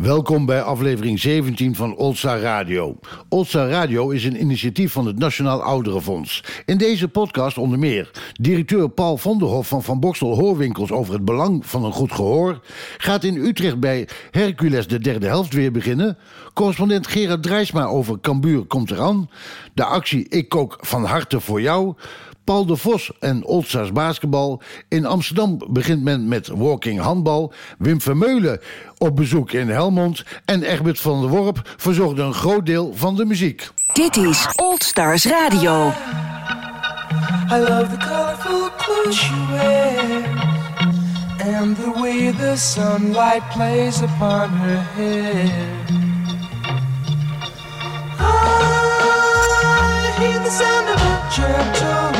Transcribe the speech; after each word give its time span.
Welkom 0.00 0.46
bij 0.46 0.62
aflevering 0.62 1.20
17 1.20 1.74
van 1.74 1.96
Oldstar 1.96 2.40
Radio. 2.40 2.96
Oldstar 3.28 3.68
Radio 3.68 4.10
is 4.10 4.24
een 4.24 4.40
initiatief 4.40 4.92
van 4.92 5.06
het 5.06 5.18
Nationaal 5.18 5.62
Ouderenfonds. 5.62 6.44
In 6.64 6.78
deze 6.78 7.08
podcast 7.08 7.58
onder 7.58 7.78
meer 7.78 8.10
directeur 8.32 8.88
Paul 8.88 9.16
van 9.16 9.38
der 9.38 9.48
Hof 9.48 9.68
van 9.68 9.82
Van 9.82 10.00
Bokstel 10.00 10.38
Hoorwinkels 10.38 10.90
over 10.90 11.14
het 11.14 11.24
belang 11.24 11.66
van 11.66 11.84
een 11.84 11.92
goed 11.92 12.12
gehoor. 12.12 12.60
Gaat 12.98 13.24
in 13.24 13.36
Utrecht 13.36 13.80
bij 13.80 14.08
Hercules 14.30 14.86
de 14.86 14.98
derde 14.98 15.26
helft 15.26 15.52
weer 15.52 15.72
beginnen. 15.72 16.18
Correspondent 16.54 17.06
Gerard 17.06 17.42
Drijsma 17.42 17.84
over 17.84 18.20
Cambuur 18.20 18.64
komt 18.64 18.90
eraan. 18.90 19.30
De 19.74 19.84
actie 19.84 20.28
Ik 20.28 20.48
kook 20.48 20.78
van 20.80 21.04
harte 21.04 21.40
voor 21.40 21.60
jou. 21.60 21.94
Paul 22.50 22.66
de 22.66 22.76
Vos 22.76 23.10
en 23.20 23.44
Oldstars 23.44 23.92
basketbal. 23.92 24.62
In 24.88 25.06
Amsterdam 25.06 25.58
begint 25.68 26.02
men 26.02 26.28
met 26.28 26.48
walking 26.48 27.00
handbal. 27.00 27.52
Wim 27.78 28.00
Vermeulen 28.00 28.60
op 28.98 29.16
bezoek 29.16 29.52
in 29.52 29.68
Helmond. 29.68 30.24
En 30.44 30.62
Egbert 30.62 31.00
van 31.00 31.20
der 31.20 31.30
Worp 31.30 31.74
verzorgde 31.76 32.22
een 32.22 32.34
groot 32.34 32.66
deel 32.66 32.92
van 32.94 33.16
de 33.16 33.24
muziek. 33.24 33.68
Dit 33.92 34.16
is 34.16 34.46
Old 34.56 34.82
Stars 34.82 35.24
Radio. 35.24 35.88
I 37.52 37.58
love 37.58 37.86
the 37.88 38.06
colorful 38.06 38.70
clothes 38.76 39.18
she 39.18 39.46
wears 39.50 40.24
And 41.56 41.76
the 41.76 42.00
way 42.00 42.32
the 42.32 42.56
sunlight 42.56 43.42
plays 43.50 44.02
upon 44.02 44.48
her 44.48 44.82
hair 44.96 45.50
I 48.18 48.22
hear 50.18 50.38
the 50.42 50.50
sound 50.50 50.88
of 50.88 51.02
a 51.02 51.28
gentle 51.30 52.19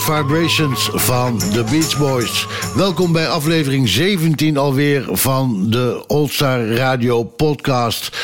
Vibrations 0.00 0.90
van 0.92 1.38
The 1.38 1.64
Beach 1.70 1.98
Boys. 1.98 2.46
Welkom 2.74 3.12
bij 3.12 3.28
aflevering 3.28 3.88
17 3.88 4.56
alweer 4.56 5.08
van 5.10 5.70
de 5.70 6.04
Oldstar 6.06 6.66
Radio 6.66 7.22
podcast. 7.22 8.16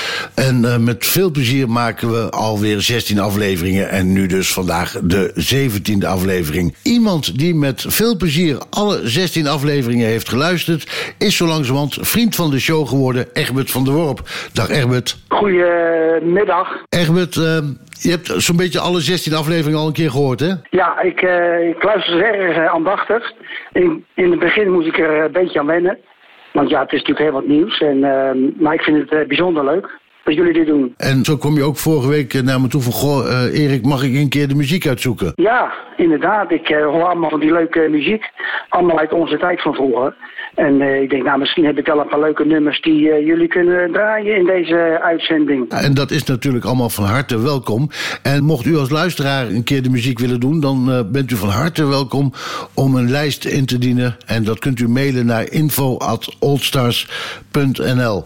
En 0.47 0.65
eh, 0.65 0.79
met 0.79 1.07
veel 1.07 1.31
plezier 1.31 1.69
maken 1.69 2.11
we 2.11 2.31
alweer 2.31 2.81
16 2.81 3.19
afleveringen. 3.19 3.89
En 3.89 4.13
nu 4.13 4.27
dus 4.27 4.53
vandaag 4.53 4.91
de 4.93 5.23
17e 5.55 6.07
aflevering. 6.07 6.75
Iemand 6.83 7.39
die 7.39 7.55
met 7.55 7.85
veel 7.89 8.17
plezier 8.17 8.59
alle 8.71 9.01
16 9.03 9.47
afleveringen 9.47 10.07
heeft 10.07 10.29
geluisterd... 10.29 11.15
is 11.19 11.37
zo 11.37 11.47
langzamerhand 11.47 11.99
vriend 12.01 12.37
van 12.37 12.51
de 12.51 12.61
show 12.61 12.89
geworden, 12.89 13.27
Egbert 13.33 13.71
van 13.71 13.85
der 13.85 13.95
Worp. 13.95 14.21
Dag 14.53 14.69
Egbert. 14.69 15.17
Goedemiddag. 15.29 16.69
Egbert, 16.89 17.37
eh, 17.37 17.59
je 18.01 18.11
hebt 18.11 18.33
zo'n 18.37 18.57
beetje 18.57 18.81
alle 18.81 19.01
16 19.01 19.35
afleveringen 19.35 19.81
al 19.81 19.87
een 19.87 19.93
keer 19.93 20.11
gehoord, 20.11 20.41
hè? 20.41 20.53
Ja, 20.71 21.01
ik, 21.01 21.23
eh, 21.23 21.69
ik 21.69 21.83
luister 21.83 22.23
erg 22.23 22.69
aandachtig. 22.69 23.33
In, 23.73 24.05
in 24.15 24.31
het 24.31 24.41
begin 24.41 24.73
moest 24.73 24.87
ik 24.87 24.99
er 24.99 25.25
een 25.25 25.33
beetje 25.33 25.59
aan 25.59 25.67
wennen. 25.67 25.99
Want 26.53 26.71
ja, 26.71 26.81
het 26.81 26.93
is 26.93 26.99
natuurlijk 26.99 27.31
heel 27.31 27.41
wat 27.41 27.49
nieuws. 27.49 27.81
En, 27.81 28.01
maar 28.59 28.75
ik 28.75 28.83
vind 28.83 29.11
het 29.11 29.29
bijzonder 29.29 29.65
leuk. 29.65 30.07
Dat 30.29 30.37
jullie 30.37 30.53
dit 30.53 30.67
doen. 30.67 30.95
En 30.97 31.25
zo 31.25 31.37
kwam 31.37 31.55
je 31.55 31.63
ook 31.63 31.77
vorige 31.77 32.09
week 32.09 32.35
eh, 32.35 32.43
naar 32.43 32.61
me 32.61 32.69
toe 32.69 32.83
van... 32.83 32.93
Goh, 32.93 33.27
eh, 33.27 33.63
Erik, 33.63 33.85
mag 33.85 34.03
ik 34.03 34.15
een 34.15 34.29
keer 34.29 34.49
de 34.49 34.55
muziek 34.55 34.87
uitzoeken? 34.87 35.33
Ja, 35.35 35.73
inderdaad. 35.97 36.51
Ik 36.51 36.69
eh, 36.69 36.85
hoor 36.85 37.05
allemaal 37.05 37.31
van 37.31 37.41
die 37.41 37.53
leuke 37.53 37.89
muziek. 37.91 38.25
Allemaal 38.69 38.99
uit 38.99 39.13
onze 39.13 39.39
tijd 39.39 39.63
van 39.63 39.75
vroeger. 39.75 40.15
En 40.55 41.03
ik 41.03 41.11
denk, 41.11 41.23
nou, 41.23 41.39
misschien 41.39 41.65
heb 41.65 41.79
ik 41.79 41.87
wel 41.87 42.01
een 42.01 42.09
paar 42.09 42.21
leuke 42.21 42.45
nummers 42.45 42.81
die 42.81 43.25
jullie 43.25 43.49
kunnen 43.49 43.93
draaien 43.93 44.37
in 44.37 44.47
deze 44.47 44.99
uitzending. 45.03 45.71
En 45.71 45.95
dat 45.95 46.11
is 46.11 46.25
natuurlijk 46.25 46.65
allemaal 46.65 46.91
van 46.91 47.05
harte 47.05 47.43
welkom. 47.43 47.91
En 48.23 48.45
mocht 48.45 48.67
u 48.67 48.77
als 48.77 48.91
luisteraar 48.91 49.47
een 49.47 49.65
keer 49.65 49.83
de 49.83 49.91
muziek 49.91 50.19
willen 50.19 50.41
doen... 50.41 50.61
dan 50.61 51.07
bent 51.13 51.31
u 51.31 51.37
van 51.37 51.49
harte 51.49 51.89
welkom 51.89 52.33
om 52.75 52.97
een 52.97 53.11
lijst 53.11 53.45
in 53.45 53.67
te 53.67 53.79
dienen. 53.79 54.17
En 54.27 54.45
dat 54.45 54.59
kunt 54.59 54.81
u 54.81 54.89
mailen 54.89 55.27
naar 55.27 55.51
info.oldstars.nl. 55.51 58.25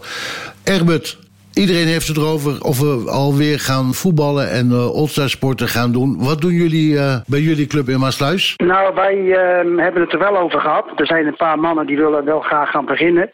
Egbert, 0.63 1.22
iedereen 1.53 1.87
heeft 1.87 2.07
het 2.07 2.17
erover 2.17 2.63
of 2.63 2.79
we 2.79 3.11
alweer 3.11 3.59
gaan 3.59 3.93
voetballen... 3.93 4.49
en 4.49 4.67
uh, 4.69 4.95
Oldstars-sporten 4.95 5.67
gaan 5.67 5.91
doen. 5.91 6.15
Wat 6.19 6.41
doen 6.41 6.51
jullie 6.51 6.97
eh, 6.97 7.15
bij 7.27 7.39
jullie 7.39 7.67
club 7.67 7.89
in 7.89 7.99
Maasluis? 7.99 8.53
Nou, 8.57 8.93
wij 8.95 9.17
eh, 9.31 9.83
hebben 9.83 10.01
het 10.01 10.13
er 10.13 10.19
wel 10.19 10.37
over 10.37 10.59
gehad. 10.59 10.85
Er 10.95 11.05
zijn 11.05 11.25
een 11.25 11.35
paar 11.35 11.59
mannen 11.59 11.85
die 11.85 11.97
willen 11.97 12.25
wel 12.25 12.39
graag 12.39 12.69
gaan 12.69 12.85
beginnen. 12.85 13.31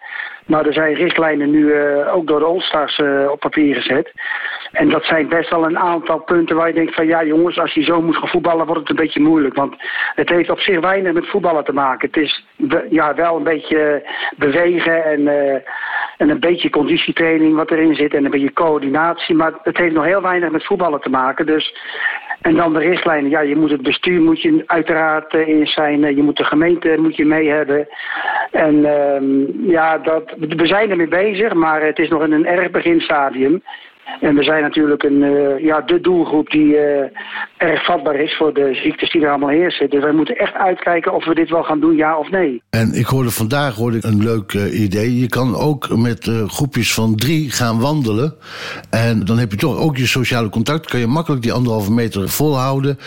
Maar 0.49 0.65
er 0.65 0.73
zijn 0.73 0.93
richtlijnen 0.93 1.51
nu 1.51 1.73
eh, 1.73 2.15
ook 2.15 2.27
door 2.27 2.39
de 2.39 2.45
Allstars 2.45 2.99
eh, 2.99 3.31
op 3.31 3.39
papier 3.39 3.75
gezet. 3.75 4.11
En 4.71 4.89
dat 4.89 5.03
zijn 5.03 5.27
best 5.27 5.49
wel 5.49 5.65
een 5.65 5.79
aantal 5.79 6.19
punten 6.19 6.55
waar 6.55 6.67
je 6.67 6.73
denkt 6.73 6.95
van... 6.95 7.07
ja 7.07 7.23
jongens, 7.23 7.59
als 7.59 7.73
je 7.73 7.83
zo 7.83 8.01
moet 8.01 8.17
gaan 8.17 8.27
voetballen 8.27 8.65
wordt 8.65 8.81
het 8.81 8.89
een 8.89 9.05
beetje 9.05 9.19
moeilijk. 9.19 9.55
Want 9.55 9.75
het 10.15 10.29
heeft 10.29 10.49
op 10.49 10.59
zich 10.59 10.79
weinig 10.79 11.13
met 11.13 11.27
voetballen 11.27 11.63
te 11.63 11.73
maken. 11.73 12.07
Het 12.07 12.17
is 12.17 12.45
ja, 12.89 13.15
wel 13.15 13.35
een 13.35 13.43
beetje 13.43 14.09
bewegen 14.37 15.05
en, 15.05 15.27
eh, 15.27 15.61
en 16.17 16.29
een 16.29 16.39
beetje 16.39 16.69
conditietraining 16.69 17.55
wat 17.55 17.71
erin 17.71 17.95
zit... 17.95 18.13
en 18.13 18.25
een 18.25 18.31
beetje 18.31 18.53
coördinatie. 18.53 19.35
Maar 19.35 19.53
het 19.63 19.77
heeft 19.77 19.93
nog 19.93 20.05
heel 20.05 20.21
weinig 20.21 20.51
met 20.51 20.65
voetballen 20.65 21.01
te 21.01 21.09
maken. 21.09 21.45
Dus... 21.45 21.73
En 22.41 22.55
dan 22.55 22.73
de 22.73 22.79
richtlijnen. 22.79 23.29
Ja, 23.29 23.39
je 23.39 23.55
moet 23.55 23.71
het 23.71 23.81
bestuur 23.81 24.21
moet 24.21 24.41
je 24.41 24.63
uiteraard 24.65 25.33
eh, 25.33 25.47
in 25.47 25.67
zijn. 25.67 26.03
eh, 26.03 26.15
Je 26.15 26.23
moet 26.23 26.37
de 26.37 26.43
gemeente 26.43 26.95
moet 26.99 27.15
je 27.15 27.25
mee 27.25 27.49
hebben. 27.49 27.87
En 28.51 28.85
ehm, 28.85 29.69
ja, 29.69 29.97
dat, 29.97 30.33
we 30.37 30.65
zijn 30.65 30.89
ermee 30.89 31.07
bezig, 31.07 31.53
maar 31.53 31.81
het 31.81 31.99
is 31.99 32.09
nog 32.09 32.23
in 32.23 32.31
een 32.31 32.45
erg 32.45 32.71
beginstadium. 32.71 33.61
En 34.21 34.35
we 34.35 34.43
zijn 34.43 34.61
natuurlijk 34.61 35.03
een, 35.03 35.23
eh, 35.23 35.63
ja, 35.63 35.81
de 35.81 36.01
doelgroep 36.01 36.49
die 36.49 36.77
erg 37.59 37.85
vatbaar 37.85 38.15
is 38.15 38.35
voor 38.37 38.53
de 38.53 38.79
ziektes 38.83 39.11
die 39.11 39.21
er 39.21 39.29
allemaal 39.29 39.49
heersen. 39.49 39.89
Dus 39.89 40.03
wij 40.03 40.11
moeten 40.11 40.35
echt 40.35 40.53
uitkijken 40.53 41.13
of 41.13 41.25
we 41.25 41.35
dit 41.35 41.49
wel 41.49 41.63
gaan 41.63 41.79
doen, 41.79 41.95
ja 41.95 42.17
of 42.17 42.29
nee. 42.29 42.61
En 42.69 42.93
ik 42.93 43.05
hoorde 43.05 43.31
vandaag 43.31 43.75
hoorde 43.75 43.97
ik 43.97 44.03
een 44.03 44.23
leuk 44.23 44.53
eh, 44.53 44.81
idee. 44.81 45.19
Je 45.19 45.27
kan 45.27 45.55
ook 45.55 45.97
met 45.97 46.27
eh, 46.27 46.47
groepjes 46.47 46.93
van 46.93 47.15
drie 47.15 47.51
gaan 47.51 47.79
wandelen. 47.79 48.33
En 48.89 49.25
dan 49.25 49.37
heb 49.37 49.51
je 49.51 49.57
toch 49.57 49.79
ook 49.79 49.97
je 49.97 50.07
sociale 50.07 50.49
contact. 50.49 50.85
Kan 50.85 50.99
je 50.99 51.07
makkelijk 51.07 51.41
die 51.41 51.53
anderhalve 51.53 51.91
meter 51.91 52.29
volhouden. 52.29 52.97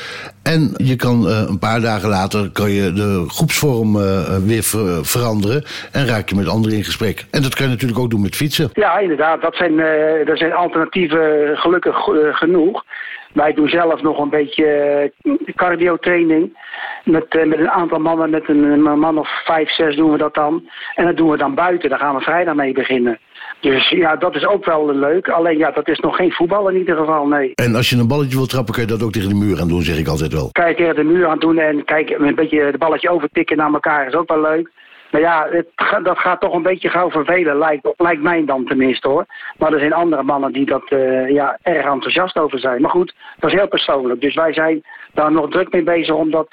En 0.43 0.75
je 0.77 0.97
kan 0.97 1.29
eh, 1.29 1.45
een 1.49 1.59
paar 1.59 1.81
dagen 1.81 2.09
later 2.09 2.51
kan 2.51 2.71
je 2.71 2.93
de 2.93 3.25
groepsvorm 3.29 3.93
weer 4.47 4.63
ver- 4.63 5.07
veranderen. 5.07 5.65
En 5.93 6.07
raak 6.07 6.29
je 6.29 6.35
met 6.35 6.49
anderen 6.49 6.77
in 6.77 6.85
gesprek. 6.85 7.27
En 7.31 7.43
dat 7.43 7.55
kan 7.55 7.65
je 7.65 7.73
natuurlijk 7.73 8.01
ook 8.01 8.11
doen 8.11 8.23
met 8.23 8.37
fietsen. 8.37 8.71
Ja, 8.73 8.99
inderdaad. 8.99 9.41
Dat 9.43 9.55
zijn, 9.55 9.77
dat 10.25 10.39
zijn 10.39 10.53
alternatieven 10.53 11.57
gelukkig 11.57 11.97
genoeg. 12.33 12.85
Wij 13.33 13.53
doen 13.53 13.69
zelf 13.69 14.03
nog 14.03 14.19
een 14.19 14.31
beetje 14.31 14.67
eh, 14.67 15.55
cardio-training. 15.55 16.59
Met, 17.05 17.27
eh, 17.29 17.47
met 17.47 17.59
een 17.59 17.71
aantal 17.71 17.99
mannen, 17.99 18.31
met 18.31 18.49
een, 18.49 18.83
man 18.83 19.19
of 19.19 19.29
vijf, 19.45 19.71
zes 19.71 19.97
doen 19.97 20.11
we 20.11 20.19
dat 20.19 20.35
dan. 20.35 20.69
En 20.95 21.05
dat 21.05 21.17
doen 21.17 21.31
we 21.31 21.37
dan 21.37 21.55
buiten. 21.55 21.91
Daar 21.91 21.99
gaan 21.99 22.15
we 22.15 22.21
vrijdag 22.21 22.55
mee 22.55 22.73
beginnen. 22.73 23.19
Dus 23.61 23.89
ja, 23.89 24.17
dat 24.17 24.35
is 24.35 24.47
ook 24.47 24.65
wel 24.65 24.95
leuk. 24.95 25.29
Alleen 25.29 25.59
ja, 25.59 25.71
dat 25.71 25.89
is 25.89 25.99
nog 25.99 26.17
geen 26.17 26.33
voetbal 26.33 26.69
in 26.69 26.77
ieder 26.77 26.97
geval, 26.97 27.27
nee. 27.27 27.53
En 27.55 27.75
als 27.75 27.91
je 27.91 27.97
een 27.97 28.09
balletje 28.09 28.37
wil 28.37 28.47
trappen, 28.47 28.75
kan 28.75 28.83
je 28.83 28.89
dat 28.89 29.03
ook 29.03 29.13
tegen 29.13 29.29
de 29.29 29.35
muur 29.35 29.57
gaan 29.57 29.69
doen, 29.69 29.83
zeg 29.83 29.99
ik 29.99 30.09
altijd 30.09 30.33
wel. 30.33 30.49
Kijk 30.53 30.77
tegen 30.77 30.95
de 30.95 31.05
muur 31.05 31.27
aan 31.27 31.39
doen 31.39 31.59
en 31.59 31.85
kijk, 31.85 32.11
een 32.11 32.35
beetje 32.35 32.61
het 32.61 32.79
balletje 32.79 33.11
overtikken 33.11 33.57
naar 33.57 33.73
elkaar 33.73 34.07
is 34.07 34.15
ook 34.15 34.29
wel 34.29 34.41
leuk. 34.41 34.71
Maar 35.13 35.21
ja, 35.21 35.49
dat 36.03 36.19
gaat 36.19 36.41
toch 36.41 36.55
een 36.55 36.63
beetje 36.63 36.89
gauw 36.89 37.11
vervelen, 37.11 37.59
lijkt, 37.59 37.89
lijkt 37.97 38.23
mij 38.23 38.45
dan 38.45 38.65
tenminste 38.65 39.09
hoor. 39.09 39.27
Maar 39.59 39.73
er 39.73 39.79
zijn 39.79 39.93
andere 39.93 40.23
mannen 40.23 40.53
die 40.53 40.67
dat 40.67 40.89
eh, 40.89 41.29
ja, 41.29 41.59
erg 41.63 41.87
enthousiast 41.87 42.39
over 42.39 42.59
zijn. 42.59 42.81
Maar 42.81 42.91
goed, 42.91 43.15
dat 43.39 43.51
is 43.51 43.57
heel 43.57 43.69
persoonlijk. 43.69 44.21
Dus 44.21 44.35
wij 44.35 44.53
zijn 44.53 44.83
daar 45.15 45.33
nog 45.33 45.51
druk 45.51 45.73
mee 45.73 45.83
bezig 45.83 46.15
om 46.15 46.31
dat 46.31 46.49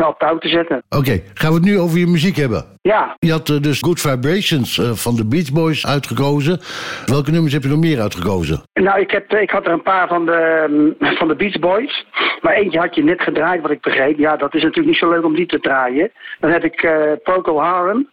eh, 0.00 0.08
op 0.08 0.18
touw 0.18 0.38
te 0.38 0.48
zetten. 0.48 0.82
Oké, 0.88 1.22
gaan 1.34 1.50
we 1.50 1.56
het 1.56 1.64
nu 1.64 1.78
over 1.78 1.98
je 1.98 2.06
muziek 2.06 2.36
hebben? 2.36 2.64
Ja, 2.82 3.16
Je 3.18 3.30
had 3.30 3.48
eh, 3.48 3.60
dus 3.60 3.80
Good 3.80 4.00
Vibrations 4.00 4.78
eh, 4.78 4.90
van 4.90 5.16
de 5.16 5.26
Beach 5.26 5.52
Boys 5.52 5.86
uitgekozen. 5.86 6.60
Welke 7.06 7.30
nummers 7.30 7.52
heb 7.52 7.62
je 7.62 7.68
nog 7.68 7.78
meer 7.78 8.00
uitgekozen? 8.00 8.62
nou 8.72 9.00
ik, 9.00 9.10
heb, 9.10 9.32
ik 9.32 9.50
had 9.50 9.66
er 9.66 9.72
een 9.72 9.82
paar 9.82 10.08
van 10.08 10.26
de, 10.26 10.66
mm, 10.68 11.16
van 11.16 11.28
de 11.28 11.36
Beach 11.36 11.58
Boys. 11.58 12.06
Maar 12.40 12.54
eentje 12.54 12.78
had 12.78 12.94
je 12.94 13.04
net 13.04 13.22
gedraaid, 13.22 13.62
wat 13.62 13.70
ik 13.70 13.80
begreep. 13.80 14.18
Ja, 14.18 14.36
dat 14.36 14.54
is 14.54 14.62
natuurlijk 14.62 14.88
niet 14.88 14.98
zo 14.98 15.10
leuk 15.10 15.24
om 15.24 15.34
die 15.34 15.46
te 15.46 15.60
draaien. 15.60 16.10
Dan 16.40 16.50
heb 16.50 16.64
ik 16.64 16.82
eh 16.82 17.12
Procol 17.22 17.62
Harum, 17.62 18.08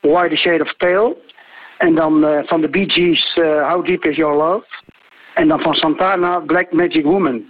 Why 0.00 0.28
the 0.28 0.36
Shade 0.36 0.62
of 0.62 0.76
Pale. 0.76 1.16
En 1.78 1.94
dan 1.94 2.26
eh, 2.26 2.38
van 2.46 2.60
de 2.60 2.68
Bee 2.68 2.90
Gees, 2.90 3.38
eh, 3.42 3.72
How 3.72 3.86
Deep 3.86 4.04
Is 4.04 4.16
Your 4.16 4.36
Love. 4.36 4.66
En 5.34 5.48
dan 5.48 5.60
van 5.60 5.74
Santana, 5.74 6.38
Black 6.38 6.72
Magic 6.72 7.04
Woman. 7.04 7.44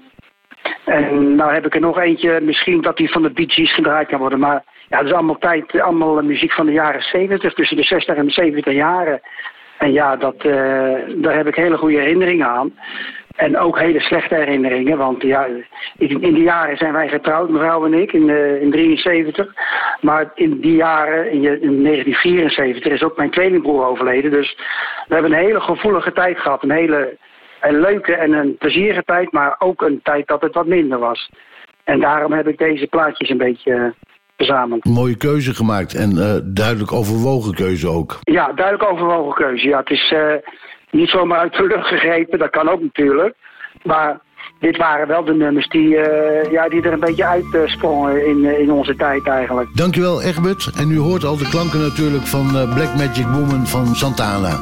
En 0.84 1.34
nou 1.34 1.52
heb 1.52 1.66
ik 1.66 1.74
er 1.74 1.80
nog 1.80 1.98
eentje, 1.98 2.40
misschien 2.40 2.80
dat 2.80 2.96
die 2.96 3.10
van 3.10 3.22
de 3.22 3.30
Bee 3.30 3.50
Gees 3.50 3.74
gedraaid 3.74 4.08
kan 4.08 4.18
worden. 4.18 4.38
Maar 4.38 4.64
ja, 4.88 4.96
dat 4.96 5.06
is 5.06 5.12
allemaal 5.12 5.38
tijd, 5.38 5.80
allemaal 5.80 6.22
muziek 6.22 6.52
van 6.52 6.66
de 6.66 6.72
jaren 6.72 7.02
70, 7.02 7.54
tussen 7.54 7.76
de 7.76 7.82
60 7.82 8.16
en 8.16 8.26
de 8.26 8.32
70 8.32 8.72
jaren. 8.72 9.20
En 9.78 9.92
ja, 9.92 10.16
dat, 10.16 10.36
eh, 10.36 10.94
daar 11.16 11.36
heb 11.36 11.46
ik 11.46 11.54
hele 11.54 11.76
goede 11.76 11.98
herinneringen 11.98 12.46
aan. 12.46 12.72
En 13.36 13.58
ook 13.58 13.78
hele 13.78 14.00
slechte 14.00 14.34
herinneringen, 14.34 14.98
want 14.98 15.22
ja, 15.22 15.46
in, 15.98 16.18
die 16.18 16.42
jaren 16.42 16.76
zijn 16.76 16.92
wij 16.92 17.08
getrouwd, 17.08 17.50
mevrouw 17.50 17.84
en 17.84 17.94
ik, 17.94 18.12
in, 18.12 18.30
eh, 18.30 18.70
73. 18.70 19.54
Maar 20.00 20.30
in 20.34 20.60
die 20.60 20.76
jaren, 20.76 21.30
in, 21.30 21.62
in 21.62 21.82
1974, 21.82 22.92
is 22.92 23.02
ook 23.02 23.16
mijn 23.16 23.30
tweelingbroer 23.30 23.86
overleden. 23.86 24.30
Dus 24.30 24.58
we 25.06 25.14
hebben 25.14 25.32
een 25.32 25.44
hele 25.44 25.60
gevoelige 25.60 26.12
tijd 26.12 26.38
gehad. 26.38 26.62
Een 26.62 26.70
hele 26.70 27.16
een 27.60 27.80
leuke 27.80 28.14
en 28.14 28.32
een 28.32 28.56
plezierige 28.56 29.02
tijd, 29.04 29.32
maar 29.32 29.56
ook 29.58 29.82
een 29.82 30.00
tijd 30.02 30.26
dat 30.26 30.42
het 30.42 30.54
wat 30.54 30.66
minder 30.66 30.98
was. 30.98 31.30
En 31.86 32.00
daarom 32.00 32.32
heb 32.32 32.48
ik 32.48 32.58
deze 32.58 32.86
plaatjes 32.86 33.28
een 33.28 33.38
beetje 33.38 33.72
eh, 33.72 34.08
verzameld. 34.36 34.84
Mooie 34.84 35.16
keuze 35.16 35.54
gemaakt 35.54 35.94
en 35.94 36.10
eh, 36.10 36.34
duidelijk 36.44 36.92
overwogen 36.92 37.54
keuze 37.54 37.88
ook. 37.88 38.18
Ja, 38.20 38.52
duidelijk 38.52 38.90
overwogen 38.90 39.34
keuze. 39.34 39.68
Ja, 39.68 39.78
het 39.78 39.90
is 39.90 40.12
eh, 40.12 40.34
niet 40.90 41.08
zomaar 41.08 41.38
uit 41.38 41.52
de 41.52 41.66
lucht 41.66 41.86
gegrepen, 41.86 42.38
dat 42.38 42.50
kan 42.50 42.68
ook 42.68 42.80
natuurlijk. 42.80 43.34
Maar 43.82 44.20
dit 44.60 44.76
waren 44.76 45.06
wel 45.06 45.24
de 45.24 45.34
nummers 45.34 45.68
die, 45.68 45.88
ja, 46.50 46.68
die 46.68 46.82
er 46.82 46.92
een 46.92 47.00
beetje 47.00 47.26
uitsprongen 47.26 48.26
in, 48.26 48.44
in 48.60 48.70
onze 48.70 48.96
tijd 48.96 49.28
eigenlijk. 49.28 49.76
Dankjewel 49.76 50.22
Egbert. 50.22 50.70
En 50.78 50.90
u 50.90 50.98
hoort 50.98 51.24
al 51.24 51.36
de 51.36 51.48
klanken 51.48 51.80
natuurlijk 51.80 52.26
van 52.26 52.46
Black 52.74 52.94
Magic 52.96 53.26
Woman 53.26 53.66
van 53.66 53.86
Santana. 53.94 54.58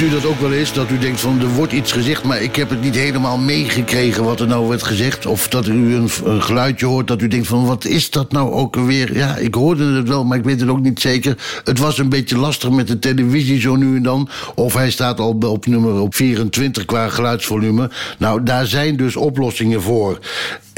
U 0.00 0.10
dat 0.10 0.26
ook 0.26 0.40
wel 0.40 0.52
eens, 0.52 0.72
dat 0.72 0.90
u 0.90 0.98
denkt 0.98 1.20
van 1.20 1.40
er 1.40 1.48
wordt 1.48 1.72
iets 1.72 1.92
gezegd... 1.92 2.24
maar 2.24 2.42
ik 2.42 2.56
heb 2.56 2.70
het 2.70 2.80
niet 2.80 2.94
helemaal 2.94 3.38
meegekregen 3.38 4.24
wat 4.24 4.40
er 4.40 4.46
nou 4.46 4.68
werd 4.68 4.82
gezegd? 4.82 5.26
Of 5.26 5.48
dat 5.48 5.66
u 5.66 5.94
een, 5.94 6.10
een 6.24 6.42
geluidje 6.42 6.86
hoort 6.86 7.06
dat 7.06 7.22
u 7.22 7.28
denkt 7.28 7.46
van 7.46 7.66
wat 7.66 7.84
is 7.84 8.10
dat 8.10 8.32
nou 8.32 8.52
ook 8.52 8.76
alweer? 8.76 9.16
Ja, 9.16 9.36
ik 9.36 9.54
hoorde 9.54 9.84
het 9.84 10.08
wel, 10.08 10.24
maar 10.24 10.38
ik 10.38 10.44
weet 10.44 10.60
het 10.60 10.68
ook 10.68 10.80
niet 10.80 11.00
zeker. 11.00 11.60
Het 11.64 11.78
was 11.78 11.98
een 11.98 12.08
beetje 12.08 12.38
lastig 12.38 12.70
met 12.70 12.88
de 12.88 12.98
televisie 12.98 13.60
zo 13.60 13.76
nu 13.76 13.96
en 13.96 14.02
dan. 14.02 14.28
Of 14.54 14.74
hij 14.74 14.90
staat 14.90 15.20
al 15.20 15.38
op 15.44 15.66
nummer 15.66 16.00
op 16.00 16.14
24 16.14 16.84
qua 16.84 17.08
geluidsvolume. 17.08 17.90
Nou, 18.18 18.42
daar 18.42 18.66
zijn 18.66 18.96
dus 18.96 19.16
oplossingen 19.16 19.82
voor. 19.82 20.18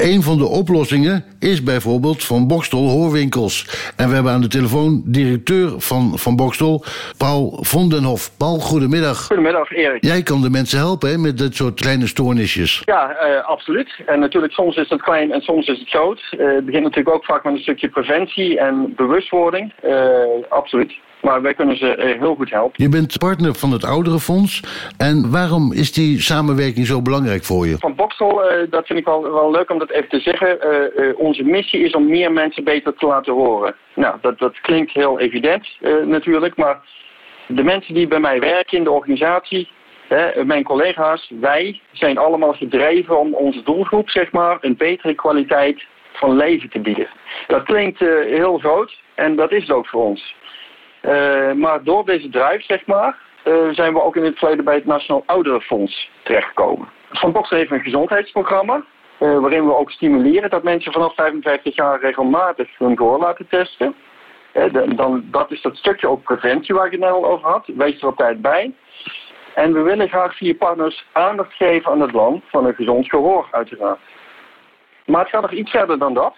Een 0.03 0.21
van 0.21 0.37
de 0.37 0.47
oplossingen 0.47 1.23
is 1.39 1.63
bijvoorbeeld 1.63 2.23
van 2.23 2.47
Bokstel 2.47 2.89
Hoorwinkels. 2.89 3.55
En 3.97 4.07
we 4.07 4.13
hebben 4.13 4.31
aan 4.31 4.41
de 4.41 4.47
telefoon 4.47 5.01
directeur 5.05 5.79
van 5.79 6.17
Van 6.17 6.35
Bokstel, 6.35 6.83
Paul 7.17 7.57
Vondenhof. 7.61 8.37
Paul, 8.37 8.59
goedemiddag. 8.59 9.25
Goedemiddag, 9.25 9.71
Erik. 9.71 10.03
Jij 10.03 10.23
kan 10.23 10.41
de 10.41 10.49
mensen 10.49 10.79
helpen 10.79 11.09
hè, 11.09 11.17
met 11.17 11.37
dit 11.37 11.55
soort 11.55 11.79
kleine 11.79 12.07
stoornisjes. 12.07 12.81
Ja, 12.85 13.09
eh, 13.09 13.45
absoluut. 13.45 14.01
En 14.05 14.19
natuurlijk, 14.19 14.53
soms 14.53 14.75
is 14.75 14.89
het 14.89 15.01
klein 15.01 15.31
en 15.31 15.41
soms 15.41 15.67
is 15.67 15.79
het 15.79 15.89
groot. 15.89 16.21
Eh, 16.29 16.45
het 16.45 16.65
begint 16.65 16.83
natuurlijk 16.83 17.15
ook 17.15 17.25
vaak 17.25 17.43
met 17.43 17.53
een 17.53 17.59
stukje 17.59 17.89
preventie 17.89 18.59
en 18.59 18.93
bewustwording. 18.95 19.73
Eh, 19.81 20.23
absoluut. 20.49 20.93
Maar 21.23 21.41
wij 21.41 21.53
kunnen 21.53 21.77
ze 21.77 21.95
eh, 21.95 22.19
heel 22.19 22.35
goed 22.35 22.49
helpen. 22.49 22.83
Je 22.83 22.89
bent 22.89 23.17
partner 23.17 23.55
van 23.55 23.71
het 23.71 23.85
Ouderenfonds. 23.85 24.61
En 24.97 25.31
waarom 25.31 25.73
is 25.73 25.91
die 25.91 26.21
samenwerking 26.21 26.85
zo 26.85 27.01
belangrijk 27.01 27.43
voor 27.43 27.67
je? 27.67 27.77
Van 27.77 27.95
Boksel, 27.95 28.43
eh, 28.43 28.69
dat 28.69 28.85
vind 28.85 28.99
ik 28.99 29.05
wel, 29.05 29.21
wel 29.33 29.51
leuk 29.51 29.69
om 29.69 29.79
dat 29.79 29.89
even 29.89 30.09
te 30.09 30.19
zeggen. 30.19 30.61
Eh, 30.61 31.19
onze 31.19 31.43
missie 31.43 31.83
is 31.83 31.93
om 31.93 32.05
meer 32.05 32.31
mensen 32.31 32.63
beter 32.63 32.93
te 32.93 33.05
laten 33.05 33.33
horen. 33.33 33.75
Nou, 33.95 34.15
dat, 34.21 34.39
dat 34.39 34.61
klinkt 34.61 34.93
heel 34.93 35.19
evident 35.19 35.67
natuurlijk, 36.05 36.55
maar 36.55 36.79
de 37.47 37.63
mensen 37.63 37.93
die 37.93 38.07
bij 38.07 38.19
mij 38.19 38.39
werken 38.39 38.77
in 38.77 38.83
de 38.83 38.91
organisatie, 38.91 39.69
hè, 40.07 40.45
mijn 40.45 40.63
collega's, 40.63 41.31
wij 41.39 41.81
zijn 41.91 42.17
allemaal 42.17 42.53
gedreven 42.53 43.19
om 43.19 43.33
onze 43.33 43.63
doelgroep, 43.63 44.09
zeg 44.09 44.31
maar, 44.31 44.57
een 44.61 44.77
betere 44.77 45.13
kwaliteit 45.13 45.83
van 46.13 46.35
leven 46.35 46.69
te 46.69 46.79
bieden. 46.79 47.07
Dat 47.47 47.63
klinkt 47.63 47.99
heel 48.25 48.57
groot 48.57 49.01
en 49.15 49.35
dat 49.35 49.51
is 49.51 49.61
het 49.61 49.71
ook 49.71 49.87
voor 49.87 50.03
ons. 50.03 50.35
Eh, 51.03 51.51
maar 51.51 51.83
door 51.83 52.05
deze 52.05 52.29
drive, 52.29 52.63
zeg 52.63 52.85
maar, 52.85 53.17
eh, 53.43 53.69
zijn 53.71 53.93
we 53.93 54.01
ook 54.01 54.15
in 54.15 54.23
het 54.23 54.37
verleden 54.37 54.65
bij 54.65 54.75
het 54.75 54.85
Nationaal 54.85 55.23
Ouderenfonds 55.25 56.09
terechtgekomen. 56.23 56.87
Van 57.11 57.31
Boksel 57.31 57.57
heeft 57.57 57.71
een 57.71 57.81
gezondheidsprogramma. 57.81 58.83
eh, 59.17 59.39
waarin 59.39 59.65
we 59.65 59.75
ook 59.75 59.91
stimuleren 59.91 60.49
dat 60.49 60.63
mensen 60.63 60.91
vanaf 60.91 61.15
55 61.15 61.75
jaar 61.75 61.99
regelmatig 61.99 62.77
hun 62.77 62.97
gehoor 62.97 63.19
laten 63.19 63.47
testen. 63.47 63.95
Dan, 64.95 65.23
dat 65.31 65.51
is 65.51 65.61
dat 65.61 65.75
stukje 65.75 66.07
ook 66.07 66.23
preventie 66.23 66.75
waar 66.75 66.85
ik 66.85 66.91
het 66.91 66.99
net 66.99 67.09
al 67.09 67.25
over 67.25 67.49
had. 67.49 67.65
Wees 67.67 68.01
er 68.01 68.07
op 68.07 68.17
tijd 68.17 68.41
bij. 68.41 68.73
En 69.55 69.73
we 69.73 69.81
willen 69.81 70.09
graag 70.09 70.37
via 70.37 70.53
partners 70.53 71.05
aandacht 71.11 71.53
geven 71.53 71.91
aan 71.91 72.01
het 72.01 72.11
land 72.11 72.43
van 72.47 72.65
een 72.65 72.75
gezond 72.75 73.09
gehoor, 73.09 73.47
uiteraard. 73.51 73.99
Maar 75.05 75.21
het 75.21 75.29
gaat 75.29 75.41
nog 75.41 75.51
iets 75.51 75.71
verder 75.71 75.99
dan 75.99 76.13
dat. 76.13 76.35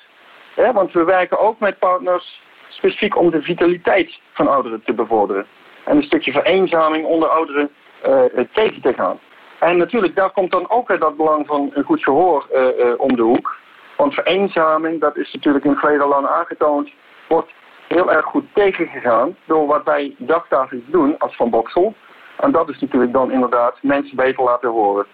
Hè, 0.55 0.74
want 0.74 0.91
we 0.91 1.03
werken 1.03 1.39
ook 1.39 1.60
met 1.60 1.79
partners 1.79 2.41
specifiek 2.75 3.17
om 3.17 3.32
de 3.32 3.41
vitaliteit 3.41 4.20
van 4.34 4.48
ouderen 4.48 4.82
te 4.84 4.94
bevorderen. 4.94 5.46
En 5.84 5.98
een 5.98 6.03
stukje 6.03 6.32
vereenzaming 6.32 7.05
onder 7.05 7.29
ouderen 7.29 7.70
eh, 8.01 8.39
eh, 8.39 8.46
tegen 8.53 8.82
te 8.82 8.94
gaan. 8.94 9.20
En 9.60 9.77
natuurlijk, 9.77 10.15
daar 10.15 10.32
komt 10.32 10.51
dan 10.51 10.70
ook 10.70 11.00
dat 11.00 11.17
belang 11.17 11.48
van 11.48 11.72
een 11.74 11.84
goed 11.84 12.03
gehoor 12.03 12.48
eh, 12.51 12.88
om 12.98 13.15
de 13.15 13.22
hoek. 13.22 13.55
Want 13.98 14.13
vereenzaming, 14.13 15.01
dat 15.01 15.17
is 15.17 15.34
natuurlijk 15.34 15.65
in 15.65 15.98
lang 15.98 16.27
aangetoond, 16.27 16.91
wordt 17.27 17.51
heel 17.88 18.12
erg 18.12 18.25
goed 18.25 18.46
tegengegaan 18.53 19.36
door 19.46 19.67
wat 19.67 19.84
wij 19.84 20.15
dagdagelijks 20.17 20.91
doen 20.91 21.17
als 21.17 21.36
Van 21.36 21.50
Boksel. 21.50 21.94
En 22.38 22.51
dat 22.51 22.70
is 22.70 22.79
natuurlijk 22.79 23.13
dan 23.13 23.32
inderdaad 23.32 23.77
mensen 23.82 24.15
beter 24.15 24.44
laten 24.44 24.70
horen. 24.70 25.05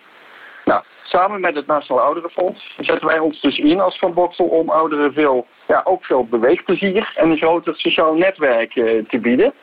Nou, 0.65 0.83
samen 1.03 1.41
met 1.41 1.55
het 1.55 1.67
Nationaal 1.67 2.03
Ouderenfonds 2.03 2.75
zetten 2.79 3.07
wij 3.07 3.19
ons 3.19 3.41
dus 3.41 3.57
in 3.57 3.79
als 3.79 3.99
Van 3.99 4.13
Boksel 4.13 4.45
om 4.45 4.69
ouderen 4.69 5.13
veel, 5.13 5.47
ja, 5.71 5.81
ook 5.83 6.05
veel 6.05 6.25
beweegplezier 6.25 7.13
en 7.15 7.29
een 7.29 7.37
groter 7.37 7.75
sociaal 7.75 8.13
netwerk 8.13 8.75
eh, 8.75 9.05
te 9.07 9.19
bieden. 9.19 9.53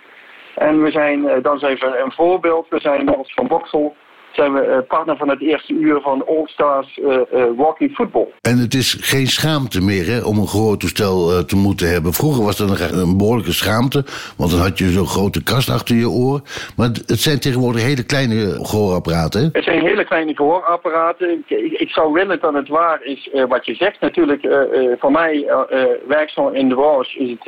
En 0.55 0.83
we 0.83 0.91
zijn, 0.91 1.29
eh, 1.29 1.43
dan 1.43 1.57
is 1.57 1.63
even 1.63 2.01
een 2.01 2.13
voorbeeld, 2.13 2.69
we 2.69 2.81
zijn 2.81 3.17
als 3.17 3.33
Van 3.35 3.47
Boksel 3.47 3.97
zijn 4.39 4.53
we 4.53 4.61
eh, 4.61 4.79
partner 4.89 5.17
van 5.17 5.29
het 5.29 5.41
eerste 5.41 5.73
uur 5.73 6.01
van 6.01 6.27
All 6.27 6.47
Stars 6.47 6.99
eh, 6.99 7.15
eh, 7.15 7.47
Walking 7.57 7.95
Football. 7.95 8.29
En 8.41 8.59
het 8.59 8.75
is 8.75 8.97
geen 9.01 9.27
schaamte 9.27 9.81
meer 9.81 10.07
hè, 10.07 10.19
om 10.25 10.39
een 10.39 10.49
gehoortoestel 10.49 11.31
eh, 11.31 11.39
te 11.39 11.57
moeten 11.57 11.89
hebben. 11.93 12.13
Vroeger 12.13 12.45
was 12.45 12.57
dat 12.57 12.69
een, 12.71 12.99
een 12.99 13.17
behoorlijke 13.17 13.53
schaamte, 13.53 14.05
want 14.37 14.51
dan 14.51 14.61
had 14.61 14.79
je 14.79 14.91
zo'n 14.91 15.07
grote 15.07 15.43
kast 15.43 15.71
achter 15.71 15.97
je 15.97 16.09
oor. 16.09 16.41
Maar 16.77 16.89
het 17.07 17.21
zijn 17.21 17.41
tegenwoordig 17.41 17.83
hele 17.83 18.07
kleine 18.07 18.59
gehoorapparaten. 18.65 19.41
hè? 19.41 19.49
Het 19.53 19.65
zijn 19.65 19.81
hele 19.81 20.05
kleine 20.05 20.35
gehoorapparaten. 20.35 21.31
Ik, 21.31 21.59
ik, 21.59 21.73
ik 21.73 21.91
zou 21.91 22.13
willen 22.13 22.41
dat 22.41 22.55
het 22.55 22.69
waar 22.69 23.03
is 23.03 23.31
wat 23.49 23.67
je 23.67 23.75
zegt. 23.75 24.01
Natuurlijk, 24.01 24.43
voor 24.99 25.13
mij, 25.13 25.47
werkzaam 26.09 26.55
in 26.55 26.69
de 26.69 26.75
branche, 26.75 27.19
is 27.19 27.31
het 27.31 27.45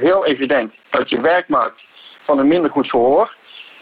heel 0.00 0.26
evident 0.26 0.72
dat 0.90 1.10
je 1.10 1.20
werk 1.20 1.48
maakt 1.48 1.80
van 2.24 2.38
een 2.38 2.48
minder 2.48 2.70
goed 2.70 2.90
gehoor. 2.90 3.38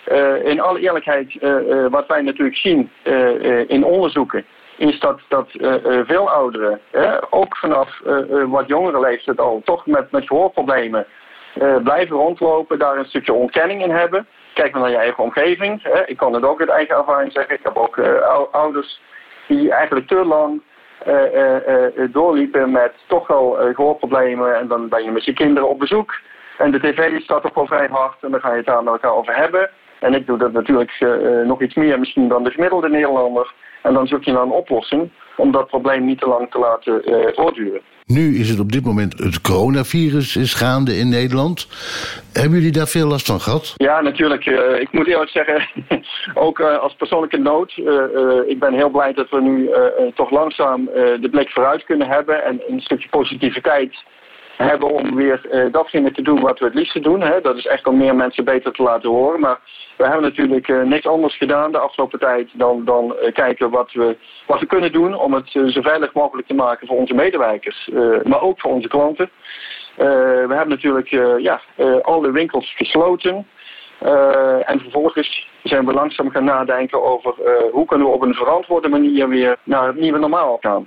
Eh, 0.08 0.44
in 0.44 0.60
alle 0.60 0.80
eerlijkheid, 0.80 1.36
eh, 1.40 1.84
eh, 1.84 1.90
wat 1.90 2.06
wij 2.06 2.22
natuurlijk 2.22 2.56
zien 2.56 2.90
in 3.66 3.84
onderzoeken, 3.84 4.44
is 4.76 5.00
dat, 5.00 5.20
dat 5.28 5.50
veel 6.06 6.30
ouderen, 6.30 6.80
ook 7.30 7.56
vanaf 7.56 8.00
wat 8.46 8.68
jongere 8.68 9.00
leeftijd 9.00 9.40
al, 9.40 9.60
toch 9.64 9.86
met, 9.86 10.10
met 10.10 10.26
gehoorproblemen 10.26 11.06
eh, 11.54 11.76
blijven 11.76 12.16
rondlopen, 12.16 12.78
daar 12.78 12.96
een 12.96 13.04
stukje 13.04 13.32
ontkenning 13.32 13.82
in 13.82 13.90
hebben. 13.90 14.26
Kijk 14.54 14.72
maar 14.72 14.80
naar 14.80 14.90
je 14.90 14.96
eigen 14.96 15.24
omgeving. 15.24 15.84
Ik 16.06 16.16
kan 16.16 16.32
het 16.32 16.44
ook 16.44 16.60
uit 16.60 16.68
eigen 16.68 16.96
ervaring 16.96 17.32
zeggen. 17.32 17.54
Ik 17.54 17.60
heb 17.62 17.76
ook 17.76 17.98
ou- 17.98 18.48
ouders 18.52 19.00
die 19.46 19.72
eigenlijk 19.72 20.06
te 20.06 20.24
lang 20.24 20.62
doorliepen 22.12 22.70
met 22.70 22.92
toch 23.06 23.26
wel 23.26 23.60
eh, 23.60 23.74
gehoorproblemen. 23.74 24.58
En 24.58 24.68
dan 24.68 24.88
ben 24.88 25.04
je 25.04 25.10
met 25.10 25.24
je 25.24 25.32
kinderen 25.32 25.68
op 25.68 25.78
bezoek. 25.78 26.14
En 26.58 26.70
de 26.70 26.80
tv 26.80 27.20
staat 27.20 27.42
toch 27.42 27.54
wel 27.54 27.66
vrij 27.66 27.88
hard 27.90 28.22
en 28.22 28.30
dan 28.30 28.40
ga 28.40 28.50
je 28.50 28.56
het 28.56 28.66
daar 28.66 28.82
met 28.82 28.92
elkaar 28.92 29.14
over 29.14 29.36
hebben. 29.36 29.70
En 30.00 30.14
ik 30.14 30.26
doe 30.26 30.38
dat 30.38 30.52
natuurlijk 30.52 30.96
eh, 30.98 31.40
eh, 31.40 31.46
nog 31.46 31.62
iets 31.62 31.74
meer 31.74 31.98
misschien 31.98 32.28
dan 32.28 32.44
de 32.44 32.50
gemiddelde 32.50 32.88
Nederlander. 32.88 33.52
En 33.82 33.94
dan 33.94 34.06
zoek 34.06 34.24
je 34.24 34.32
naar 34.32 34.42
een 34.42 34.50
oplossing 34.50 35.10
om 35.36 35.52
dat 35.52 35.66
probleem 35.66 36.04
niet 36.04 36.20
te 36.20 36.28
lang 36.28 36.50
te 36.50 36.58
laten 36.58 37.04
eh, 37.04 37.34
voortduren. 37.34 37.80
Nu 38.06 38.38
is 38.38 38.50
het 38.50 38.60
op 38.60 38.72
dit 38.72 38.84
moment 38.84 39.18
het 39.18 39.40
coronavirus 39.40 40.36
is 40.36 40.54
gaande 40.54 40.96
in 40.96 41.08
Nederland. 41.08 41.68
Hebben 42.32 42.58
jullie 42.58 42.72
daar 42.72 42.86
veel 42.88 43.06
last 43.08 43.26
van 43.26 43.40
gehad? 43.40 43.74
Ja, 43.76 44.00
natuurlijk. 44.00 44.46
eh, 44.46 44.80
ik 44.80 44.92
moet 44.92 45.06
eerlijk 45.06 45.30
zeggen, 45.30 45.68
ook 46.46 46.60
eh, 46.60 46.78
als 46.78 46.94
persoonlijke 46.94 47.36
nood. 47.38 47.72
eh, 47.76 47.96
eh, 48.04 48.48
ik 48.48 48.58
ben 48.58 48.72
heel 48.74 48.90
blij 48.90 49.12
dat 49.12 49.30
we 49.30 49.40
nu 49.40 49.68
eh, 49.70 49.84
eh, 49.84 50.12
toch 50.14 50.30
langzaam 50.30 50.88
eh, 50.88 50.94
de 51.20 51.28
blik 51.30 51.50
vooruit 51.50 51.84
kunnen 51.84 52.08
hebben. 52.08 52.44
En 52.44 52.60
een 52.68 52.80
stukje 52.80 53.08
positiviteit 53.08 53.96
hebben 54.66 54.90
om 54.90 55.14
weer 55.14 55.46
eh, 55.50 55.72
datgene 55.72 56.12
te 56.12 56.22
doen 56.22 56.40
wat 56.40 56.58
we 56.58 56.64
het 56.64 56.74
liefste 56.74 57.00
doen. 57.00 57.20
Hè. 57.20 57.40
Dat 57.40 57.56
is 57.56 57.66
echt 57.66 57.86
om 57.86 57.96
meer 57.96 58.14
mensen 58.14 58.44
beter 58.44 58.72
te 58.72 58.82
laten 58.82 59.10
horen. 59.10 59.40
Maar 59.40 59.58
we 59.98 60.04
hebben 60.04 60.22
natuurlijk 60.22 60.68
eh, 60.68 60.82
niks 60.82 61.06
anders 61.06 61.36
gedaan 61.36 61.72
de 61.72 61.78
afgelopen 61.78 62.18
tijd 62.18 62.48
dan, 62.52 62.84
dan 62.84 63.16
eh, 63.16 63.32
kijken 63.32 63.70
wat 63.70 63.92
we, 63.92 64.16
wat 64.46 64.60
we 64.60 64.66
kunnen 64.66 64.92
doen 64.92 65.14
om 65.14 65.32
het 65.32 65.50
zo 65.50 65.80
veilig 65.80 66.12
mogelijk 66.12 66.46
te 66.46 66.54
maken 66.54 66.86
voor 66.86 66.96
onze 66.96 67.14
medewerkers. 67.14 67.90
maar 68.24 68.40
ook 68.40 68.60
voor 68.60 68.72
onze 68.72 68.88
klanten. 68.88 69.30
We 69.96 70.54
hebben 70.54 70.68
natuurlijk 70.68 71.08
ja, 71.38 71.60
eh, 71.76 71.96
alle 72.00 72.30
winkels 72.30 72.74
gesloten. 72.76 73.46
En 74.64 74.80
vervolgens 74.80 75.48
zijn 75.62 75.86
we 75.86 75.92
langzaam 75.92 76.30
gaan 76.30 76.44
nadenken 76.44 77.02
over 77.02 77.34
hoe 77.72 77.86
kunnen 77.86 78.06
we 78.06 78.12
op 78.12 78.22
een 78.22 78.34
verantwoorde 78.34 78.88
manier 78.88 79.28
weer 79.28 79.56
naar 79.62 79.86
het 79.86 79.96
nieuwe 79.96 80.18
normaal 80.18 80.58
gaan. 80.60 80.84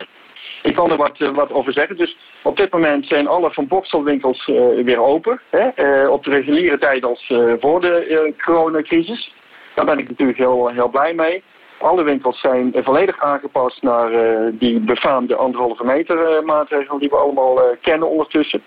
Ik 0.63 0.75
kan 0.75 0.91
er 0.91 0.97
wat, 0.97 1.17
wat 1.17 1.51
over 1.51 1.73
zeggen. 1.73 1.97
Dus 1.97 2.17
op 2.43 2.57
dit 2.57 2.71
moment 2.71 3.05
zijn 3.05 3.27
alle 3.27 3.51
Van 3.51 3.67
Boksel 3.67 4.03
winkels 4.03 4.47
eh, 4.47 4.83
weer 4.83 4.99
open. 4.99 5.41
Hè? 5.49 5.67
eh, 5.67 6.09
op 6.09 6.23
de 6.23 6.29
reguliere 6.29 6.77
tijd 6.77 7.05
als 7.05 7.29
eh, 7.29 7.53
voor 7.59 7.81
de 7.81 8.33
coronacrisis. 8.45 9.33
Daar 9.75 9.85
ben 9.85 9.97
ik 9.97 10.09
natuurlijk 10.09 10.37
heel, 10.37 10.67
heel 10.67 10.89
blij 10.89 11.13
mee. 11.13 11.43
Alle 11.79 12.03
winkels 12.03 12.39
zijn 12.39 12.73
volledig 12.75 13.19
aangepast 13.19 13.81
naar 13.81 14.11
die 14.53 14.79
befaamde 14.79 15.35
anderhalve 15.35 15.83
meter 15.83 16.43
maatregel 16.45 16.99
die 16.99 17.09
we 17.09 17.15
allemaal 17.15 17.59
kennen 17.81 18.09
ondertussen. 18.09 18.63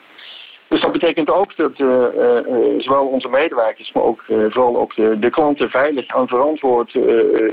Dus 0.68 0.80
dat 0.80 0.92
betekent 0.92 1.30
ook 1.30 1.56
dat 1.56 1.76
zowel 2.78 3.06
onze 3.06 3.28
medewerkers, 3.28 3.92
maar 3.92 4.02
ook 4.02 4.22
vooral 4.26 4.76
ook 4.76 4.94
de, 4.94 5.18
de 5.18 5.30
klanten 5.30 5.70
veilig 5.70 6.06
en 6.06 6.28
verantwoord 6.28 6.94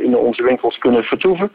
in 0.02 0.18
onze 0.18 0.44
winkels 0.44 0.78
kunnen 0.78 1.04
vertoeven. 1.04 1.52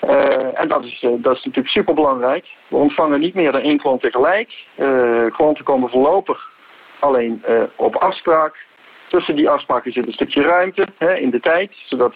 Eh, 0.00 0.60
en 0.60 0.68
dat 0.68 0.84
is, 0.84 1.02
eh, 1.02 1.10
dat 1.16 1.36
is 1.36 1.44
natuurlijk 1.44 1.68
super 1.68 1.94
belangrijk. 1.94 2.46
We 2.68 2.76
ontvangen 2.76 3.20
niet 3.20 3.34
meer 3.34 3.52
dan 3.52 3.60
één 3.60 3.78
klant 3.78 4.02
tegelijk. 4.02 4.64
Eh, 4.74 5.24
klanten 5.30 5.64
komen 5.64 5.90
voorlopig 5.90 6.50
alleen 6.98 7.42
op 7.76 7.96
afspraak. 7.96 8.68
Tussen 9.08 9.36
die 9.36 9.48
afspraken 9.48 9.92
zit 9.92 10.06
een 10.06 10.12
stukje 10.12 10.42
ruimte 10.42 10.86
hè, 10.98 11.16
in 11.16 11.30
de 11.30 11.40
tijd, 11.40 11.72
zodat 11.84 12.14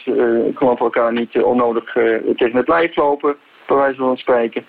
klanten 0.55 0.85
elkaar 0.85 1.13
niet 1.13 1.43
onnodig 1.43 1.93
tegen 2.37 2.57
het 2.57 2.69
lijf 2.69 2.97
lopen, 2.97 3.37
bij 3.67 3.77
wijze 3.77 3.97
van 3.97 4.17
spreken. 4.17 4.67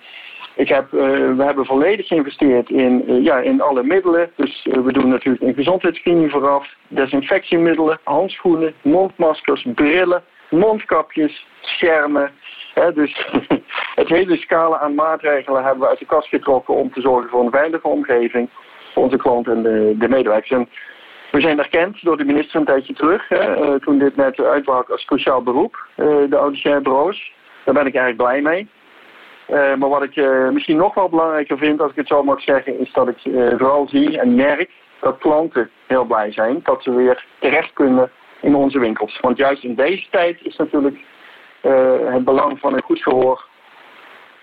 Ik 0.54 0.68
heb, 0.68 0.90
we 0.90 1.42
hebben 1.44 1.66
volledig 1.66 2.06
geïnvesteerd 2.06 2.70
in, 2.70 3.22
ja, 3.22 3.38
in 3.38 3.60
alle 3.60 3.82
middelen. 3.82 4.30
Dus 4.36 4.66
we 4.72 4.92
doen 4.92 5.08
natuurlijk 5.08 5.44
een 5.44 5.54
gezondheidsscreening 5.54 6.30
vooraf, 6.30 6.68
desinfectiemiddelen, 6.88 7.98
handschoenen, 8.02 8.74
mondmaskers, 8.82 9.66
brillen, 9.74 10.22
mondkapjes, 10.50 11.46
schermen. 11.60 12.32
Dus 12.94 13.26
het 14.00 14.08
hele 14.08 14.36
scala 14.36 14.78
aan 14.78 14.94
maatregelen 14.94 15.64
hebben 15.64 15.80
we 15.80 15.88
uit 15.88 15.98
de 15.98 16.06
kast 16.06 16.28
getrokken 16.28 16.74
om 16.74 16.92
te 16.92 17.00
zorgen 17.00 17.30
voor 17.30 17.44
een 17.44 17.50
veilige 17.50 17.88
omgeving 17.88 18.48
voor 18.92 19.02
onze 19.02 19.16
klanten 19.16 19.52
en 19.52 19.62
de, 19.62 19.94
de 19.98 20.08
medewerkers. 20.08 20.66
We 21.30 21.40
zijn 21.40 21.58
erkend 21.58 22.02
door 22.02 22.16
de 22.16 22.24
minister 22.24 22.60
een 22.60 22.66
tijdje 22.66 22.94
terug, 22.94 23.30
eh, 23.30 23.74
toen 23.74 23.98
dit 23.98 24.16
net 24.16 24.40
uitbrak 24.40 24.90
als 24.90 25.04
cruciaal 25.04 25.42
beroep, 25.42 25.86
eh, 25.94 26.06
de 26.28 26.36
audiciële 26.36 26.80
bureaus. 26.80 27.32
Daar 27.64 27.74
ben 27.74 27.86
ik 27.86 27.94
eigenlijk 27.94 28.28
blij 28.28 28.40
mee. 28.40 28.68
Eh, 29.46 29.74
maar 29.74 29.88
wat 29.88 30.02
ik 30.02 30.16
misschien 30.52 30.76
nog 30.76 30.94
wel 30.94 31.08
belangrijker 31.08 31.58
vind, 31.58 31.80
als 31.80 31.90
ik 31.90 31.96
het 31.96 32.08
zo 32.08 32.22
mag 32.22 32.40
zeggen, 32.40 32.78
is 32.78 32.92
dat 32.92 33.08
ik 33.08 33.18
vooral 33.58 33.88
zie 33.88 34.18
en 34.18 34.34
merk 34.34 34.70
dat 35.00 35.18
klanten 35.18 35.70
heel 35.86 36.04
blij 36.04 36.32
zijn 36.32 36.60
dat 36.62 36.82
ze 36.82 36.94
weer 36.94 37.24
terecht 37.38 37.72
kunnen 37.72 38.10
in 38.40 38.54
onze 38.54 38.78
winkels. 38.78 39.18
Want 39.20 39.36
juist 39.36 39.64
in 39.64 39.74
deze 39.74 40.06
tijd 40.10 40.38
is 40.42 40.56
natuurlijk 40.56 40.98
het 42.12 42.24
belang 42.24 42.58
van 42.58 42.74
een 42.74 42.82
goed 42.82 43.02
gehoor 43.02 43.44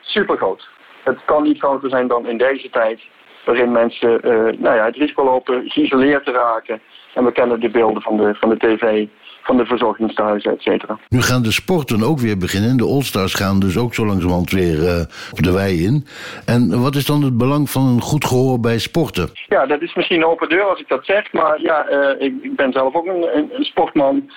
super 0.02 0.38
groot. 0.38 0.67
Het 1.04 1.17
kan 1.26 1.43
niet 1.43 1.60
groter 1.60 1.89
zijn 1.89 2.08
dan 2.08 2.28
in 2.28 2.38
deze 2.38 2.69
tijd, 2.69 3.02
waarin 3.45 3.71
mensen 3.71 4.21
eh, 4.21 4.32
nou 4.60 4.76
ja, 4.76 4.86
het 4.86 4.95
risico 4.95 5.23
lopen 5.23 5.63
geïsoleerd 5.69 6.26
te 6.26 6.32
raken. 6.32 6.82
En 7.13 7.26
we 7.26 7.32
kennen 7.32 7.60
de 7.60 7.69
beelden 7.69 8.02
van 8.02 8.17
de, 8.17 8.36
van 8.36 8.49
de 8.49 8.58
tv, 8.58 9.08
van 9.43 9.58
de 9.58 9.65
verzorgingstehuizen, 9.65 10.52
et 10.52 10.62
cetera. 10.62 10.99
Nu 11.10 11.21
gaan 11.21 11.43
de 11.43 11.52
sporten 11.52 12.04
ook 12.04 12.19
weer 12.19 12.38
beginnen. 12.38 12.78
De 12.78 12.84
All-Stars 12.84 13.34
gaan 13.34 13.60
dus 13.60 13.78
ook 13.78 13.93
zo 13.93 14.06
langzamerhand 14.06 14.52
weer 14.52 14.88
eh, 14.88 14.99
op 15.32 15.43
de 15.43 15.52
wei 15.52 15.86
in. 15.86 16.06
En 16.45 16.82
wat 16.82 16.95
is 16.95 17.06
dan 17.06 17.23
het 17.23 17.38
belang 17.38 17.69
van 17.69 17.88
een 17.88 18.02
goed 18.02 18.26
gehoor 18.26 18.60
bij 18.60 18.80
sporten? 18.80 19.30
Ja, 19.47 19.65
dat 19.65 19.82
is 19.82 19.93
misschien 19.93 20.17
een 20.17 20.28
open 20.28 20.49
deur 20.49 20.63
als 20.63 20.80
ik 20.80 20.88
dat 20.88 21.06
zeg, 21.06 21.34
maar 21.34 21.62
ja, 21.62 21.86
eh, 21.88 22.26
ik, 22.26 22.34
ik 22.41 22.56
ben 22.56 22.71
zelf 22.71 22.95
ook 22.95 23.06
een, 23.06 23.28
een 23.58 23.63
sportman. 23.63 24.32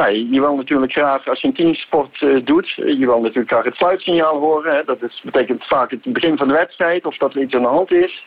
Nou, 0.00 0.32
je 0.32 0.40
wil 0.40 0.56
natuurlijk 0.56 0.92
graag, 0.92 1.28
als 1.28 1.40
je 1.40 1.46
een 1.46 1.54
teamsport 1.54 2.22
eh, 2.22 2.44
doet, 2.44 2.74
eh, 2.76 2.98
je 2.98 3.06
wil 3.06 3.20
natuurlijk 3.20 3.50
graag 3.50 3.64
het 3.64 3.74
sluitsignaal 3.74 4.38
horen. 4.38 4.74
Hè. 4.74 4.84
Dat 4.84 5.02
is, 5.02 5.20
betekent 5.24 5.64
vaak 5.64 5.90
het 5.90 6.12
begin 6.12 6.36
van 6.36 6.48
de 6.48 6.54
wedstrijd 6.54 7.06
of 7.06 7.16
dat 7.16 7.34
er 7.34 7.40
iets 7.40 7.54
aan 7.54 7.62
de 7.62 7.68
hand 7.68 7.92
is. 7.92 8.24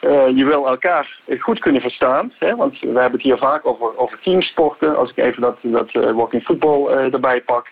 Eh, 0.00 0.28
je 0.34 0.44
wil 0.44 0.66
elkaar 0.66 1.20
goed 1.38 1.58
kunnen 1.58 1.80
verstaan, 1.80 2.32
hè, 2.38 2.56
want 2.56 2.80
we 2.80 2.86
hebben 2.86 3.12
het 3.12 3.22
hier 3.22 3.38
vaak 3.38 3.66
over, 3.66 3.98
over 3.98 4.18
teamsporten. 4.20 4.96
Als 4.96 5.10
ik 5.10 5.16
even 5.16 5.42
dat, 5.42 5.56
dat 5.62 5.92
walking 5.92 6.42
football 6.42 6.86
erbij 6.86 7.40
pak. 7.40 7.66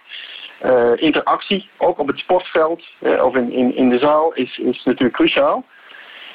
Interactie, 0.97 1.69
ook 1.77 1.99
op 1.99 2.07
het 2.07 2.19
sportveld 2.19 2.85
of 3.23 3.35
in, 3.35 3.53
in, 3.53 3.77
in 3.77 3.89
de 3.89 3.99
zaal, 3.99 4.35
is, 4.35 4.59
is 4.59 4.85
natuurlijk 4.85 5.17
cruciaal. 5.17 5.65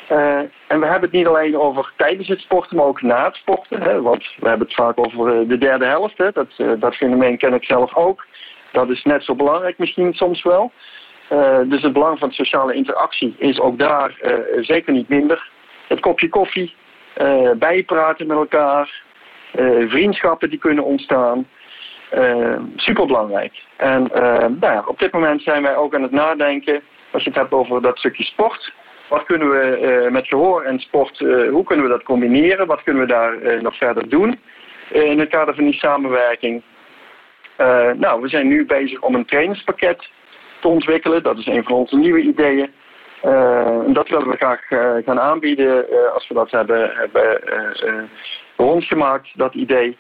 Eh, 0.08 0.38
en 0.68 0.80
we 0.80 0.86
hebben 0.86 1.02
het 1.02 1.12
niet 1.12 1.28
alleen 1.28 1.58
over 1.58 1.94
tijdens 1.98 2.28
het 2.28 2.40
sporten, 2.40 2.78
maar 2.78 2.86
ook 2.86 3.02
na 3.02 3.26
het 3.26 3.36
sporten. 3.36 3.82
Hè, 3.82 4.02
want 4.02 4.24
we 4.40 4.48
hebben 4.48 4.68
het 4.68 4.76
vaak 4.76 5.00
over 5.00 5.40
eh, 5.40 5.48
de 5.48 5.58
derde 5.58 5.86
helft. 5.86 6.18
Hè, 6.18 6.32
dat, 6.32 6.48
eh, 6.58 6.72
dat 6.78 6.96
fenomeen 6.96 7.38
ken 7.38 7.54
ik 7.54 7.64
zelf 7.64 7.96
ook. 7.96 8.26
Dat 8.72 8.90
is 8.90 9.04
net 9.04 9.24
zo 9.24 9.36
belangrijk 9.36 9.78
misschien 9.78 10.14
soms 10.14 10.44
wel. 10.44 10.72
Dus 11.66 11.82
het 11.82 11.94
belang 11.94 12.20
van 12.20 12.32
sociale 12.32 12.74
interactie 12.74 13.36
is 13.38 13.60
ook 13.60 13.80
daar 13.80 14.16
zeker 14.62 14.94
niet 14.94 15.10
minder. 15.10 15.50
Het 15.88 16.00
kopje 16.00 16.30
koffie, 16.30 16.76
bijpraten 17.56 18.28
met 18.28 18.38
elkaar, 18.38 19.02
vriendschappen 19.88 20.50
die 20.50 20.60
kunnen 20.60 20.84
ontstaan. 20.84 21.48
Superbelangrijk. 22.76 23.54
En 23.76 24.10
nou 24.60 24.88
op 24.88 25.00
dit 25.00 25.12
moment 25.12 25.42
zijn 25.42 25.64
wij 25.64 25.76
ook 25.76 25.96
aan 25.96 26.02
het 26.02 26.12
nadenken, 26.12 26.82
als 27.12 27.24
je 27.24 27.30
het 27.30 27.40
hebt 27.40 27.54
over 27.54 27.82
dat 27.82 27.98
stukje 27.98 28.24
sport. 28.24 28.74
Wat 29.14 29.26
kunnen 29.26 29.50
we 29.50 29.80
uh, 29.82 30.12
met 30.12 30.28
gehoor 30.28 30.62
en 30.64 30.80
sport, 30.80 31.20
hoe 31.50 31.64
kunnen 31.64 31.86
we 31.86 31.92
dat 31.92 32.04
combineren? 32.04 32.68
Wat 32.68 32.84
kunnen 32.84 33.02
we 33.02 33.08
daar 33.08 33.62
nog 33.62 33.78
verder 33.78 34.10
doen 34.10 34.40
in 34.92 35.20
het 35.20 35.30
kader 35.30 35.56
van 35.56 35.64
die 35.64 35.74
samenwerking? 35.74 36.64
nou, 37.96 38.22
we 38.22 38.28
zijn 38.28 38.48
nu 38.48 38.66
bezig 38.66 39.02
om 39.02 39.16
een 39.16 39.26
trainingspakket 39.26 40.10
te 40.62 40.68
ontwikkelen. 40.68 41.24
Dat 41.24 41.38
is 41.38 41.46
een 41.46 41.64
van 41.64 41.76
onze 41.76 41.96
nieuwe 41.96 42.22
ideeën. 42.22 42.72
dat 43.94 44.10
willen 44.10 44.30
we 44.30 44.38
graag 44.38 44.62
gaan 45.06 45.20
aanbieden 45.20 45.86
als 46.14 46.28
we 46.28 46.34
dat 46.34 46.52
hebben, 46.52 46.92
hebben 46.94 47.42
rondgemaakt, 48.58 49.30
dat 49.34 49.54
idee 49.54 49.98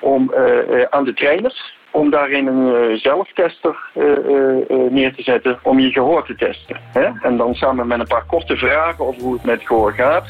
om 0.00 0.34
aan 0.90 1.04
de 1.04 1.14
trainers 1.14 1.74
om 1.94 2.10
daarin 2.10 2.46
een 2.46 2.90
uh, 2.90 2.98
zelftester 2.98 3.76
neer 4.90 5.14
te 5.14 5.22
zetten 5.22 5.58
om 5.62 5.78
je 5.78 5.90
gehoor 5.90 6.26
te 6.26 6.34
testen. 6.34 6.76
Hè? 6.92 7.08
En 7.22 7.36
dan 7.36 7.54
samen 7.54 7.86
met 7.86 8.00
een 8.00 8.06
paar 8.06 8.24
korte 8.26 8.56
vragen 8.56 9.06
over 9.06 9.22
hoe 9.22 9.32
het 9.32 9.44
met 9.44 9.62
gehoor 9.64 9.92
gaat, 9.92 10.24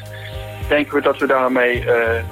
denken 0.67 0.95
we 0.95 1.01
dat 1.01 1.17
we 1.17 1.27
daarmee 1.27 1.83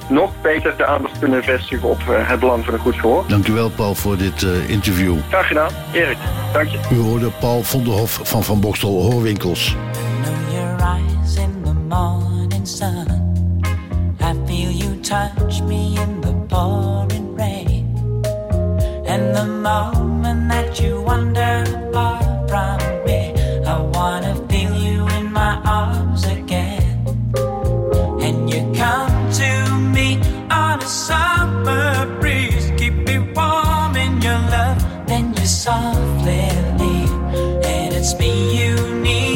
nog 0.10 0.42
beter 0.42 0.78
de 0.78 0.86
aandacht 0.86 1.20
kunnen 1.20 1.44
vestigen 1.44 1.90
op 1.90 1.98
het 2.08 2.40
belang 2.40 2.66
van 2.66 2.74
een 2.74 2.80
goed 2.80 2.96
gehoor. 2.96 3.24
Dank 3.28 3.48
u 3.48 3.54
wel, 3.54 3.70
Paul, 3.70 3.96
voor 3.96 4.18
dit 4.18 4.42
interview. 4.68 5.16
Graag 5.30 5.48
gedaan. 5.48 5.72
Erik, 5.94 6.18
dank 6.54 6.68
je. 6.70 6.80
U 6.92 7.00
hoorde 7.00 7.30
Paul 7.40 7.62
van 7.62 7.84
der 7.84 7.94
Hof 7.94 8.20
van 8.24 8.44
Van 8.44 8.62
Bokstel 8.62 9.02
Hoorwinkels. 9.02 9.76
touch 15.04 15.62
me 15.64 15.96
in 15.98 16.22
the 16.22 16.34
softly 19.34 19.74
leave. 27.20 27.74
And 27.96 28.44
it's 28.44 29.84
me 29.92 30.18
on 30.52 30.82
a 30.82 30.88
summer 30.88 32.20
breeze, 32.20 32.72
keep 32.78 32.94
me 32.94 33.18
warm 33.36 33.96
in 33.96 34.22
your 34.22 34.40
love, 34.56 34.80
then 35.08 35.34
you 35.34 35.46
softly 35.46 36.46
leave, 36.80 37.14
and 37.74 37.94
it's 37.94 38.14
me 38.20 38.32
you 38.60 38.76
need 39.02 39.33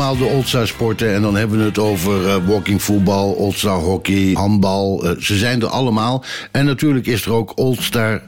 allemaal 0.00 0.28
de 0.28 0.34
All-Star 0.34 0.66
sporten 0.66 1.14
en 1.14 1.22
dan 1.22 1.34
hebben 1.34 1.58
we 1.58 1.64
het 1.64 1.78
over 1.78 2.12
eh, 2.26 2.48
walking 2.48 2.82
voetbal, 2.82 3.36
All-Star 3.38 3.78
hockey, 3.78 4.32
handbal. 4.34 5.02
Eh, 5.02 5.10
ze 5.10 5.34
zijn 5.34 5.60
er 5.60 5.68
allemaal. 5.68 6.24
En 6.52 6.64
natuurlijk 6.64 7.06
is 7.06 7.26
er 7.26 7.32
ook 7.32 7.52
All-Star 7.56 8.20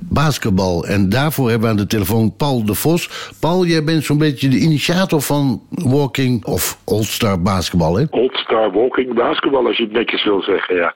basketbal. 0.00 0.84
En 0.84 1.08
daarvoor 1.08 1.48
hebben 1.50 1.68
we 1.68 1.74
aan 1.74 1.82
de 1.84 1.94
telefoon 1.96 2.36
Paul 2.36 2.64
de 2.64 2.74
Vos. 2.74 3.32
Paul, 3.40 3.64
jij 3.64 3.84
bent 3.84 4.04
zo'n 4.04 4.18
beetje 4.18 4.48
de 4.48 4.58
initiator 4.58 5.20
van 5.20 5.62
walking 5.70 6.44
of 6.44 6.78
All-Star 6.84 7.42
basketbal, 7.42 7.96
hè? 7.96 8.04
All-Star 8.10 8.72
Walking 8.72 9.14
Basketbal, 9.14 9.66
als 9.66 9.76
je 9.76 9.82
het 9.82 9.92
netjes 9.92 10.24
wil 10.24 10.42
zeggen, 10.42 10.76
ja. 10.76 10.94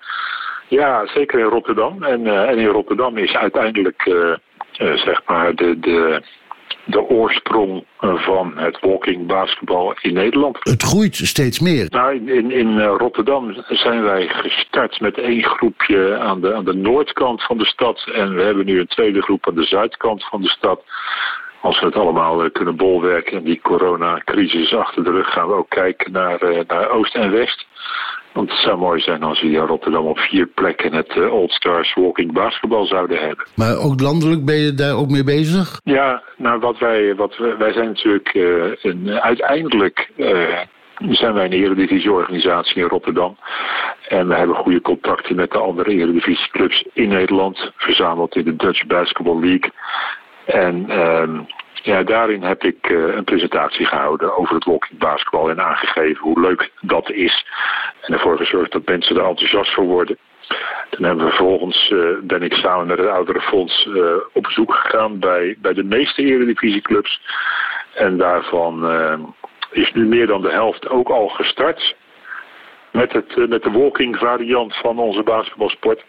Ja, 0.69 1.07
zeker 1.07 1.39
in 1.39 1.47
Rotterdam. 1.57 2.03
En, 2.03 2.27
eh, 2.27 2.49
en 2.51 2.59
in 2.59 2.67
Rotterdam 2.67 3.19
is 3.19 3.35
uiteindelijk, 3.35 4.03
zeg 4.79 5.23
maar, 5.27 5.55
de, 5.55 5.79
de, 5.81 6.23
de 6.85 7.09
oorsprong 7.09 7.85
van 7.99 8.53
het 8.57 8.81
walking 8.81 9.27
basketbal 9.27 9.95
in 10.01 10.15
Nederland. 10.15 10.59
Het 10.61 10.83
groeit 10.83 11.17
steeds 11.17 11.61
meer. 11.61 11.87
Nou, 11.89 12.15
in, 12.15 12.29
in, 12.29 12.51
in 12.51 12.79
eh, 12.79 12.95
Rotterdam 12.97 13.55
zijn 13.69 14.03
wij 14.03 14.29
gestart 14.29 15.01
met 15.01 15.19
één 15.19 15.43
groepje 15.43 16.19
aan 16.19 16.41
de, 16.41 16.55
aan 16.55 16.65
de 16.65 16.75
noordkant 16.75 17.43
van 17.43 17.59
de 17.59 17.65
stad. 17.65 18.11
En 18.15 18.35
we 18.35 18.43
hebben 18.43 18.67
nu 18.67 18.81
een 18.81 18.87
tweede 18.87 19.23
groep 19.23 19.49
aan 19.49 19.55
de 19.55 19.65
zuidkant 19.65 20.25
van 20.25 20.43
de 20.43 20.49
stad. 20.49 20.83
Als 21.61 21.81
we 21.81 21.87
het 21.87 21.97
allemaal 21.97 22.45
eh, 22.45 22.53
kunnen 22.53 22.77
bolwerken 22.77 23.37
en 23.37 23.45
die 23.45 23.61
coronacrisis 23.61 24.75
achter 24.75 25.05
de 25.05 25.11
rug, 25.11 25.33
gaan 25.33 25.49
we 25.49 25.55
ook 25.55 25.71
kijken 25.71 26.13
naar, 26.13 26.41
eh, 26.41 26.61
naar 26.67 26.91
Oost 26.91 27.15
en 27.15 27.31
West. 27.31 27.67
Want 28.33 28.51
het 28.51 28.59
zou 28.59 28.79
mooi 28.79 29.01
zijn 29.01 29.23
als 29.23 29.41
we 29.41 29.47
hier 29.47 29.61
in 29.61 29.67
Rotterdam 29.67 30.07
op 30.07 30.19
vier 30.19 30.47
plekken 30.47 30.93
het 30.93 31.31
Old 31.31 31.53
Stars 31.53 31.95
Walking 31.95 32.33
Basketbal 32.33 32.87
zouden 32.87 33.19
hebben. 33.19 33.47
Maar 33.57 33.77
ook 33.77 34.01
landelijk 34.01 34.45
ben 34.45 34.57
je 34.57 34.75
daar 34.75 34.97
ook 34.97 35.11
mee 35.11 35.25
bezig? 35.25 35.81
Ja, 35.85 36.23
nou 36.37 36.61
wat 36.61 36.79
wij, 36.79 37.15
wat 37.15 37.37
wij, 37.37 37.57
wij 37.57 37.73
zijn 37.73 37.87
natuurlijk 37.87 38.29
eh, 38.29 38.73
een, 38.83 39.21
uiteindelijk 39.21 40.11
eh, 40.17 40.59
zijn 41.11 41.35
wij 41.35 41.45
een 41.45 41.53
eredivisieorganisatie 41.53 42.83
in 42.83 42.89
Rotterdam. 42.89 43.37
En 44.09 44.29
we 44.29 44.35
hebben 44.35 44.57
goede 44.57 44.81
contacten 44.81 45.37
met 45.37 45.51
de 45.51 45.59
andere 45.59 45.91
eredivisieclubs 45.91 46.85
in 46.93 47.09
Nederland, 47.09 47.73
verzameld 47.77 48.37
in 48.37 48.45
de 48.45 48.57
Dutch 48.57 48.87
Basketball 48.87 49.41
League. 49.41 49.71
En 50.45 50.91
ehm, 50.91 51.41
ja, 51.83 52.03
daarin 52.03 52.43
heb 52.43 52.65
ik 52.65 52.91
eh, 52.91 53.15
een 53.15 53.25
presentatie 53.25 53.87
gehouden 53.87 54.37
over 54.37 54.55
het 54.55 54.65
walking 54.65 54.99
basketbal 54.99 55.51
en 55.51 55.63
aangegeven 55.63 56.23
hoe 56.23 56.41
leuk 56.41 56.71
dat 56.81 57.11
is. 57.11 57.47
En 58.01 58.13
ervoor 58.13 58.37
gezorgd 58.37 58.73
dat 58.73 58.87
mensen 58.87 59.17
er 59.17 59.25
enthousiast 59.25 59.75
voor 59.75 59.85
worden. 59.85 60.19
Toen 60.91 61.05
hebben 61.05 61.25
we 61.25 61.31
vervolgens, 61.31 61.91
eh, 61.91 61.99
ben 62.23 62.43
ik 62.43 62.53
samen 62.53 62.87
met 62.87 62.99
het 62.99 63.09
Ouderenfonds 63.09 63.87
eh 63.87 64.17
op 64.33 64.43
bezoek 64.43 64.75
gegaan 64.75 65.19
bij, 65.19 65.57
bij 65.59 65.73
de 65.73 65.85
meeste 65.85 66.23
eredivisieclubs. 66.23 67.21
En 67.95 68.17
daarvan 68.17 68.87
is 69.71 69.93
nu 69.93 70.07
meer 70.07 70.27
dan 70.27 70.43
de 70.43 70.51
helft 70.51 70.89
ook 70.89 71.09
al 71.09 71.29
gestart 71.29 71.97
met, 72.91 73.13
het, 73.13 73.49
met 73.49 73.63
de 73.63 73.71
walking 73.71 74.17
variant 74.17 74.77
van 74.77 74.99
onze 74.99 75.23
basketbalsport. 75.23 76.05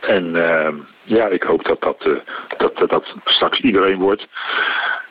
En 0.00 0.36
eh, 0.36 0.74
ja, 1.02 1.26
ik 1.26 1.42
hoop 1.42 1.64
dat 1.64 1.80
dat, 1.80 1.96
eh, 2.00 2.12
dat, 2.56 2.76
dat 2.76 2.90
dat 2.90 3.14
straks 3.24 3.60
iedereen 3.60 3.98
wordt. 3.98 4.26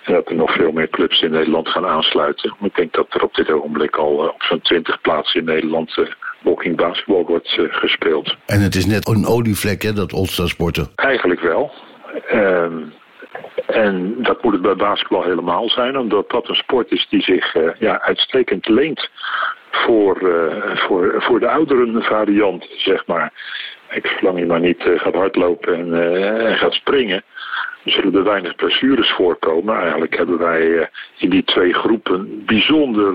En 0.04 0.14
dat 0.14 0.30
er 0.30 0.36
nog 0.36 0.52
veel 0.52 0.72
meer 0.72 0.90
clubs 0.90 1.22
in 1.22 1.32
Nederland 1.32 1.68
gaan 1.68 1.86
aansluiten. 1.86 2.56
Ik 2.62 2.76
denk 2.76 2.94
dat 2.94 3.08
er 3.10 3.24
op 3.24 3.36
dit 3.36 3.52
ogenblik 3.52 3.96
al 3.96 4.24
eh, 4.24 4.34
op 4.34 4.44
zo'n 4.44 4.62
20 4.62 5.02
plaatsen 5.02 5.40
in 5.40 5.46
Nederland 5.46 5.98
eh, 5.98 6.06
walking 6.42 6.76
basketbal 6.76 7.26
wordt 7.26 7.58
eh, 7.58 7.66
gespeeld. 7.70 8.36
En 8.46 8.62
het 8.62 8.76
is 8.76 8.86
net 8.86 9.08
een 9.08 9.26
olievlek, 9.26 9.82
hè, 9.82 9.94
dat 9.94 10.14
All-Star 10.14 10.48
sporten. 10.48 10.88
Eigenlijk 10.96 11.42
wel. 11.42 11.72
Ehm, 12.28 12.74
en 13.66 14.16
dat 14.18 14.44
moet 14.44 14.54
het 14.54 14.62
bij 14.62 14.76
basketbal 14.76 15.24
helemaal 15.24 15.70
zijn, 15.70 15.98
omdat 15.98 16.30
dat 16.30 16.50
een 16.50 16.56
sport 16.56 16.92
is 16.92 17.08
die 17.10 17.22
zich 17.22 17.56
eh, 17.56 17.70
ja, 17.80 18.02
uitstekend 18.02 18.68
leent 18.68 19.10
voor, 19.72 20.30
eh, 20.30 20.78
voor, 20.78 21.16
voor 21.18 21.40
de 21.40 21.50
ouderen 21.50 22.04
variant, 22.04 22.68
zeg 22.78 23.06
maar. 23.06 23.34
Ik, 23.90 24.18
zolang 24.20 24.40
je 24.40 24.46
maar 24.46 24.60
niet 24.60 24.86
eh, 24.86 25.00
gaat 25.00 25.14
hardlopen 25.14 25.74
en, 25.74 25.94
eh, 25.94 26.50
en 26.50 26.58
gaat 26.58 26.74
springen, 26.74 27.24
zullen 27.84 28.16
er 28.16 28.24
weinig 28.24 28.56
blessures 28.56 29.10
voorkomen. 29.10 29.80
Eigenlijk 29.80 30.18
hebben 30.18 30.38
wij 30.38 30.78
eh, 30.78 30.88
in 31.18 31.30
die 31.30 31.44
twee 31.44 31.74
groepen 31.74 32.46
bijzonder 32.46 33.14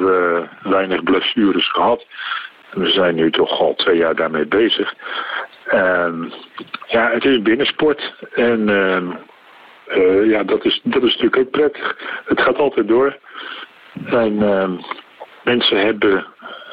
weinig 0.62 1.02
blessures 1.02 1.70
gehad. 1.70 2.06
En 2.70 2.80
we 2.80 2.90
zijn 2.90 3.14
nu 3.14 3.30
toch 3.30 3.61
al 3.61 3.74
twee 3.74 3.96
jaar 3.96 4.14
daarmee 4.14 4.46
bezig. 4.46 4.94
Ehm, 5.66 6.24
ja, 6.87 7.11
het 7.11 7.24
is 7.24 7.42
binnensport. 7.42 8.14
En 8.35 8.68
ehm, 8.68 9.11
eh, 9.92 10.26
ja, 10.30 10.42
dat 10.42 10.64
is, 10.64 10.80
dat 10.82 11.02
is 11.02 11.12
natuurlijk 11.16 11.37
ook 11.37 11.50
prettig. 11.50 11.96
Het 12.24 12.40
gaat 12.40 12.58
altijd 12.58 12.88
door. 12.88 13.18
En 14.04 14.42
ehm, 14.42 14.72
mensen 15.44 15.80
hebben, 15.80 16.26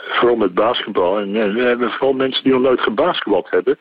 vooral 0.09 0.35
met 0.35 0.53
basketbal, 0.53 1.19
en, 1.19 1.33
hebben 1.55 1.91
vooral 1.91 2.13
mensen 2.13 2.43
die 2.43 2.53
nog 2.53 2.61
nooit 2.61 2.81
gebasketbald 2.81 3.49
hebben, 3.49 3.77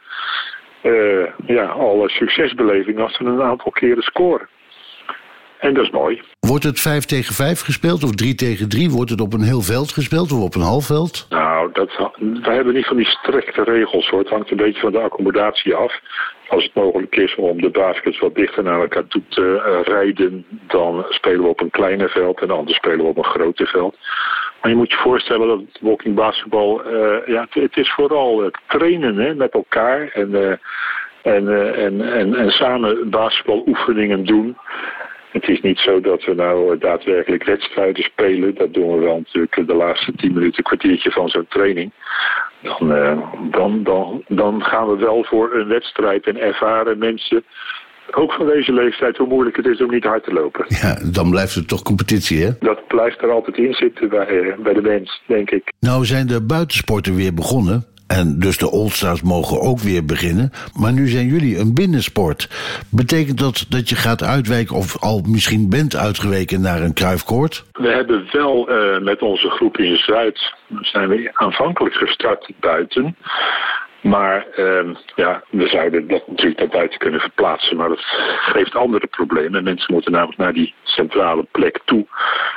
eh, 0.81 1.27
ja, 1.47 1.64
al 1.64 2.03
een 2.03 2.09
succesbeleving 2.09 3.01
als 3.01 3.17
ze 3.17 3.25
een 3.25 3.43
aantal 3.43 3.71
keren 3.71 4.03
scoren. 4.03 4.49
En 5.59 5.75
dat 5.75 5.85
is 5.85 5.91
mooi. 5.91 6.23
Wordt 6.41 6.64
het 6.64 6.81
5 6.81 7.05
tegen 7.05 7.35
5 7.35 7.61
gespeeld 7.61 8.05
of 8.05 8.11
3 8.11 8.35
tegen 8.35 8.69
3? 8.69 8.91
Wordt 8.91 9.11
het 9.11 9.21
op 9.21 9.33
een 9.33 9.43
heel 9.43 9.61
veld 9.61 9.93
gespeeld 9.93 10.33
of 10.33 10.43
op 10.43 10.55
een 10.55 10.61
half 10.61 10.87
veld? 10.87 11.27
Nou, 11.29 11.73
dat, 11.73 12.11
we 12.19 12.51
hebben 12.51 12.75
niet 12.75 12.87
van 12.87 12.97
die 12.97 13.07
strikte 13.07 13.62
regels 13.62 14.09
hoor. 14.09 14.19
Het 14.19 14.29
hangt 14.29 14.51
een 14.51 14.57
beetje 14.57 14.81
van 14.81 14.93
de 14.93 15.01
accommodatie 15.01 15.75
af. 15.75 16.01
Als 16.49 16.64
het 16.64 16.75
mogelijk 16.75 17.17
is 17.17 17.35
om 17.35 17.61
de 17.61 17.71
baskets 17.71 18.19
wat 18.19 18.35
dichter 18.35 18.62
naar 18.62 18.81
elkaar 18.81 19.07
toe 19.07 19.23
te 19.29 19.62
eh, 19.67 19.93
rijden, 19.93 20.45
dan 20.49 21.05
spelen 21.09 21.43
we 21.43 21.49
op 21.49 21.61
een 21.61 21.71
kleiner 21.71 22.11
veld 22.11 22.41
en 22.41 22.51
anders 22.51 22.77
spelen 22.77 22.99
we 22.99 23.11
op 23.11 23.17
een 23.17 23.25
groter 23.25 23.67
veld. 23.67 23.97
Maar 24.61 24.71
je 24.71 24.77
moet 24.77 24.90
je 24.90 24.97
voorstellen 24.97 25.49
dat 25.49 25.61
walking 25.81 26.14
basketbal, 26.14 26.85
eh, 26.85 27.27
ja, 27.27 27.47
het, 27.51 27.77
is 27.77 27.92
vooral 27.92 28.51
trainen 28.66 29.16
hè, 29.16 29.35
met 29.35 29.53
elkaar 29.53 30.09
en, 30.09 30.35
eh, 30.35 30.51
en, 31.35 31.49
eh, 31.49 31.85
en, 31.85 32.12
en, 32.12 32.35
en 32.35 32.51
samen 32.51 33.11
basketbaloefeningen 33.11 34.25
doen. 34.25 34.57
Het 35.31 35.49
is 35.49 35.61
niet 35.61 35.79
zo 35.79 36.01
dat 36.01 36.25
we 36.25 36.35
nou 36.35 36.79
daadwerkelijk 36.79 37.44
wedstrijden 37.44 38.05
spelen. 38.05 38.55
Dat 38.55 38.75
doen 38.75 38.94
we 38.94 39.05
wel 39.05 39.16
natuurlijk 39.16 39.66
de 39.66 39.75
laatste 39.75 40.12
tien 40.12 40.33
minuten, 40.33 40.62
kwartiertje 40.62 41.11
van 41.11 41.29
zo'n 41.29 41.47
training. 41.49 41.92
Dan, 42.62 42.88
dan, 43.51 43.83
dan, 43.83 44.25
dan 44.29 44.64
gaan 44.64 44.88
we 44.88 44.97
wel 44.97 45.25
voor 45.25 45.55
een 45.55 45.68
wedstrijd 45.68 46.27
en 46.27 46.40
ervaren 46.40 46.99
mensen, 46.99 47.44
ook 48.16 48.33
van 48.33 48.47
deze 48.47 48.73
leeftijd, 48.73 49.16
hoe 49.16 49.27
moeilijk 49.29 49.57
het 49.57 49.66
is 49.66 49.81
om 49.81 49.90
niet 49.90 50.05
hard 50.05 50.25
te 50.25 50.33
lopen. 50.33 50.64
Ja, 50.68 50.99
dan 51.12 51.31
blijft 51.31 51.55
het 51.55 51.68
toch 51.68 51.83
competitie, 51.83 52.44
hè? 52.44 52.51
Dat 52.61 52.87
blijft 52.87 53.23
er 53.23 53.31
altijd 53.31 53.57
in 53.57 53.73
zitten 53.73 54.09
bij, 54.09 54.27
eh, 54.27 54.59
bij 54.62 54.73
de 54.73 54.83
mens, 54.83 55.23
denk 55.27 55.51
ik. 55.51 55.73
Nou 55.81 56.05
zijn 56.05 56.27
de 56.27 56.42
buitensporten 56.42 57.14
weer 57.14 57.35
begonnen. 57.35 57.87
En 58.09 58.38
dus 58.38 58.59
de 58.59 58.71
All-Stars 58.71 59.23
mogen 59.23 59.61
ook 59.61 59.79
weer 59.79 60.05
beginnen. 60.05 60.51
Maar 60.81 60.92
nu 60.92 61.07
zijn 61.07 61.27
jullie 61.27 61.59
een 61.59 61.75
binnensport. 61.75 62.49
Betekent 62.90 63.38
dat 63.38 63.66
dat 63.68 63.88
je 63.88 63.97
gaat 63.97 64.23
uitwijken 64.23 64.77
of 64.77 65.03
al 65.03 65.23
misschien 65.27 65.71
bent 65.71 65.97
uitgeweken 65.97 66.61
naar 66.61 66.83
een 66.83 66.92
kruifkoord? 66.92 67.64
We 67.73 67.88
hebben 67.88 68.29
wel 68.33 68.68
eh, 68.68 69.01
met 69.01 69.23
onze 69.23 69.51
groep 69.51 69.77
in 69.77 69.97
Zuid, 69.97 70.55
zijn 70.81 71.09
we 71.09 71.31
aanvankelijk 71.33 71.94
gestart 71.94 72.51
buiten. 72.61 73.16
Maar 74.00 74.46
ehm, 74.46 74.94
ja, 75.14 75.42
we 75.50 75.68
zouden 75.68 76.08
dat 76.08 76.26
natuurlijk 76.26 76.58
naar 76.58 76.68
buiten 76.68 76.98
kunnen 76.98 77.20
verplaatsen. 77.20 77.76
Maar 77.76 77.88
dat 77.88 78.04
geeft 78.52 78.74
andere 78.74 79.06
problemen. 79.06 79.64
Mensen 79.64 79.94
moeten 79.94 80.12
namelijk 80.12 80.38
naar 80.38 80.52
die 80.52 80.74
centrale 80.82 81.46
plek 81.50 81.80
toe 81.84 82.06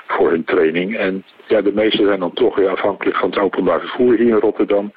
voor 0.07 0.29
hun 0.29 0.43
training. 0.43 0.97
En 0.97 1.23
ja, 1.47 1.61
de 1.61 1.71
meesten 1.73 2.05
zijn 2.05 2.19
dan 2.19 2.33
toch 2.33 2.55
weer 2.55 2.69
afhankelijk 2.69 3.17
van 3.17 3.29
het 3.29 3.39
openbaar 3.39 3.79
vervoer 3.79 4.17
hier 4.17 4.27
in 4.27 4.39
Rotterdam. 4.39 4.93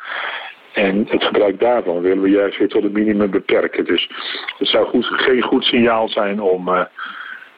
En 0.73 1.07
het 1.09 1.25
gebruik 1.25 1.61
daarvan 1.61 2.01
willen 2.01 2.23
we 2.23 2.29
juist 2.29 2.59
weer 2.59 2.69
tot 2.69 2.85
een 2.85 2.93
minimum 2.93 3.31
beperken. 3.31 3.85
Dus 3.85 4.11
het 4.59 4.69
zou 4.69 4.87
goed, 4.87 5.05
geen 5.05 5.43
goed 5.43 5.65
signaal 5.65 6.09
zijn 6.09 6.41
om, 6.41 6.69
eh, 6.69 6.85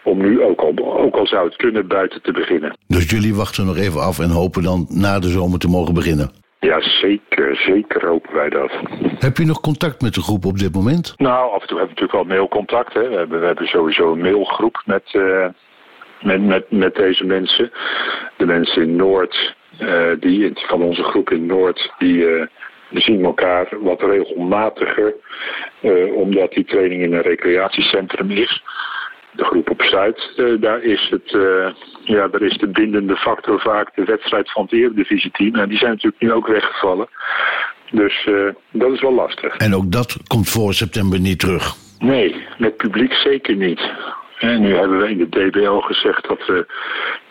om 0.02 0.18
nu, 0.18 0.42
ook 0.42 0.60
al, 0.60 0.98
ook 0.98 1.16
al 1.16 1.26
zou 1.26 1.46
het 1.46 1.56
kunnen, 1.56 1.86
buiten 1.86 2.22
te 2.22 2.32
beginnen. 2.32 2.76
Dus 2.86 3.10
jullie 3.10 3.34
wachten 3.34 3.66
nog 3.66 3.76
even 3.76 4.00
af 4.00 4.18
en 4.18 4.30
hopen 4.30 4.62
dan 4.62 4.86
na 4.88 5.18
de 5.18 5.28
zomer 5.28 5.58
te 5.58 5.68
mogen 5.68 5.94
beginnen. 5.94 6.44
Ja, 6.60 6.80
zeker, 6.80 7.56
zeker 7.56 8.06
hopen 8.06 8.34
wij 8.34 8.48
dat. 8.48 8.70
Heb 9.18 9.36
je 9.36 9.44
nog 9.44 9.60
contact 9.60 10.02
met 10.02 10.14
de 10.14 10.20
groep 10.20 10.44
op 10.44 10.58
dit 10.58 10.74
moment? 10.74 11.14
Nou, 11.16 11.52
af 11.52 11.60
en 11.60 11.68
toe 11.68 11.78
hebben 11.78 11.96
we 11.96 12.00
natuurlijk 12.00 12.28
wel 12.28 12.36
mailcontact. 12.36 12.94
Hè. 12.94 13.08
We, 13.08 13.16
hebben, 13.16 13.40
we 13.40 13.46
hebben 13.46 13.66
sowieso 13.66 14.12
een 14.12 14.20
mailgroep 14.20 14.82
met, 14.84 15.02
eh, 15.12 15.46
met, 16.22 16.42
met, 16.42 16.70
met 16.70 16.94
deze 16.94 17.24
mensen. 17.24 17.72
De 18.36 18.46
mensen 18.46 18.82
in 18.82 18.96
Noord, 18.96 19.54
eh, 19.78 20.10
die, 20.20 20.52
van 20.54 20.82
onze 20.82 21.02
groep 21.02 21.30
in 21.30 21.46
Noord, 21.46 21.92
die, 21.98 22.26
eh, 22.26 22.46
zien 22.90 23.24
elkaar 23.24 23.68
wat 23.80 24.00
regelmatiger. 24.00 25.14
omdat 26.14 26.52
die 26.52 26.64
training 26.64 27.02
in 27.02 27.12
een 27.12 27.22
recreatiecentrum 27.22 28.30
is. 28.30 28.62
De 29.36 29.44
groep 29.44 29.70
op 29.70 29.82
Zuid, 29.82 30.32
eh, 30.36 30.44
daar, 30.60 30.82
is 30.82 31.08
het, 31.10 31.34
eh, 31.34 31.68
ja, 32.04 32.28
daar 32.28 32.42
is 32.42 32.58
de 32.58 32.68
bindende 32.68 33.16
factor 33.16 33.60
vaak 33.60 33.94
de 33.94 34.04
wedstrijd 34.04 34.52
van 34.52 34.62
het 34.62 34.72
Eredivisie-team. 34.72 35.54
En 35.54 35.68
die 35.68 35.78
zijn 35.78 35.90
natuurlijk 35.90 36.22
nu 36.22 36.32
ook 36.32 36.46
weggevallen. 36.46 37.08
Dus 37.90 38.24
eh, 38.26 38.48
dat 38.70 38.92
is 38.92 39.00
wel 39.00 39.14
lastig. 39.14 39.56
En 39.56 39.74
ook 39.74 39.92
dat 39.92 40.16
komt 40.26 40.48
voor 40.48 40.74
september 40.74 41.20
niet 41.20 41.38
terug. 41.38 41.74
Nee, 41.98 42.44
met 42.58 42.76
publiek 42.76 43.12
zeker 43.12 43.56
niet. 43.56 43.90
En 44.38 44.60
nu 44.60 44.74
hebben 44.74 44.98
we 44.98 45.10
in 45.10 45.18
de 45.18 45.28
DBL 45.28 45.78
gezegd 45.78 46.28
dat 46.28 46.46
we 46.46 46.66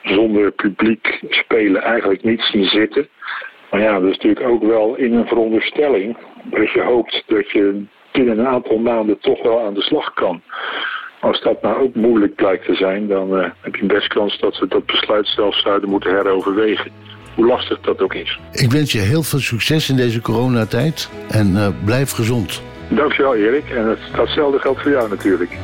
zonder 0.03 0.51
publiek 0.51 1.19
spelen 1.29 1.81
eigenlijk 1.81 2.23
niet 2.23 2.41
zien 2.41 2.65
zitten. 2.65 3.07
Maar 3.71 3.81
ja, 3.81 3.99
dat 3.99 4.09
is 4.09 4.17
natuurlijk 4.17 4.47
ook 4.47 4.63
wel 4.63 4.95
in 4.95 5.13
een 5.13 5.27
veronderstelling 5.27 6.17
dat 6.43 6.71
je 6.71 6.81
hoopt 6.81 7.23
dat 7.27 7.51
je 7.51 7.83
binnen 8.11 8.39
een 8.39 8.47
aantal 8.47 8.77
maanden 8.77 9.19
toch 9.19 9.43
wel 9.43 9.59
aan 9.59 9.73
de 9.73 9.81
slag 9.81 10.13
kan. 10.13 10.41
Als 11.25 11.41
dat 11.41 11.61
nou 11.61 11.81
ook 11.81 11.95
moeilijk 11.95 12.35
blijkt 12.35 12.65
te 12.65 12.75
zijn, 12.75 13.07
dan 13.07 13.37
eh, 13.37 13.49
heb 13.61 13.75
je 13.75 13.81
een 13.81 13.87
best 13.87 14.07
kans 14.07 14.39
dat 14.39 14.59
we 14.59 14.67
dat 14.67 14.85
besluit 14.85 15.27
zelfs 15.27 15.61
zouden 15.61 15.89
moeten 15.89 16.09
heroverwegen. 16.09 16.91
Hoe 17.35 17.45
lastig 17.45 17.79
dat 17.79 18.01
ook 18.01 18.13
is. 18.13 18.39
Ik 18.51 18.71
wens 18.71 18.91
je 18.91 18.99
heel 18.99 19.23
veel 19.23 19.39
succes 19.39 19.89
in 19.89 19.95
deze 19.95 20.21
coronatijd 20.21 21.09
en 21.29 21.57
eh, 21.57 21.67
blijf 21.85 22.11
gezond. 22.11 22.61
Dankjewel 22.87 23.35
Erik. 23.35 23.69
En 23.69 23.89
het, 23.89 23.99
datzelfde 24.15 24.59
geldt 24.59 24.81
voor 24.81 24.91
jou 24.91 25.09
natuurlijk. 25.09 25.57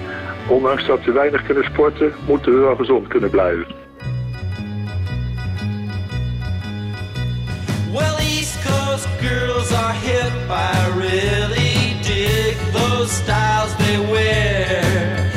Ondanks 0.48 0.86
dat 0.88 1.04
we 1.04 1.12
weinig 1.12 1.46
kunnen 1.46 1.64
sporten, 1.64 2.14
moeten 2.28 2.54
we 2.54 2.60
wel 2.60 2.76
gezond 2.76 3.08
kunnen 3.08 3.30
blijven. 3.30 3.66
Well, 7.92 8.16
East 8.18 8.66
Coast 8.66 9.08
girls 9.20 9.74
are 9.74 9.94
hip. 9.94 10.32
I 10.50 11.00
really 11.00 11.96
dig 12.02 12.56
those 12.72 13.14
styles 13.14 13.76
they 13.76 14.12
wear. 14.12 15.31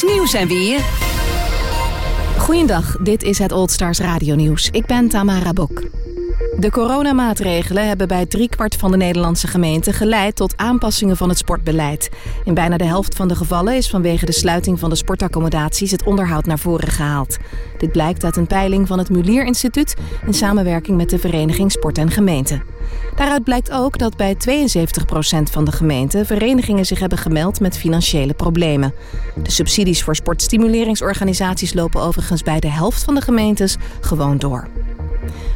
Nieuws 0.00 0.32
en 0.34 0.48
weer. 0.48 0.80
Goeiedag, 2.38 2.96
dit 3.00 3.22
is 3.22 3.38
het 3.38 3.52
Old 3.52 3.70
Stars 3.70 3.98
Radio 3.98 4.34
Nieuws. 4.34 4.70
Ik 4.70 4.86
ben 4.86 5.08
Tamara 5.08 5.52
Bok. 5.52 5.71
De 6.62 6.70
coronamaatregelen 6.70 7.86
hebben 7.88 8.08
bij 8.08 8.26
driekwart 8.26 8.76
van 8.76 8.90
de 8.90 8.96
Nederlandse 8.96 9.46
gemeenten 9.46 9.92
geleid 9.92 10.36
tot 10.36 10.56
aanpassingen 10.56 11.16
van 11.16 11.28
het 11.28 11.38
sportbeleid. 11.38 12.10
In 12.44 12.54
bijna 12.54 12.76
de 12.76 12.84
helft 12.84 13.14
van 13.14 13.28
de 13.28 13.34
gevallen 13.34 13.76
is 13.76 13.90
vanwege 13.90 14.26
de 14.26 14.32
sluiting 14.32 14.78
van 14.78 14.90
de 14.90 14.96
sportaccommodaties 14.96 15.90
het 15.90 16.04
onderhoud 16.04 16.46
naar 16.46 16.58
voren 16.58 16.88
gehaald. 16.88 17.36
Dit 17.78 17.92
blijkt 17.92 18.24
uit 18.24 18.36
een 18.36 18.46
peiling 18.46 18.86
van 18.86 18.98
het 18.98 19.10
Mulier 19.10 19.44
Instituut 19.44 19.94
in 20.26 20.34
samenwerking 20.34 20.96
met 20.96 21.10
de 21.10 21.18
Vereniging 21.18 21.72
Sport 21.72 21.98
en 21.98 22.10
Gemeente. 22.10 22.62
Daaruit 23.16 23.44
blijkt 23.44 23.70
ook 23.70 23.98
dat 23.98 24.16
bij 24.16 24.34
72% 24.34 24.38
van 25.50 25.64
de 25.64 25.72
gemeenten 25.72 26.26
verenigingen 26.26 26.86
zich 26.86 26.98
hebben 26.98 27.18
gemeld 27.18 27.60
met 27.60 27.78
financiële 27.78 28.34
problemen. 28.34 28.94
De 29.42 29.50
subsidies 29.50 30.02
voor 30.02 30.16
sportstimuleringsorganisaties 30.16 31.74
lopen 31.74 32.00
overigens 32.00 32.42
bij 32.42 32.60
de 32.60 32.70
helft 32.70 33.02
van 33.02 33.14
de 33.14 33.20
gemeentes 33.20 33.76
gewoon 34.00 34.38
door. 34.38 34.68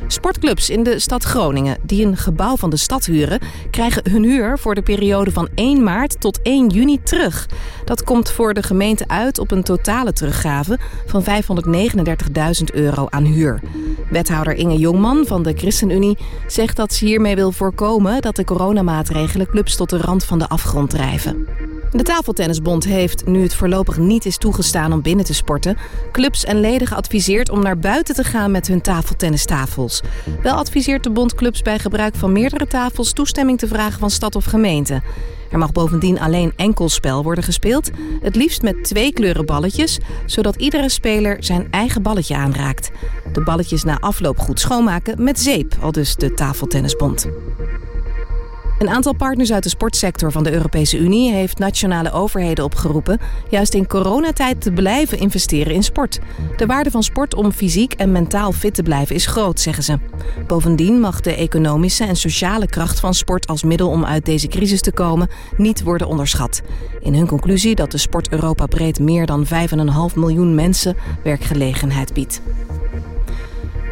Sportclubs 0.09 0.71
in 0.71 0.83
de 0.83 0.99
stad 0.99 1.25
Groningen 1.25 1.79
die 1.83 2.07
een 2.07 2.17
gebouw 2.17 2.57
van 2.57 2.71
de 2.71 2.77
stad 2.77 3.05
huren, 3.05 3.41
krijgen 3.71 4.11
hun 4.11 4.25
huur 4.25 4.59
voor 4.59 4.75
de 4.75 4.83
periode 4.83 5.33
van 5.33 5.49
1 5.55 5.83
maart 5.83 6.21
tot 6.21 6.43
1 6.43 6.69
juni 6.69 7.03
terug. 7.03 7.49
Dat 7.85 8.05
komt 8.05 8.31
voor 8.31 8.55
de 8.55 8.63
gemeente 8.63 9.09
uit 9.09 9.39
op 9.39 9.51
een 9.51 9.63
totale 9.63 10.13
teruggave 10.13 10.79
van 11.07 11.25
539.000 11.25 12.75
euro 12.75 13.07
aan 13.09 13.25
huur. 13.25 13.61
Wethouder 14.11 14.55
Inge 14.55 14.79
Jongman 14.79 15.27
van 15.27 15.43
de 15.43 15.53
ChristenUnie 15.57 16.19
zegt 16.47 16.77
dat 16.77 16.95
ze 16.95 17.05
hiermee 17.05 17.35
wil 17.35 17.53
voorkomen 17.53 18.21
dat 18.21 18.37
de 18.37 18.45
coronamaatregelen 18.45 19.47
clubs 19.47 19.77
tot 19.77 19.91
de 19.91 19.99
rand 19.99 20.25
van 20.25 20.39
de 20.39 20.49
afgrond 20.49 20.91
drijven. 20.91 21.47
De 21.91 22.03
Tafeltennisbond 22.03 22.85
heeft, 22.85 23.27
nu 23.27 23.43
het 23.43 23.55
voorlopig 23.55 23.99
niet 23.99 24.27
is 24.27 24.37
toegestaan 24.37 24.93
om 24.93 25.03
binnen 25.03 25.25
te 25.25 25.35
sporten, 25.35 25.77
clubs 26.13 26.45
en 26.45 26.61
leden 26.61 26.87
geadviseerd 26.87 27.51
om 27.51 27.63
naar 27.63 27.79
buiten 27.79 28.15
te 28.15 28.25
gaan 28.25 28.51
met 28.51 28.67
hun 28.67 28.81
tafeltennistafels. 28.81 29.96
Wel 30.43 30.55
adviseert 30.55 31.03
de 31.03 31.11
bond 31.11 31.35
clubs 31.35 31.63
bij 31.63 31.79
gebruik 31.79 32.15
van 32.15 32.33
meerdere 32.33 32.67
tafels 32.67 33.13
toestemming 33.13 33.59
te 33.59 33.67
vragen 33.67 33.99
van 33.99 34.11
stad 34.11 34.37
of 34.37 34.45
gemeente. 34.45 35.03
Er 35.51 35.59
mag 35.59 35.73
bovendien 35.73 36.21
alleen 36.21 36.53
enkel 36.57 36.89
spel 36.89 37.23
worden 37.23 37.45
gespeeld, 37.45 37.91
het 38.21 38.37
liefst 38.37 38.63
met 38.63 38.85
twee 38.85 39.13
kleuren 39.13 39.47
balletjes, 39.47 39.99
zodat 40.27 40.57
iedere 40.57 40.89
speler 40.89 41.37
zijn 41.41 41.67
eigen 41.71 42.03
balletje 42.03 42.37
aanraakt. 42.37 42.91
De 43.33 43.43
balletjes 43.43 43.85
na 43.85 43.99
afloop 43.99 44.39
goed 44.39 44.61
schoonmaken 44.61 45.23
met 45.23 45.41
zeep, 45.41 45.77
al 45.81 45.93
dus 45.93 46.17
de 46.17 46.35
Tafeltennisbond. 46.35 47.27
Een 48.79 48.89
aantal 48.89 49.15
partners 49.15 49.53
uit 49.53 49.63
de 49.63 49.69
sportsector 49.69 50.33
van 50.33 50.45
de 50.45 50.53
Europese 50.53 50.99
Unie 50.99 51.33
heeft 51.33 51.59
nationale 51.59 52.13
overheden 52.13 52.65
opgeroepen 52.65 53.19
juist 53.49 53.75
in 53.75 53.87
coronatijd 53.87 54.61
te 54.61 54.73
blijven 54.73 55.19
investeren 55.19 55.75
in 55.75 55.83
sport. 55.83 56.19
De 56.57 56.67
waarde 56.67 56.91
van 56.91 57.03
sport 57.03 57.35
om 57.35 57.53
fysiek 57.53 57.93
en 57.93 58.13
mentaal 58.13 58.53
fit 58.53 58.75
te 58.75 58.83
blijven 58.83 59.15
is 59.15 59.27
groot, 59.27 59.61
zeggen 59.61 59.83
ze. 59.83 59.99
Bovendien 60.47 61.01
mag 61.01 61.21
de 61.21 61.35
economische 61.35 62.05
en 62.05 62.17
sociale 62.17 62.67
kracht 62.67 63.01
van 63.01 63.15
sport 63.15 63.47
als 63.47 63.63
middel 63.63 63.89
om 63.89 64.05
uit 64.05 64.25
deze 64.25 64.49
crisis 64.49 64.81
te 64.81 64.93
komen 64.93 65.29
niet 65.57 65.83
worden 65.83 66.09
onderschat. 66.09 66.63
In 67.01 67.15
hun 67.15 67.27
conclusie 67.27 67.75
dat 67.75 67.91
de 67.91 67.99
sport 67.99 68.33
Europa 68.33 68.67
breed 68.67 68.99
meer 68.99 69.27
dan 69.27 69.47
5,5 69.47 69.51
miljoen 70.15 70.55
mensen 70.55 70.97
werkgelegenheid 71.23 72.13
biedt. 72.13 72.41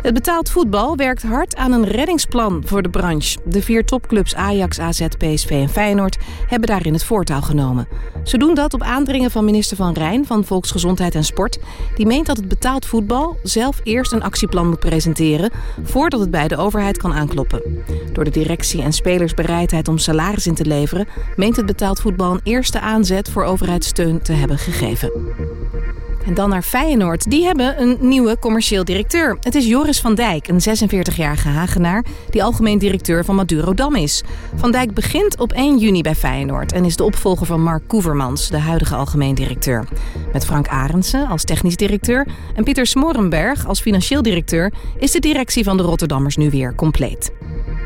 Het 0.05 0.15
betaald 0.15 0.51
voetbal 0.51 0.97
werkt 0.97 1.23
hard 1.23 1.57
aan 1.57 1.73
een 1.73 1.85
reddingsplan 1.85 2.63
voor 2.67 2.83
de 2.83 2.89
branche. 2.89 3.39
De 3.45 3.63
vier 3.63 3.85
topclubs 3.85 4.35
Ajax, 4.35 4.81
AZ, 4.81 5.07
PSV 5.19 5.51
en 5.51 5.69
Feyenoord 5.69 6.17
hebben 6.47 6.69
daarin 6.69 6.93
het 6.93 7.05
voortouw 7.05 7.41
genomen. 7.41 7.89
Ze 8.25 8.39
doen 8.39 8.55
dat 8.55 8.75
op 8.75 8.83
aandringen 8.83 9.31
van 9.31 9.45
minister 9.45 9.77
Van 9.77 9.93
Rijn 9.93 10.27
van 10.27 10.45
Volksgezondheid 10.45 11.15
en 11.15 11.25
Sport. 11.25 11.59
Die 11.95 12.07
meent 12.07 12.27
dat 12.27 12.37
het 12.37 12.49
betaald 12.49 12.87
voetbal 12.87 13.37
zelf 13.43 13.81
eerst 13.83 14.13
een 14.13 14.23
actieplan 14.23 14.69
moet 14.69 14.79
presenteren... 14.79 15.51
voordat 15.83 16.21
het 16.21 16.31
bij 16.31 16.49
de 16.49 16.57
overheid 16.57 16.97
kan 16.97 17.13
aankloppen. 17.13 17.85
Door 18.13 18.25
de 18.25 18.31
directie 18.31 18.83
en 18.83 18.93
spelersbereidheid 18.93 19.89
om 19.89 19.99
salaris 19.99 20.47
in 20.47 20.55
te 20.55 20.67
leveren... 20.67 21.09
meent 21.37 21.57
het 21.57 21.67
betaald 21.67 22.01
voetbal 22.01 22.33
een 22.33 22.41
eerste 22.43 22.81
aanzet 22.81 23.31
voor 23.31 23.45
overheidssteun 23.45 24.23
te 24.23 24.33
hebben 24.33 24.59
gegeven. 24.59 25.13
En 26.27 26.35
dan 26.35 26.49
naar 26.49 26.63
Feyenoord. 26.63 27.31
Die 27.31 27.45
hebben 27.45 27.83
een 27.83 27.97
nieuwe 28.01 28.39
commercieel 28.39 28.85
directeur. 28.85 29.37
Het 29.41 29.55
is 29.55 29.67
Joris 29.67 30.01
van 30.01 30.15
Dijk, 30.15 30.49
een 30.49 30.61
46-jarige 30.61 31.49
Hagenaar... 31.49 32.05
die 32.31 32.43
algemeen 32.43 32.79
directeur 32.79 33.25
van 33.25 33.35
Madurodam 33.35 33.95
is. 33.95 34.23
Van 34.55 34.73
Dijk 34.73 34.95
begint 34.95 35.39
op 35.39 35.53
1 35.53 35.79
juni 35.79 36.03
bij 36.03 36.15
Feyenoord... 36.15 36.73
en 36.73 36.85
is 36.85 36.97
de 36.97 37.05
opvolger 37.05 37.47
van 37.47 37.63
Mark 37.63 37.89
Koevermans, 37.89 38.49
de 38.49 38.59
huidige 38.59 38.95
algemeen 38.95 39.35
directeur. 39.35 39.89
Met 40.33 40.45
Frank 40.45 40.69
Arendsen 40.69 41.27
als 41.27 41.45
technisch 41.45 41.77
directeur... 41.77 42.27
en 42.55 42.65
Pieter 42.65 42.87
Smorenberg 42.87 43.67
als 43.67 43.81
financieel 43.81 44.23
directeur... 44.23 44.73
is 44.99 45.13
de 45.13 45.21
directie 45.21 45.65
van 45.65 45.77
de 45.77 45.83
Rotterdammers 45.83 46.37
nu 46.37 46.51
weer 46.51 46.75
compleet. 46.75 47.33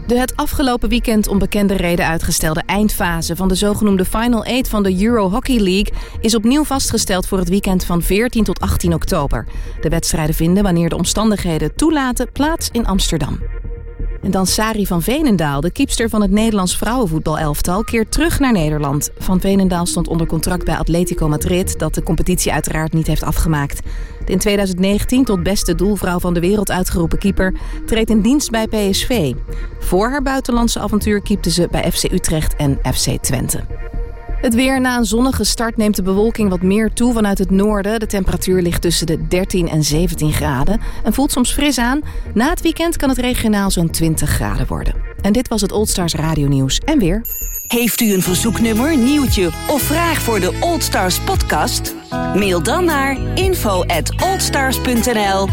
De 0.08 0.18
het 0.18 0.36
afgelopen 0.36 0.88
weekend 0.88 1.26
om 1.28 1.38
bekende 1.38 1.76
reden 1.76 2.06
uitgestelde 2.06 2.62
eindfase 2.66 3.36
van 3.36 3.48
de 3.48 3.54
zogenoemde 3.54 4.04
Final 4.04 4.44
Eight 4.44 4.68
van 4.68 4.82
de 4.82 5.04
Euro 5.04 5.30
Hockey 5.30 5.58
League 5.58 5.92
is 6.20 6.34
opnieuw 6.34 6.64
vastgesteld 6.64 7.26
voor 7.26 7.38
het 7.38 7.48
weekend 7.48 7.84
van 7.84 8.02
14 8.02 8.44
tot 8.44 8.60
18 8.60 8.94
oktober. 8.94 9.46
De 9.80 9.88
wedstrijden 9.88 10.34
vinden, 10.34 10.62
wanneer 10.62 10.88
de 10.88 10.96
omstandigheden 10.96 11.74
toelaten, 11.74 12.32
plaats 12.32 12.68
in 12.72 12.86
Amsterdam. 12.86 13.38
En 14.22 14.30
dan 14.30 14.46
Sari 14.46 14.86
van 14.86 15.02
Veenendaal, 15.02 15.60
de 15.60 15.70
kiepster 15.70 16.08
van 16.08 16.22
het 16.22 16.30
Nederlands 16.30 16.76
vrouwenvoetbalelftal, 16.76 17.84
keert 17.84 18.12
terug 18.12 18.38
naar 18.38 18.52
Nederland. 18.52 19.10
Van 19.18 19.40
Veenendaal 19.40 19.86
stond 19.86 20.08
onder 20.08 20.26
contract 20.26 20.64
bij 20.64 20.76
Atletico 20.76 21.28
Madrid, 21.28 21.78
dat 21.78 21.94
de 21.94 22.02
competitie 22.02 22.52
uiteraard 22.52 22.92
niet 22.92 23.06
heeft 23.06 23.22
afgemaakt. 23.22 23.80
De 24.24 24.32
in 24.32 24.38
2019 24.38 25.24
tot 25.24 25.42
beste 25.42 25.74
doelvrouw 25.74 26.18
van 26.18 26.34
de 26.34 26.40
wereld 26.40 26.70
uitgeroepen 26.70 27.18
keeper 27.18 27.54
treedt 27.86 28.10
in 28.10 28.20
dienst 28.20 28.50
bij 28.50 28.66
PSV. 28.66 29.34
Voor 29.78 30.10
haar 30.10 30.22
buitenlandse 30.22 30.80
avontuur 30.80 31.22
keepte 31.22 31.50
ze 31.50 31.68
bij 31.70 31.92
FC 31.92 32.12
Utrecht 32.12 32.56
en 32.56 32.78
FC 32.94 33.22
Twente. 33.22 33.60
Het 34.40 34.54
weer 34.54 34.80
na 34.80 34.96
een 34.96 35.04
zonnige 35.04 35.44
start 35.44 35.76
neemt 35.76 35.96
de 35.96 36.02
bewolking 36.02 36.50
wat 36.50 36.62
meer 36.62 36.92
toe 36.92 37.12
vanuit 37.12 37.38
het 37.38 37.50
noorden. 37.50 38.00
De 38.00 38.06
temperatuur 38.06 38.62
ligt 38.62 38.82
tussen 38.82 39.06
de 39.06 39.26
13 39.26 39.68
en 39.68 39.84
17 39.84 40.32
graden 40.32 40.80
en 41.04 41.12
voelt 41.12 41.32
soms 41.32 41.52
fris 41.52 41.78
aan. 41.78 42.00
Na 42.34 42.50
het 42.50 42.60
weekend 42.60 42.96
kan 42.96 43.08
het 43.08 43.18
regionaal 43.18 43.70
zo'n 43.70 43.90
20 43.90 44.30
graden 44.30 44.66
worden. 44.66 44.94
En 45.20 45.32
dit 45.32 45.48
was 45.48 45.60
het 45.60 45.72
Old 45.72 45.88
Stars 45.88 46.14
Radio 46.14 46.48
Nieuws 46.48 46.78
en 46.78 46.98
weer. 46.98 47.24
Heeft 47.66 48.00
u 48.00 48.12
een 48.12 48.22
verzoeknummer, 48.22 48.96
nieuwtje 48.96 49.46
of 49.46 49.82
vraag 49.82 50.22
voor 50.22 50.40
de 50.40 50.58
Old 50.60 50.82
Stars 50.82 51.20
podcast? 51.20 51.94
Mail 52.10 52.62
dan 52.62 52.84
naar 52.84 53.16
info 53.34 53.84
at 53.84 54.22
oldstars.nl 54.22 55.48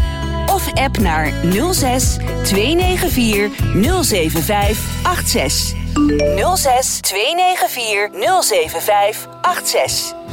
of 0.46 0.72
app 0.74 0.98
naar 0.98 1.32
06 1.72 2.16
294 2.42 3.50
075 4.02 4.78
86. 5.02 5.74
06 6.56 7.00
294 7.00 8.10
075 8.44 9.28
86. 9.42 10.25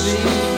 sleep. 0.00 0.49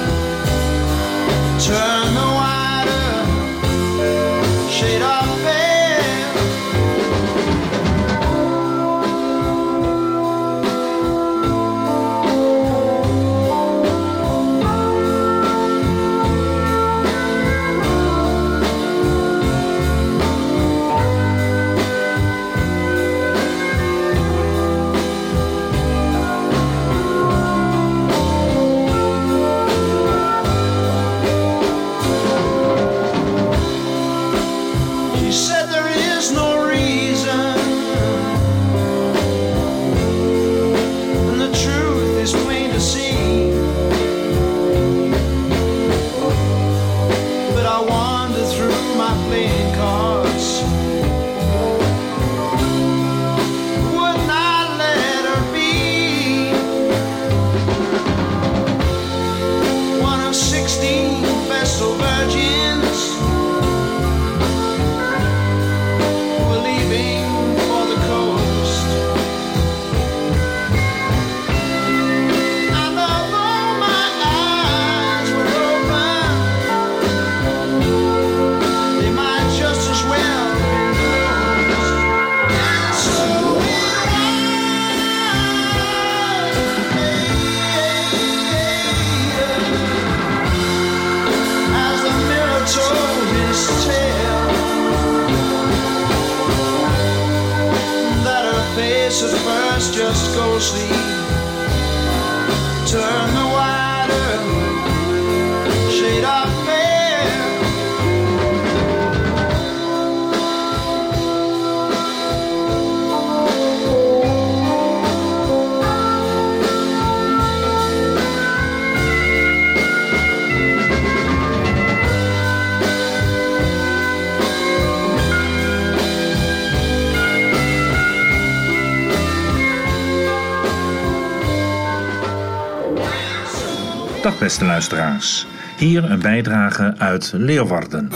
Beste 134.63 134.95
luisteraars. 134.97 135.47
Hier 135.77 136.11
een 136.11 136.19
bijdrage 136.19 136.95
uit 136.99 137.33
Leeuwarden. 137.35 138.11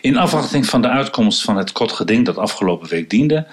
In 0.00 0.16
afwachting 0.16 0.66
van 0.66 0.82
de 0.82 0.88
uitkomst 0.88 1.42
van 1.42 1.56
het 1.56 1.72
kotgeding 1.72 2.24
dat 2.24 2.38
afgelopen 2.38 2.88
week 2.88 3.10
diende, 3.10 3.46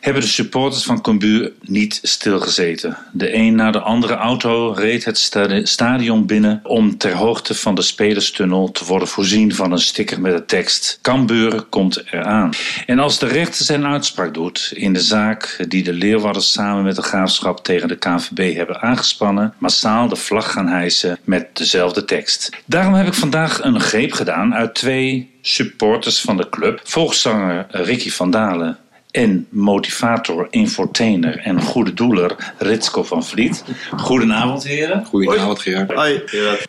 hebben 0.00 0.22
de 0.22 0.28
supporters 0.28 0.84
van 0.84 1.00
Cambuur 1.00 1.52
niet 1.62 1.98
stilgezeten. 2.02 2.96
De 3.12 3.34
een 3.34 3.54
na 3.54 3.70
de 3.70 3.80
andere 3.80 4.14
auto 4.14 4.72
reed 4.76 5.04
het 5.04 5.18
sta- 5.18 5.64
stadion 5.64 6.26
binnen 6.26 6.60
om 6.62 6.98
ter 6.98 7.12
hoogte 7.12 7.54
van 7.54 7.74
de 7.74 7.82
spelerstunnel 7.82 8.70
te 8.70 8.84
worden 8.84 9.08
voorzien 9.08 9.54
van 9.54 9.72
een 9.72 9.78
sticker 9.78 10.20
met 10.20 10.36
de 10.36 10.44
tekst 10.44 10.98
Cambuur 11.02 11.62
komt 11.62 12.02
eraan. 12.10 12.50
En 12.86 12.98
als 12.98 13.18
de 13.18 13.26
rechter 13.26 13.64
zijn 13.64 13.86
uitspraak 13.86 14.34
doet 14.34 14.72
in 14.74 14.92
de 14.92 15.00
zaak 15.00 15.64
die 15.68 15.82
de 15.82 15.92
Leeuwarders 15.92 16.52
samen 16.52 16.84
met 16.84 16.96
de 16.96 17.02
graafschap 17.02 17.64
tegen 17.64 17.88
de 17.88 17.96
KVB 17.98 18.56
hebben 18.56 18.80
aangespannen, 18.80 19.54
massaal 19.58 20.08
de 20.08 20.16
vlag 20.16 20.52
gaan 20.52 20.68
hijsen 20.68 21.18
met 21.24 21.56
dezelfde 21.56 22.04
tekst. 22.04 22.50
Daarom 22.64 22.94
heb 22.94 23.06
ik 23.06 23.14
vandaag 23.14 23.62
een 23.62 23.80
greep 23.80 24.12
gedaan 24.12 24.54
uit 24.54 24.74
twee 24.74 25.30
supporters 25.42 26.20
van 26.20 26.36
de 26.36 26.48
club, 26.48 26.80
volkszanger 26.84 27.66
Ricky 27.70 28.10
van 28.10 28.30
Dalen 28.30 28.78
en 29.10 29.46
motivator, 29.50 30.46
infotainer 30.50 31.38
en 31.38 31.62
goede 31.62 31.94
doeler 31.94 32.54
Ritsko 32.58 33.02
van 33.02 33.24
Vliet. 33.24 33.64
Goedenavond 33.96 34.64
heren. 34.64 35.04
Goedenavond 35.04 35.60
Gerard. 35.60 35.92
Hoi. 35.92 36.22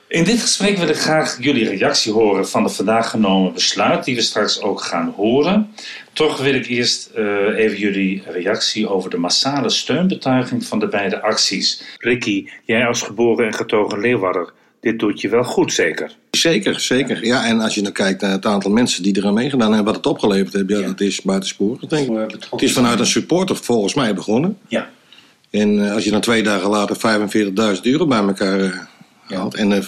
In 0.07 0.23
dit 0.23 0.41
gesprek 0.41 0.77
wil 0.77 0.87
ik 0.87 0.95
graag 0.95 1.37
jullie 1.39 1.69
reactie 1.69 2.11
horen 2.13 2.47
van 2.47 2.63
de 2.63 2.69
vandaag 2.69 3.09
genomen 3.09 3.53
besluit, 3.53 4.05
die 4.05 4.15
we 4.15 4.21
straks 4.21 4.61
ook 4.61 4.81
gaan 4.81 5.13
horen. 5.15 5.73
Toch 6.13 6.41
wil 6.41 6.53
ik 6.53 6.67
eerst 6.67 7.09
eh, 7.15 7.25
even 7.57 7.77
jullie 7.77 8.23
reactie 8.27 8.89
over 8.89 9.09
de 9.09 9.17
massale 9.17 9.69
steunbetuiging 9.69 10.65
van 10.65 10.79
de 10.79 10.87
beide 10.87 11.21
acties. 11.21 11.83
Ricky, 11.97 12.47
jij 12.65 12.87
als 12.87 13.01
geboren 13.01 13.45
en 13.45 13.53
getogen 13.53 13.99
Leeuwarder, 13.99 14.53
dit 14.81 14.99
doet 14.99 15.21
je 15.21 15.29
wel 15.29 15.43
goed 15.43 15.73
zeker? 15.73 16.15
Zeker, 16.31 16.79
zeker. 16.79 17.25
Ja, 17.25 17.45
en 17.45 17.61
als 17.61 17.75
je 17.75 17.81
dan 17.81 17.91
kijkt 17.91 18.21
naar 18.21 18.31
het 18.31 18.45
aantal 18.45 18.71
mensen 18.71 19.03
die 19.03 19.17
eraan 19.17 19.33
meegedaan 19.33 19.73
hebben, 19.73 19.85
wat 19.93 19.95
het 19.95 20.05
opgeleverd 20.05 20.53
heeft, 20.53 20.69
ja, 20.69 20.87
dat 20.87 21.01
is 21.01 21.21
buitensporig, 21.21 21.79
denk 21.79 22.09
ik. 22.09 22.47
Het 22.51 22.61
is 22.61 22.73
vanuit 22.73 22.99
een 22.99 23.05
supporter 23.05 23.55
volgens 23.55 23.93
mij 23.93 24.13
begonnen. 24.13 24.57
Ja. 24.67 24.89
En 25.49 25.85
eh, 25.85 25.93
als 25.93 26.03
je 26.03 26.11
dan 26.11 26.21
twee 26.21 26.43
dagen 26.43 26.69
later 26.69 26.95
45.000 27.75 27.81
euro 27.81 28.07
bij 28.07 28.19
elkaar 28.19 28.59
eh, 28.59 28.77
haalt 29.21 29.55
en 29.55 29.71
eh, 29.71 29.83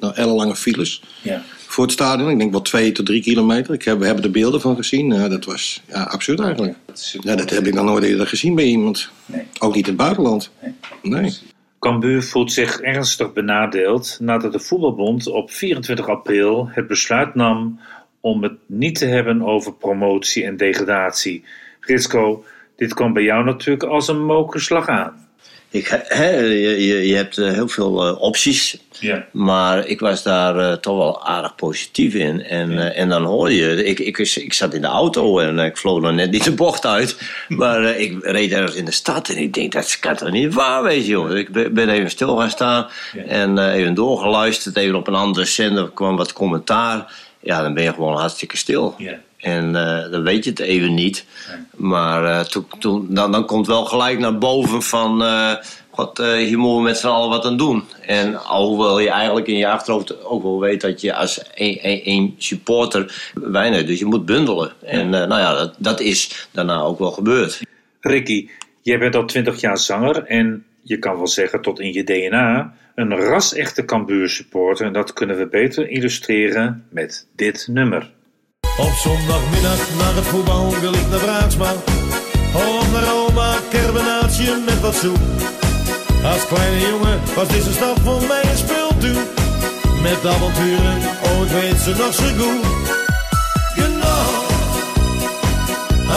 nou, 0.00 0.14
ellenlange 0.14 0.56
files 0.56 1.02
Ja. 1.22 1.42
voor 1.66 1.84
het 1.84 1.92
stadion, 1.92 2.30
ik 2.30 2.38
denk 2.38 2.50
wel 2.52 2.62
twee 2.62 2.92
tot 2.92 3.06
drie 3.06 3.22
kilometer. 3.22 3.74
Ik 3.74 3.82
heb, 3.82 3.98
we 3.98 4.06
hebben 4.06 4.24
er 4.24 4.30
beelden 4.30 4.60
van 4.60 4.76
gezien. 4.76 5.08
Dat 5.08 5.44
was 5.44 5.82
ja, 5.88 6.02
absurd 6.02 6.40
eigenlijk. 6.40 6.76
Ja, 7.20 7.36
dat 7.36 7.50
heb 7.50 7.66
ik 7.66 7.74
nog 7.74 7.84
nooit 7.84 8.04
eerder 8.04 8.26
gezien 8.26 8.54
bij 8.54 8.64
iemand. 8.64 9.08
Ook 9.58 9.74
niet 9.74 9.84
in 9.84 9.92
het 9.92 10.02
buitenland. 10.02 10.50
Nee. 11.02 11.34
Cambuur 11.86 12.22
voelt 12.22 12.52
zich 12.52 12.80
ernstig 12.80 13.32
benadeeld 13.32 14.18
nadat 14.20 14.52
de 14.52 14.60
voetbalbond 14.60 15.26
op 15.26 15.50
24 15.50 16.08
april 16.08 16.68
het 16.68 16.86
besluit 16.86 17.34
nam 17.34 17.80
om 18.20 18.42
het 18.42 18.58
niet 18.66 18.98
te 18.98 19.06
hebben 19.06 19.42
over 19.42 19.74
promotie 19.74 20.44
en 20.44 20.56
degradatie. 20.56 21.44
Ritsko, 21.80 22.44
dit 22.76 22.94
kwam 22.94 23.12
bij 23.12 23.22
jou 23.22 23.44
natuurlijk 23.44 23.84
als 23.84 24.08
een 24.08 24.24
mokerslag 24.24 24.88
aan. 24.88 25.25
Ik, 25.70 26.06
je, 26.08 27.06
je, 27.06 27.14
hebt 27.14 27.38
eh, 27.38 27.52
heel 27.52 27.68
veel 27.68 28.06
eh, 28.06 28.20
opties. 28.20 28.78
Ja. 29.00 29.26
Maar 29.32 29.86
ik 29.86 30.00
was 30.00 30.22
daar 30.22 30.58
eh, 30.58 30.72
toch 30.72 30.96
wel 30.96 31.26
aardig 31.26 31.54
positief 31.54 32.14
in. 32.14 32.42
En, 32.42 32.94
en 32.94 33.08
dan 33.08 33.24
hoor 33.24 33.52
je, 33.52 33.84
ik, 33.84 33.98
ik, 33.98 34.18
ik 34.18 34.52
zat 34.52 34.74
in 34.74 34.80
de 34.80 34.86
auto 34.86 35.38
en 35.38 35.58
ik 35.58 35.76
vloog 35.76 36.00
nog 36.00 36.12
net 36.12 36.30
niet 36.30 36.44
de 36.44 36.52
bocht 36.52 36.86
uit. 36.86 37.16
Maar 37.48 37.84
ik 37.84 38.24
reed 38.24 38.52
ergens 38.52 38.74
in 38.74 38.84
de 38.84 38.90
stad 38.90 39.28
en 39.28 39.36
ik 39.36 39.54
denk, 39.54 39.72
dat 39.72 39.98
kan 40.00 40.16
toch 40.16 40.30
niet 40.30 40.54
waar 40.54 40.82
wezen, 40.82 41.08
joh. 41.08 41.36
Ik 41.36 41.72
ben 41.74 41.88
even 41.88 42.10
stil 42.10 42.36
gaan 42.36 42.50
staan 42.50 42.86
en 43.26 43.58
even 43.58 43.94
doorgeluisterd. 43.94 44.76
Even 44.76 44.94
op 44.94 45.06
een 45.06 45.14
andere 45.14 45.44
zender 45.44 45.90
kwam 45.90 46.16
wat 46.16 46.32
commentaar. 46.32 47.12
Ja, 47.40 47.62
dan 47.62 47.74
ben 47.74 47.84
je 47.84 47.92
gewoon 47.92 48.16
hartstikke 48.16 48.56
stil. 48.56 48.94
Ja. 48.98 49.18
En 49.46 49.76
eh, 49.76 50.10
dan 50.10 50.22
weet 50.22 50.44
je 50.44 50.50
het 50.50 50.58
even 50.58 50.94
niet. 50.94 51.26
Maar 51.76 52.24
eh, 52.24 52.40
toen, 52.40 52.66
toen, 52.78 53.06
dan, 53.14 53.32
dan 53.32 53.46
komt 53.46 53.66
wel 53.66 53.84
gelijk 53.84 54.18
naar 54.18 54.38
boven 54.38 54.82
van... 54.82 55.22
eh, 55.22 55.52
God, 55.90 56.18
hier 56.18 56.58
moeten 56.58 56.76
we 56.76 56.82
met 56.82 56.98
z'n 56.98 57.06
allen 57.06 57.28
wat 57.28 57.44
aan 57.44 57.56
doen. 57.56 57.84
En 58.00 58.44
alhoewel 58.44 58.98
je 58.98 59.10
eigenlijk 59.10 59.46
in 59.46 59.56
je 59.56 59.68
achterhoofd 59.68 60.24
ook 60.24 60.42
wel 60.42 60.60
weet... 60.60 60.80
dat 60.80 61.00
je 61.00 61.14
als 61.14 61.42
één- 61.54 62.34
supporter 62.38 63.30
weinig... 63.34 63.84
dus 63.84 63.98
je 63.98 64.04
moet 64.04 64.26
bundelen. 64.26 64.72
En 64.82 65.10
nou 65.10 65.28
ja, 65.40 65.54
dat, 65.54 65.74
dat 65.78 66.00
is 66.00 66.48
daarna 66.52 66.80
ook 66.80 66.98
wel 66.98 67.10
gebeurd. 67.10 67.60
Ricky, 68.00 68.48
jij 68.82 68.98
bent 68.98 69.16
al 69.16 69.24
20 69.24 69.60
jaar 69.60 69.78
zanger 69.78 70.24
en 70.24 70.64
je 70.82 70.98
kan 70.98 71.16
wel 71.16 71.28
zeggen 71.28 71.62
tot 71.62 71.80
in 71.80 71.92
je 71.92 72.04
DNA 72.04 72.74
een 72.94 73.16
ras-echte 73.16 73.84
Cambuur 73.84 74.28
supporter. 74.28 74.86
En 74.86 74.92
dat 74.92 75.12
kunnen 75.12 75.36
we 75.36 75.48
beter 75.48 75.88
illustreren 75.88 76.84
met 76.90 77.26
dit 77.36 77.66
nummer. 77.70 78.14
Op 78.78 78.92
zondagmiddag 78.92 79.78
na 79.98 80.14
het 80.14 80.24
voetbal 80.24 80.80
wil 80.80 80.92
ik 80.92 81.08
naar 81.10 81.18
Braaksma. 81.18 81.72
Of 82.54 82.92
naar 82.92 83.04
Roma, 83.04 83.54
kerbenaatje 83.68 84.62
met 84.66 84.80
wat 84.80 84.94
soep. 84.94 85.18
Als 86.24 86.46
kleine 86.46 86.80
jongen 86.80 87.20
was 87.34 87.48
deze 87.48 87.72
stad 87.72 87.98
voor 88.04 88.22
mij 88.28 88.42
een 88.50 88.56
speeltuin. 88.56 89.26
Met 90.02 90.26
avonturen, 90.26 90.96
oh 91.24 91.40
weet 91.52 91.78
ze 91.78 91.94
nog 91.98 92.14
zo 92.14 92.24
goed. 92.38 92.94
Know, 93.74 94.36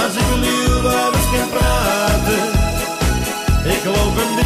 als 0.03 0.13
ik 0.15 0.25
wil 0.29 0.43
u 0.43 0.81
wou 0.81 1.13
eens 1.13 1.49
praten. 1.49 2.43
Ik 3.75 3.83
loop 3.85 4.17
een 4.17 4.38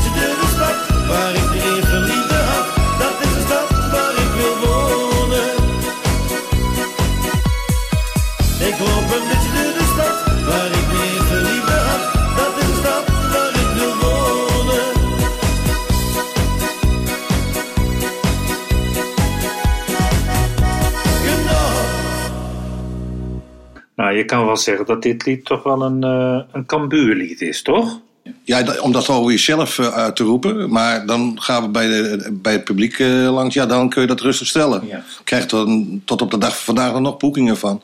Nou, 23.95 24.17
je 24.17 24.25
kan 24.25 24.45
wel 24.45 24.57
zeggen 24.57 24.85
dat 24.85 25.01
dit 25.01 25.25
lied 25.25 25.45
toch 25.45 25.63
wel 25.63 25.81
een, 25.81 26.03
eh 26.03 26.39
een 26.51 26.65
Cambuurlied 26.65 27.41
is, 27.41 27.61
toch? 27.61 27.99
Ja, 28.43 28.79
om 28.81 28.91
dat 28.91 29.09
over 29.09 29.31
jezelf 29.31 29.79
eh, 29.79 29.87
uit 29.87 30.15
te 30.15 30.23
roepen. 30.23 30.71
Maar 30.71 31.05
dan 31.05 31.37
gaan 31.41 31.63
we 31.63 31.69
bij, 31.69 31.87
de, 31.87 32.29
bij 32.41 32.53
het 32.53 32.63
publiek 32.63 32.99
eh, 32.99 33.33
langs. 33.33 33.53
Ja, 33.55 33.65
dan 33.65 33.89
kun 33.89 34.01
je 34.01 34.07
dat 34.07 34.21
rustig 34.21 34.47
stellen. 34.47 34.87
Ja. 34.87 35.03
Krijgt 35.23 35.49
dan 35.49 36.01
tot 36.05 36.21
op 36.21 36.31
de 36.31 36.37
dag 36.37 36.55
van 36.55 36.75
vandaag 36.75 36.93
er 36.93 37.01
nog 37.01 37.17
boekingen 37.17 37.57
van. 37.57 37.81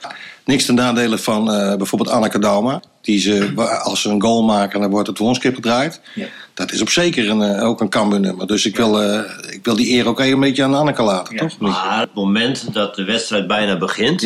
Niks 0.50 0.66
ten 0.66 0.76
nadele 0.76 1.18
van 1.18 1.52
eh, 1.52 1.76
bijvoorbeeld 1.76 2.12
Anneke 2.12 2.40
Dauma. 2.40 2.82
Die 3.02 3.20
ze, 3.20 3.52
als 3.84 4.02
ze 4.02 4.10
een 4.10 4.22
goal 4.22 4.44
maken, 4.44 4.82
dan 4.82 4.90
wordt 4.90 5.08
het 5.08 5.18
woonskip 5.18 5.56
gedraaid. 5.56 6.02
Ja. 6.16 6.26
Dat 6.54 6.72
is 6.72 6.82
op 6.82 6.90
zeker 6.90 7.30
een, 7.30 7.42
eh, 7.42 7.68
ook 7.68 7.82
een 7.82 7.90
Cambuur-nummer. 7.90 8.48
Dus 8.48 8.66
ik 8.66 8.76
wil, 8.76 9.02
eh, 9.02 9.20
ik 9.50 9.66
wil 9.66 9.76
die 9.76 9.94
eer 9.94 10.08
ook 10.08 10.20
even 10.20 10.34
een 10.34 10.40
beetje 10.40 10.64
aan 10.64 10.74
Anneke 10.74 11.04
laten, 11.04 11.36
toch? 11.36 11.58
Maar 11.60 12.00
het 12.00 12.14
moment 12.14 12.74
dat 12.74 12.96
de 12.96 13.04
wedstrijd 13.04 13.48
bijna 13.48 13.78
begint 13.78 14.22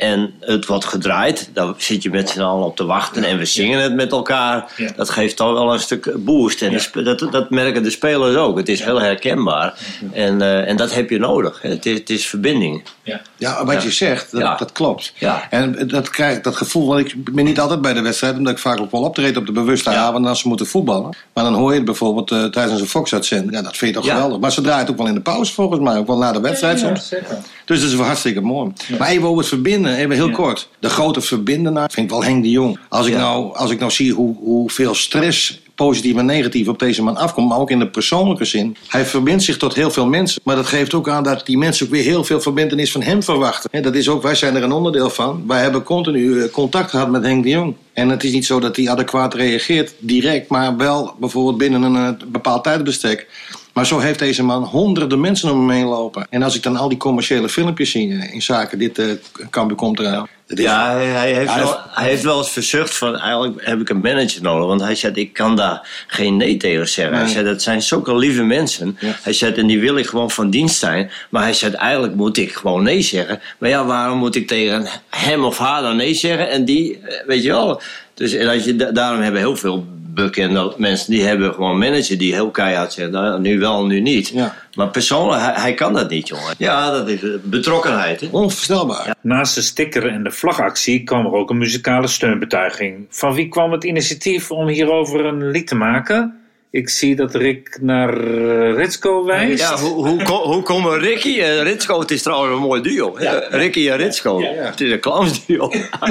en 0.00 0.34
het 0.40 0.66
wordt 0.66 0.84
gedraaid, 0.84 1.50
dan 1.52 1.74
zit 1.76 2.02
je 2.02 2.10
met 2.10 2.28
z'n 2.28 2.40
allen 2.40 2.66
op 2.66 2.76
te 2.76 2.84
wachten 2.84 3.24
en 3.24 3.38
we 3.38 3.44
zingen 3.44 3.80
het 3.80 3.94
met 3.94 4.12
elkaar. 4.12 4.72
Dat 4.96 5.10
geeft 5.10 5.36
toch 5.36 5.52
wel 5.52 5.72
een 5.72 5.80
stuk 5.80 6.12
boost. 6.16 6.62
En 6.62 6.72
de 6.92 7.02
dat, 7.02 7.32
dat 7.32 7.50
merken 7.50 7.82
de 7.82 7.90
spelers 7.90 8.36
ook. 8.36 8.56
Het 8.56 8.68
is 8.68 8.84
heel 8.84 9.00
herkenbaar. 9.00 9.74
En, 10.12 10.42
eh, 10.42 10.68
en 10.68 10.76
dat 10.76 10.94
heb 10.94 11.10
je 11.10 11.18
nodig. 11.18 11.62
Het 11.62 11.86
is, 11.86 11.98
het 11.98 12.10
is 12.10 12.26
verbinding. 12.26 12.82
Ja. 13.10 13.20
Ja, 13.36 13.64
wat 13.64 13.74
Ja. 13.74 13.82
je 13.82 13.90
zegt, 13.90 14.30
dat, 14.30 14.40
Ja. 14.40 14.56
dat 14.56 14.72
klopt. 14.72 15.12
En 15.50 15.88
dat, 15.88 16.10
krijg, 16.10 16.40
dat 16.40 16.56
gevoel, 16.56 16.86
want 16.86 17.00
ik 17.00 17.34
ben 17.34 17.44
niet 17.44 17.60
altijd 17.60 17.80
bij 17.80 17.92
de 17.92 18.00
wedstrijd, 18.00 18.36
omdat 18.36 18.52
ik 18.52 18.58
vaak 18.58 18.80
ook 18.80 18.90
wel 18.90 19.02
optreed 19.02 19.36
op 19.36 19.46
de 19.46 19.52
bewuste 19.52 19.90
avond 19.90 20.26
als 20.26 20.40
ze 20.40 20.48
moeten 20.48 20.66
voetballen. 20.66 21.16
Maar 21.34 21.44
dan 21.44 21.54
hoor 21.54 21.70
je 21.70 21.76
het 21.76 21.84
bijvoorbeeld 21.84 22.30
eh, 22.30 22.44
tijdens 22.44 22.80
een 22.80 22.86
Fox-uitzending. 22.86 23.52
Ja, 23.54 23.62
dat 23.62 23.76
vind 23.76 23.94
je 23.94 24.00
toch 24.00 24.10
geweldig. 24.10 24.38
Maar 24.38 24.52
ze 24.52 24.60
draaien 24.60 24.80
het 24.80 24.90
ook 24.90 24.96
wel 24.96 25.06
in 25.06 25.14
de 25.14 25.20
pauze 25.20 25.52
volgens 25.52 25.80
mij, 25.80 25.96
ook 25.98 26.06
wel 26.06 26.18
na 26.18 26.32
de 26.32 26.40
wedstrijd 26.40 26.78
soms. 26.78 27.08
zeker. 27.08 27.38
Dus 27.64 27.80
dat 27.80 27.88
is 27.88 27.94
wel 27.96 28.06
hartstikke 28.06 28.40
mooi. 28.40 28.72
Maar 28.98 29.08
even 29.08 29.24
over 29.24 29.38
het 29.38 29.48
verbinden, 29.48 29.94
even 29.94 30.14
heel 30.14 30.30
kort. 30.30 30.68
De 30.78 30.88
grote 30.88 31.20
verbindenaar 31.20 31.90
vind 31.92 32.06
ik 32.06 32.12
wel 32.12 32.24
Henk 32.24 32.42
de 32.42 32.50
Jong. 32.50 32.78
Als 32.88 33.06
ik, 33.06 33.16
nou, 33.16 33.56
als 33.56 33.70
ik 33.70 33.78
nou 33.78 33.90
zie 33.90 34.12
hoe, 34.12 34.36
hoeveel 34.36 34.94
stress, 34.94 35.60
positief 35.86 36.16
en 36.16 36.26
negatief, 36.26 36.68
op 36.68 36.78
deze 36.78 37.02
man 37.02 37.16
afkomt, 37.16 37.48
maar 37.48 37.58
ook 37.58 37.70
in 37.70 37.78
de 37.78 37.88
persoonlijke 37.88 38.44
zin. 38.44 38.76
Hij 38.88 39.06
verbindt 39.06 39.42
zich 39.42 39.56
tot 39.56 39.74
heel 39.74 39.90
veel 39.90 40.06
mensen. 40.06 40.40
Maar 40.44 40.56
dat 40.56 40.66
geeft 40.66 40.94
ook 40.94 41.08
aan 41.08 41.22
dat 41.22 41.46
die 41.46 41.58
mensen 41.58 41.86
ook 41.86 41.92
weer 41.92 42.02
heel 42.02 42.24
veel 42.24 42.40
verbindenis 42.40 42.92
van 42.92 43.02
hem 43.02 43.22
verwachten. 43.22 43.70
Hè, 43.72 43.80
dat 43.80 43.94
is 43.94 44.08
ook, 44.08 44.22
wij 44.22 44.34
zijn 44.34 44.56
er 44.56 44.62
een 44.62 44.72
onderdeel 44.72 45.10
van. 45.10 45.44
Wij 45.46 45.60
hebben 45.60 45.82
continu 45.82 46.42
eh, 46.42 46.50
contact 46.50 46.90
gehad 46.90 47.10
met 47.10 47.24
Henk 47.24 47.42
de 47.42 47.48
Jong. 47.48 47.74
En 47.92 48.08
het 48.08 48.24
is 48.24 48.32
niet 48.32 48.46
zo 48.46 48.60
dat 48.60 48.76
hij 48.76 48.90
adequaat 48.90 49.34
reageert, 49.34 49.94
direct, 49.98 50.48
maar 50.48 50.76
wel 50.76 51.14
bijvoorbeeld 51.18 51.58
binnen 51.58 51.82
een 51.82 51.96
eh, 51.96 52.26
bepaald 52.26 52.64
tijdbestek. 52.64 53.26
Maar 53.72 53.86
zo 53.86 53.98
heeft 53.98 54.18
deze 54.18 54.42
man 54.42 54.64
honderden 54.64 55.20
mensen 55.20 55.50
om 55.50 55.58
hem 55.58 55.70
heen 55.70 55.86
lopen. 55.86 56.26
En 56.30 56.42
als 56.42 56.56
ik 56.56 56.62
dan 56.62 56.76
al 56.76 56.88
die 56.88 56.98
commerciële 56.98 57.48
filmpjes 57.48 57.90
zie 57.90 58.12
eh, 58.12 58.34
in 58.34 58.42
zaken 58.42 58.78
dit 58.78 58.98
eh 58.98 59.06
Cambuur 59.50 59.76
komt 59.76 59.98
eraan. 59.98 60.28
Ja, 60.54 60.96
hij, 60.96 61.32
heeft 61.34 61.54
wel, 61.54 61.76
hij 61.90 62.08
heeft 62.08 62.22
wel 62.22 62.38
eens 62.38 62.50
verzucht 62.50 62.94
van 62.96 63.18
eigenlijk 63.18 63.66
heb 63.66 63.80
ik 63.80 63.88
een 63.88 64.00
manager 64.00 64.42
nodig. 64.42 64.66
Want 64.66 64.80
hij 64.80 64.94
zei 64.94 65.12
ik 65.14 65.32
kan 65.32 65.56
daar 65.56 66.04
geen 66.06 66.36
nee 66.36 66.56
tegen 66.56 66.88
zeggen. 66.88 67.16
Hij 67.16 67.28
zei 67.28 67.44
dat 67.44 67.62
zijn 67.62 67.82
zulke 67.82 68.16
lieve 68.16 68.42
mensen. 68.42 68.98
Hij 69.22 69.32
zei 69.32 69.52
en 69.54 69.66
die 69.66 69.80
wil 69.80 69.96
ik 69.96 70.06
gewoon 70.06 70.30
van 70.30 70.50
dienst 70.50 70.78
zijn. 70.78 71.10
Maar 71.28 71.42
hij 71.42 71.52
zei 71.52 71.72
eigenlijk 71.74 72.14
moet 72.14 72.36
ik 72.36 72.52
gewoon 72.52 72.82
nee 72.82 73.02
zeggen. 73.02 73.40
Maar 73.58 73.68
ja, 73.68 73.84
waarom 73.84 74.18
moet 74.18 74.34
ik 74.36 74.46
tegen 74.46 74.86
hem 75.10 75.44
of 75.44 75.58
haar 75.58 75.82
dan 75.82 75.96
nee 75.96 76.14
zeggen? 76.14 76.50
En 76.50 76.64
die, 76.64 76.98
eh, 76.98 77.26
weet 77.26 77.42
je 77.42 77.48
wel. 77.50 77.82
Dus 78.14 78.32
en 78.32 78.48
als 78.48 78.64
je, 78.64 78.76
da- 78.76 78.90
daarom 78.90 79.20
hebben 79.22 79.40
heel 79.40 79.56
veel 79.56 79.86
bekende 80.14 80.74
mensen 80.76 81.10
die 81.10 81.24
hebben 81.24 81.54
gewoon 81.54 81.78
manager 81.78 82.18
die 82.18 82.32
heel 82.32 82.50
keihard 82.50 82.92
zegt 82.92 83.10
nou, 83.10 83.40
nu 83.40 83.58
wel, 83.58 83.86
nu 83.86 84.00
niet. 84.00 84.34
Maar 84.74 84.88
persoonlijk, 84.88 85.42
hij, 85.42 85.54
hij 85.54 85.74
kan 85.74 85.92
dat 85.92 86.10
niet, 86.10 86.28
jongen. 86.28 86.54
Ja, 86.58 86.90
dat 86.90 87.08
is 87.08 87.22
eh, 87.22 87.30
betrokkenheid. 87.42 88.20
Hè? 88.20 88.28
Onvoorstelbaar. 88.30 89.14
Naast 89.20 89.54
de 89.54 89.62
sticker 89.62 90.06
en 90.06 90.22
de 90.22 90.30
vlagactie 90.30 91.02
kwam 91.02 91.26
er 91.26 91.32
ook 91.32 91.50
een 91.50 91.58
muzikale 91.58 92.06
steunbetuiging. 92.06 93.06
Van 93.08 93.34
wie 93.34 93.48
kwam 93.48 93.72
het 93.72 93.84
initiatief 93.84 94.50
om 94.50 94.68
hierover 94.68 95.24
een 95.24 95.50
lied 95.50 95.66
te 95.66 95.74
maken? 95.74 96.39
Ik 96.72 96.88
zie 96.88 97.16
dat 97.16 97.34
Rick 97.34 97.78
naar 97.80 98.16
eh, 98.24 98.74
Ritsko 98.76 99.24
wijst. 99.24 99.60
Ja, 99.62 99.76
hoe, 99.78 100.08
hoe, 100.08 100.22
hoe 100.24 100.62
komen 100.62 100.98
Ricky 100.98 101.40
en 101.40 101.62
Ritsko? 101.62 102.00
Het 102.00 102.10
is 102.10 102.22
trouwens 102.22 102.54
een 102.54 102.62
mooi 102.62 102.82
duo. 102.82 103.18
hè? 103.18 103.38
Ricky 103.56 103.88
en 103.90 103.96
Ritsko. 103.96 104.40
Het 104.42 104.80
is 104.80 104.90
een 104.92 105.00
clownsduo. 105.00 105.70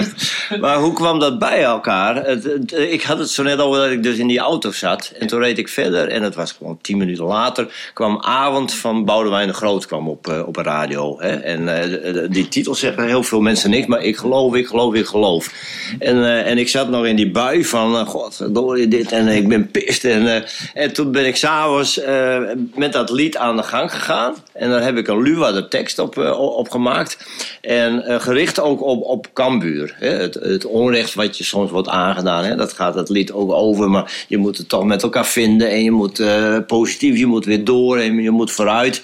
maar 0.61 0.77
hoe 0.77 0.93
kwam 0.93 1.19
dat 1.19 1.39
bij 1.39 1.63
elkaar? 1.63 2.25
Het, 2.25 2.43
het- 2.43 2.73
ik 2.77 3.01
had 3.01 3.19
het 3.19 3.29
zo 3.29 3.43
net 3.43 3.59
over 3.59 3.79
dat 3.79 3.91
ik 3.91 4.03
dus 4.03 4.17
in 4.17 4.27
die 4.27 4.39
auto 4.39 4.71
zat. 4.71 5.11
En 5.19 5.27
toen 5.27 5.39
reed 5.39 5.57
ik 5.57 5.67
verder. 5.69 6.07
En 6.07 6.23
het 6.23 6.35
was 6.35 6.51
gewoon 6.51 6.77
tien 6.81 6.97
minuten 6.97 7.25
later. 7.25 7.91
kwam 7.93 8.17
Avond 8.21 8.73
van 8.73 9.05
Boudewijn 9.05 9.47
de 9.47 9.53
Groot 9.53 9.85
kwam 9.85 10.07
op, 10.09 10.27
eh, 10.27 10.47
op 10.47 10.55
radio. 10.55 11.19
Hè? 11.21 11.35
En 11.35 11.81
eh, 11.81 12.23
die 12.29 12.47
titel 12.47 12.75
zeggen 12.75 13.05
heel 13.07 13.23
veel 13.23 13.41
mensen 13.41 13.69
niks. 13.69 13.87
Maar 13.87 14.03
ik 14.03 14.17
geloof, 14.17 14.55
ik 14.55 14.67
geloof, 14.67 14.93
ik 14.93 15.05
geloof. 15.05 15.53
En, 15.99 16.23
eh, 16.23 16.49
en 16.51 16.57
ik 16.57 16.69
zat 16.69 16.89
nog 16.89 17.05
in 17.05 17.15
die 17.15 17.31
bui 17.31 17.65
van... 17.65 18.05
God, 18.05 18.47
dit 18.89 19.11
en 19.11 19.27
ik 19.27 19.47
ben 19.47 19.71
pist. 19.71 20.03
En, 20.05 20.35
eh, 20.35 20.41
en 20.73 20.93
toen 20.93 21.11
ben 21.11 21.25
ik 21.25 21.35
s'avonds 21.35 21.99
eh 21.99 22.37
met 22.75 22.93
dat 22.93 23.09
lied 23.09 23.37
aan 23.37 23.55
de 23.55 23.63
gang 23.63 23.91
gegaan. 23.91 24.35
En 24.53 24.69
daar 24.69 24.83
heb 24.83 24.97
ik 24.97 25.07
een 25.07 25.21
Lua 25.21 25.51
de 25.51 25.67
tekst 25.67 25.99
op, 25.99 26.17
eh, 26.17 26.39
op 26.39 26.69
gemaakt. 26.69 27.17
En 27.61 28.03
eh, 28.05 28.19
gericht 28.19 28.59
ook 28.59 28.81
op, 28.81 29.03
op 29.03 29.27
Cambuur. 29.33 29.95
Hè? 29.95 30.09
Het, 30.09 30.33
het 30.33 30.65
onrecht 30.65 31.13
wat 31.13 31.37
je 31.37 31.43
soms 31.43 31.71
wordt 31.71 31.87
aangedaan. 31.87 32.43
Hè? 32.43 32.55
Dat 32.55 32.73
gaat 32.73 32.95
het 32.95 33.09
lied 33.09 33.31
ook 33.31 33.51
over. 33.51 33.89
Maar 33.89 34.25
je 34.27 34.37
moet 34.37 34.57
het 34.57 34.69
toch 34.69 34.83
met 34.83 35.03
elkaar 35.03 35.25
vinden. 35.25 35.69
En 35.69 35.83
je 35.83 35.91
moet 35.91 36.23
positief, 36.67 37.17
je 37.17 37.25
moet 37.25 37.45
weer 37.45 37.63
door 37.63 37.97
en 37.97 38.21
je 38.21 38.31
moet 38.31 38.51
vooruit. 38.51 39.03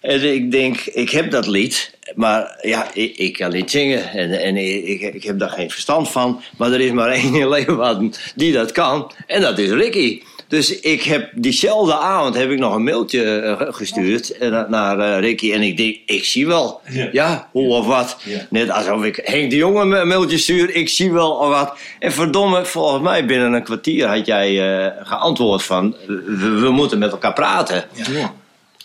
En 0.00 0.34
ik 0.34 0.50
denk, 0.50 0.80
ik 0.80 1.10
heb 1.10 1.30
dat 1.30 1.46
lied. 1.46 1.94
Maar 2.14 2.58
ja, 2.62 2.90
ik, 2.94 3.16
ik 3.16 3.32
kan 3.32 3.52
niet 3.52 3.70
zingen. 3.70 4.10
En, 4.10 4.30
en 4.30 4.56
ik, 4.56 5.00
ik 5.00 5.24
heb 5.24 5.38
daar 5.38 5.50
geen 5.50 5.70
verstand 5.70 6.08
van. 6.08 6.40
Maar 6.58 6.72
er 6.72 6.80
is 6.80 6.90
maar 6.90 7.08
één 7.22 7.34
in 7.34 7.48
Leeuwarden 7.48 8.12
die 8.34 8.52
dat 8.52 8.72
kan. 8.72 9.12
En 9.26 9.40
dat 9.40 9.58
is 9.58 9.70
Ricky. 9.70 10.22
Dus 10.48 10.80
ik 10.80 11.02
heb 11.02 11.30
diezelfde 11.34 11.94
avond 11.96 12.34
heb 12.34 12.50
ik 12.50 12.58
nog 12.58 12.74
een 12.74 12.84
mailtje 12.84 13.24
eh, 13.40 13.66
gestuurd 13.74 14.30
eh, 14.30 14.50
na- 14.50 14.66
naar 14.68 14.98
eh, 14.98 15.20
Ricky. 15.20 15.52
En 15.52 15.62
ik 15.62 15.76
denk, 15.76 15.96
ik 16.06 16.24
zie 16.24 16.46
wel. 16.46 16.80
Ja, 17.12 17.48
hoe 17.52 17.68
of 17.68 17.86
wat. 17.86 18.16
Net 18.50 18.70
alsof 18.70 19.04
ik 19.04 19.20
Henk 19.24 19.50
de 19.50 19.56
Jonge 19.56 19.96
een 19.96 20.08
mailtje 20.08 20.38
stuur. 20.38 20.74
Ik 20.74 20.88
zie 20.88 21.12
wel 21.12 21.30
of 21.30 21.48
wat. 21.48 21.72
En 21.98 22.12
verdomme, 22.12 22.64
volgens 22.64 23.02
mij 23.02 23.26
binnen 23.26 23.52
een 23.52 23.62
kwartier 23.62 24.06
had 24.06 24.26
jij 24.26 24.84
eh, 24.84 24.92
geantwoord 25.02 25.62
van... 25.62 25.94
We, 26.06 26.48
we 26.60 26.70
moeten 26.70 26.98
met 26.98 27.10
elkaar 27.12 27.32
praten. 27.32 27.84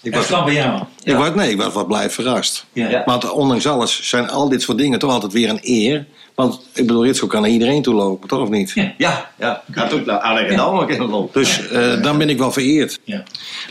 Ik 0.04 0.16
was 0.16 0.28
bij 0.44 0.54
jou. 0.54 0.84
Ik 1.04 1.16
was, 1.16 1.34
nee, 1.36 1.52
ik 1.52 1.58
was 1.62 1.74
wat 1.74 1.88
blij 1.88 2.10
verrast. 2.10 2.66
Ja. 2.74 3.04
Want 3.06 3.32
ondanks 3.32 3.68
alles 3.68 4.10
zijn 4.10 4.30
al 4.30 4.50
dit 4.50 4.62
soort 4.62 4.78
dingen 4.78 5.00
toch 5.00 5.12
altijd 5.12 5.32
weer 5.34 5.50
een 5.50 5.60
eer. 5.62 6.06
Want 6.42 6.62
ik 6.74 6.88
bedoel, 6.88 7.04
Ritsko 7.04 7.28
kan 7.28 7.42
naar 7.42 7.50
iedereen 7.50 7.82
toe 7.82 7.94
lopen, 7.94 8.28
toch 8.28 8.40
of 8.42 8.50
niet? 8.50 8.72
Ja, 8.98 9.30
ja. 9.38 9.62
Ik 9.68 9.76
had 9.76 9.94
ook 9.94 10.06
naar 10.06 10.36
en 10.38 10.60
Alma 10.60 10.86
kunnen 10.86 11.10
lopen. 11.10 11.42
Dus 11.42 11.68
eh, 11.68 12.02
dan 12.02 12.18
ben 12.18 12.30
ik 12.30 12.38
wel 12.38 12.52
vereerd. 12.52 13.00
Ja. 13.04 13.24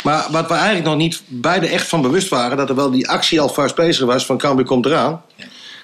Maar 0.03 0.27
wat 0.31 0.49
we 0.49 0.55
eigenlijk 0.55 0.85
nog 0.85 0.97
niet 0.97 1.23
beide 1.27 1.67
echt 1.67 1.87
van 1.89 2.03
bewust 2.03 2.29
waren... 2.29 2.57
dat 2.57 2.69
er 2.69 2.75
wel 2.75 2.91
die 2.91 3.09
actie 3.09 3.41
al 3.41 3.49
vast 3.49 3.75
bezig 3.75 4.07
was 4.07 4.27
van 4.27 4.39
Cambuur 4.39 4.65
komt 4.65 4.87
eraan. 4.87 5.23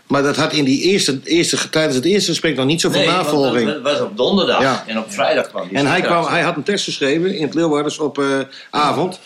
Maar 0.06 0.22
dat 0.22 0.36
had 0.36 0.52
in 0.52 0.64
die 0.64 0.80
eerste, 0.82 1.20
eerste, 1.24 1.68
tijdens 1.68 1.94
het 1.96 2.04
eerste 2.04 2.30
gesprek 2.30 2.56
nog 2.56 2.66
niet 2.66 2.80
zoveel 2.80 3.00
Nee, 3.00 3.08
navolging. 3.08 3.68
Het 3.68 3.82
was 3.82 4.00
op 4.00 4.16
donderdag 4.16 4.60
Ja. 4.60 4.84
en 4.86 4.98
op 4.98 5.12
vrijdag 5.12 5.48
kwam 5.48 5.68
die 5.68 5.78
En 5.78 5.86
hij, 5.86 6.00
kwam, 6.00 6.24
hij 6.24 6.42
had 6.42 6.56
een 6.56 6.62
tekst 6.62 6.84
geschreven 6.84 7.36
in 7.36 7.42
het 7.42 7.54
Leeuwarders 7.54 7.98
op 7.98 8.18
eh, 8.18 8.24
avond. 8.70 9.20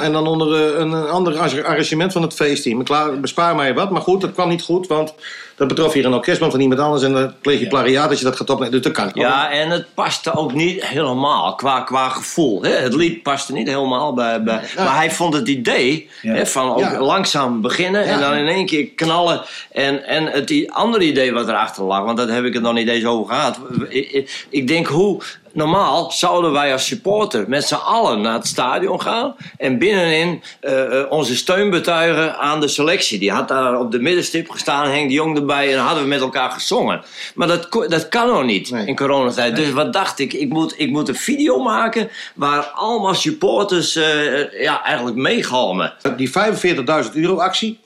En 0.00 0.12
dan 0.12 0.26
onder 0.26 0.54
eh, 0.74 0.78
een, 0.80 0.92
een 0.92 1.08
ander 1.08 1.38
arra- 1.38 1.62
arrangement 1.62 2.12
van 2.12 2.22
het 2.22 2.34
feestteam. 2.34 2.84
Klaar, 2.84 3.20
bespaar 3.20 3.54
mij 3.54 3.74
wat, 3.74 3.90
maar 3.90 4.02
goed, 4.02 4.20
dat 4.20 4.32
kwam 4.32 4.48
niet 4.48 4.62
goed. 4.62 4.86
Want 4.86 5.14
dat 5.60 5.68
betrof 5.68 5.92
hier 5.92 6.04
een 6.04 6.14
orkestman 6.14 6.50
van 6.50 6.60
iemand 6.60 6.80
anders. 6.80 7.02
En 7.02 7.12
dan 7.12 7.34
pleeg 7.40 7.60
je 7.60 7.66
plagiaat 7.66 8.10
als 8.10 8.18
je 8.18 8.24
dat 8.24 8.36
gaat 8.36 8.50
opnemen. 8.50 8.72
Dus 8.72 8.82
dat 8.82 8.92
kan. 8.92 9.10
Ja, 9.14 9.50
en 9.50 9.70
het 9.70 9.86
paste 9.94 10.34
ook 10.36 10.52
niet 10.54 10.86
helemaal 10.86 11.54
qua, 11.54 11.80
qua 11.80 12.08
gevoel. 12.08 12.62
Hè? 12.62 12.70
Het 12.70 12.94
lied 12.94 13.22
paste 13.22 13.52
niet 13.52 13.68
helemaal 13.68 14.14
bij. 14.14 14.42
bij 14.42 14.60
Maar 14.76 14.96
hij 14.96 15.10
vond 15.10 15.34
het 15.34 15.48
idee 15.48 16.08
hè, 16.20 16.46
van 16.46 16.70
ook 16.74 16.78
Ja. 16.80 17.00
langzaam 17.00 17.60
beginnen 17.60 18.04
en 18.04 18.20
dan 18.20 18.34
in 18.34 18.46
één 18.46 18.66
keer 18.66 18.86
knallen. 18.88 19.42
En, 19.72 20.06
en 20.06 20.26
het 20.26 20.64
andere 20.68 21.04
idee 21.04 21.32
wat 21.32 21.48
erachter 21.48 21.84
lag, 21.84 22.04
want 22.04 22.18
daar 22.18 22.28
heb 22.28 22.44
ik 22.44 22.52
het 22.54 22.62
nog 22.62 22.74
niet 22.74 22.88
eens 22.88 23.04
over 23.04 23.34
gehad. 23.34 23.58
Ik, 23.88 24.10
ik- 24.10 24.46
ik 24.50 24.66
denk 24.68 24.86
hoe. 24.86 25.22
Normaal 25.52 26.10
zouden 26.10 26.52
wij 26.52 26.72
als 26.72 26.86
supporter 26.86 27.44
met 27.48 27.64
z'n 27.64 27.74
allen 27.74 28.20
naar 28.20 28.32
het 28.34 28.46
stadion 28.46 29.00
gaan 29.02 29.34
en 29.58 29.78
binnenin 29.78 30.42
eh, 30.60 31.00
eh, 31.00 31.10
onze 31.10 31.36
steun 31.36 31.70
betuigen 31.70 32.38
aan 32.38 32.60
de 32.60 32.68
selectie. 32.68 33.18
Die 33.18 33.30
had 33.32 33.48
daar 33.48 33.78
op 33.78 33.92
de 33.92 33.98
middenstip 34.00 34.50
gestaan, 34.50 34.88
Henk 34.90 35.08
de 35.08 35.14
Jong 35.14 35.34
erbij 35.50 35.68
en 35.70 35.76
dan 35.76 35.84
hadden 35.86 36.02
we 36.02 36.08
met 36.08 36.20
elkaar 36.20 36.50
gezongen. 36.50 37.02
Maar 37.34 37.48
dat, 37.48 37.68
dat 37.88 38.08
kan 38.08 38.26
nog 38.28 38.44
niet 38.44 38.70
in 38.70 38.96
coronatijd. 38.96 39.56
Dus 39.56 39.70
wat 39.70 39.92
dacht 39.92 40.18
ik? 40.18 40.32
Ik 40.32 40.48
moet, 40.48 40.74
ik 40.76 40.90
moet 40.90 41.08
een 41.08 41.14
video 41.14 41.58
maken 41.62 42.10
waar 42.34 42.62
allemaal 42.64 43.14
supporters 43.14 43.96
eh, 43.96 44.62
ja, 44.62 44.82
eigenlijk 44.84 45.16
meegalmen. 45.16 45.92
Die 46.16 46.30
45.000 46.30 47.12
euro 47.14 47.36
actie. 47.38 47.78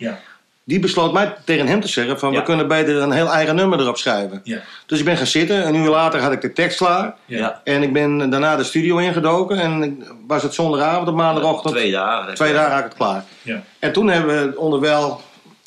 Die 0.67 0.79
besloot 0.81 1.12
mij 1.12 1.35
tegen 1.45 1.67
hem 1.67 1.81
te 1.81 1.89
zeggen 1.89 2.19
van 2.19 2.33
we 2.33 2.43
kunnen 2.43 2.69
beter 2.69 2.97
een 2.97 3.11
heel 3.12 3.29
eigen 3.29 3.55
nummer 3.57 3.81
erop 3.81 3.97
schrijven. 3.97 4.41
Dus 4.87 4.99
ik 4.99 5.05
ben 5.05 5.17
gaan 5.17 5.27
zitten. 5.27 5.67
Een 5.67 5.75
uur 5.75 5.89
later 5.89 6.21
had 6.21 6.33
ik 6.33 6.41
de 6.41 6.53
tekst 6.53 6.77
klaar. 6.77 7.15
Ja. 7.27 7.61
En 7.65 7.83
ik 7.83 7.93
ben 7.93 8.31
daarna 8.31 8.57
de 8.57 8.65
studio 8.65 8.97
ingedoken. 8.99 9.59
En 9.59 9.83
ik- 9.83 10.12
was 10.27 10.43
het 10.43 10.55
zondagavond 10.55 11.09
op 11.09 11.15
maandagochtend. 11.15 11.75
Twee 11.75 11.91
dagen. 11.91 12.35
Twee 12.35 12.53
dagen 12.53 12.71
had 12.71 12.79
ik 12.79 12.85
het 12.85 12.95
klaar. 12.97 13.25
Ja. 13.43 13.62
En 13.79 13.93
toen 13.93 14.09
hebben 14.09 14.51
we 14.53 14.59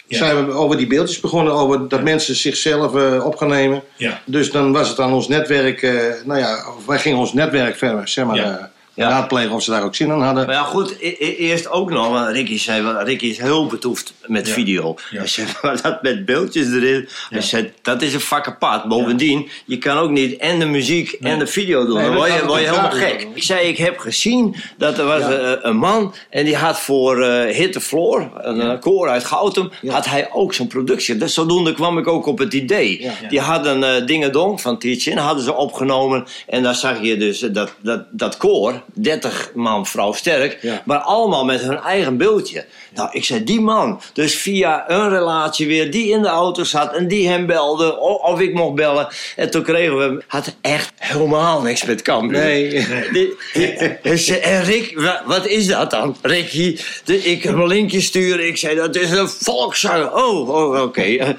onderwijl 0.09 0.35
zijn 0.35 0.45
we 0.45 0.51
over 0.51 0.77
die 0.77 0.87
beeldjes 0.87 1.19
begonnen. 1.19 1.53
Over 1.53 1.87
dat 1.87 2.03
mensen 2.03 2.35
zichzelf 2.35 2.95
eh, 2.95 3.25
op 3.25 3.35
gaan 3.35 3.47
nemen. 3.49 3.83
Ja. 3.97 4.21
Dus 4.25 4.51
dan 4.51 4.71
was 4.71 4.89
het 4.89 4.99
aan 4.99 5.13
ons 5.13 5.27
netwerk. 5.27 5.81
eh, 5.81 5.93
nou 6.25 6.39
ja, 6.39 6.63
wij 6.87 6.99
gingen 6.99 7.17
ons 7.17 7.33
netwerk 7.33 7.75
verder 7.77 8.07
zeg 8.07 8.25
maar, 8.25 8.35
Ja. 8.35 8.71
eh, 8.95 9.05
raadplegen 9.07 9.51
of 9.51 9.63
ze 9.63 9.71
daar 9.71 9.83
ook 9.83 9.95
zin 9.95 10.11
aan 10.11 10.21
hadden. 10.21 10.45
Maar 10.45 10.55
ja, 10.55 10.63
goed, 10.63 10.95
e- 10.99 11.15
e- 11.19 11.35
eerst 11.35 11.69
ook 11.69 11.89
nog. 11.89 12.09
Want 12.09 12.31
Ricky 12.35 12.57
zei, 12.59 13.03
Ricky 13.03 13.25
is 13.25 13.37
heel 13.37 13.65
betoefd 13.67 14.13
met 14.27 14.47
Ja. 14.47 14.53
video. 14.53 14.95
Zei, 15.23 15.47
maar 15.61 15.81
dat 15.81 16.01
met 16.01 16.25
beeldjes 16.25 16.67
erin. 16.67 17.07
Hij 17.29 17.41
zei, 17.41 17.71
dat 17.81 18.01
is 18.01 18.13
een 18.13 18.19
vak 18.19 18.47
apart. 18.47 18.83
Bovendien, 18.83 19.49
je 19.65 19.77
kan 19.77 19.97
ook 19.97 20.09
niet 20.09 20.37
en 20.37 20.59
de 20.59 20.65
muziek 20.65 21.11
en 21.11 21.39
de 21.39 21.47
video 21.47 21.85
doen. 21.85 22.01
Dan 22.01 22.15
word 22.15 22.33
je, 22.33 22.45
word 22.45 22.59
je 22.61 22.67
helemaal 22.67 22.91
gek. 22.91 23.27
Ik 23.33 23.43
zei, 23.43 23.67
ik 23.67 23.77
heb 23.77 23.97
gezien 23.97 24.55
dat 24.77 24.97
er 24.97 25.05
was 25.05 25.23
een 25.61 25.77
man. 25.77 26.13
En 26.29 26.45
die 26.45 26.55
had 26.55 26.79
voor 26.79 27.21
eh 27.23 27.55
Hit 27.55 27.71
the 27.71 27.81
Floor, 27.81 28.29
een 28.35 28.61
eh, 28.61 28.79
koor 28.79 29.09
uit 29.09 29.25
Gautum, 29.25 29.69
had 29.87 30.05
hij 30.05 30.29
ook 30.31 30.53
zo'n 30.53 30.67
productie. 30.67 31.17
Dus 31.17 31.33
zodoende 31.33 31.73
kwam 31.73 31.97
ik 31.97 32.07
ook 32.07 32.25
op 32.25 32.37
het 32.37 32.53
idee. 32.53 33.09
Die 33.29 33.39
hadden 33.39 33.83
eh 33.83 34.05
Dingen 34.05 34.31
Dong 34.31 34.61
van 34.61 34.79
Tietjen, 34.79 35.17
hadden 35.17 35.43
ze 35.43 35.53
opgenomen. 35.53 36.25
En 36.47 36.63
daar 36.63 36.75
zag 36.75 37.01
je 37.01 37.17
dus 37.17 37.39
dat, 37.39 37.73
dat, 37.81 38.05
dat 38.11 38.37
koor, 38.37 38.81
30 38.93 39.51
man 39.55 39.85
vrouw 39.85 40.13
sterk, 40.13 40.81
maar 40.85 40.97
allemaal 40.99 41.45
met 41.45 41.61
hun 41.61 41.77
eigen 41.77 42.17
beeldje. 42.17 42.65
Nou, 42.93 43.09
ik 43.11 43.25
zei, 43.25 43.43
die 43.43 43.61
man, 43.61 44.01
dus 44.17 44.35
via 44.35 44.83
een 44.87 45.09
relatie 45.09 45.67
weer, 45.67 45.91
die 45.91 46.09
in 46.11 46.21
de 46.21 46.27
auto 46.27 46.63
zat 46.63 46.93
en 46.93 47.07
die 47.07 47.27
hem 47.29 47.45
belde, 47.45 47.99
of 47.99 48.39
ik 48.39 48.53
mocht 48.53 48.75
bellen. 48.75 49.07
En 49.35 49.51
toen 49.51 49.63
kregen 49.63 49.97
we, 49.97 50.23
had 50.27 50.55
echt 50.61 50.91
helemaal 50.95 51.61
niks 51.61 51.85
met 51.85 52.01
Cambuur. 52.01 52.39
Nee. 52.39 52.69
Die- 53.11 53.33
die- 53.53 53.73
hij 54.01 54.17
zei, 54.17 54.39
en 54.39 54.63
Rick, 54.63 54.99
wa- 54.99 55.23
wat 55.25 55.47
is 55.47 55.67
dat 55.67 55.91
dan? 55.91 56.17
Ricky, 56.21 56.77
de, 57.03 57.17
ik 57.17 57.43
hem 57.43 57.61
een 57.61 57.67
linkje 57.67 58.01
sturen. 58.01 58.47
Ik 58.47 58.57
zei, 58.57 58.75
dat 58.75 58.95
is 58.95 59.11
een 59.11 59.27
volkszanger. 59.29 60.13
Oh, 60.13 60.49
oh 60.49 60.81
oké. 60.81 61.35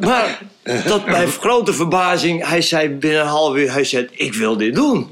maar 0.00 0.38
tot 0.86 1.06
mijn 1.06 1.28
grote 1.28 1.72
verbazing, 1.72 2.48
hij 2.48 2.60
zei 2.62 2.88
binnen 2.88 3.20
een 3.20 3.26
half 3.26 3.56
uur, 3.56 3.72
hij 3.72 3.84
zei, 3.84 4.08
ik 4.12 4.34
wil 4.34 4.56
dit 4.56 4.74
doen. 4.74 5.06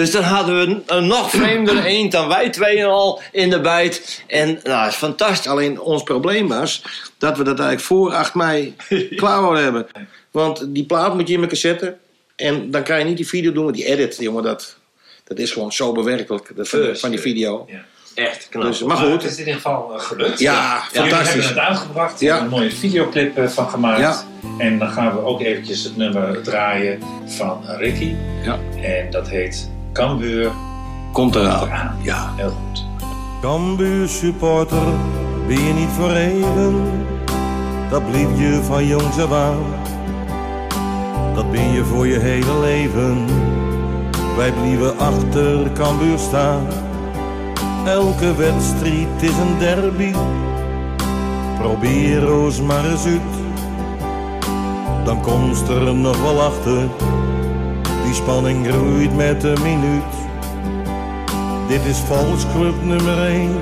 Dus 0.00 0.10
dan 0.10 0.22
hadden 0.22 0.58
we 0.58 0.66
een, 0.66 0.82
een 0.86 1.06
nog 1.06 1.30
vreemdere 1.30 1.86
eend 1.86 2.12
dan 2.12 2.28
wij 2.28 2.50
tweeën 2.50 2.86
al 2.86 3.20
in 3.32 3.50
de 3.50 3.60
bijt. 3.60 4.22
En 4.26 4.60
nou, 4.62 4.88
is 4.88 4.94
fantastisch. 4.94 5.50
Alleen 5.50 5.80
ons 5.80 6.02
probleem 6.02 6.48
was 6.48 6.82
dat 7.18 7.36
we 7.36 7.44
dat 7.44 7.58
eigenlijk 7.58 7.86
voor 7.86 8.12
8 8.12 8.34
mei 8.34 8.76
klaar 9.16 9.40
wilden 9.40 9.62
hebben. 9.62 9.86
Want 10.30 10.74
die 10.74 10.86
plaat 10.86 11.14
moet 11.14 11.28
je 11.28 11.34
in 11.34 11.40
elkaar 11.40 11.56
zetten. 11.56 11.98
En 12.36 12.70
dan 12.70 12.82
kan 12.82 12.98
je 12.98 13.04
niet 13.04 13.16
die 13.16 13.28
video 13.28 13.52
doen 13.52 13.64
met 13.64 13.74
die 13.74 13.84
edit, 13.84 14.16
jongen. 14.20 14.42
Dat, 14.42 14.76
dat 15.24 15.38
is 15.38 15.52
gewoon 15.52 15.72
zo 15.72 15.92
bewerkelijk 15.92 16.52
dat 16.56 16.68
van, 16.68 16.80
First, 16.80 17.00
van 17.00 17.10
die 17.10 17.20
video. 17.20 17.68
Echt 18.14 18.48
knap. 18.48 18.62
Dus, 18.62 18.82
maar 18.82 18.96
goed. 18.96 19.22
Het 19.22 19.30
is 19.30 19.32
in 19.32 19.38
ieder 19.38 19.54
geval 19.54 19.94
eh, 19.94 20.00
gelukt. 20.00 20.38
Ja, 20.38 20.82
fantastisch. 20.92 21.28
hebben 21.28 21.48
het 21.48 21.58
uitgebracht. 21.58 22.20
Ja. 22.20 22.36
Ja. 22.36 22.42
Een 22.42 22.48
mooie 22.48 22.70
videoclip 22.70 23.36
eh, 23.36 23.48
van 23.48 23.70
gemaakt. 23.70 24.00
Ja. 24.00 24.24
En 24.58 24.78
dan 24.78 24.88
gaan 24.88 25.14
we 25.14 25.24
ook 25.24 25.40
eventjes 25.40 25.84
het 25.84 25.96
nummer 25.96 26.42
draaien 26.42 27.02
van 27.26 27.64
Ricky. 27.66 28.14
Ja. 28.44 28.58
En 28.82 29.10
dat 29.10 29.28
heet 29.28 29.70
Cambuur. 30.00 30.50
Komt 31.12 31.34
eraan. 31.34 31.96
Ja. 31.98 32.32
Heel 32.36 32.50
goed. 32.50 32.86
Cambuur 33.40 34.08
supporter 34.08 34.86
ben 35.46 35.64
je 35.64 35.72
niet 35.72 35.88
voor 35.88 36.10
even. 36.10 36.74
Dat 37.90 38.10
blief 38.10 38.38
je 38.38 38.60
van 38.62 38.86
jongs 38.86 39.18
af 39.18 39.32
aan. 39.32 39.58
Dat 41.34 41.50
ben 41.50 41.72
je 41.72 41.84
voor 41.84 42.06
je 42.06 42.18
hele 42.18 42.60
leven. 42.60 43.26
Wij 44.36 44.52
blieven 44.52 44.98
achter 44.98 45.72
Cambuur 45.72 46.18
staan. 46.18 46.66
Elke 47.86 48.34
wedstrijd 48.34 49.22
is 49.22 49.36
een 49.36 49.58
derby. 49.58 50.12
Probeer 51.58 52.32
ons 52.32 52.60
maar 52.60 52.84
eens 52.84 53.04
uit. 53.04 53.20
Dan 55.04 55.20
komt 55.20 55.68
er 55.68 55.94
nog 55.94 56.22
wel 56.22 56.40
achter. 56.42 56.88
Die 58.10 58.18
spanning 58.18 58.66
groeit 58.66 59.16
met 59.16 59.40
de 59.40 59.54
minuut. 59.62 60.12
Dit 61.68 61.84
is 61.84 61.98
volksclub 61.98 62.82
nummer 62.82 63.26
1. 63.26 63.56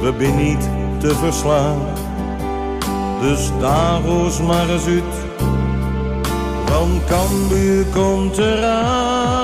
We 0.00 0.12
zijn 0.18 0.36
niet 0.36 0.68
te 0.98 1.14
verslaan. 1.14 1.78
Dus 3.20 3.50
ons 4.04 4.40
maar 4.42 4.70
eens 4.70 4.86
uit. 4.86 5.02
Want 6.68 7.04
Cambuur 7.04 7.84
komt 7.84 8.38
eraan. 8.38 9.37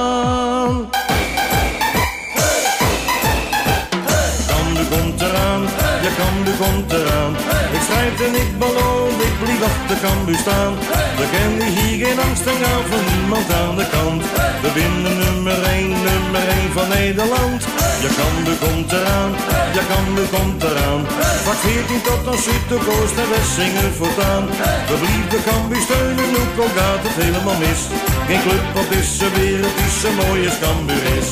Komt 6.62 6.92
eraan. 6.92 7.32
Ik 7.76 7.82
strijd 7.86 8.18
en 8.26 8.34
ik 8.42 8.58
beloof, 8.58 9.12
ik 9.28 9.34
blijf 9.42 9.62
achter 9.70 9.96
Cambuur 10.04 10.40
staan. 10.44 10.72
We 11.18 11.26
kennen 11.34 11.68
hier 11.76 12.06
geen 12.06 12.20
angst 12.26 12.46
en 12.52 12.58
gaan 12.62 12.84
van 12.90 13.04
niemand 13.12 13.48
aan 13.60 13.76
de 13.80 13.86
kant. 13.96 14.22
We 14.62 14.70
winnen 14.78 15.16
nummer 15.24 15.58
1, 15.62 15.88
nummer 16.10 16.44
1 16.48 16.72
van 16.76 16.88
Nederland. 16.88 17.60
Ja 18.02 18.10
Cambuur 18.18 18.58
komt 18.64 18.92
eraan, 18.92 19.30
ja 19.76 19.82
Cambuur 19.92 20.28
komt 20.36 20.62
eraan. 20.70 21.00
Vak 21.46 21.60
14 21.66 22.02
tot 22.08 22.22
aan 22.30 22.40
Zuid, 22.44 22.64
de 22.68 22.78
Oost 22.94 23.16
en 23.22 23.28
West 23.32 23.52
zingen 23.58 23.92
voortaan. 23.98 24.44
We 24.88 24.94
blijven 25.02 25.42
Cambuur 25.48 25.82
steunen, 25.86 26.30
ook 26.42 26.56
al 26.64 26.70
gaat 26.78 27.02
het 27.06 27.16
helemaal 27.24 27.58
mis. 27.64 27.80
Geen 28.28 28.42
club 28.46 28.64
op 28.80 28.86
deze 28.94 29.28
wereld 29.38 29.76
die 29.78 29.92
zo 30.00 30.08
mooi 30.22 30.38
als 30.48 30.58
Cambuur 30.64 31.04
is. 31.18 31.28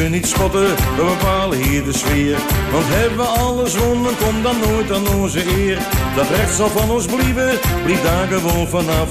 Je 0.00 0.08
niet 0.08 0.26
spotten, 0.26 0.66
we 0.96 1.04
bepalen 1.04 1.58
hier 1.58 1.84
de 1.84 1.92
sfeer. 1.92 2.36
Want 2.72 2.84
hebben 2.88 3.16
we 3.18 3.24
alles 3.24 3.76
wonnen, 3.76 4.16
komt 4.16 4.42
dan 4.42 4.58
nooit 4.58 4.92
aan 4.92 5.08
onze 5.08 5.42
eer. 5.58 5.78
Dat 6.16 6.30
recht 6.36 6.54
zal 6.54 6.68
van 6.68 6.90
ons 6.90 7.06
blijven, 7.06 7.58
blijf 7.84 8.02
daar 8.02 8.26
gewoon 8.26 8.68
vanaf. 8.68 9.08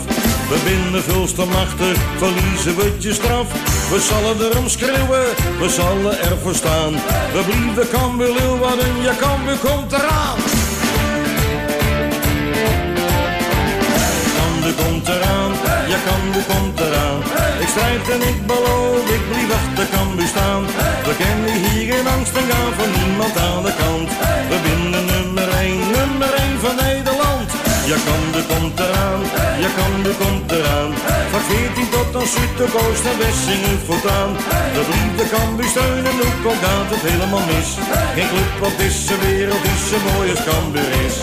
We 0.49 0.57
binnen 0.63 1.03
veel 1.03 1.25
te 1.25 1.45
machtig, 1.45 1.97
verliezen 2.17 2.75
we 2.75 2.95
je 2.97 3.13
straf. 3.13 3.47
We 3.91 3.99
zullen 3.99 4.51
erom 4.51 4.67
schreeuwen, 4.69 5.25
we 5.59 5.69
zullen 5.69 6.19
ervoor 6.19 6.55
staan. 6.55 6.93
We 7.33 7.41
blijven 7.45 8.17
Leeuwarden, 8.17 9.01
ja 9.01 9.13
Cambuur 9.19 9.57
komt 9.57 9.91
eraan. 9.91 10.37
Cambuur 14.37 14.73
komt 14.83 15.07
eraan, 15.07 15.08
ja 15.91 15.99
Cambuur 16.07 16.45
komt 16.51 16.79
eraan. 16.79 17.19
Ik 17.63 17.69
strijd 17.73 18.05
en 18.15 18.21
ik 18.31 18.39
beloof, 18.51 19.03
ik 19.15 19.23
blijf 19.29 19.51
achter 19.59 19.87
Cambuur 19.95 20.29
staan. 20.35 20.63
We 21.07 21.13
kennen 21.21 21.55
hier 21.63 21.85
geen 21.91 22.07
angst 22.15 22.35
en 22.39 22.47
gaan 22.51 22.73
van 22.79 22.89
niemand 22.99 23.35
aan 23.47 23.63
de 23.67 23.73
kant. 23.81 24.09
We 24.51 24.57
binnen 24.67 25.05
nummer 25.13 25.47
1, 25.49 25.79
nummer 25.97 26.31
1 26.33 26.59
van 26.63 26.75
Nederland. 26.85 27.49
Ja 27.91 27.97
Cambuur 28.07 28.45
komt 28.51 28.79
eraan, 28.85 29.21
ja 29.63 29.69
Cambuur 29.77 30.17
komt 30.23 30.51
eraan. 30.57 30.91
Van 31.31 31.43
14 31.49 31.89
tot 31.93 32.11
aan 32.19 32.27
Zuid, 32.33 32.53
de 32.57 32.67
Oost 32.81 33.05
en 33.11 33.17
West 33.21 33.41
zingen 33.49 33.79
voortaan. 33.87 34.31
We 34.75 34.81
blijven 34.89 35.27
Cambuur 35.33 35.69
steunen, 35.73 36.15
ook 36.27 36.43
al 36.49 36.57
gaat 36.63 36.89
het 36.93 37.03
helemaal 37.09 37.45
mis. 37.51 37.69
Geen 38.15 38.29
club 38.31 38.53
op 38.69 38.75
deze 38.81 39.15
wereld 39.25 39.61
die 39.65 39.77
zo 39.89 39.97
mooi 40.09 40.29
als 40.33 40.43
Cambuur 40.49 40.89
is. 41.05 41.15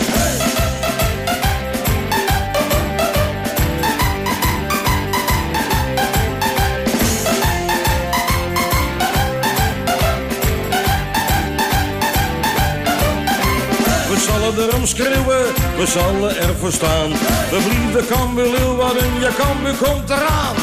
We 14.57 14.63
zullen 14.63 14.75
erom 14.75 14.87
schreeuwen, 14.87 15.45
we 15.77 15.85
zullen 15.85 16.37
ervoor 16.37 16.71
staan. 16.71 17.09
We 17.51 17.57
blijven 17.65 18.15
Cambuur 18.15 18.51
Leeuwarden, 18.51 19.19
ja 19.19 19.29
Cambuur 19.37 19.75
komt 19.83 20.09
eraan. 20.09 20.55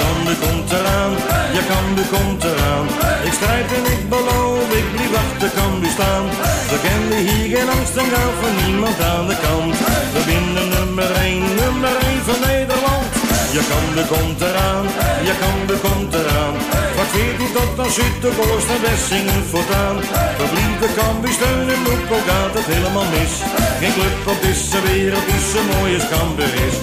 Cambuur 0.00 0.36
komt 0.44 0.70
eraan, 0.72 1.12
ja 1.54 1.62
Cambuur 1.70 2.08
komt 2.14 2.44
eraan. 2.44 2.86
Ik 3.24 3.32
strijd 3.32 3.72
en 3.78 3.92
ik 3.92 4.08
beloof, 4.08 4.72
ik 4.80 4.86
blijf 4.92 5.14
achter 5.14 5.50
Cambuur 5.58 5.90
staan. 5.90 6.24
We 6.70 6.78
kennen 6.86 7.18
hier 7.28 7.56
geen 7.56 7.68
angst 7.68 7.96
en 7.96 8.08
gaan 8.12 8.32
van 8.40 8.54
niemand 8.66 9.00
aan 9.02 9.26
de 9.26 9.36
kant. 9.46 9.76
We 10.14 10.20
winnen 10.24 10.68
nummer 10.68 11.10
1, 11.12 11.54
nummer 11.62 11.94
1 11.96 12.22
van 12.24 12.40
Nederland. 12.48 13.21
Ja 13.52 13.62
Cambuur 13.68 14.06
komt 14.06 14.40
eraan, 14.40 14.84
ja 15.24 15.34
Cambuur 15.40 15.76
komt 15.76 16.14
eraan. 16.14 16.54
Vak 16.96 17.06
14 17.06 17.52
tot 17.52 17.78
aan 17.78 17.90
Zuid, 17.90 18.20
de 18.20 18.28
Oost 18.28 18.68
en 18.74 18.80
West 18.82 19.06
zingen 19.06 19.44
voortaan. 19.52 19.96
We 20.38 20.44
blijven 20.52 20.90
Cambuur 20.98 21.32
steunen, 21.32 21.78
ook 21.92 22.10
al 22.16 22.22
gaat 22.28 22.54
het 22.58 22.66
helemaal 22.74 23.08
mis. 23.16 23.32
Geen 23.80 23.92
club 23.92 24.16
op 24.32 24.42
deze 24.42 24.80
wereld 24.82 25.26
die 25.26 25.40
zo 25.52 25.60
mooi 25.72 25.94
als 25.94 26.08
is. 26.66 26.76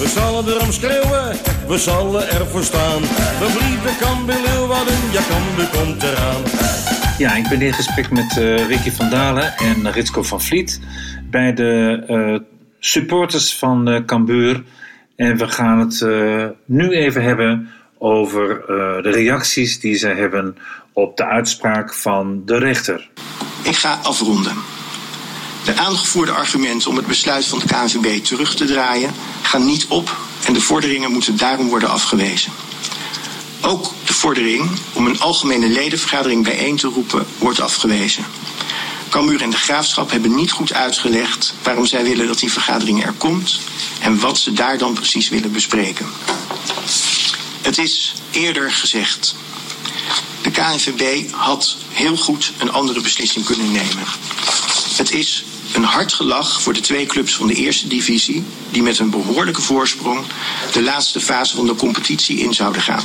We 0.00 0.08
zullen 0.16 0.44
erom 0.52 0.72
schreeuwen, 0.72 1.28
we 1.68 1.78
zullen 1.78 2.30
ervoor 2.30 2.64
staan. 2.64 3.02
Blijven 3.38 3.96
Cambuur 4.00 4.40
Leeuwarden, 4.46 5.00
ja 5.12 5.22
Cambuur 5.30 5.68
komt 5.76 6.02
eraan. 6.02 6.42
Ja, 7.18 7.36
ik 7.36 7.48
ben 7.48 7.62
in 7.62 7.72
gesprek 7.72 8.10
met 8.10 8.38
eh, 8.38 8.66
Ricky 8.66 8.90
van 8.90 9.10
Dalen 9.10 9.56
en 9.56 9.92
Ritsko 9.92 10.22
van 10.22 10.40
Vliet 10.40 10.80
bij 11.30 11.54
de 11.54 12.02
eh, 12.08 12.36
supporters 12.80 13.56
van 13.56 13.88
eh 13.88 14.04
Cambuur. 14.04 14.62
En 15.16 15.36
we 15.36 15.48
gaan 15.48 15.78
het 15.78 16.02
eh, 16.02 16.46
nu 16.64 16.90
even 16.90 17.22
hebben 17.22 17.70
over 17.98 18.60
eh, 18.60 19.02
de 19.02 19.10
reacties 19.10 19.80
die 19.80 19.96
zij 19.96 20.14
hebben 20.14 20.56
op 20.92 21.16
de 21.16 21.24
uitspraak 21.24 21.94
van 21.94 22.42
de 22.44 22.58
rechter. 22.58 23.08
Ik 23.62 23.76
ga 23.76 23.98
afronden. 24.02 24.52
De 25.64 25.74
aangevoerde 25.74 26.32
argumenten 26.32 26.90
om 26.90 26.96
het 26.96 27.06
besluit 27.06 27.46
van 27.46 27.58
de 27.58 27.66
KNVB 27.66 28.24
terug 28.24 28.54
te 28.54 28.64
draaien 28.64 29.10
gaan 29.42 29.64
niet 29.64 29.86
op 29.88 30.16
en 30.46 30.52
de 30.52 30.60
vorderingen 30.60 31.12
moeten 31.12 31.36
daarom 31.36 31.68
worden 31.68 31.88
afgewezen. 31.88 32.52
Ook 33.60 33.92
de 34.04 34.12
vordering 34.12 34.70
om 34.94 35.06
een 35.06 35.20
algemene 35.20 35.68
ledenvergadering 35.68 36.44
bijeen 36.44 36.76
te 36.76 36.88
roepen 36.88 37.26
wordt 37.38 37.60
afgewezen. 37.60 38.24
Cambuur 39.08 39.42
en 39.42 39.50
de 39.50 39.56
Graafschap 39.56 40.10
hebben 40.10 40.34
niet 40.34 40.50
goed 40.50 40.72
uitgelegd 40.72 41.54
waarom 41.62 41.86
zij 41.86 42.04
willen 42.04 42.26
dat 42.26 42.38
die 42.38 42.52
vergadering 42.52 43.04
er 43.04 43.12
komt 43.12 43.60
en 44.00 44.18
wat 44.18 44.38
ze 44.38 44.52
daar 44.52 44.78
dan 44.78 44.94
precies 44.94 45.28
willen 45.28 45.52
bespreken. 45.52 46.06
Het 47.62 47.78
is 47.78 48.14
eerder 48.30 48.72
gezegd. 48.72 49.34
De 50.42 50.50
KNVB 50.50 51.30
had 51.30 51.76
heel 51.88 52.16
goed 52.16 52.52
een 52.58 52.72
andere 52.72 53.00
beslissing 53.00 53.44
kunnen 53.44 53.72
nemen. 53.72 54.04
Het 54.96 55.12
is 55.12 55.44
een 55.72 55.84
hard 55.84 56.12
gelach 56.12 56.62
voor 56.62 56.72
de 56.72 56.80
twee 56.80 57.06
clubs 57.06 57.34
van 57.34 57.46
de 57.46 57.54
eerste 57.54 57.88
divisie, 57.88 58.44
die 58.70 58.82
met 58.82 58.98
een 58.98 59.10
behoorlijke 59.10 59.62
voorsprong 59.62 60.24
de 60.72 60.82
laatste 60.82 61.20
fase 61.20 61.56
van 61.56 61.66
de 61.66 61.74
competitie 61.74 62.38
in 62.38 62.54
zouden 62.54 62.82
gaan. 62.82 63.04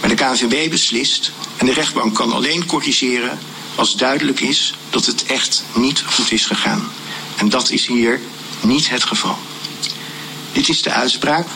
Maar 0.00 0.08
de 0.08 0.14
KNVB 0.14 0.70
beslist 0.70 1.32
en 1.56 1.66
de 1.66 1.72
rechtbank 1.72 2.14
kan 2.14 2.32
alleen 2.32 2.66
corrigeren 2.66 3.38
als 3.76 3.96
duidelijk 3.96 4.40
is 4.40 4.74
dat 4.90 5.06
het 5.06 5.26
echt 5.26 5.64
niet 5.74 6.02
goed 6.06 6.32
is 6.32 6.46
gegaan. 6.46 6.82
En 7.36 7.48
dat 7.48 7.70
is 7.70 7.86
hier 7.86 8.20
niet 8.60 8.90
het 8.90 9.04
geval. 9.04 9.38
Dit 10.52 10.68
is 10.68 10.82
de 10.82 10.90
uitspraak. 10.90 11.46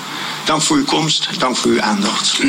Dank 0.44 0.62
voor 0.62 0.76
uw 0.76 0.84
komst, 0.84 1.28
dank 1.38 1.56
voor 1.56 1.70
uw 1.70 1.80
aandacht. 1.80 2.40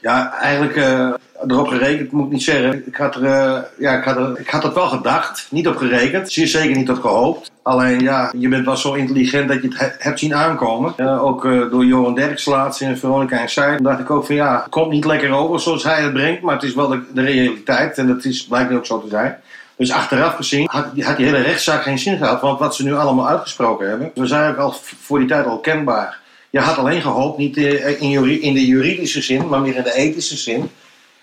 Ja, 0.00 0.32
eigenlijk 0.32 0.76
eh, 0.76 1.14
erop 1.46 1.68
gerekend, 1.68 2.12
moet 2.12 2.26
ik 2.26 2.32
niet 2.32 2.42
zeggen. 2.42 2.82
Ik 2.86 2.96
had, 2.96 3.14
er, 3.14 3.24
eh, 3.24 3.58
ja, 3.78 3.98
ik, 3.98 4.04
had 4.04 4.38
ik 4.38 4.48
had 4.48 4.62
het 4.62 4.74
wel 4.74 4.86
gedacht, 4.86 5.46
niet 5.50 5.68
op 5.68 5.76
gerekend. 5.76 6.32
Zeer 6.32 6.46
zeker 6.46 6.76
niet 6.76 6.90
op 6.90 7.00
gehoopt. 7.00 7.50
Alleen 7.62 8.00
ja, 8.00 8.32
je 8.38 8.48
bent 8.48 8.64
wel 8.64 8.76
zo 8.76 8.94
intelligent 8.94 9.48
dat 9.48 9.62
je 9.62 9.68
het 9.68 9.78
he- 9.78 9.94
hebt 9.98 10.18
zien 10.18 10.34
aankomen. 10.34 11.20
Ook 11.20 11.44
eh, 11.44 11.70
door 11.70 11.84
Johan 11.84 12.14
Derks 12.14 12.44
laatst 12.44 12.80
en 12.80 12.98
Veronica 12.98 13.38
en 13.40 13.50
Zij. 13.50 13.76
dacht 13.82 14.00
ik 14.00 14.10
ook 14.10 14.26
van 14.26 14.34
ja, 14.34 14.60
het 14.62 14.70
komt 14.70 14.90
niet 14.90 15.04
lekker 15.04 15.32
over 15.32 15.60
zoals 15.60 15.84
hij 15.84 16.02
het 16.02 16.12
brengt. 16.12 16.42
Maar 16.42 16.54
het 16.54 16.62
is 16.62 16.74
wel 16.74 16.88
de, 16.88 17.22
realiteit 17.22 17.98
en 17.98 18.06
dat 18.06 18.24
is, 18.24 18.46
blijkt 18.46 18.72
ook 18.72 18.86
zo 18.86 19.00
te 19.00 19.08
zijn. 19.08 19.36
Dus 19.76 19.92
achteraf 19.92 20.34
gezien 20.34 20.68
had, 20.70 20.86
had 21.00 21.16
die 21.16 21.26
hele 21.26 21.40
rechtszaak 21.40 21.82
geen 21.82 21.98
zin 21.98 22.16
gehad. 22.18 22.40
Want 22.40 22.58
wat 22.58 22.74
ze 22.74 22.84
nu 22.84 22.94
allemaal 22.94 23.28
uitgesproken 23.28 23.88
hebben, 23.88 24.10
we 24.14 24.26
zijn 24.26 24.50
ook 24.50 24.58
al 24.58 24.74
voor 25.00 25.18
die 25.18 25.28
tijd 25.28 25.46
al 25.46 25.58
kenbaar. 25.58 26.18
Je 26.50 26.60
had 26.60 26.76
alleen 26.78 27.00
gehoopt, 27.00 27.38
niet 27.38 27.56
eh, 27.56 28.00
in 28.42 28.54
de 28.54 28.66
juridische 28.66 29.22
zin, 29.22 29.48
maar 29.48 29.60
meer 29.60 29.76
in 29.76 29.82
de 29.82 29.94
ethische 29.94 30.36
zin. 30.36 30.70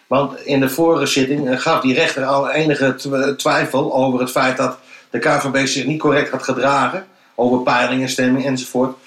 Want 0.08 0.46
in 0.46 0.60
de 0.60 0.70
vorige 0.70 1.06
zitting 1.06 1.50
eh, 1.50 1.58
gaf 1.58 1.82
die 1.82 1.94
rechter 1.94 2.26
al 2.26 2.50
enige 2.50 2.96
tw- 2.96 3.38
twijfel 3.38 3.96
over 3.96 4.20
het 4.20 4.32
feit 4.32 4.58
dat 4.58 4.78
de 5.10 5.20
KVB 5.20 5.68
zich 5.68 5.86
niet 5.86 6.00
correct 6.00 6.30
had 6.30 6.44
gedragen. 6.44 7.06
Over 7.36 7.62
peilingen, 7.62 8.10
stemming 8.10 8.46
enzovoort. 8.46 8.98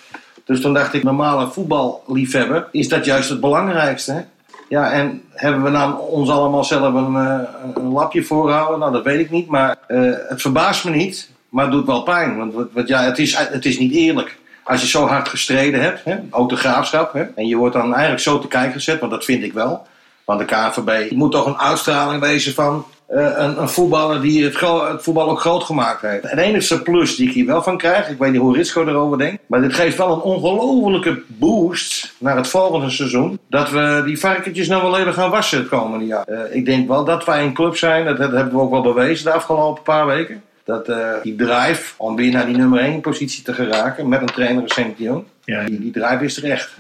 Dus 0.45 0.61
toen 0.61 0.75
dacht 0.75 0.95
ik, 0.95 1.03
normale 1.03 1.49
voetballiefhebber, 1.51 2.69
is 2.73 2.89
dat 2.89 3.05
juist 3.05 3.29
het 3.29 3.41
belangrijkste. 3.41 4.13
Hè? 4.13 4.21
Ja, 4.69 4.91
en 4.93 5.23
hebben 5.35 5.63
we 5.63 5.71
nou 5.71 6.01
ons 6.11 6.31
allemaal 6.31 6.65
zelf 6.65 6.95
een, 6.95 7.17
eh, 7.17 7.39
een 7.75 7.93
lapje 7.93 8.23
voorhouden? 8.23 8.79
Nou, 8.79 8.93
dat 8.93 9.05
weet 9.05 9.21
ik 9.21 9.31
niet. 9.31 9.49
Maar 9.49 9.77
eh, 9.87 10.01
het 10.29 10.41
verbaast 10.41 10.85
me 10.85 10.91
niet, 10.91 11.31
maar 11.49 11.65
het 11.65 11.73
doet 11.73 11.87
wel 11.87 12.03
pijn. 12.03 12.37
Want 12.37 12.89
ja, 12.89 13.03
het, 13.03 13.19
is, 13.19 13.37
het 13.37 13.65
is 13.65 13.79
niet 13.79 13.93
eerlijk. 13.93 14.39
Als 14.65 14.81
je 14.81 14.87
zo 14.87 15.07
hard 15.07 15.29
gestreden 15.29 15.81
hebt, 15.81 16.05
hè, 16.05 16.17
ook 16.31 16.49
de 16.49 16.57
graafschap, 16.57 17.13
hè, 17.13 17.23
en 17.35 17.47
je 17.47 17.57
wordt 17.57 17.75
dan 17.75 17.93
eigenlijk 17.93 18.23
zo 18.23 18.39
te 18.39 18.49
kijken 18.49 18.73
gezet, 18.73 19.01
want 19.01 19.13
dat 19.13 19.25
vind 19.25 19.43
ik 19.43 19.53
wel. 19.53 19.87
Want 20.29 20.41
de 20.41 20.47
KNVB 20.47 21.11
moet 21.11 21.33
toch 21.33 21.47
een 21.47 21.59
uitstraling 21.59 22.21
wezen 22.21 22.55
van 22.55 22.85
eh, 23.07 23.33
een, 23.37 23.61
een 23.61 23.69
voetballer 23.69 24.21
die 24.21 24.45
het, 24.45 24.59
voetbal 25.03 25.31
ook 25.31 25.41
groot 25.41 25.63
gemaakt 25.63 26.01
heeft. 26.01 26.31
Het 26.31 26.39
enige 26.39 26.83
plus 26.83 27.17
die 27.17 27.29
ik 27.29 27.35
hier 27.35 27.47
wel 27.47 27.63
van 27.63 27.79
krijg, 27.79 28.09
ik 28.09 28.19
weet 28.19 28.33
niet 28.33 28.41
hoe 28.41 28.57
Ritsko 28.57 28.87
erover 28.87 29.19
denkt, 29.19 29.43
maar 29.47 29.61
dit 29.61 29.75
geeft 29.75 29.97
wel 29.97 30.13
een 30.13 30.21
ongelofelijke 30.21 31.23
boost 31.27 32.15
naar 32.19 32.37
het 32.37 32.49
volgende 32.49 32.91
seizoen. 32.91 33.39
Dat 33.49 33.71
we 33.71 34.03
die 34.05 34.19
varkentjes 34.19 34.69
nou 34.69 34.83
wel 34.83 34.99
even 34.99 35.13
gaan 35.13 35.31
wassen 35.31 35.59
het 35.59 35.69
komende 35.69 36.07
jaar. 36.07 36.25
Eh, 36.25 36.57
ik 36.57 36.65
denk 36.65 36.89
wel 36.89 37.05
dat 37.05 37.25
wij 37.25 37.43
een 37.43 37.55
club 37.55 37.77
zijn, 37.77 38.05
dat, 38.05 38.17
dat 38.17 38.33
hebben 38.33 38.55
we 38.55 38.61
ook 38.61 38.71
wel 38.71 38.83
bewezen 38.83 39.25
de 39.25 39.33
afgelopen 39.33 39.83
paar 39.83 40.07
weken. 40.07 40.43
Dat 40.65 40.89
eh, 40.89 41.13
die 41.23 41.37
drive 41.37 41.95
om 41.97 42.17
weer 42.17 42.33
naar 42.33 42.47
die 42.47 42.57
nummer 42.57 42.81
1 42.81 43.01
positie 43.01 43.43
te 43.43 43.55
geraken 43.55 44.09
met 44.09 44.21
een 44.21 44.27
trainer 44.27 44.63
als 44.63 44.75
de 44.75 44.93
Jong, 44.97 45.25
die, 45.45 45.81
die 45.81 45.93
drive 45.93 46.25
is 46.25 46.43
er 46.43 46.51
echt. 46.51 46.77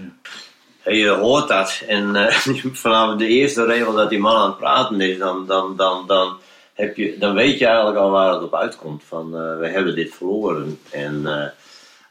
Je 0.89 1.09
hoort 1.09 1.49
dat. 1.49 1.83
En 1.87 2.17
eh, 2.17 2.35
vanaf 2.73 3.17
de 3.17 3.27
eerste 3.27 3.65
regel 3.65 3.93
dat 3.93 4.11
die 4.11 4.19
man 4.19 4.37
aan 4.37 4.49
het 4.49 4.59
praten 4.59 5.01
is, 5.01 5.19
dan, 5.19 5.47
dan, 5.47 5.77
dan, 5.77 6.07
dan, 6.07 6.39
heb 6.75 6.97
je, 6.97 7.19
dan 7.19 7.35
weet 7.35 7.59
je 7.59 7.67
eigenlijk 7.67 7.97
al 7.97 8.11
waar 8.11 8.33
het 8.33 8.43
op 8.43 8.55
uitkomt. 8.55 9.03
Van 9.09 9.37
eh, 9.37 9.59
we 9.59 9.69
hebben 9.69 9.95
dit 9.95 10.15
verloren. 10.15 10.81
En 10.91 11.27
eh, 11.27 11.49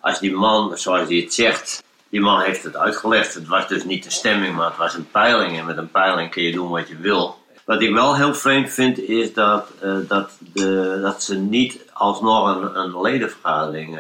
als 0.02 0.20
die 0.20 0.34
man, 0.34 0.78
zoals 0.78 1.08
hij 1.08 1.18
het 1.18 1.34
zegt, 1.34 1.84
die 2.10 2.22
man 2.22 2.42
heeft 2.42 2.64
het 2.64 2.76
uitgelegd. 2.76 3.34
Het 3.34 3.48
was 3.48 3.68
dus 3.68 3.84
niet 3.84 4.06
een 4.06 4.12
stemming, 4.12 4.56
maar 4.56 4.68
het 4.68 4.78
was 4.78 4.94
een 4.94 5.12
peiling. 5.12 5.58
En 5.58 5.66
met 5.66 5.78
een 5.78 5.92
peiling 5.92 6.32
kun 6.32 6.44
je 6.44 6.52
doen 6.52 6.70
wat 6.70 6.88
je 6.88 6.98
wil. 6.98 7.38
Wat 7.66 7.82
ik 7.82 7.94
wel 7.94 8.16
heel 8.16 8.34
vreemd 8.34 8.70
vind, 8.70 9.00
is 9.00 9.34
dat, 9.34 9.68
dat, 10.08 10.32
de, 10.54 11.00
dat 11.02 11.24
ze 11.24 11.36
niet 11.36 11.80
alsnog 11.94 12.56
een, 12.56 12.80
een 12.80 13.02
ledenvergadering 13.02 14.00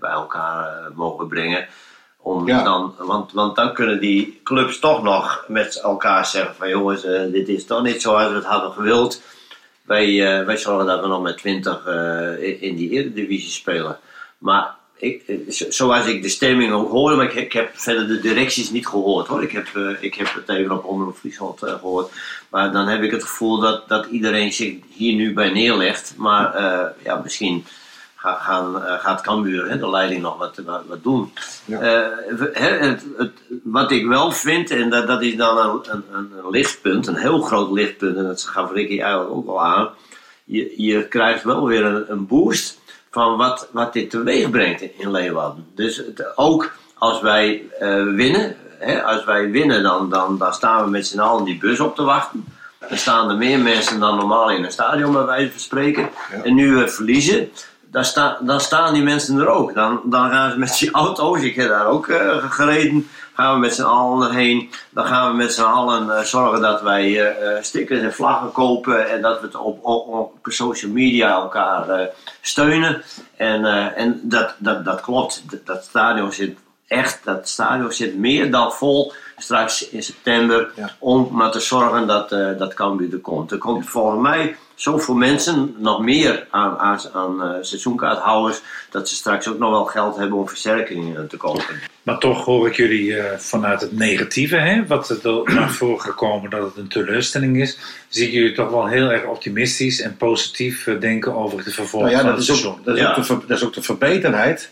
bij 0.00 0.10
elkaar 0.10 0.90
mogen 0.94 1.28
brengen. 1.28 1.66
Om 2.26 2.46
Ja. 2.46 2.62
dan, 2.62 2.94
want, 2.98 3.32
want 3.32 3.56
dan 3.56 3.72
kunnen 3.74 4.00
die 4.00 4.40
clubs 4.44 4.78
toch 4.78 5.02
nog 5.02 5.44
met 5.48 5.80
elkaar 5.82 6.26
zeggen 6.26 6.54
van 6.54 6.68
jongens, 6.68 7.04
eh, 7.04 7.20
dit 7.32 7.48
is 7.48 7.64
toch 7.64 7.82
niet 7.82 8.02
zoals 8.02 8.28
we 8.28 8.34
het 8.34 8.44
hadden 8.44 8.72
gewild. 8.72 9.22
Wij, 9.82 10.38
eh, 10.38 10.46
wij 10.46 10.56
zorgen 10.56 10.86
dat 10.86 11.00
we 11.00 11.06
nog 11.06 11.22
met 11.22 11.38
20 11.38 11.86
eh, 11.86 12.62
in- 12.62 12.76
die 12.76 12.90
Eredivisie 12.90 13.50
spelen. 13.50 13.98
Maar 14.38 14.74
ik, 14.96 15.22
zo- 15.48 15.70
zoals 15.70 16.06
ik 16.06 16.22
de 16.22 16.28
stemming 16.28 16.72
ook 16.72 16.90
hoorde, 16.90 17.16
maar 17.16 17.24
ik, 17.24 17.34
ik 17.34 17.52
heb 17.52 17.70
verder 17.74 18.06
de 18.08 18.20
directies 18.20 18.70
niet 18.70 18.86
gehoord 18.86 19.26
hoor. 19.26 19.42
Ik 19.42 19.52
heb, 19.52 19.66
ik 20.00 20.14
heb 20.14 20.34
het 20.34 20.48
even 20.48 20.70
op 20.76 20.84
Omroep 20.84 21.16
Friesland 21.16 21.62
eh, 21.62 21.72
gehoord. 21.72 22.12
Maar 22.50 22.72
dan 22.72 22.86
heb 22.88 23.02
ik 23.02 23.10
het 23.10 23.22
gevoel 23.24 23.60
dat, 23.60 23.88
dat 23.88 24.06
iedereen 24.06 24.52
zich 24.52 24.74
hier 24.90 25.14
nu 25.14 25.32
bij 25.34 25.50
neerlegt. 25.50 26.14
Maar 26.16 26.60
ja, 27.04 27.20
misschien 27.22 27.64
gaan, 28.34 28.82
eh, 28.82 28.98
gaat 28.98 29.20
Cambuur, 29.20 29.68
hè, 29.68 29.78
de 29.78 29.90
leiding, 29.90 30.22
nog 30.22 30.38
wat, 30.38 30.60
wat, 30.64 30.82
wat 30.88 31.02
doen. 31.02 31.32
Eh, 31.68 31.78
hè, 32.52 32.68
het, 32.68 33.04
het, 33.16 33.32
wat 33.62 33.90
ik 33.90 34.06
wel 34.06 34.30
vind, 34.30 34.70
en 34.70 34.90
dat, 34.90 35.06
dat 35.06 35.22
is 35.22 35.36
dan 35.36 35.58
een, 35.58 35.80
een, 35.92 36.04
een 36.12 36.50
lichtpunt, 36.50 37.06
een 37.06 37.16
heel 37.16 37.40
groot 37.40 37.70
lichtpunt, 37.70 38.16
en 38.16 38.24
dat 38.24 38.42
gaf 38.42 38.72
Ricky 38.72 39.00
eigenlijk 39.00 39.34
ook 39.34 39.48
al 39.48 39.64
aan. 39.64 39.88
Je, 40.44 40.74
je 40.76 41.08
krijgt 41.08 41.44
wel 41.44 41.66
weer 41.66 41.84
een, 41.84 42.04
een 42.10 42.26
boost 42.26 42.80
van 43.10 43.36
wat, 43.36 43.68
wat 43.72 43.92
dit 43.92 44.10
teweeg 44.10 44.50
brengt 44.50 44.80
in, 44.80 44.90
in 44.98 45.10
Leeuwarden. 45.10 45.66
Dus 45.74 45.96
het, 45.96 46.36
ook 46.36 46.72
als 46.98 47.20
wij 47.20 47.62
eh, 47.78 48.04
winnen, 48.04 48.56
hè, 48.78 49.02
als 49.04 49.24
wij 49.24 49.50
winnen, 49.50 49.82
dan, 49.82 50.10
dan, 50.10 50.38
dan 50.38 50.54
staan 50.54 50.84
we 50.84 50.90
met 50.90 51.06
z'n 51.06 51.18
allen 51.18 51.44
die 51.44 51.58
bus 51.58 51.80
op 51.80 51.96
te 51.96 52.02
wachten. 52.02 52.44
Dan 52.88 52.98
staan 52.98 53.30
er 53.30 53.36
meer 53.36 53.58
mensen 53.58 54.00
dan 54.00 54.16
normaal 54.16 54.50
in 54.50 54.64
een 54.64 54.72
stadion, 54.72 55.12
bij 55.12 55.24
wijze 55.24 55.50
van 55.50 55.60
spreken. 55.60 56.08
En 56.44 56.54
nu 56.54 56.74
we 56.74 56.88
verliezen, 56.88 57.50
dan 58.40 58.60
staan 58.60 58.92
die 58.92 59.02
mensen 59.02 59.38
er 59.38 59.48
ook. 59.48 59.74
Dan, 59.74 60.00
dan 60.04 60.30
gaan 60.30 60.50
ze 60.50 60.58
met 60.58 60.78
die 60.78 60.90
auto's, 60.90 61.42
ik 61.42 61.54
heb 61.54 61.68
daar 61.68 61.86
ook 61.86 62.08
eh, 62.08 62.50
gereden, 62.50 63.08
gaan 63.34 63.54
we 63.54 63.60
met 63.60 63.74
z'n 63.74 63.82
allen 63.82 64.28
erheen. 64.28 64.70
Dan 64.90 65.06
gaan 65.06 65.30
we 65.30 65.36
met 65.36 65.52
z'n 65.52 65.62
allen 65.62 66.18
eh, 66.18 66.24
zorgen 66.24 66.60
dat 66.60 66.82
wij 66.82 67.30
eh, 67.30 67.62
stickers 67.62 68.00
en 68.00 68.14
vlaggen 68.14 68.52
kopen 68.52 69.10
en 69.10 69.22
dat 69.22 69.40
we 69.40 69.46
het 69.46 69.56
op, 69.56 69.84
op, 69.84 70.08
op 70.08 70.36
social 70.42 70.92
media 70.92 71.32
elkaar 71.32 72.08
steunen. 72.40 73.02
En, 73.36 73.64
en 73.94 74.20
dat, 74.22 74.54
dat, 74.58 74.84
dat 74.84 75.00
klopt, 75.00 75.50
dat, 75.50 75.66
dat 75.66 75.84
stadion 75.84 76.32
zit 76.32 76.58
echt, 76.86 77.20
dat 77.24 77.48
stadion 77.48 77.92
zit 77.92 78.16
meer 78.16 78.50
dan 78.50 78.72
vol 78.72 79.12
straks 79.36 79.88
in 79.88 80.02
september 80.02 80.70
om 80.98 81.28
maar 81.32 81.50
te 81.50 81.60
zorgen 81.60 82.06
dat, 82.06 82.32
eh 82.32 82.58
dat 82.58 82.74
Cambuur 82.74 83.12
er 83.12 83.18
komt. 83.18 83.50
Er 83.50 83.58
komt 83.58 83.88
volgens 83.88 84.22
mij 84.22 84.56
zoveel 84.74 85.14
mensen, 85.14 85.74
nog 85.78 86.00
meer 86.00 86.46
aan, 86.50 86.78
aan, 86.78 87.00
aan 87.12 87.42
eh, 87.42 87.48
seizoenkaarthouders, 87.60 88.60
dat 88.90 89.08
ze 89.08 89.14
straks 89.14 89.48
ook 89.48 89.58
nog 89.58 89.70
wel 89.70 89.84
geld 89.84 90.16
hebben 90.16 90.38
om 90.38 90.48
versterkingen 90.48 91.28
te 91.28 91.36
kopen. 91.36 91.64
Maar 92.02 92.18
toch 92.18 92.44
hoor 92.44 92.66
ik 92.66 92.76
jullie 92.76 93.16
eh, 93.16 93.38
vanuit 93.38 93.80
het 93.80 93.92
negatieve, 93.92 94.56
hè, 94.56 94.86
wat 94.86 95.08
er 95.08 95.42
naar 95.54 95.70
voren 95.70 96.00
gekomen 96.00 96.50
dat 96.50 96.62
het 96.62 96.76
een 96.76 96.88
teleurstelling 96.88 97.60
is, 97.60 97.78
zie 98.08 98.26
ik 98.26 98.32
jullie 98.32 98.52
toch 98.52 98.70
wel 98.70 98.86
heel 98.86 99.10
erg 99.10 99.24
optimistisch 99.24 100.00
en 100.00 100.16
positief 100.16 100.88
denken 101.00 101.34
over 101.34 101.64
de 101.64 101.70
vervolg 101.70 102.02
Nou 102.02 102.14
ja, 102.14 102.20
van 102.20 102.30
dat 102.30 102.38
het 102.38 102.48
is, 102.48 102.60
seizoen. 102.60 102.78
ook, 102.78 102.84
dat, 102.84 102.96
is 102.96 103.04
ook 103.06 103.14
de, 103.14 103.24
ver- 103.24 103.46
dat 103.46 103.56
is 103.56 103.64
ook 103.64 103.74
de 103.74 103.82
verbetenheid. 103.82 104.70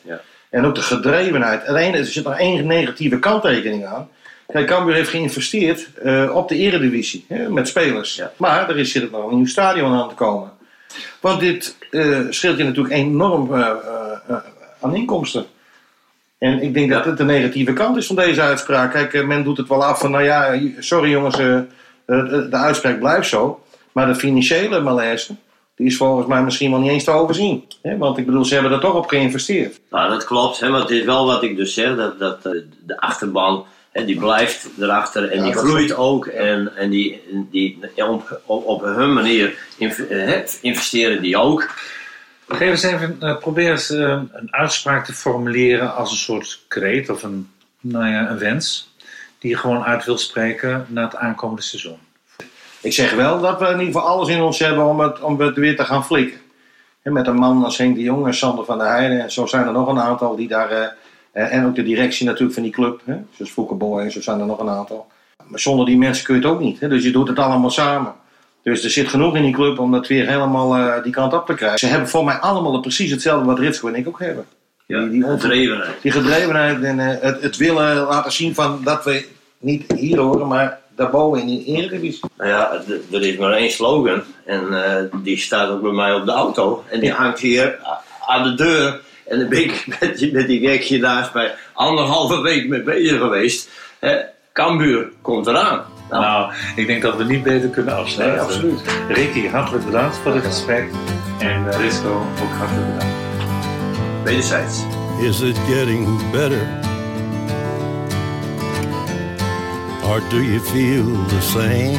En 0.51 0.65
ook 0.65 0.75
de 0.75 0.83
gedrevenheid. 0.83 1.67
Alleen, 1.67 1.95
er 1.95 2.05
zit 2.07 2.25
nog 2.25 2.39
één 2.39 2.67
negatieve 2.67 3.19
kanttekening 3.19 3.87
aan. 3.87 4.09
Kijk, 4.55 4.67
Cambuur 4.67 4.95
heeft 4.95 5.11
geïnvesteerd 5.11 5.89
eh, 6.03 6.31
op 6.35 6.49
de 6.49 6.57
eredivisie. 6.57 7.25
Hè, 7.29 7.49
met 7.49 7.69
spelers. 7.69 8.23
Maar 8.37 8.71
er 8.71 8.79
is, 8.79 8.93
zit 8.93 9.11
nog 9.11 9.31
een 9.31 9.37
nieuw 9.37 9.47
stadion 9.47 9.93
aan 9.93 10.09
te 10.09 10.15
komen. 10.15 10.51
Want 11.21 11.41
dit 11.41 11.77
eh, 11.91 12.21
scheelt 12.31 12.59
je 12.59 12.65
natuurlijk 12.65 12.95
enorm 12.95 13.55
eh, 13.55 13.71
aan 14.81 14.95
inkomsten. 14.95 15.47
En 16.39 16.63
ik 16.63 16.75
denk 16.75 16.91
dat 16.91 17.05
het 17.05 17.17
de 17.17 17.25
negatieve 17.25 17.73
kant 17.73 17.97
is 17.97 18.07
van 18.07 18.17
deze 18.17 18.41
uitspraak. 18.41 18.93
Kijk, 18.93 19.27
men 19.27 19.45
doet 19.45 19.57
het 19.57 19.69
wel 19.69 19.85
af 19.85 19.99
van, 19.99 20.11
nou 20.11 20.25
ja, 20.25 20.59
sorry 20.79 21.11
jongens, 21.11 21.37
de 21.37 21.67
de 22.51 22.57
uitspraak 22.57 22.99
blijft 22.99 23.29
zo. 23.29 23.65
Maar 23.93 24.07
de 24.07 24.15
financiële 24.15 24.81
malaise, 24.81 25.35
die 25.75 25.87
is 25.87 25.97
volgens 25.97 26.27
mij 26.27 26.43
misschien 26.43 26.71
wel 26.71 26.81
niet 26.81 26.91
eens 26.91 27.05
te 27.05 27.11
overzien. 27.11 27.65
Hè? 27.83 27.97
Want 27.97 28.19
ik 28.19 28.27
bedoel, 28.27 28.45
ze 28.45 28.55
hebben 28.55 28.73
er 28.73 28.81
toch 28.81 28.95
op 28.95 29.07
geïnvesteerd. 29.07 29.81
Nou, 29.91 30.11
dat 30.11 30.25
klopt, 30.25 30.61
hè, 30.61 30.71
want 30.71 30.83
het 30.83 30.93
is 30.93 31.05
wel 31.05 31.27
wat 31.27 31.43
ik 31.43 31.57
dus 31.57 31.75
zeg, 31.75 31.97
dat, 31.97 32.19
dat 32.19 32.43
de 32.87 33.01
achterban, 33.01 33.67
hè, 33.95 34.05
die 34.05 34.19
blijft 34.19 34.67
erachter 34.81 35.31
en 35.31 35.39
Ja, 35.39 35.45
die 35.45 35.53
groeit 35.53 35.85
is- 35.91 35.95
ook. 35.95 36.27
En, 36.27 36.77
en 36.77 36.91
die, 36.91 37.23
die, 37.51 37.79
op, 37.97 38.41
op, 38.45 38.67
op 38.67 38.81
hun 38.83 39.13
manier 39.13 39.55
inv- 39.77 39.99
eh, 40.11 40.25
hè, 40.27 40.43
investeren 40.61 41.23
die 41.23 41.37
ook. 41.39 41.71
Geef 42.49 42.71
eens 42.71 42.83
even, 42.83 43.17
eh, 43.21 43.39
probeer 43.39 43.71
eens 43.71 43.91
eh, 43.91 44.21
een 44.33 44.49
uitspraak 44.51 45.05
te 45.05 45.13
formuleren 45.13 45.95
als 45.95 46.11
een 46.11 46.17
soort 46.17 46.61
kreet 46.69 47.11
of 47.11 47.23
een, 47.23 47.51
nou 47.81 48.07
ja, 48.07 48.31
een 48.31 48.39
wens 48.39 48.93
die 49.39 49.51
je 49.51 49.57
gewoon 49.57 49.85
uit 49.85 50.05
wil 50.05 50.19
spreken 50.19 50.87
naar 50.89 51.05
het 51.05 51.17
aankomende 51.17 51.63
seizoen. 51.63 51.99
Ik 52.81 52.93
zeg 52.93 53.15
wel 53.15 53.41
dat 53.41 53.59
we 53.59 53.65
in 53.67 53.79
ieder 53.81 53.87
geval 53.95 54.09
alles 54.09 54.29
in 54.29 54.41
ons 54.43 54.59
hebben 54.59 54.85
om 54.85 55.01
het, 55.01 55.21
om 55.21 55.41
het 55.41 55.57
weer 55.57 55.77
te 55.77 55.85
gaan 55.85 56.05
flikken. 56.07 56.41
En 57.03 57.13
met 57.13 57.27
een 57.27 57.35
man 57.35 57.65
als 57.65 57.79
Henk 57.79 57.95
de 57.97 58.03
Jong 58.03 58.27
en 58.27 58.35
Sander 58.35 58.65
van 58.65 58.79
der 58.79 58.87
Heijden. 58.87 59.21
En 59.23 59.33
zo 59.33 59.47
zijn 59.47 59.67
er 59.67 59.73
nog 59.73 59.89
een 59.89 60.01
aantal 60.01 60.37
die 60.37 60.49
daar... 60.49 60.97
eh, 61.35 61.55
en 61.55 61.67
ook 61.67 61.75
de 61.75 61.83
directie 61.83 62.27
natuurlijk 62.27 62.55
van 62.55 62.63
die 62.63 62.73
club. 62.73 63.01
Hè? 63.05 63.17
Zoals 63.37 63.51
Foukeboy 63.51 64.03
en 64.03 64.11
zo 64.11 64.21
zijn 64.21 64.41
er 64.41 64.47
nog 64.47 64.61
een 64.61 64.69
aantal. 64.69 65.07
Maar 65.47 65.61
zonder 65.61 65.87
die 65.87 65.99
mensen 65.99 66.25
kun 66.25 66.35
je 66.35 66.41
het 66.41 66.51
ook 66.51 66.61
niet. 66.61 66.81
Hè? 66.81 66.89
Dus 66.89 67.05
je 67.05 67.11
doet 67.11 67.29
het 67.29 67.39
allemaal 67.39 67.71
samen. 67.71 68.15
Dus 68.63 68.85
er 68.85 68.91
zit 68.91 69.09
genoeg 69.09 69.37
in 69.37 69.43
die 69.43 69.53
club 69.53 69.79
om 69.79 69.93
dat 69.93 70.07
weer 70.07 70.27
helemaal 70.27 70.77
eh, 70.77 71.03
die 71.03 71.13
kant 71.13 71.33
op 71.33 71.47
te 71.47 71.55
krijgen. 71.55 71.79
Ze 71.79 71.87
hebben 71.87 72.09
voor 72.09 72.25
mij 72.25 72.35
allemaal 72.35 72.81
precies 72.81 73.11
hetzelfde 73.11 73.47
wat 73.47 73.59
Ritsko 73.59 73.89
en 73.89 73.95
ik 73.95 74.09
ook 74.09 74.21
hebben. 74.21 74.47
Ja, 74.87 75.01
die, 75.01 75.11
die 75.11 75.25
gedrevenheid. 75.25 76.03
Die 76.03 76.13
gedrevenheid 76.13 76.83
en 76.83 77.01
eh, 77.01 77.21
het, 77.21 77.43
het 77.43 77.57
willen 77.57 77.97
laten 77.97 78.33
zien 78.33 78.55
van 78.55 78.81
dat 78.85 79.05
we 79.05 79.27
niet 79.59 79.93
hier 79.93 80.19
horen, 80.19 80.49
maar 80.49 80.81
daarboven 80.97 81.41
in 81.41 81.47
de 81.47 81.65
Eredivisie. 81.65 82.31
Nou 82.37 82.51
ja, 82.51 82.73
er 83.13 83.23
is 83.23 83.37
maar 83.37 83.53
één 83.53 83.71
slogan. 83.71 84.23
En 84.45 85.11
die 85.23 85.39
staat 85.39 85.71
ook 85.71 85.83
bij 85.83 85.93
mij 85.93 86.15
op 86.15 86.27
de 86.27 86.33
auto. 86.33 86.85
En 86.91 87.01
die 87.01 87.13
hangt 87.13 87.39
hier 87.39 87.79
aan 88.27 88.43
de 88.43 88.55
deur. 88.55 89.01
En 89.29 89.39
daar 89.39 89.49
ben 89.49 89.59
ik 89.65 89.85
met, 90.01 90.19
die- 90.19 90.33
met 90.33 90.47
die 90.47 90.61
mij 91.35 91.55
anderhalve 91.73 92.41
week 92.41 92.69
mee 92.69 92.83
bezig 92.83 93.19
geweest. 93.19 93.69
Hè, 93.99 94.17
Cambuur 94.53 95.09
komt 95.23 95.47
eraan. 95.47 95.85
Nou, 96.11 96.53
ik 96.77 96.87
denk 96.87 97.03
dat 97.03 97.17
we 97.17 97.25
niet 97.25 97.43
beter 97.43 97.69
kunnen 97.69 97.97
afsluiten. 97.97 98.39
Nee, 98.39 98.47
absoluut. 98.47 98.81
Ricky, 99.09 99.49
hartelijk 99.49 99.85
bedankt 99.85 100.17
voor 100.17 100.33
dit 100.33 100.45
gesprek. 100.45 100.85
En 101.39 101.71
eh, 101.71 101.79
Risco, 101.81 102.27
ook 102.43 102.53
hartelijk 102.59 102.87
bedankt. 102.93 103.15
Wederzijds. 104.25 104.83
Is 105.21 105.41
it 105.41 105.57
getting 105.69 106.31
better? 106.31 106.69
Or 110.09 110.21
do 110.29 110.37
you 110.37 110.61
feel 110.61 111.05
the 111.29 111.41
same? 111.41 111.99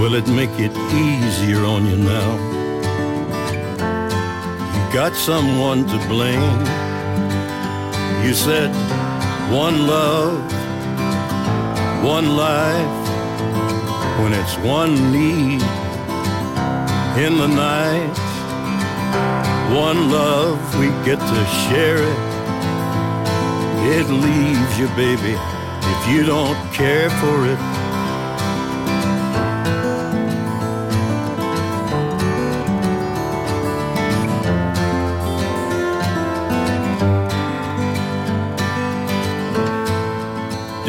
Will 0.00 0.14
it 0.14 0.26
make 0.26 0.62
it 0.62 0.76
easier 0.92 1.64
on 1.64 1.86
you 1.88 1.96
now? 1.96 2.53
Got 4.94 5.16
someone 5.16 5.88
to 5.88 5.98
blame. 6.06 6.60
You 8.24 8.32
said 8.32 8.70
one 9.50 9.88
love, 9.88 10.38
one 12.04 12.36
life, 12.36 13.08
when 14.20 14.32
it's 14.32 14.56
one 14.58 14.94
need 15.10 15.62
in 17.18 17.38
the 17.38 17.48
night. 17.48 18.16
One 19.74 20.12
love, 20.12 20.60
we 20.78 20.86
get 21.04 21.18
to 21.18 21.44
share 21.66 21.98
it. 21.98 22.20
It 23.98 24.08
leaves 24.08 24.78
you, 24.78 24.86
baby, 24.94 25.36
if 25.92 26.08
you 26.08 26.24
don't 26.24 26.72
care 26.72 27.10
for 27.10 27.46
it. 27.48 27.83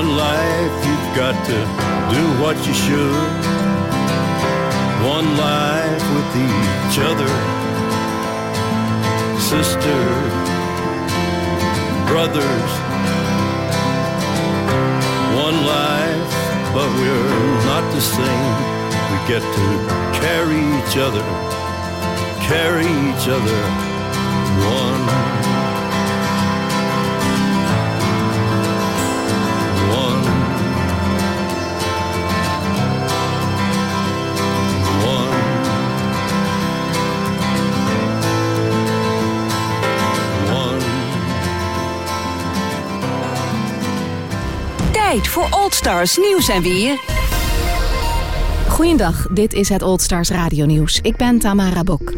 one 0.00 0.16
life, 0.16 0.86
you've 0.86 1.14
got 1.14 1.36
to 1.44 1.58
do 2.14 2.22
what 2.42 2.56
you 2.66 2.72
should. 2.72 3.32
One 5.04 5.28
life 5.36 6.04
with 6.14 6.30
each 6.48 6.96
other, 7.10 7.32
sister, 9.52 10.00
brothers. 12.08 12.72
One 15.46 15.58
life, 15.76 16.32
but 16.74 16.88
we're 16.98 17.64
not 17.70 17.84
the 17.92 18.00
same. 18.00 18.56
We 19.10 19.18
get 19.32 19.44
to 19.58 19.66
carry 20.22 20.62
each 20.78 20.96
other, 20.96 21.26
carry 22.48 22.88
each 23.08 23.26
other. 23.28 23.60
One. 24.80 25.69
Tijd 45.10 45.28
voor 45.28 45.48
Old 45.50 46.18
nieuws 46.18 46.48
en 46.48 46.62
weer. 46.62 47.00
Goeiedag, 48.68 49.26
dit 49.32 49.52
is 49.52 49.68
het 49.68 49.82
Old 49.82 50.00
Stars 50.00 50.30
Radio 50.30 50.66
Nieuws. 50.66 51.00
Ik 51.02 51.16
ben 51.16 51.38
Tamara 51.38 51.82
Bok. 51.82 52.12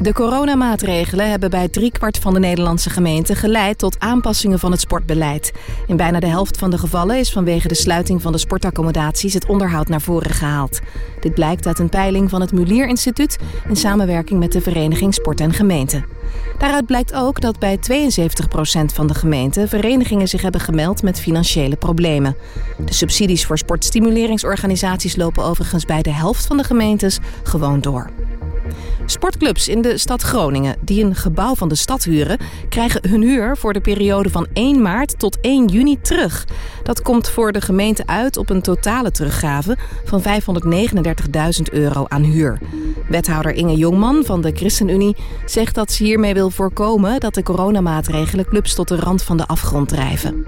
De 0.00 0.12
coronamaatregelen 0.12 1.30
hebben 1.30 1.50
bij 1.50 1.68
driekwart 1.68 2.18
van 2.18 2.34
de 2.34 2.40
Nederlandse 2.40 2.90
gemeenten 2.90 3.36
geleid 3.36 3.78
tot 3.78 3.98
aanpassingen 3.98 4.58
van 4.58 4.70
het 4.70 4.80
sportbeleid. 4.80 5.52
In 5.86 5.96
bijna 5.96 6.20
de 6.20 6.26
helft 6.26 6.58
van 6.58 6.70
de 6.70 6.78
gevallen 6.78 7.18
is 7.18 7.32
vanwege 7.32 7.68
de 7.68 7.74
sluiting 7.74 8.22
van 8.22 8.32
de 8.32 8.38
sportaccommodaties 8.38 9.34
het 9.34 9.46
onderhoud 9.46 9.88
naar 9.88 10.00
voren 10.00 10.30
gehaald. 10.30 10.80
Dit 11.20 11.34
blijkt 11.34 11.66
uit 11.66 11.78
een 11.78 11.88
peiling 11.88 12.30
van 12.30 12.40
het 12.40 12.52
Mulier 12.52 12.88
Instituut 12.88 13.38
in 13.68 13.76
samenwerking 13.76 14.38
met 14.38 14.52
de 14.52 14.60
Vereniging 14.60 15.14
Sport 15.14 15.40
en 15.40 15.52
Gemeente. 15.52 16.04
Daaruit 16.58 16.86
blijkt 16.86 17.14
ook 17.14 17.40
dat 17.40 17.58
bij 17.58 17.76
72% 17.76 17.80
van 18.94 19.06
de 19.06 19.14
gemeenten 19.14 19.68
verenigingen 19.68 20.28
zich 20.28 20.42
hebben 20.42 20.60
gemeld 20.60 21.02
met 21.02 21.20
financiële 21.20 21.76
problemen. 21.76 22.36
De 22.84 22.94
subsidies 22.94 23.46
voor 23.46 23.58
sportstimuleringsorganisaties 23.58 25.16
lopen 25.16 25.44
overigens 25.44 25.84
bij 25.84 26.02
de 26.02 26.12
helft 26.12 26.46
van 26.46 26.56
de 26.56 26.64
gemeentes 26.64 27.18
gewoon 27.42 27.80
door. 27.80 28.10
Sportclubs 29.06 29.68
in 29.68 29.82
de 29.82 29.98
stad 29.98 30.22
Groningen 30.22 30.76
die 30.80 31.04
een 31.04 31.14
gebouw 31.14 31.54
van 31.54 31.68
de 31.68 31.74
stad 31.74 32.04
huren, 32.04 32.38
krijgen 32.68 33.08
hun 33.08 33.22
huur 33.22 33.56
voor 33.56 33.72
de 33.72 33.80
periode 33.80 34.30
van 34.30 34.46
1 34.52 34.82
maart 34.82 35.18
tot 35.18 35.38
1 35.40 35.66
juni 35.66 36.00
terug. 36.00 36.46
Dat 36.82 37.02
komt 37.02 37.28
voor 37.28 37.52
de 37.52 37.60
gemeente 37.60 38.06
uit 38.06 38.36
op 38.36 38.50
een 38.50 38.62
totale 38.62 39.10
teruggave 39.10 39.76
van 40.04 40.22
539.000 40.22 41.72
euro 41.72 42.04
aan 42.08 42.22
huur. 42.22 42.58
Wethouder 43.08 43.52
Inge 43.52 43.76
Jongman 43.76 44.24
van 44.24 44.40
de 44.40 44.52
ChristenUnie 44.54 45.16
zegt 45.46 45.74
dat 45.74 45.92
ze 45.92 46.04
hiermee 46.04 46.34
wil 46.34 46.50
voorkomen 46.50 47.20
dat 47.20 47.34
de 47.34 47.42
coronamaatregelen 47.42 48.44
clubs 48.44 48.74
tot 48.74 48.88
de 48.88 48.96
rand 48.96 49.22
van 49.22 49.36
de 49.36 49.46
afgrond 49.46 49.88
drijven. 49.88 50.44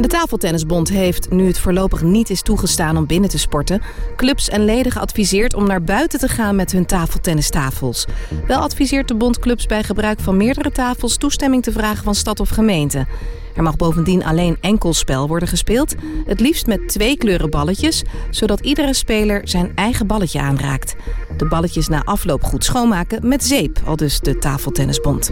De 0.00 0.06
Tafeltennisbond 0.08 0.88
heeft, 0.88 1.30
nu 1.30 1.46
het 1.46 1.58
voorlopig 1.58 2.02
niet 2.02 2.30
is 2.30 2.42
toegestaan 2.42 2.96
om 2.96 3.06
binnen 3.06 3.30
te 3.30 3.38
sporten, 3.38 3.82
clubs 4.16 4.48
en 4.48 4.64
leden 4.64 4.92
geadviseerd 4.92 5.54
om 5.54 5.66
naar 5.66 5.82
buiten 5.82 6.18
te 6.18 6.28
gaan 6.28 6.56
met 6.56 6.72
hun 6.72 6.86
tafeltennistafels. 6.86 7.97
Wel 8.46 8.60
adviseert 8.60 9.08
de 9.08 9.14
bond 9.14 9.38
clubs 9.38 9.66
bij 9.66 9.82
gebruik 9.82 10.20
van 10.20 10.36
meerdere 10.36 10.70
tafels 10.70 11.16
toestemming 11.16 11.62
te 11.62 11.72
vragen 11.72 12.04
van 12.04 12.14
stad 12.14 12.40
of 12.40 12.48
gemeente. 12.48 13.06
Er 13.54 13.62
mag 13.62 13.76
bovendien 13.76 14.24
alleen 14.24 14.56
enkel 14.60 14.94
spel 14.94 15.28
worden 15.28 15.48
gespeeld, 15.48 15.94
het 16.26 16.40
liefst 16.40 16.66
met 16.66 16.88
twee 16.88 17.16
kleuren 17.16 17.50
balletjes, 17.50 18.02
zodat 18.30 18.60
iedere 18.60 18.94
speler 18.94 19.40
zijn 19.44 19.72
eigen 19.74 20.06
balletje 20.06 20.40
aanraakt. 20.40 20.94
De 21.36 21.46
balletjes 21.46 21.88
na 21.88 22.04
afloop 22.04 22.42
goed 22.42 22.64
schoonmaken 22.64 23.28
met 23.28 23.44
zeep, 23.44 23.80
al 23.84 23.96
dus 23.96 24.20
de 24.20 24.38
Tafeltennisbond. 24.38 25.30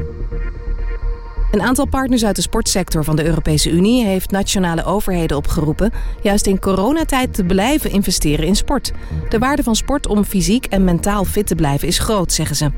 Een 1.57 1.63
aantal 1.63 1.87
partners 1.87 2.25
uit 2.25 2.37
de 2.37 2.43
sportsector 2.43 3.05
van 3.05 3.17
de 3.17 3.25
Europese 3.25 3.71
Unie 3.71 4.05
heeft 4.05 4.31
nationale 4.31 4.85
overheden 4.85 5.37
opgeroepen 5.37 5.93
juist 6.23 6.47
in 6.47 6.59
coronatijd 6.59 7.35
te 7.35 7.45
blijven 7.45 7.91
investeren 7.91 8.47
in 8.47 8.57
sport. 8.57 8.93
De 9.29 9.39
waarde 9.39 9.63
van 9.63 9.77
sport 9.77 10.07
om 10.07 10.25
fysiek 10.25 10.67
en 10.67 10.85
mentaal 10.85 11.25
fit 11.25 11.47
te 11.47 11.55
blijven 11.55 11.89
is 11.89 11.99
groot, 11.99 12.33
zeggen 12.33 12.57
ze. 12.57 12.71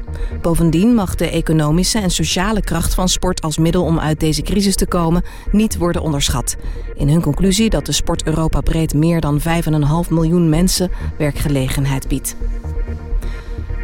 Bovendien 0.43 0.95
mag 0.95 1.14
de 1.14 1.31
economische 1.31 1.99
en 1.99 2.11
sociale 2.11 2.61
kracht 2.61 2.95
van 2.95 3.09
sport 3.09 3.43
als 3.43 3.59
middel 3.59 3.85
om 3.85 3.99
uit 3.99 4.20
deze 4.20 4.43
crisis 4.43 4.76
te 4.76 4.87
komen 4.87 5.24
niet 5.53 5.76
worden 5.76 6.03
onderschat. 6.03 6.57
In 6.95 7.09
hun 7.09 7.22
conclusie 7.22 7.70
dat 7.70 7.87
de 7.87 7.93
sport 7.93 8.26
Europa 8.26 8.61
breed 8.61 8.95
meer 8.95 9.20
dan 9.20 9.41
5,5 9.41 10.09
miljoen 10.09 10.49
mensen 10.49 10.91
werkgelegenheid 11.16 12.09
biedt. 12.09 12.37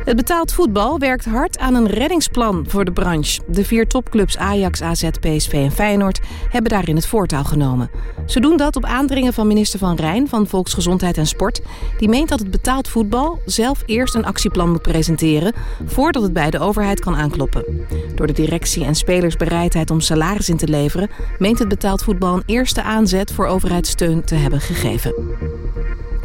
Het 0.05 0.17
betaald 0.17 0.53
voetbal 0.53 0.99
werkt 0.99 1.25
hard 1.25 1.59
aan 1.59 1.75
een 1.75 1.87
reddingsplan 1.87 2.65
voor 2.69 2.85
de 2.85 2.93
branche. 2.93 3.41
De 3.47 3.65
vier 3.65 3.87
topclubs 3.87 4.39
Ajax, 4.39 4.83
AZ, 4.83 5.09
PSV 5.21 5.53
en 5.53 5.73
Feyenoord 5.73 6.21
hebben 6.51 6.71
daarin 6.71 6.97
het 6.97 7.07
voortouw 7.07 7.43
genomen. 7.43 7.91
Ze 8.27 8.41
doen 8.41 8.57
dat 8.57 8.77
op 8.77 8.85
aandringen 8.85 9.33
van 9.33 9.47
minister 9.47 9.79
Van 9.79 9.97
Rijn 9.97 10.29
van 10.29 10.47
Volksgezondheid 10.47 11.19
en 11.19 11.27
Sport. 11.27 11.61
Die 11.99 12.09
meent 12.09 12.29
dat 12.29 12.39
het 12.39 12.51
betaald 12.51 12.89
voetbal 12.89 13.39
zelf 13.47 13.83
eerst 13.87 14.15
een 14.15 14.25
actieplan 14.25 14.71
moet 14.71 14.83
presenteren... 14.83 15.53
voordat 15.85 16.23
het 16.23 16.33
bij 16.33 16.51
de 16.51 16.59
overheid 16.59 17.01
kan 17.01 17.17
aankloppen. 17.17 17.65
Door 18.15 18.27
de 18.27 18.33
directie 18.33 18.85
en 18.85 18.95
spelersbereidheid 18.95 19.91
om 19.91 20.01
salaris 20.01 20.49
in 20.49 20.57
te 20.57 20.69
leveren... 20.69 21.11
meent 21.39 21.59
het 21.59 21.69
betaald 21.69 22.03
voetbal 22.03 22.35
een 22.35 22.43
eerste 22.47 22.83
aanzet 22.83 23.33
voor 23.33 23.47
overheidssteun 23.47 24.25
te 24.25 24.35
hebben 24.35 24.61
gegeven. 24.61 25.15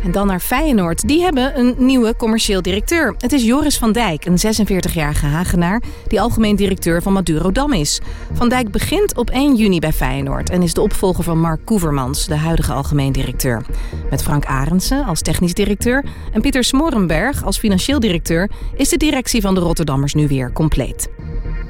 En 0.03 0.11
dan 0.11 0.27
naar 0.27 0.39
Feyenoord. 0.39 1.07
Die 1.07 1.21
hebben 1.21 1.59
een 1.59 1.75
nieuwe 1.77 2.15
commercieel 2.15 2.61
directeur. 2.61 3.15
Het 3.17 3.33
is 3.33 3.45
Joris 3.45 3.77
van 3.77 3.91
Dijk, 3.91 4.25
een 4.25 4.37
46-jarige 4.37 5.25
Hagenaar... 5.25 5.81
die 6.07 6.21
algemeen 6.21 6.55
directeur 6.55 7.01
van 7.01 7.13
Maduro 7.13 7.51
Dam 7.51 7.73
is. 7.73 7.99
Van 8.33 8.49
Dijk 8.49 8.71
begint 8.71 9.17
op 9.17 9.29
1 9.29 9.55
juni 9.55 9.79
bij 9.79 9.93
Feyenoord... 9.93 10.49
en 10.49 10.61
is 10.61 10.73
de 10.73 10.81
opvolger 10.81 11.23
van 11.23 11.39
Mark 11.39 11.65
Koevermans, 11.65 12.27
de 12.27 12.35
huidige 12.35 12.73
algemeen 12.73 13.11
directeur. 13.11 13.65
Met 14.09 14.23
Frank 14.23 14.45
Arendsen 14.45 15.05
als 15.05 15.21
technisch 15.21 15.53
directeur... 15.53 16.05
en 16.31 16.41
Pieter 16.41 16.63
Smorenberg 16.63 17.43
als 17.43 17.57
financieel 17.57 17.99
directeur... 17.99 18.49
is 18.75 18.89
de 18.89 18.97
directie 18.97 19.41
van 19.41 19.53
de 19.53 19.61
Rotterdammers 19.61 20.13
nu 20.13 20.27
weer 20.27 20.53
compleet. 20.53 21.09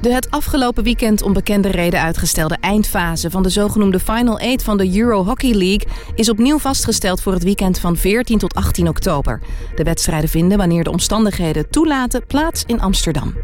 De 0.00 0.12
het 0.12 0.30
afgelopen 0.30 0.84
weekend 0.84 1.22
om 1.22 1.32
bekende 1.32 1.68
reden 1.68 2.00
uitgestelde 2.00 2.56
eindfase 2.60 3.30
van 3.30 3.42
de 3.42 3.48
zogenoemde 3.48 4.00
Final 4.00 4.40
8 4.40 4.62
van 4.62 4.76
de 4.76 4.98
Euro 4.98 5.24
Hockey 5.24 5.52
League 5.54 5.88
is 6.14 6.28
opnieuw 6.28 6.58
vastgesteld 6.58 7.22
voor 7.22 7.32
het 7.32 7.42
weekend 7.42 7.78
van 7.78 7.96
14 7.96 8.38
tot 8.38 8.54
18 8.54 8.88
oktober. 8.88 9.40
De 9.74 9.84
wedstrijden 9.84 10.28
vinden, 10.28 10.58
wanneer 10.58 10.84
de 10.84 10.90
omstandigheden 10.90 11.70
toelaten, 11.70 12.26
plaats 12.26 12.64
in 12.66 12.80
Amsterdam. 12.80 13.34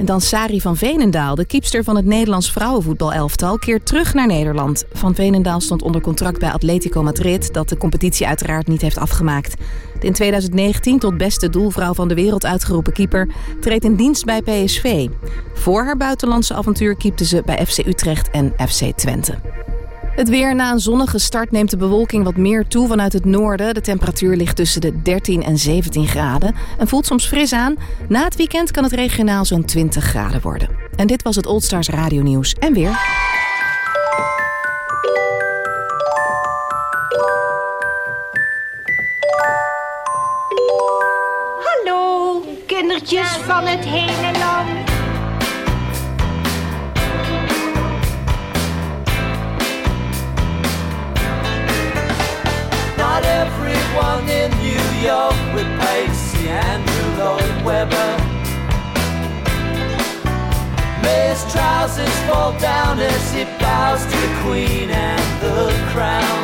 En 0.00 0.06
dan 0.06 0.20
Sari 0.20 0.60
van 0.60 0.76
Veenendaal, 0.76 1.34
de 1.34 1.44
kiepster 1.44 1.84
van 1.84 1.96
het 1.96 2.04
Nederlands 2.04 2.52
vrouwenvoetbalelftal, 2.52 3.58
keert 3.58 3.86
terug 3.86 4.14
naar 4.14 4.26
Nederland. 4.26 4.84
Van 4.92 5.14
Veenendaal 5.14 5.60
stond 5.60 5.82
onder 5.82 6.00
contract 6.00 6.38
bij 6.38 6.50
Atletico 6.50 7.02
Madrid, 7.02 7.52
dat 7.54 7.68
de 7.68 7.76
competitie 7.76 8.26
uiteraard 8.26 8.66
niet 8.66 8.80
heeft 8.80 8.98
afgemaakt. 8.98 9.54
De 9.98 10.06
in 10.06 10.12
2019 10.12 10.98
tot 10.98 11.16
beste 11.16 11.50
doelvrouw 11.50 11.94
van 11.94 12.08
de 12.08 12.14
wereld 12.14 12.46
uitgeroepen 12.46 12.92
keeper 12.92 13.28
treedt 13.60 13.84
in 13.84 13.94
dienst 13.94 14.24
bij 14.24 14.42
PSV. 14.42 15.08
Voor 15.54 15.84
haar 15.84 15.96
buitenlandse 15.96 16.54
avontuur 16.54 16.96
keepte 16.96 17.24
ze 17.24 17.42
bij 17.44 17.66
FC 17.66 17.78
Utrecht 17.86 18.30
en 18.30 18.52
FC 18.68 18.96
Twente. 18.96 19.34
Het 20.16 20.28
weer 20.28 20.54
na 20.54 20.72
een 20.72 20.80
zonnige 20.80 21.18
start 21.18 21.50
neemt 21.50 21.70
de 21.70 21.76
bewolking 21.76 22.24
wat 22.24 22.36
meer 22.36 22.66
toe 22.66 22.88
vanuit 22.88 23.12
het 23.12 23.24
noorden. 23.24 23.74
De 23.74 23.80
temperatuur 23.80 24.36
ligt 24.36 24.56
tussen 24.56 24.80
de 24.80 25.02
13 25.02 25.42
en 25.42 25.58
17 25.58 26.06
graden 26.06 26.54
en 26.78 26.88
voelt 26.88 27.06
soms 27.06 27.26
fris 27.26 27.52
aan. 27.52 27.74
Na 28.08 28.24
het 28.24 28.36
weekend 28.36 28.70
kan 28.70 28.84
het 28.84 28.92
regionaal 28.92 29.44
zo'n 29.44 29.64
20 29.64 30.04
graden 30.04 30.40
worden. 30.40 30.68
En 30.96 31.06
dit 31.06 31.22
was 31.22 31.36
het 31.36 31.46
Old 31.46 31.64
Stars 31.64 31.88
Radio 31.88 32.22
Nieuws 32.22 32.54
en 32.54 32.72
weer. 32.72 32.98
Hallo, 41.64 42.42
kindertjes 42.66 43.28
van 43.28 43.66
het 43.66 43.84
hele 43.84 44.38
land. 44.38 44.79
Not 53.20 53.48
everyone 53.48 54.28
in 54.30 54.50
New 54.62 55.06
York 55.06 55.36
with 55.54 55.68
Pacey 55.80 56.48
and 56.48 56.82
Lloyd 57.18 57.64
Webber. 57.66 58.12
May's 61.02 61.42
trousers 61.52 62.16
fall 62.26 62.58
down 62.58 62.98
as 62.98 63.32
he 63.34 63.44
bows 63.60 64.04
to 64.06 64.16
the 64.16 64.40
Queen 64.42 64.88
and 64.88 65.42
the 65.42 65.68
Crown. 65.92 66.40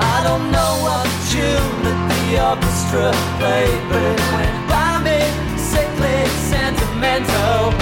I 0.00 0.20
don't 0.22 0.50
know 0.52 0.72
what 0.84 1.08
tune 1.32 1.82
that 1.84 1.98
the 2.12 2.44
orchestra 2.44 3.08
played, 3.40 3.80
but 3.88 4.02
it 4.04 4.20
went 4.36 4.58
by 4.68 5.00
me, 5.00 5.20
sickly 5.56 6.18
sentimental. 6.52 7.72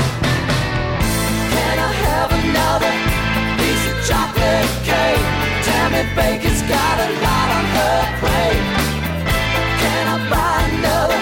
Can 1.51 1.77
I 1.81 1.93
have 2.07 2.31
another 2.45 2.95
piece 3.59 3.85
of 3.91 3.97
chocolate 4.07 4.71
cake? 4.87 5.46
Tammy 5.67 6.05
Baker's 6.15 6.63
got 6.63 6.97
a 7.01 7.09
lot 7.27 7.49
on 7.59 7.65
her 7.77 7.99
plate. 8.21 8.67
Can 9.83 10.05
I 10.15 10.17
buy 10.31 10.57
another 10.71 11.21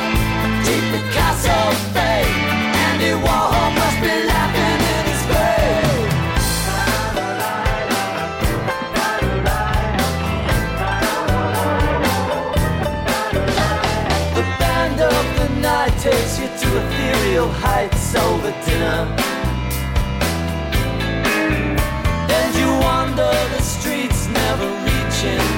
cheap 0.65 0.85
Picasso 0.93 1.59
fade? 1.95 2.29
Andy 2.87 3.13
Warhol 3.25 3.71
must 3.81 3.99
be 4.05 4.15
laughing 4.33 4.81
in 4.97 5.05
his 5.11 5.23
grave. 5.31 6.11
The 14.37 14.45
band 14.61 14.99
of 15.01 15.25
the 15.39 15.49
night 15.61 15.95
takes 16.01 16.39
you 16.39 16.49
to 16.49 16.69
ethereal 16.81 17.49
heights 17.49 18.15
over 18.15 18.53
dinner. 18.67 19.24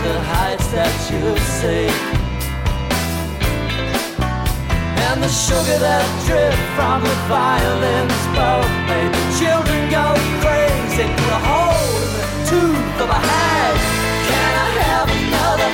The 0.07 0.21
heights 0.21 0.69
that 0.71 0.95
you 1.11 1.35
see. 1.59 1.91
And 5.07 5.19
the 5.19 5.29
sugar 5.29 5.79
that 5.83 6.07
dripped 6.27 6.63
from 6.79 7.03
the 7.03 7.17
violins 7.27 8.23
both 8.31 8.71
made 8.87 9.11
the 9.11 9.27
children 9.35 9.83
go 9.91 10.07
crazy. 10.43 11.11
Put 11.11 11.33
a 11.35 11.43
hole 11.43 11.91
in 12.07 12.11
the 12.23 12.27
tooth 12.47 13.03
of 13.03 13.09
a 13.11 13.21
hag. 13.31 13.75
Can 14.31 14.53
I 14.67 14.69
have 14.87 15.09
another 15.11 15.71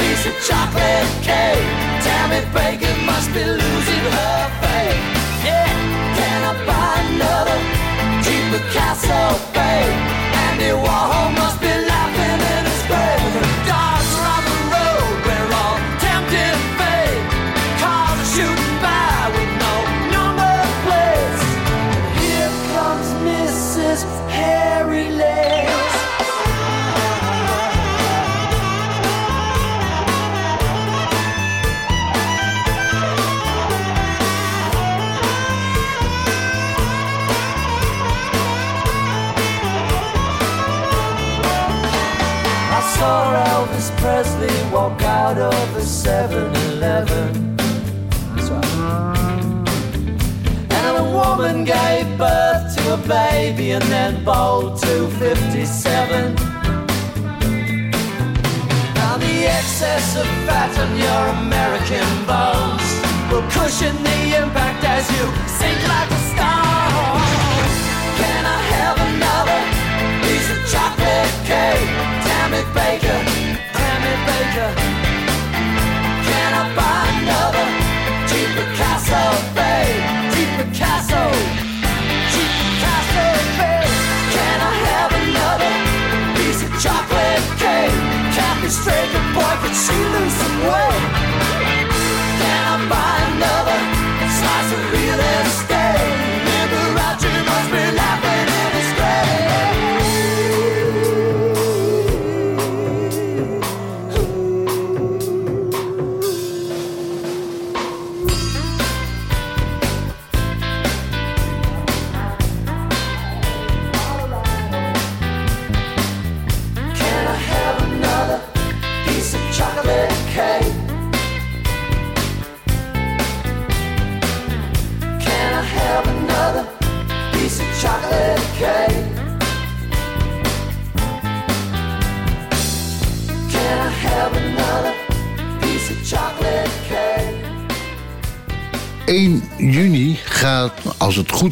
piece 0.00 0.24
of 0.24 0.34
chocolate 0.48 1.08
cake? 1.20 1.68
Tammy 2.00 2.40
Bacon 2.56 2.96
must 3.04 3.28
be 3.36 3.44
losing 3.44 4.04
her 4.16 4.40
faith. 4.64 5.00
Yeah, 5.44 5.68
can 6.16 6.40
I 6.48 6.52
buy 6.64 6.94
another 7.12 7.58
cheap 8.24 8.44
Picasso 8.48 9.36
fade? 9.52 10.17
And 53.80 53.92
then 53.92 54.24
bowled 54.24 54.76
to 54.76 55.08
57. 55.08 56.34
Now 58.94 59.16
the 59.16 59.36
excess 59.46 60.16
of 60.16 60.26
fat 60.46 60.74
on 60.82 60.90
your 60.98 61.22
American 61.46 62.10
bones 62.26 62.88
will 63.30 63.46
cushion 63.54 63.94
the 64.02 64.20
impact 64.42 64.82
as 64.82 65.06
you 65.14 65.24
sink 65.46 65.78
like 65.94 66.10
a 66.10 66.20
stone. 66.34 67.22
Can 68.18 68.42
I 68.56 68.60
have 68.74 68.96
another 69.14 69.60
piece 70.26 70.48
of 70.50 70.58
chocolate 70.74 71.34
cake? 71.46 71.90
Damn 72.26 72.58
it, 72.58 72.68
Baker. 72.74 73.20
Damn 73.78 74.02
it, 74.10 74.20
Baker. 74.26 74.70
Can 76.26 76.50
I 76.62 76.64
buy 76.74 77.02
another 77.22 77.66
cheap 78.26 78.50
Picasso, 78.58 79.22
babe? 79.54 80.17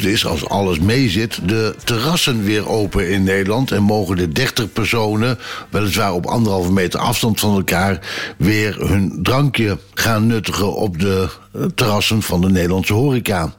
Is, 0.05 0.25
als 0.25 0.49
alles 0.49 0.79
meezit, 0.79 1.39
de 1.47 1.75
terrassen 1.83 2.43
weer 2.43 2.69
open 2.69 3.09
in 3.09 3.23
Nederland. 3.23 3.71
En 3.71 3.83
mogen 3.83 4.15
de 4.15 4.29
30 4.29 4.71
personen, 4.73 5.39
weliswaar 5.69 6.13
op 6.13 6.25
anderhalve 6.25 6.71
meter 6.71 6.99
afstand 6.99 7.39
van 7.39 7.55
elkaar, 7.55 7.99
weer 8.37 8.75
hun 8.79 9.19
drankje 9.21 9.77
gaan 9.93 10.27
nuttigen 10.27 10.75
op 10.75 10.99
de 10.99 11.29
eh, 11.53 11.63
terrassen 11.75 12.21
van 12.21 12.41
de 12.41 12.49
Nederlandse 12.49 12.93
horeca. 12.93 13.53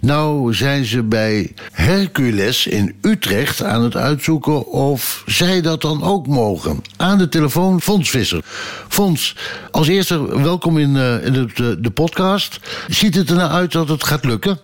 Nou 0.00 0.54
zijn 0.54 0.84
ze 0.84 1.02
bij 1.02 1.52
Hercules 1.72 2.66
in 2.66 2.96
Utrecht 3.00 3.62
aan 3.62 3.82
het 3.82 3.96
uitzoeken 3.96 4.66
of 4.66 5.22
zij 5.26 5.60
dat 5.60 5.80
dan 5.80 6.02
ook 6.02 6.26
mogen. 6.26 6.82
Aan 6.96 7.18
de 7.18 7.28
telefoon 7.28 7.80
Fons 7.80 8.10
Visser. 8.10 8.40
Fons, 8.88 9.36
als 9.70 9.88
eerste 9.88 10.42
welkom 10.42 10.78
in, 10.78 10.96
eh, 10.96 11.26
in 11.26 11.34
eh, 11.34 11.66
de 11.78 11.90
podcast. 11.94 12.60
Ziet 12.88 13.14
het 13.14 13.30
er 13.30 13.36
nou 13.36 13.50
uit 13.50 13.72
dat 13.72 13.88
het 13.88 14.04
gaat 14.04 14.24
lukken? 14.24 14.60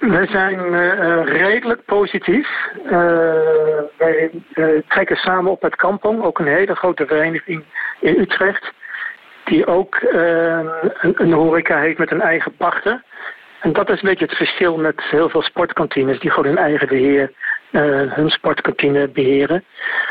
Wij 0.00 0.26
zijn 0.26 0.74
eh, 0.74 0.92
eh, 0.92 1.26
redelijk 1.26 1.84
positief. 1.84 2.48
Eh, 2.84 2.92
wij 3.96 4.30
trekken 4.88 5.16
samen 5.16 5.50
op 5.50 5.62
met 5.62 5.76
Kampong, 5.76 6.22
ook 6.22 6.38
een 6.38 6.46
hele 6.46 6.74
grote 6.74 7.06
vereniging 7.06 7.64
in 8.00 8.20
Utrecht. 8.20 8.72
Die 9.44 9.66
ook 9.66 9.94
eh, 9.94 10.58
een, 11.00 11.14
een 11.14 11.32
horeca 11.32 11.80
heeft 11.80 11.98
met 11.98 12.10
een 12.10 12.20
eigen 12.20 12.56
pachter. 12.56 13.02
En 13.60 13.72
dat 13.72 13.90
is 13.90 14.02
een 14.02 14.08
beetje 14.08 14.24
het 14.24 14.36
verschil 14.36 14.76
met 14.76 15.02
heel 15.02 15.28
veel 15.28 15.42
sportkantines 15.42 16.20
die 16.20 16.30
gewoon 16.30 16.48
hun 16.54 16.64
eigen 16.64 16.88
beheer, 16.88 17.32
eh, 17.70 17.82
hun 18.12 18.30
sportkantine 18.30 19.08
beheren. 19.08 19.64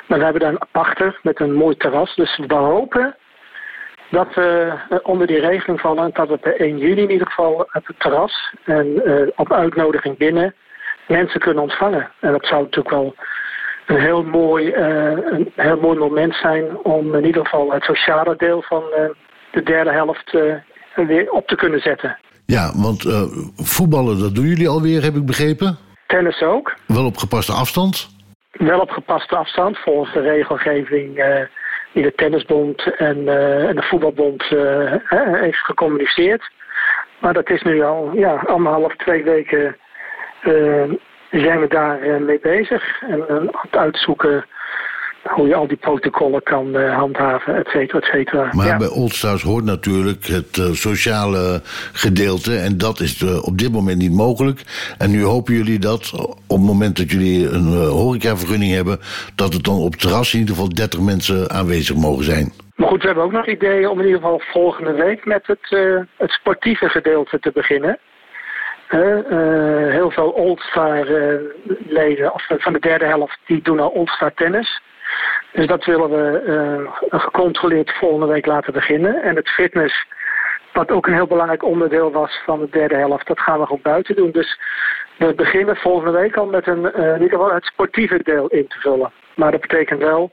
Maar 0.08 0.18
we 0.18 0.24
hebben 0.24 0.42
daar 0.42 0.52
een 0.52 0.68
pachter 0.72 1.20
met 1.24 1.40
een 1.40 1.54
mooi 1.54 1.78
terras. 1.78 2.16
Dus 2.16 2.40
we 2.48 2.54
hopen 2.54 3.16
dat 4.10 4.34
we 4.34 4.74
eh, 4.90 4.98
onder 5.04 5.28
die 5.28 5.40
regeling 5.40 5.80
vallen. 5.80 6.04
en 6.04 6.12
Dat 6.14 6.30
we 6.30 6.38
per 6.38 6.60
1 6.60 6.78
juli 6.78 7.02
in 7.02 7.12
ieder 7.12 7.28
geval 7.28 7.54
op 7.54 7.88
het 7.88 8.00
terras 8.00 8.54
en 8.64 9.06
eh, 9.06 9.28
op 9.36 9.54
uitnodiging 9.54 10.18
binnen 10.18 10.56
mensen 11.08 11.40
kunnen 11.40 11.64
ontvangen. 11.64 12.12
En 12.20 12.32
dat 12.32 12.46
zou 12.46 12.62
natuurlijk 12.62 12.96
wel 12.96 13.16
een 13.86 14.00
heel 14.00 14.24
mooi, 14.24 14.72
eh, 14.72 15.12
een 15.12 15.52
heel 15.56 15.80
mooi 15.80 15.98
moment 15.98 16.36
zijn 16.36 16.78
om 16.84 17.16
in 17.16 17.26
ieder 17.26 17.44
geval 17.44 17.72
het 17.72 17.84
sociale 17.84 18.36
deel 18.36 18.62
van 18.62 18.84
de 19.52 19.64
derde 19.64 19.92
helft 19.92 20.32
weer 20.96 21.32
op 21.32 21.48
te 21.48 21.56
kunnen 21.56 21.80
zetten. 21.80 22.18
Ja, 22.46 22.72
want 22.76 23.04
voetballen, 23.56 24.20
dat 24.20 24.36
doen 24.36 24.46
jullie 24.46 24.70
alweer, 24.70 25.04
heb 25.04 25.16
ik 25.16 25.26
begrepen. 25.26 25.78
Tennis 26.08 26.42
ook. 26.42 26.76
Wel 26.88 27.06
op 27.06 27.18
gepaste 27.18 27.52
afstand. 27.52 28.10
Wel 28.52 28.80
op 28.80 28.90
gepaste 28.90 29.36
afstand 29.36 29.78
volgens 29.78 30.14
de 30.14 30.22
regelgeving 30.22 31.16
die 31.92 32.04
de 32.04 32.14
Tennisbond 32.14 32.96
en, 32.98 33.28
eh, 33.28 33.68
en 33.68 33.76
de 33.76 33.82
Voetbalbond 33.82 34.44
eh, 34.44 34.94
heeft 35.42 35.58
gecommuniceerd. 35.58 36.52
Maar 37.20 37.34
dat 37.34 37.50
is 37.50 37.62
nu 37.62 37.82
al 37.82 38.12
ja, 38.14 38.36
anderhalf, 38.36 38.96
twee 38.96 39.24
weken 39.24 39.78
eh, 40.42 40.84
zijn 41.32 41.60
we 41.60 41.68
daar 41.68 42.22
mee 42.22 42.40
bezig. 42.40 43.02
En 43.02 43.30
aan 43.30 43.50
het 43.52 43.76
uitzoeken 43.76 44.46
hoe 45.24 45.48
je 45.48 45.56
al 45.56 45.68
die 45.68 45.78
protocollen 45.78 46.44
kan 46.44 46.76
eh, 46.76 46.98
handhaven, 46.98 47.56
et 47.56 47.68
cetera, 47.68 48.00
et 48.00 48.06
cetera. 48.06 48.50
Maar 48.52 48.66
Ja. 48.66 48.78
bij 48.78 48.88
Oldstars 48.88 49.42
hoort 49.42 49.64
natuurlijk 49.64 50.26
het 50.26 50.58
eh, 50.58 50.66
sociale 50.66 51.62
gedeelte. 51.94 52.58
En 52.58 52.78
dat 52.78 53.00
is 53.00 53.22
eh, 53.22 53.44
op 53.46 53.58
dit 53.58 53.72
moment 53.72 53.98
niet 53.98 54.12
mogelijk. 54.14 54.62
En 54.98 55.12
nu 55.12 55.24
hopen 55.24 55.54
jullie 55.54 55.80
dat 55.80 56.12
op 56.48 56.58
het 56.58 56.66
moment 56.66 56.98
dat 56.98 57.12
jullie 57.12 57.50
een 57.50 57.74
horecavergunning 57.74 58.74
hebben... 58.74 59.00
dat 59.36 59.54
het 59.54 59.64
dan 59.64 59.78
op 59.78 59.92
het 59.92 60.02
terras 60.02 60.34
in 60.34 60.40
ieder 60.40 60.56
geval 60.56 60.70
30 60.74 61.00
mensen 61.00 61.50
aanwezig 61.50 61.96
mogen 61.96 62.24
zijn. 62.24 62.52
Maar 62.76 62.88
goed, 62.88 63.02
we 63.02 63.06
hebben 63.06 63.24
ook 63.24 63.32
nog 63.32 63.48
ideeën 63.48 63.88
om 63.90 64.00
in 64.00 64.06
ieder 64.06 64.22
geval 64.22 64.42
volgende 64.52 64.92
week 64.94 65.26
met 65.26 65.48
het, 65.48 65.80
het 66.18 66.32
sportieve 66.32 66.90
gedeelte 66.90 67.40
te 67.40 67.52
beginnen. 67.54 68.00
Heel 69.90 70.12
veel 70.12 70.36
All-Star-leden, 70.38 72.34
of 72.34 72.46
van 72.58 72.74
de 72.74 72.80
derde 72.80 73.06
helft, 73.06 73.40
die 73.46 73.62
doen 73.62 73.80
al 73.80 73.96
All-Star 73.96 74.34
tennis. 74.34 74.82
Dus 75.52 75.68
dat 75.68 75.86
willen 75.86 76.10
we 76.10 76.40
eh, 76.40 77.20
gecontroleerd 77.20 77.92
volgende 78.00 78.34
week 78.34 78.46
laten 78.46 78.74
beginnen. 78.74 79.24
En 79.24 79.36
het 79.36 79.50
fitness, 79.50 80.06
wat 80.74 80.92
ook 80.92 81.08
een 81.08 81.14
heel 81.14 81.28
belangrijk 81.28 81.64
onderdeel 81.64 82.12
was 82.12 82.42
van 82.46 82.60
de 82.60 82.68
derde 82.72 82.96
helft, 82.96 83.28
dat 83.28 83.40
gaan 83.40 83.60
we 83.60 83.66
gewoon 83.66 83.82
buiten 83.82 84.16
doen. 84.16 84.32
Dus 84.32 84.60
we 85.18 85.34
beginnen 85.36 85.76
volgende 85.76 86.20
week 86.20 86.36
al 86.36 86.46
met 86.46 86.68
een, 86.68 86.92
eh, 86.92 87.06
in 87.08 87.22
ieder 87.22 87.38
geval 87.38 87.54
het 87.54 87.66
sportieve 87.66 88.20
deel 88.24 88.48
in 88.48 88.68
te 88.68 88.80
vullen. 88.80 89.12
Maar 89.36 89.52
dat 89.52 89.62
betekent 89.62 90.00
wel 90.00 90.32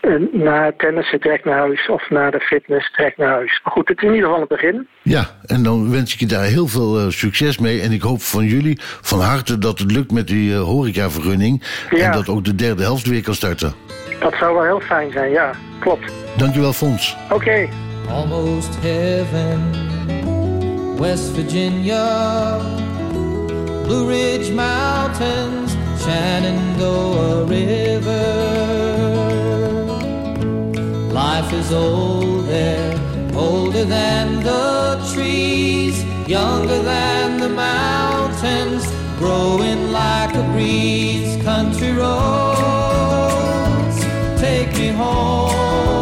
eh, 0.00 0.14
na 0.32 0.72
tennissen 0.76 1.20
direct 1.20 1.44
naar 1.44 1.58
huis 1.58 1.88
of 1.88 2.10
na 2.10 2.30
de 2.30 2.40
fitness 2.40 2.92
direct 2.96 3.16
naar 3.16 3.28
huis. 3.28 3.60
Maar 3.64 3.72
goed, 3.72 3.88
het 3.88 3.96
is 3.96 4.08
in 4.08 4.14
ieder 4.14 4.26
geval 4.26 4.40
het 4.40 4.48
begin. 4.48 4.88
Ja, 5.02 5.26
en 5.46 5.62
dan 5.62 5.90
wens 5.90 6.14
ik 6.14 6.20
je 6.20 6.26
daar 6.26 6.44
heel 6.44 6.66
veel 6.66 7.10
succes 7.10 7.58
mee. 7.58 7.80
En 7.80 7.92
ik 7.92 8.02
hoop 8.02 8.22
van 8.22 8.44
jullie 8.44 8.78
van 8.80 9.20
harte 9.20 9.58
dat 9.58 9.78
het 9.78 9.92
lukt 9.92 10.12
met 10.12 10.26
die 10.26 10.54
horecavergunning. 10.54 11.62
Ja. 11.90 12.04
En 12.04 12.12
dat 12.12 12.28
ook 12.28 12.44
de 12.44 12.54
derde 12.54 12.82
helft 12.82 13.06
weer 13.06 13.22
kan 13.22 13.34
starten. 13.34 13.74
Dat 14.22 14.34
zou 14.34 14.54
wel 14.54 14.64
heel 14.64 14.80
fijn 14.80 15.12
zijn, 15.12 15.30
ja. 15.30 15.50
Klopt. 15.78 16.12
Dankjewel, 16.36 16.72
Fons. 16.72 17.16
Oké. 17.30 17.68
Almost 18.10 18.76
heaven, 18.80 19.60
West 20.98 21.34
Virginia, 21.34 22.58
Blue 23.82 24.06
Ridge 24.06 24.52
Mountains, 24.52 25.72
Shenandoah 25.98 27.48
River. 27.48 28.60
Life 31.12 31.56
is 31.56 31.72
old 31.72 32.46
there, 32.46 32.98
older 33.34 33.86
than 33.86 34.42
the 34.42 34.98
trees, 35.14 36.04
younger 36.26 36.82
than 36.82 37.40
the 37.40 37.48
mountains, 37.48 38.84
growing 39.18 39.90
like 39.90 40.34
a 40.34 40.42
breeze. 40.52 41.42
Country 41.44 41.92
me 41.92 42.61
home 44.92 46.01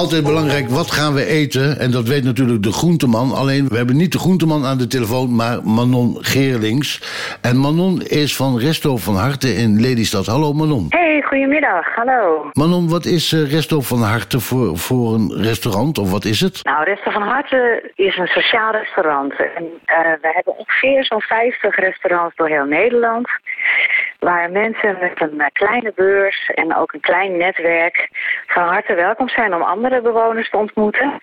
Altijd 0.00 0.24
belangrijk, 0.24 0.68
wat 0.68 0.90
gaan 0.90 1.14
we 1.14 1.24
eten? 1.24 1.78
En 1.78 1.90
dat 1.90 2.08
weet 2.08 2.24
natuurlijk 2.24 2.62
de 2.62 2.72
groenteman. 2.72 3.32
Alleen, 3.32 3.68
we 3.68 3.76
hebben 3.76 3.96
niet 3.96 4.12
de 4.12 4.18
groenteman 4.18 4.64
aan 4.64 4.78
de 4.78 4.86
telefoon, 4.86 5.34
maar 5.34 5.62
Manon 5.64 6.16
Geerlings. 6.20 6.88
En 7.42 7.56
Manon 7.56 8.02
is 8.02 8.36
van 8.36 8.58
Resto 8.58 8.96
van 8.96 9.16
Harte 9.16 9.48
in 9.48 9.80
Lelystad. 9.80 10.26
Hallo 10.26 10.52
Manon. 10.52 10.86
Hey, 10.88 11.22
goedemiddag. 11.22 11.94
Hallo. 11.94 12.50
Manon, 12.52 12.88
wat 12.88 13.04
is 13.04 13.32
eh, 13.32 13.50
Resto 13.50 13.80
van 13.80 14.02
Harte 14.02 14.40
voor, 14.40 14.78
voor 14.78 15.14
een 15.14 15.42
restaurant? 15.42 15.98
Of 15.98 16.10
wat 16.10 16.24
is 16.24 16.40
het? 16.40 16.64
Nou, 16.64 16.84
Resto 16.84 17.10
van 17.10 17.22
Harte 17.22 17.90
is 17.94 18.16
een 18.16 18.26
sociaal 18.26 18.72
restaurant. 18.72 19.32
En, 19.32 19.64
eh, 19.84 19.96
we 20.20 20.30
hebben 20.32 20.58
ongeveer 20.58 21.04
zo'n 21.04 21.20
50 21.20 21.76
restaurants 21.76 22.36
door 22.36 22.48
heel 22.48 22.64
Nederland. 22.64 23.28
Waar 24.20 24.50
mensen 24.50 24.96
met 25.00 25.20
een 25.20 25.40
eh, 25.40 25.46
kleine 25.52 25.92
beurs 25.94 26.50
en 26.54 26.76
ook 26.76 26.92
een 26.92 27.00
klein 27.00 27.36
netwerk 27.36 28.08
van 28.46 28.62
harte 28.62 28.94
welkom 28.94 29.28
zijn 29.28 29.54
om 29.54 29.62
andere 29.62 30.00
bewoners 30.00 30.50
te 30.50 30.56
ontmoeten. 30.56 31.20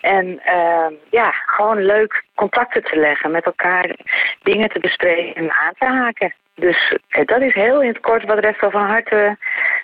En 0.00 0.40
eh, 0.44 0.86
ja, 1.10 1.30
gewoon 1.30 1.84
leuk 1.84 2.24
contacten 2.34 2.82
te 2.82 2.96
leggen, 2.96 3.30
met 3.30 3.44
elkaar 3.44 3.96
dingen 4.42 4.68
te 4.68 4.80
bespreken 4.80 5.34
en 5.34 5.52
aan 5.52 5.74
te 5.78 5.84
haken. 5.84 6.34
Dus 6.54 6.96
eh, 7.08 7.26
dat 7.26 7.40
is 7.40 7.54
heel 7.54 7.82
in 7.82 7.88
het 7.88 8.00
kort 8.00 8.24
wat 8.24 8.38
Resto 8.38 8.70
van 8.70 8.86
Harte 8.86 9.36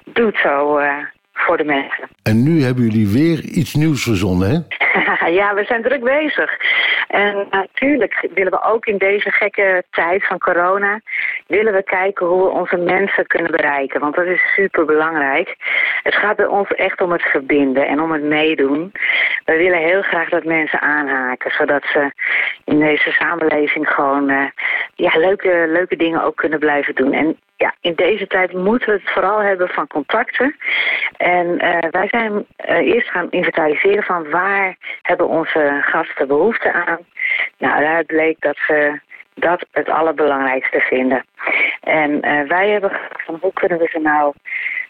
doet 0.05 0.37
zo 0.37 0.77
eh, 0.77 0.99
voor 1.37 1.57
de 1.57 1.65
mensen. 1.65 2.09
En 2.23 2.43
nu 2.43 2.63
hebben 2.63 2.85
jullie 2.85 3.09
weer 3.09 3.45
iets 3.45 3.75
nieuws 3.75 4.03
verzonnen, 4.03 4.49
hè? 4.51 4.59
ja, 5.41 5.55
we 5.55 5.65
zijn 5.65 5.83
druk 5.83 6.05
bezig. 6.05 6.51
En 7.09 7.47
natuurlijk 7.51 8.29
willen 8.35 8.53
we 8.53 8.63
ook 8.63 8.87
in 8.87 8.99
deze 8.99 9.31
gekke 9.31 9.85
tijd 9.91 10.27
van 10.27 10.39
corona... 10.39 11.01
willen 11.47 11.73
we 11.73 11.83
kijken 11.83 12.27
hoe 12.27 12.43
we 12.43 12.49
onze 12.49 12.77
mensen 12.77 13.27
kunnen 13.27 13.51
bereiken. 13.51 14.01
Want 14.01 14.15
dat 14.15 14.27
is 14.27 14.41
super 14.55 14.85
belangrijk. 14.85 15.57
Het 16.03 16.15
gaat 16.15 16.37
bij 16.37 16.47
ons 16.47 16.69
echt 16.69 17.01
om 17.01 17.13
het 17.13 17.23
verbinden 17.23 17.87
en 17.87 18.01
om 18.01 18.13
het 18.13 18.23
meedoen. 18.23 18.93
We 19.45 19.57
willen 19.57 19.79
heel 19.79 20.03
graag 20.03 20.29
dat 20.29 20.45
mensen 20.45 20.81
aanhaken... 20.81 21.51
zodat 21.51 21.83
ze 21.93 22.13
in 22.65 22.79
deze 22.79 23.11
samenleving 23.11 23.89
gewoon 23.89 24.29
eh, 24.29 24.45
ja, 24.95 25.19
leuke, 25.19 25.67
leuke 25.69 25.97
dingen 25.97 26.23
ook 26.23 26.37
kunnen 26.37 26.59
blijven 26.59 26.95
doen. 26.95 27.13
En 27.13 27.37
ja, 27.57 27.75
in 27.81 27.95
deze 27.95 28.27
tijd 28.27 28.53
moeten 28.53 28.89
we 28.89 28.95
het 28.95 29.11
vooral 29.11 29.39
hebben 29.39 29.69
van 29.69 29.87
contacten. 29.87 30.57
En 31.17 31.59
eh, 31.59 31.91
wij 31.91 32.09
zijn 32.09 32.47
eh, 32.57 32.77
eerst 32.77 33.11
gaan 33.11 33.31
inventariseren 33.31 34.03
van 34.03 34.31
waar 34.31 34.77
hebben 35.03 35.29
onze 35.29 35.79
gasten 35.83 36.29
behoefte 36.29 36.73
aan. 36.73 36.99
Nou, 37.59 37.81
daaruit 37.81 38.07
bleek 38.07 38.41
dat 38.41 38.57
ze 38.67 39.01
dat 39.35 39.67
het 39.71 39.89
allerbelangrijkste 39.89 40.81
vinden. 40.81 41.25
En 41.81 42.23
eh, 42.23 42.49
wij 42.49 42.69
hebben 42.69 42.93
van 43.25 43.39
hoe 43.41 43.53
kunnen 43.53 43.79
we 43.79 43.89
ze 43.91 43.99
nou 43.99 44.35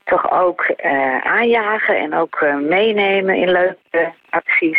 toch 0.04 0.30
ook 0.30 0.74
aanjagen 1.22 1.96
en 1.96 2.14
ook 2.14 2.46
meenemen 2.60 3.34
in 3.34 3.50
leuke 3.50 4.12
acties. 4.30 4.78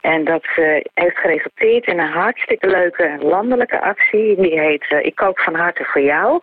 En 0.00 0.24
dat 0.24 0.44
eh, 0.56 0.80
heeft 0.94 1.18
geresulteerd 1.18 1.86
in 1.86 1.98
een 1.98 2.12
hartstikke 2.12 2.66
leuke 2.66 3.16
landelijke 3.20 3.80
actie. 3.80 4.36
Die 4.36 4.60
heet 4.60 4.84
Ik 5.02 5.14
kook 5.14 5.40
van 5.40 5.54
harte 5.54 5.84
voor 5.84 6.00
jou. 6.00 6.40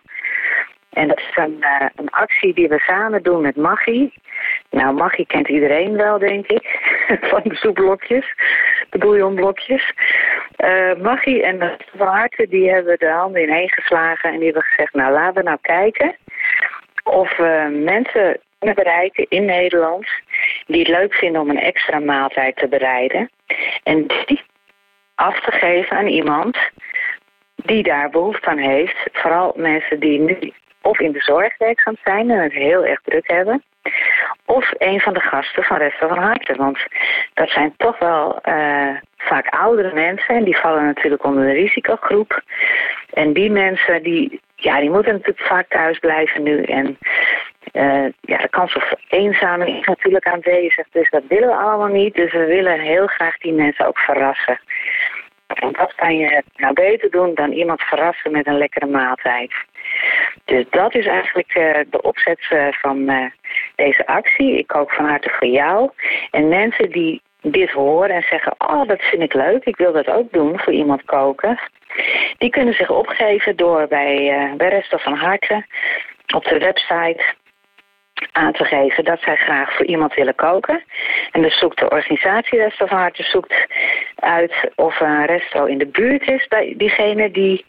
En 0.97 1.07
dat 1.07 1.17
is 1.17 1.31
een, 1.35 1.57
eh, 1.61 1.87
een 1.95 2.09
actie 2.09 2.53
die 2.53 2.67
we 2.67 2.79
samen 2.79 3.23
doen 3.23 3.41
met 3.41 3.55
Maggie. 3.55 4.13
Nou, 4.69 4.93
Maggie 4.93 5.25
kent 5.25 5.47
iedereen 5.47 5.95
wel, 5.95 6.19
denk 6.19 6.47
ik. 6.47 6.79
Van 7.31 7.41
de 7.43 7.55
soepblokjes, 7.55 8.33
de 8.89 8.97
bouillonblokjes. 8.97 9.93
Eh 10.55 10.93
Maggie 11.01 11.43
en 11.43 11.77
van 11.97 12.07
harte, 12.07 12.47
die 12.47 12.69
hebben 12.69 12.99
de 12.99 13.09
handen 13.09 13.41
ineen 13.41 13.69
geslagen. 13.69 14.29
En 14.29 14.35
die 14.35 14.45
hebben 14.45 14.63
gezegd, 14.63 14.93
nou 14.93 15.13
laten 15.13 15.33
we 15.33 15.43
nou 15.43 15.57
kijken 15.61 16.15
of 17.03 17.37
we 17.37 17.81
mensen 17.83 18.39
kunnen 18.59 18.75
bereiken 18.75 19.25
in 19.29 19.45
Nederland... 19.45 20.07
die 20.67 20.79
het 20.79 20.87
leuk 20.87 21.13
vinden 21.13 21.41
om 21.41 21.49
een 21.49 21.59
extra 21.59 21.99
maaltijd 21.99 22.55
te 22.55 22.67
bereiden. 22.67 23.29
En 23.83 24.07
die 24.25 24.41
af 25.15 25.39
te 25.39 25.51
geven 25.51 25.97
aan 25.97 26.07
iemand 26.07 26.57
die 27.55 27.83
daar 27.83 28.09
behoefte 28.09 28.47
aan 28.47 28.57
heeft. 28.57 28.97
Vooral 29.11 29.53
mensen 29.55 29.99
die 29.99 30.19
nu 30.19 30.53
of 30.81 30.99
in 30.99 31.11
de 31.11 31.21
zorg 31.21 31.57
werkzaam 31.57 31.95
zijn 32.03 32.29
en 32.29 32.43
het 32.43 32.53
heel 32.53 32.85
erg 32.85 33.01
druk 33.01 33.31
hebben. 33.31 33.63
Of 34.45 34.71
een 34.77 34.99
van 34.99 35.13
de 35.13 35.19
gasten 35.19 35.63
van 35.63 35.77
Resto 35.77 36.07
van 36.07 36.17
Harte. 36.17 36.55
Want 36.55 36.79
dat 37.33 37.49
zijn 37.49 37.73
toch 37.77 37.99
wel 37.99 38.39
eh, 38.41 38.95
vaak 39.17 39.47
oudere 39.47 39.93
mensen 39.93 40.35
en 40.35 40.43
die 40.43 40.57
vallen 40.57 40.85
natuurlijk 40.85 41.23
onder 41.23 41.45
de 41.45 41.51
risicogroep. 41.51 42.41
En 43.13 43.33
die 43.33 43.51
mensen 43.51 44.03
die, 44.03 44.41
ja, 44.55 44.79
die 44.79 44.89
moeten 44.89 45.11
natuurlijk 45.11 45.47
vaak 45.47 45.67
thuis 45.69 45.99
blijven 45.99 46.43
nu. 46.43 46.63
En 46.63 46.97
eh, 47.71 48.05
ja, 48.21 48.37
de 48.37 48.49
kans 48.49 48.75
op 48.75 48.99
eenzaming 49.09 49.79
is 49.79 49.85
natuurlijk 49.85 50.27
aanwezig. 50.27 50.87
Dus 50.91 51.09
dat 51.09 51.23
willen 51.27 51.47
we 51.47 51.55
allemaal 51.55 51.87
niet. 51.87 52.15
Dus 52.15 52.31
we 52.31 52.45
willen 52.45 52.79
heel 52.79 53.07
graag 53.07 53.37
die 53.37 53.53
mensen 53.53 53.87
ook 53.87 53.99
verrassen. 53.99 54.59
En 55.47 55.71
wat 55.77 55.95
kan 55.95 56.17
je 56.17 56.43
nou 56.55 56.73
beter 56.73 57.09
doen 57.09 57.33
dan 57.33 57.51
iemand 57.51 57.81
verrassen 57.81 58.31
met 58.31 58.47
een 58.47 58.57
lekkere 58.57 58.85
maaltijd? 58.85 59.53
Dus 60.45 60.65
dat 60.69 60.95
is 60.95 61.05
eigenlijk 61.05 61.53
eh, 61.53 61.79
de 61.89 62.01
opzet 62.01 62.47
eh, 62.49 62.67
van 62.71 63.09
eh, 63.09 63.25
deze 63.75 64.07
actie. 64.07 64.57
Ik 64.57 64.67
kook 64.67 64.91
van 64.91 65.05
harte 65.05 65.29
voor 65.29 65.47
jou. 65.47 65.91
En 66.31 66.47
mensen 66.47 66.91
die 66.91 67.21
dit 67.41 67.71
horen 67.71 68.09
en 68.09 68.25
zeggen: 68.29 68.55
Oh, 68.57 68.87
dat 68.87 69.01
vind 69.01 69.21
ik 69.21 69.33
leuk, 69.33 69.65
ik 69.65 69.77
wil 69.77 69.91
dat 69.91 70.07
ook 70.07 70.31
doen 70.31 70.59
voor 70.59 70.73
iemand 70.73 71.03
koken. 71.05 71.59
Die 72.37 72.49
kunnen 72.49 72.73
zich 72.73 72.89
opgeven 72.89 73.55
door 73.55 73.87
bij, 73.87 74.53
bij 74.57 74.69
Resto 74.69 74.97
van 74.97 75.13
Harte 75.13 75.65
op 76.35 76.43
de 76.43 76.57
website 76.57 77.23
aan 78.31 78.51
te 78.51 78.63
geven 78.63 79.03
dat 79.03 79.21
zij 79.21 79.35
graag 79.35 79.75
voor 79.75 79.85
iemand 79.85 80.13
willen 80.13 80.35
koken. 80.35 80.83
En 81.31 81.41
dan 81.41 81.51
zoekt 81.51 81.79
de 81.79 81.89
organisatie 81.89 82.59
Resto 82.59 82.85
van 82.85 82.97
Harte 82.97 83.23
zoekt 83.23 83.67
uit 84.15 84.71
of 84.75 84.99
een 84.99 85.25
resto 85.25 85.65
in 85.65 85.77
de 85.77 85.87
buurt 85.87 86.27
is 86.29 86.47
bij 86.47 86.73
diegene 86.77 87.31
die 87.31 87.65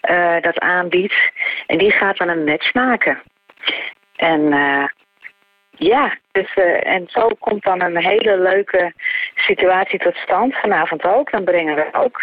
eh, 0.00 0.40
dat 0.40 0.58
aanbiedt. 0.58 1.30
En 1.66 1.78
die 1.78 1.90
gaat 1.90 2.16
dan 2.16 2.28
een 2.28 2.44
match 2.44 2.74
maken. 2.74 3.22
En 4.16 4.52
eh, 4.52 4.84
ja, 5.70 6.16
dus, 6.32 6.54
eh, 6.54 6.86
en 6.86 7.04
zo 7.08 7.28
komt 7.38 7.64
dan 7.64 7.80
een 7.82 7.96
hele 7.96 8.38
leuke 8.38 8.92
situatie 9.34 9.98
tot 9.98 10.14
stand. 10.14 10.54
Vanavond 10.54 11.04
ook. 11.04 11.30
Dan 11.30 11.44
brengen 11.44 11.74
we 11.74 11.88
ook, 11.92 12.22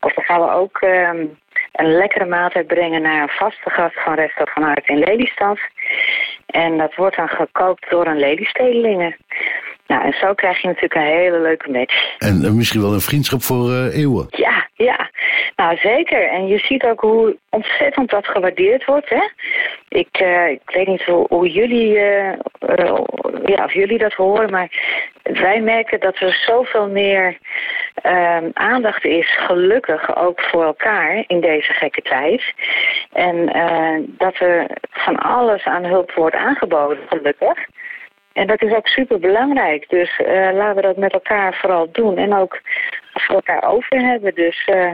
of 0.00 0.12
dan 0.14 0.24
gaan 0.24 0.40
we 0.40 0.50
ook 0.50 0.80
ehm, 0.80 1.26
een 1.72 1.92
lekkere 1.92 2.24
maaltijd 2.24 2.66
brengen 2.66 3.02
naar 3.02 3.22
een 3.22 3.28
vaste 3.28 3.70
gast 3.70 4.02
van 4.02 4.14
Resto 4.14 4.44
van 4.44 4.62
Hart 4.62 4.88
in 4.88 4.98
Lelystad. 4.98 5.58
En 6.52 6.78
dat 6.78 6.94
wordt 6.94 7.16
dan 7.16 7.28
gekookt 7.28 7.90
door 7.90 8.06
een 8.06 8.18
Lelystedelingen. 8.18 9.16
Nou, 9.86 10.04
en 10.04 10.12
zo 10.12 10.34
krijg 10.34 10.60
je 10.60 10.66
natuurlijk 10.66 10.94
een 10.94 11.16
hele 11.16 11.40
leuke 11.40 11.70
match. 11.70 12.16
En 12.18 12.44
eh, 12.44 12.50
misschien 12.50 12.80
wel 12.80 12.92
een 12.92 13.00
vriendschap 13.00 13.42
voor 13.42 13.70
eh, 13.70 13.98
eeuwen. 13.98 14.26
Ja, 14.28 14.68
ja. 14.74 15.10
Nou, 15.56 15.76
zeker. 15.76 16.28
En 16.28 16.46
je 16.46 16.58
ziet 16.58 16.84
ook 16.84 17.00
hoe 17.00 17.36
ontzettend 17.50 18.10
dat 18.10 18.26
gewaardeerd 18.26 18.84
wordt, 18.84 19.08
hè. 19.08 19.28
Ik, 19.88 20.08
eh, 20.10 20.48
ik 20.48 20.60
weet 20.64 20.86
niet 20.86 21.02
hoe, 21.02 21.26
hoe 21.28 21.50
jullie, 21.50 21.92
ja, 23.44 23.64
of 23.64 23.72
jullie 23.72 23.98
dat 23.98 24.12
horen, 24.12 24.50
maar 24.50 24.70
wij 25.22 25.60
merken 25.60 26.00
dat 26.00 26.18
er 26.18 26.42
zoveel 26.46 26.88
meer 26.88 27.38
ehm, 27.94 28.50
aandacht 28.52 29.04
is, 29.04 29.36
gelukkig 29.36 30.16
ook 30.16 30.40
voor 30.40 30.64
elkaar 30.64 31.24
in 31.26 31.40
deze 31.40 31.72
gekke 31.72 32.02
tijd. 32.02 32.42
En 33.12 33.46
dat 34.06 34.38
er 34.38 34.66
van 34.90 35.16
alles 35.16 35.64
aan 35.64 35.84
hulp 35.84 36.12
wordt 36.12 36.36
aangeboden, 36.36 36.98
gelukkig. 37.08 37.58
En 38.32 38.46
dat 38.46 38.62
is 38.62 38.72
ook 38.72 38.86
super 38.86 39.18
belangrijk. 39.18 39.88
Dus 39.88 40.16
eh, 40.16 40.52
laten 40.52 40.74
we 40.74 40.82
dat 40.82 40.96
met 40.96 41.12
elkaar 41.12 41.54
vooral 41.54 41.88
doen. 41.92 42.16
En 42.16 42.34
ook 42.34 42.60
voor 43.12 43.34
elkaar 43.34 43.64
over 43.64 44.00
hebben. 44.00 44.34
Dus 44.34 44.64
eh, 44.66 44.90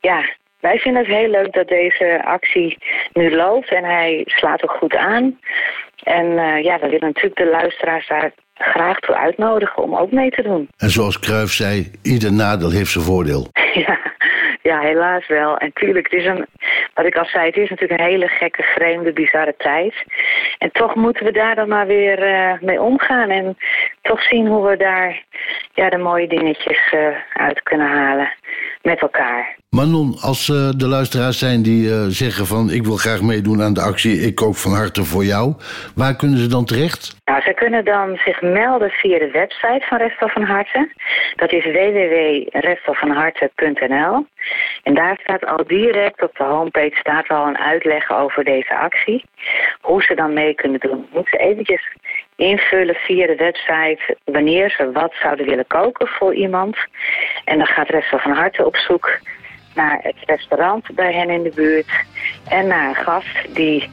ja, 0.00 0.24
wij 0.60 0.78
vinden 0.78 1.02
het 1.02 1.14
heel 1.14 1.30
leuk 1.30 1.52
dat 1.52 1.68
deze 1.68 2.22
actie 2.24 2.78
nu 3.12 3.34
loopt. 3.34 3.68
En 3.68 3.84
hij 3.84 4.22
slaat 4.26 4.62
ook 4.62 4.76
goed 4.78 4.96
aan. 4.96 5.38
En 6.02 6.38
eh, 6.38 6.64
ja, 6.64 6.78
we 6.78 6.88
willen 6.88 7.06
natuurlijk 7.06 7.36
de 7.36 7.50
luisteraars 7.50 8.08
daar 8.08 8.32
graag 8.54 8.98
toe 8.98 9.14
uitnodigen 9.14 9.82
om 9.82 9.96
ook 9.96 10.12
mee 10.12 10.30
te 10.30 10.42
doen. 10.42 10.68
En 10.76 10.90
zoals 10.90 11.18
Cruijff 11.18 11.52
zei, 11.52 11.90
ieder 12.02 12.32
nadeel 12.32 12.70
heeft 12.70 12.90
zijn 12.90 13.04
voordeel. 13.04 13.46
Ja, 13.74 13.98
ja, 14.62 14.80
helaas 14.80 15.26
wel. 15.26 15.56
En 15.56 15.72
tuurlijk, 15.72 16.10
het 16.10 16.20
is 16.20 16.26
een, 16.26 16.46
wat 16.94 17.06
ik 17.06 17.16
al 17.16 17.24
zei, 17.24 17.46
het 17.46 17.56
is 17.56 17.70
natuurlijk 17.70 18.00
een 18.00 18.06
hele 18.06 18.28
gekke, 18.28 18.62
vreemde, 18.62 19.12
bizarre 19.12 19.54
tijd. 19.58 19.94
En 20.58 20.70
toch 20.72 20.94
moeten 20.94 21.24
we 21.24 21.32
daar 21.32 21.54
dan 21.54 21.68
maar 21.68 21.86
weer 21.86 22.22
eh, 22.22 22.60
mee 22.60 22.80
omgaan 22.80 23.30
en 23.30 23.58
toch 24.02 24.22
zien 24.22 24.46
hoe 24.46 24.68
we 24.68 24.76
daar 24.76 25.22
ja, 25.74 25.90
de 25.90 25.98
mooie 25.98 26.28
dingetjes 26.28 26.90
eh, 26.90 27.16
uit 27.32 27.62
kunnen 27.62 27.88
halen 27.88 28.32
met 28.82 29.00
elkaar. 29.00 29.58
Manon, 29.76 30.16
als 30.20 30.48
eh, 30.48 30.68
de 30.76 30.86
luisteraars 30.86 31.38
zijn 31.38 31.62
die 31.62 31.90
eh, 31.90 32.04
zeggen 32.08 32.46
van 32.46 32.70
ik 32.70 32.84
wil 32.84 32.96
graag 32.96 33.22
meedoen 33.22 33.62
aan 33.62 33.74
de 33.74 33.80
actie, 33.80 34.20
ik 34.20 34.34
kook 34.34 34.56
van 34.56 34.72
harte 34.72 35.04
voor 35.04 35.24
jou, 35.24 35.54
waar 35.94 36.16
kunnen 36.16 36.38
ze 36.38 36.46
dan 36.46 36.64
terecht? 36.64 37.16
Nou, 37.24 37.42
zij 37.42 37.54
kunnen 37.54 37.84
dan 37.84 38.18
zich 38.24 38.42
melden 38.42 38.90
via 38.90 39.18
de 39.18 39.30
website 39.30 39.84
van 39.88 39.98
Resto 39.98 40.26
van 40.26 40.42
Harte. 40.42 40.90
Dat 41.36 41.52
is 41.52 41.64
www.restovanharte.nl. 41.64 44.26
En 44.82 44.94
daar 44.94 45.18
staat 45.22 45.46
al 45.46 45.64
direct 45.66 46.22
op 46.22 46.36
de 46.36 46.44
homepage 46.44 46.96
staat 46.96 47.28
al 47.28 47.46
een 47.46 47.58
uitleg 47.58 48.12
over 48.12 48.44
deze 48.44 48.76
actie. 48.76 49.24
Hoe 49.80 50.02
ze 50.02 50.14
dan 50.14 50.32
mee 50.32 50.54
kunnen 50.54 50.80
doen. 50.80 51.06
Moeten 51.12 51.38
ze 51.38 51.44
eventjes 51.44 51.88
invullen 52.36 52.94
via 52.94 53.26
de 53.26 53.36
website 53.36 54.16
wanneer 54.24 54.70
ze 54.70 54.92
wat 54.92 55.14
zouden 55.22 55.46
willen 55.46 55.66
koken 55.66 56.06
voor 56.06 56.34
iemand. 56.34 56.76
En 57.44 57.58
dan 57.58 57.66
gaat 57.66 57.88
Resto 57.88 58.16
van 58.16 58.32
Harte 58.32 58.66
op 58.66 58.76
zoek 58.76 59.18
naar 59.74 59.98
het 60.02 60.16
restaurant 60.26 60.94
bij 60.94 61.12
hen 61.12 61.30
in 61.30 61.42
de 61.42 61.52
buurt. 61.54 62.04
En 62.48 62.66
naar 62.66 62.88
een 62.88 63.04
gast 63.04 63.54
die 63.54 63.90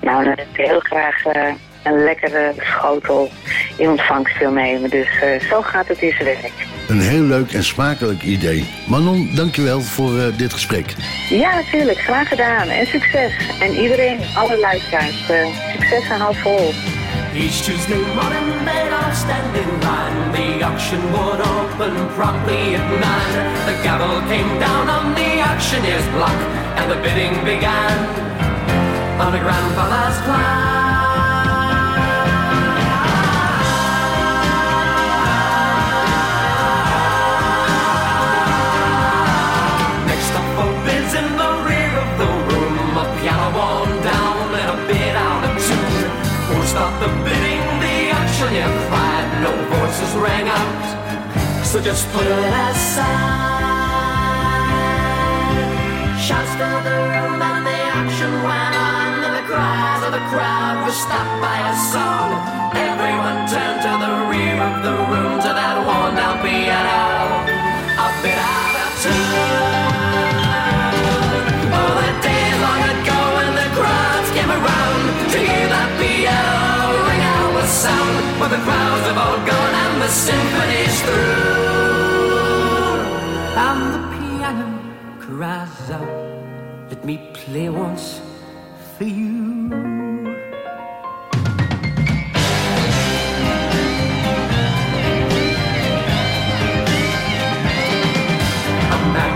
nou 0.00 0.24
natuurlijk 0.24 0.56
heel 0.56 0.80
graag 0.80 1.26
eh, 1.26 1.54
een 1.82 2.04
lekkere 2.04 2.52
schotel 2.58 3.30
in 3.76 3.88
ontvangst 3.88 4.38
wil 4.38 4.50
nemen. 4.50 4.90
Dus 4.90 5.08
eh, 5.20 5.48
zo 5.48 5.62
gaat 5.62 5.88
het 5.88 6.02
in 6.02 6.12
zijn 6.12 6.24
werk. 6.24 6.52
Een 6.88 7.00
heel 7.00 7.22
leuk 7.22 7.52
en 7.52 7.64
smakelijk 7.64 8.22
idee. 8.22 8.64
Manon, 8.88 9.30
dankjewel 9.34 9.80
voor 9.80 10.18
eh, 10.18 10.36
dit 10.36 10.52
gesprek. 10.52 10.94
Ja, 11.28 11.54
natuurlijk. 11.54 11.98
Graag 11.98 12.28
gedaan. 12.28 12.68
En 12.68 12.86
succes. 12.86 13.32
En 13.60 13.74
iedereen, 13.74 14.18
alle 14.34 14.58
luisteraars, 14.58 15.30
eh, 15.30 15.46
succes 15.72 16.10
en 16.10 16.20
hou 16.20 16.34
vol. 16.36 16.72
Each 17.34 17.62
Tuesday 17.64 17.96
morning 17.96 18.48
they'd 18.64 18.92
all 18.92 19.14
stand 19.14 19.56
in 19.56 19.70
line. 19.80 20.16
The 20.32 20.64
auction 20.64 21.00
would 21.12 21.40
open 21.40 21.94
promptly 22.14 22.74
at 22.74 22.84
nine. 23.00 23.34
The 23.64 23.74
gavel 23.82 24.20
came 24.28 24.58
down 24.58 24.88
on 24.90 25.14
the 25.14 25.40
auctioneer's 25.40 26.08
block, 26.14 26.38
and 26.76 26.90
the 26.90 26.98
bidding 27.02 27.34
began 27.44 27.96
on 29.18 29.34
a 29.34 29.40
grandfather's 29.40 30.18
clock. 30.24 30.91
So 51.72 51.80
just 51.80 52.06
put 52.12 52.26
it 52.26 52.52
aside. 52.68 53.08
Shouts 56.20 56.52
filled 56.60 56.84
the 56.84 57.00
room 57.00 57.40
and 57.40 57.64
the 57.64 57.78
auction 57.96 58.32
went 58.44 58.76
on, 58.76 59.24
and 59.24 59.34
the 59.40 59.44
cries 59.48 60.04
of 60.04 60.12
the 60.12 60.20
crowd 60.28 60.84
were 60.84 60.92
stopped 60.92 61.40
by 61.40 61.56
a 61.72 61.74
song. 61.88 62.28
Everyone 62.76 63.48
turned 63.48 63.80
to 63.88 63.92
the 64.04 64.12
rear 64.28 64.60
of 64.60 64.84
the 64.84 64.92
room 65.08 65.40
to 65.40 65.48
that 65.48 65.76
worn 65.88 66.12
down 66.12 66.44
piano, 66.44 67.40
a 67.48 68.08
bit 68.20 68.36
out 68.36 68.76
of 68.84 68.92
tune. 69.00 69.32
Oh, 71.72 71.90
the 72.04 72.12
days 72.20 72.58
long 72.60 72.82
ago 73.00 73.18
when 73.40 73.50
the 73.56 73.68
crowds 73.72 74.28
came 74.36 74.52
around 74.60 75.02
to 75.32 75.38
hear 75.40 75.66
that 75.72 75.88
piano 75.96 77.00
ring 77.08 77.24
out 77.32 77.56
with 77.56 77.72
sound. 77.72 78.12
But 78.36 78.52
the 78.52 78.60
crowds 78.60 79.08
have 79.08 79.16
all 79.16 79.40
gone 79.40 79.74
and 79.88 80.04
the 80.04 80.10
symphony's 80.12 81.00
through. 81.08 81.61
And 83.68 83.82
the 83.94 84.02
piano 84.14 84.68
cries 85.20 85.90
out, 85.90 86.12
let 86.90 87.04
me 87.04 87.16
play 87.32 87.68
once 87.68 88.20
for 88.96 89.04
you. 89.04 89.70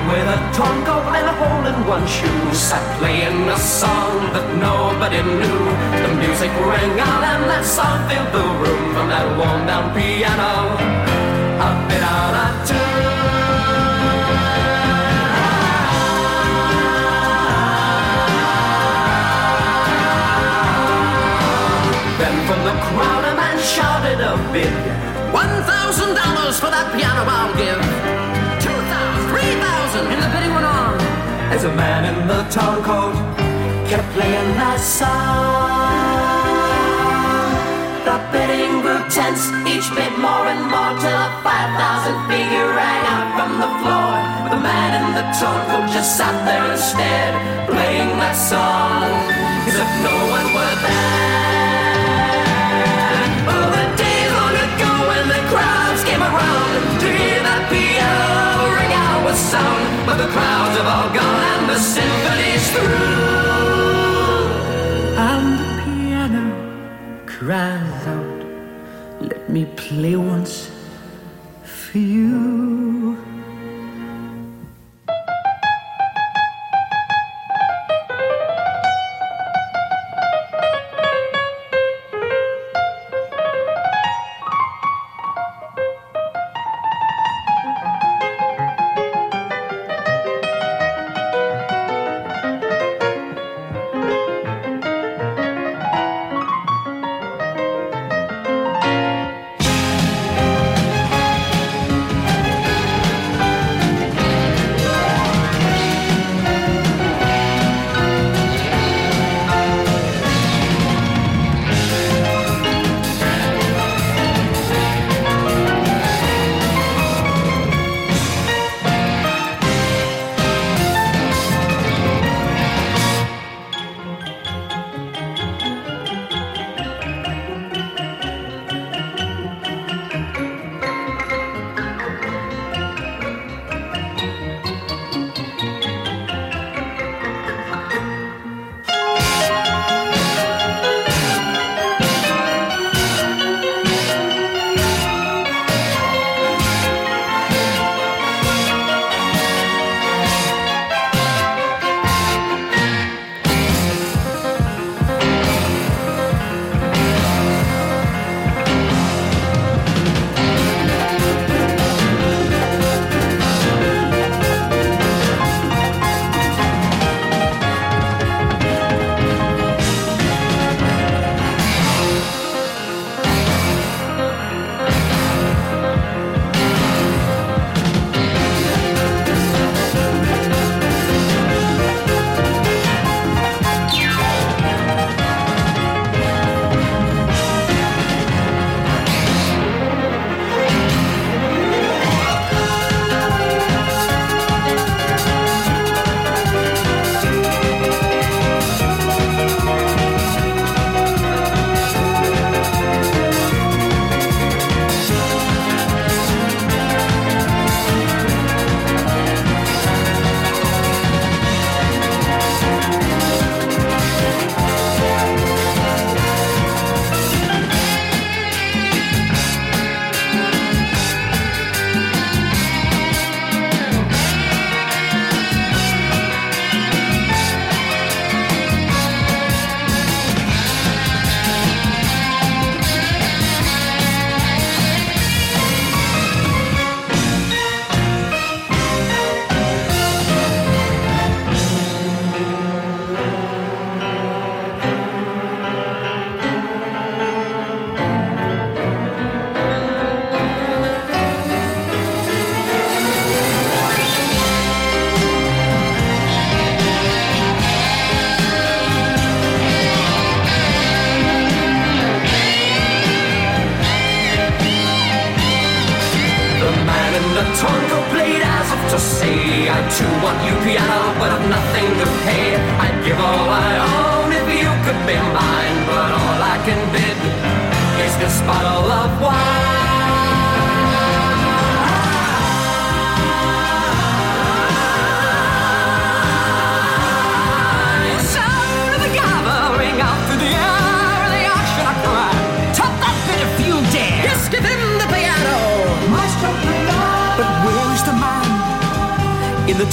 With 0.07 0.28
a 0.28 0.39
torn 0.55 0.85
coat 0.86 1.07
and 1.19 1.27
a 1.27 1.35
hole 1.40 1.66
in 1.66 1.78
one 1.89 2.07
shoe 2.07 2.55
sat 2.55 2.85
playing 2.98 3.48
a 3.48 3.59
song 3.59 4.32
that 4.35 4.48
nobody 4.66 5.20
knew. 5.20 5.61
The 6.05 6.11
music 6.23 6.53
rang 6.70 7.01
out 7.01 7.23
and 7.32 7.44
that 7.51 7.65
song 7.66 7.98
filled 8.09 8.32
the 8.32 8.44
room 8.62 8.94
from 8.94 9.09
that 9.09 9.27
worn 9.36 9.66
down 9.66 9.93
piano. 9.94 10.53
A 11.66 11.70
bit 11.89 12.03
out 12.03 12.35
of 12.44 12.69
tune. 12.69 13.15
Bid. 24.57 24.73
One 25.43 25.53
thousand 25.69 26.16
dollars 26.16 26.57
for 26.62 26.70
that 26.73 26.89
piano 26.97 27.23
I'll 27.28 27.53
give. 27.61 27.81
Two 28.65 28.78
thousand, 28.93 29.23
three 29.33 29.53
thousand, 29.61 30.05
and 30.12 30.20
the 30.24 30.31
bidding 30.33 30.53
went 30.57 30.65
on. 30.65 30.97
As 31.53 31.62
a 31.70 31.73
man 31.77 32.03
in 32.09 32.16
the 32.33 32.41
town 32.49 32.81
coat 32.89 33.16
kept 33.91 34.09
playing 34.16 34.51
that 34.61 34.81
song. 34.81 35.85
The 38.09 38.16
bidding 38.33 38.81
grew 38.81 39.03
tense, 39.12 39.45
each 39.69 39.89
bid 39.93 40.15
more 40.24 40.45
and 40.49 40.62
more 40.73 40.93
till 41.03 41.20
a 41.28 41.31
five 41.45 41.70
thousand 41.77 42.16
figure 42.31 42.69
rang 42.81 43.05
out 43.12 43.28
from 43.37 43.51
the 43.61 43.70
floor. 43.81 44.12
The 44.53 44.61
man 44.69 44.91
in 45.01 45.07
the 45.19 45.27
town 45.37 45.61
coat 45.69 45.87
just 45.93 46.16
sat 46.16 46.37
there 46.49 46.65
instead, 46.73 47.31
playing 47.69 48.11
that 48.23 48.37
song 48.51 49.05
as 49.69 49.77
if 49.85 49.91
no 50.07 50.16
one 50.33 50.49
were 50.57 50.77
there. 50.87 51.35
sound, 59.52 60.06
but 60.06 60.16
the 60.16 60.28
crowds 60.35 60.77
have 60.78 60.89
all 60.94 61.09
gone 61.14 61.43
and 61.55 61.68
the 61.70 61.78
symphony's 61.78 62.66
through. 62.74 63.27
And 65.31 65.47
the 65.60 65.70
piano 65.82 66.44
cries 67.27 68.02
out, 68.14 68.40
Let 69.20 69.48
me 69.48 69.62
play 69.77 70.16
once 70.16 70.70
for 71.62 71.98
you. 71.98 73.35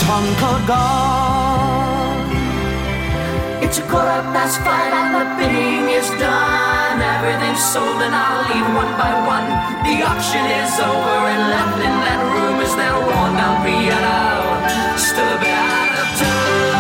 The 0.04 0.10
tonka 0.12 0.68
god? 0.68 2.34
It's 3.64 3.78
a 3.78 3.82
quarter 3.84 4.22
past 4.36 4.60
five 4.60 4.94
and 4.94 5.16
the 5.16 5.26
bidding 5.38 5.90
is 5.90 6.10
done. 6.20 7.02
Everything's 7.02 7.64
sold 7.64 8.02
and 8.02 8.14
I'll 8.14 8.44
leave 8.50 8.68
one 8.76 8.94
by 9.00 9.14
one. 9.26 9.48
The 9.86 10.04
auction 10.04 10.46
is 10.46 10.80
over 10.80 11.20
and 11.34 11.44
left 11.56 11.80
in 11.88 11.96
that 12.06 12.22
room 12.34 12.60
is 12.62 12.76
that 12.76 12.94
worn 13.08 13.34
down 13.40 13.64
piano. 13.64 14.98
Still 14.98 15.24
a 15.24 15.40
bit 15.40 15.56
out 15.56 15.94
of 16.02 16.08
tune. 16.20 16.73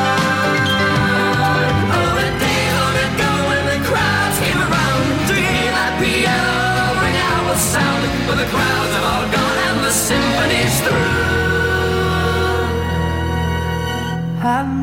And 14.46 14.83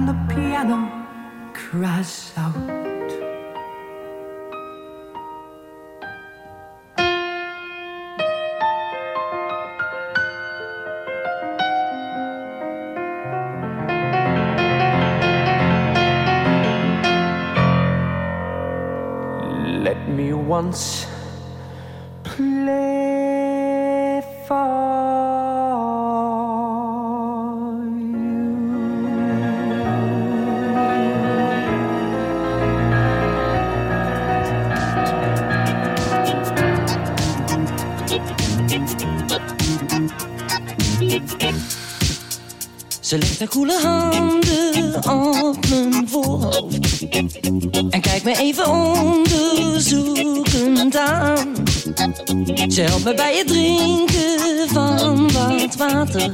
Ze 52.81 52.86
helpt 52.86 53.05
me 53.05 53.15
bij 53.15 53.36
het 53.36 53.47
drinken 53.47 54.69
van 54.69 55.32
wat 55.32 55.77
water. 55.77 56.32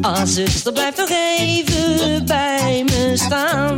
Ah, 0.00 0.24
zuster, 0.24 0.72
blijf 0.72 0.96
nog 0.96 1.08
even 1.38 2.26
bij 2.26 2.84
me 2.84 3.12
staan. 3.14 3.76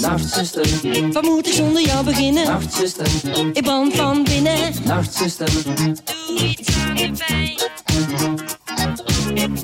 Nacht, 0.00 0.32
zuster. 0.32 0.66
Wat 1.12 1.22
moet 1.22 1.46
ik 1.46 1.52
zonder 1.52 1.82
jou 1.82 2.04
beginnen? 2.04 2.44
Nacht, 2.44 2.74
zuster. 2.74 3.06
Ik 3.52 3.62
brand 3.62 3.94
van 3.94 4.24
binnen. 4.24 4.74
Nacht, 4.84 5.14
zuster. 5.14 5.48
Doe 6.26 6.38
iets 6.38 6.76
aan 6.88 6.96
de 6.96 7.10
pijn. 7.26 7.58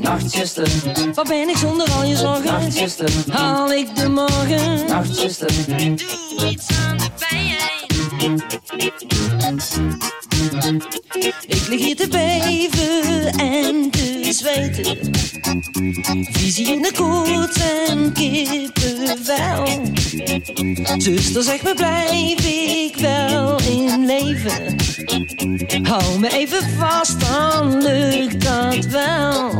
Nachtzuster, 0.01 0.69
wat 1.15 1.29
ben 1.29 1.49
ik 1.49 1.57
zonder 1.57 1.91
al 1.91 2.05
je 2.05 2.17
zorgen? 2.17 2.45
Nachtzuster, 2.45 3.11
haal 3.29 3.73
ik 3.73 3.97
de 3.97 4.09
morgen? 4.09 4.87
Nachtzuster, 4.89 5.51
doe 5.67 6.51
iets 6.51 6.67
aan 6.89 6.97
de 6.97 7.11
pijn. 7.19 7.26
Ik 11.47 11.67
lig 11.69 11.81
hier 11.81 11.97
te 11.97 12.09
beven 12.09 13.33
en 13.39 13.91
te 13.91 14.29
zweten. 14.33 14.99
Visioenen 16.33 16.93
koorts 16.93 17.61
en 17.89 18.13
kippenvel. 18.13 19.93
Zuster, 20.99 21.43
zeg 21.43 21.63
me, 21.63 21.75
blijf 21.75 22.47
ik 22.47 22.97
wel 22.97 23.61
in 23.61 24.07
leven? 24.07 24.77
Hou 25.83 26.19
me 26.19 26.29
even 26.29 26.69
vast, 26.79 27.21
dan 27.21 27.83
lukt 27.83 28.45
dat 28.45 28.85
wel. 28.87 29.59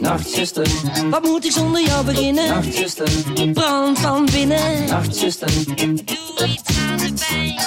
Nachtzuster, 0.00 0.66
wat 1.10 1.22
moet 1.22 1.44
ik 1.44 1.52
zonder 1.52 1.84
jou 1.86 2.04
beginnen? 2.04 2.48
Nachtzuster, 2.48 3.08
brand 3.52 3.98
van 3.98 4.28
binnen. 4.32 4.86
Nachtzuster, 4.86 5.50
doe 5.76 6.46
iets 6.46 6.78
aan 6.90 6.98
de 6.98 7.12
pijn. 7.28 7.60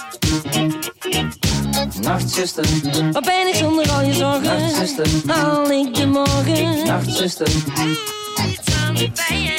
Nachtzuster, 2.01 2.65
wat 3.11 3.23
ben 3.23 3.47
ik 3.47 3.55
zonder 3.55 3.91
al 3.91 4.01
je 4.01 4.13
zorgen? 4.13 4.41
Nachtzuster, 4.41 5.07
haal 5.25 5.71
ik 5.71 5.95
de 5.95 6.07
morgen? 6.07 6.85
Nachtzuster, 6.85 7.47
doe 7.75 7.97
iets 8.47 8.75
aan 8.85 8.95
de 8.95 9.11
pijn. 9.11 9.51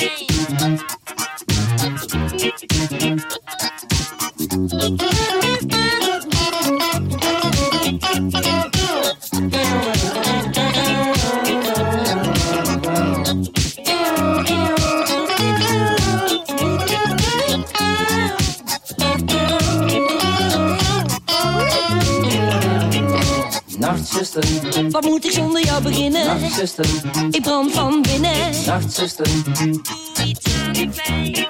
Nachtzuster, 23.93 24.45
wat 24.91 25.05
moet 25.05 25.25
ik 25.25 25.31
zonder 25.31 25.65
jou 25.65 25.83
beginnen? 25.83 26.27
Nachtzuster, 26.27 26.87
ik 27.31 27.43
brand 27.43 27.73
van 27.73 28.03
binnen. 28.03 28.65
Nachtzuster, 28.67 29.27
doe 29.53 29.81
iets 30.27 30.55
aan 30.67 30.73
de 30.73 30.89
pijn. 31.05 31.47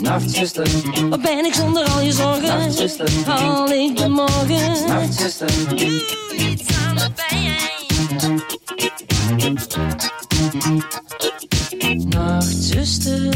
Nachtzuster, 0.00 0.68
wat 1.08 1.22
ben 1.22 1.44
ik 1.44 1.54
zonder 1.54 1.84
al 1.84 2.00
je 2.00 2.12
zorgen? 2.12 2.58
Nachtzuster, 2.58 3.10
haal 3.26 3.70
ik 3.70 3.96
de 3.96 4.08
morgen? 4.08 4.88
Nachtzuster, 4.88 5.50
doe 5.68 6.02
iets 6.36 6.64
aan 6.86 6.96
de 6.96 7.10
pijn. 7.14 7.58
Nachtzuster. 12.08 13.28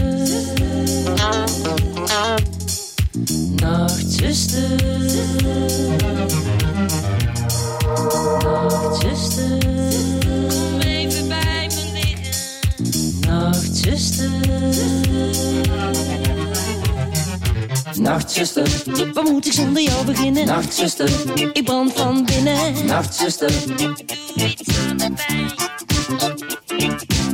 Nachtzuster, 3.57 4.94
Nachtzuster, 18.05 18.69
wat 19.15 19.25
moet 19.25 19.47
ik 19.47 19.53
zonder 19.53 19.83
jou 19.83 20.05
beginnen? 20.05 20.47
Nachtzuster, 20.47 21.11
ik 21.53 21.65
brand 21.65 21.93
van 21.93 22.25
binnen. 22.25 22.87
Nachtzuster, 22.87 23.51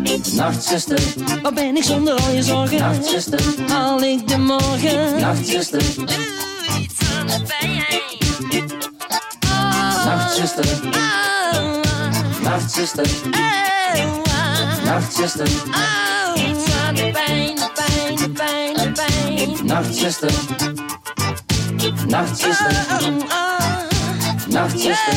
iets. 0.03 0.33
Nachtzuster, 0.33 1.01
wat 1.43 1.55
ben 1.55 1.77
ik 1.77 1.83
zonder 1.83 2.15
al 2.15 2.31
je 2.31 2.43
zorgen? 2.43 2.79
Nachtzuster, 2.79 3.41
haal 3.69 4.03
ik 4.03 4.29
de 4.29 4.39
morgen? 4.39 5.21
Nachtzuster, 5.21 5.83
doe 5.95 6.07
iets 6.81 6.95
aan 7.19 7.27
de 7.27 7.43
pijn. 7.47 7.85
Nachtzuster, 10.05 10.67
Nachtzuster, 12.43 13.07
Nachtzuster, 14.85 15.47
iets 16.35 16.73
aan 16.85 16.95
de 16.95 17.11
pijn, 17.11 17.11
de 17.11 17.11
pijn, 17.13 17.50
Nachtzuster, 19.71 20.31
Nachtzuster, 22.07 22.73
Nachtzuster, 24.49 25.13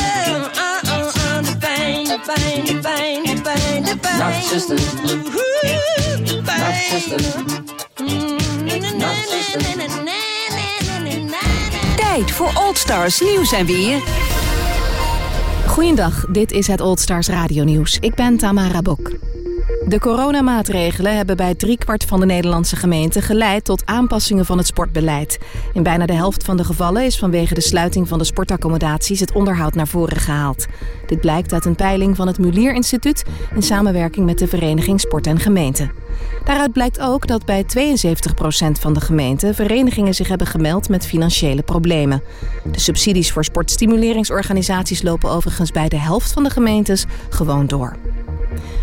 de 1.41 1.57
pijn, 1.59 2.03
de 2.03 2.19
pijn, 2.25 2.65
de 2.65 2.79
pijn, 2.81 3.23
de 3.23 3.41
pijn, 3.41 3.83
de. 3.83 3.95
Nachtzuster, 4.17 4.79
Nachtzuster, 6.45 7.21
Tijd 11.95 12.31
voor 12.31 12.51
Old 12.67 12.77
Stars 12.77 13.21
nieuws 13.21 13.51
en 13.51 13.65
weer. 13.65 14.01
Goeiedag, 15.67 16.25
dit 16.29 16.51
is 16.51 16.67
het 16.67 16.81
Old 16.81 16.99
Stars 16.99 17.27
Radio 17.27 17.63
Nieuws. 17.63 17.97
Ik 17.99 18.15
ben 18.15 18.37
Tamara 18.37 18.81
Bok. 18.81 19.11
De 19.87 19.99
coronamaatregelen 19.99 21.15
hebben 21.15 21.37
bij 21.37 21.55
driekwart 21.55 22.03
van 22.03 22.19
de 22.19 22.25
Nederlandse 22.25 22.75
gemeenten 22.75 23.21
geleid 23.21 23.65
tot 23.65 23.85
aanpassingen 23.85 24.45
van 24.45 24.57
het 24.57 24.67
sportbeleid. 24.67 25.39
In 25.73 25.83
bijna 25.83 26.05
de 26.05 26.13
helft 26.13 26.43
van 26.43 26.57
de 26.57 26.63
gevallen 26.63 27.05
is 27.05 27.17
vanwege 27.17 27.53
de 27.53 27.61
sluiting 27.61 28.07
van 28.07 28.17
de 28.17 28.23
sportaccommodaties 28.23 29.19
het 29.19 29.31
onderhoud 29.31 29.75
naar 29.75 29.87
voren 29.87 30.17
gehaald. 30.17 30.65
Dit 31.07 31.19
blijkt 31.19 31.53
uit 31.53 31.65
een 31.65 31.75
peiling 31.75 32.15
van 32.15 32.27
het 32.27 32.39
Mulier 32.39 32.73
Instituut 32.73 33.23
in 33.55 33.61
samenwerking 33.61 34.25
met 34.25 34.39
de 34.39 34.47
Vereniging 34.47 34.99
Sport 34.99 35.27
en 35.27 35.39
Gemeente. 35.39 35.91
Daaruit 36.45 36.71
blijkt 36.73 36.99
ook 36.99 37.27
dat 37.27 37.45
bij 37.45 37.63
72% 37.63 37.67
van 38.79 38.93
de 38.93 39.01
gemeenten 39.01 39.55
verenigingen 39.55 40.15
zich 40.15 40.27
hebben 40.27 40.47
gemeld 40.47 40.89
met 40.89 41.05
financiële 41.05 41.61
problemen. 41.61 42.23
De 42.71 42.79
subsidies 42.79 43.31
voor 43.31 43.43
sportstimuleringsorganisaties 43.43 45.01
lopen 45.01 45.29
overigens 45.29 45.71
bij 45.71 45.89
de 45.89 45.99
helft 45.99 46.31
van 46.31 46.43
de 46.43 46.49
gemeentes 46.49 47.05
gewoon 47.29 47.67
door. 47.67 47.95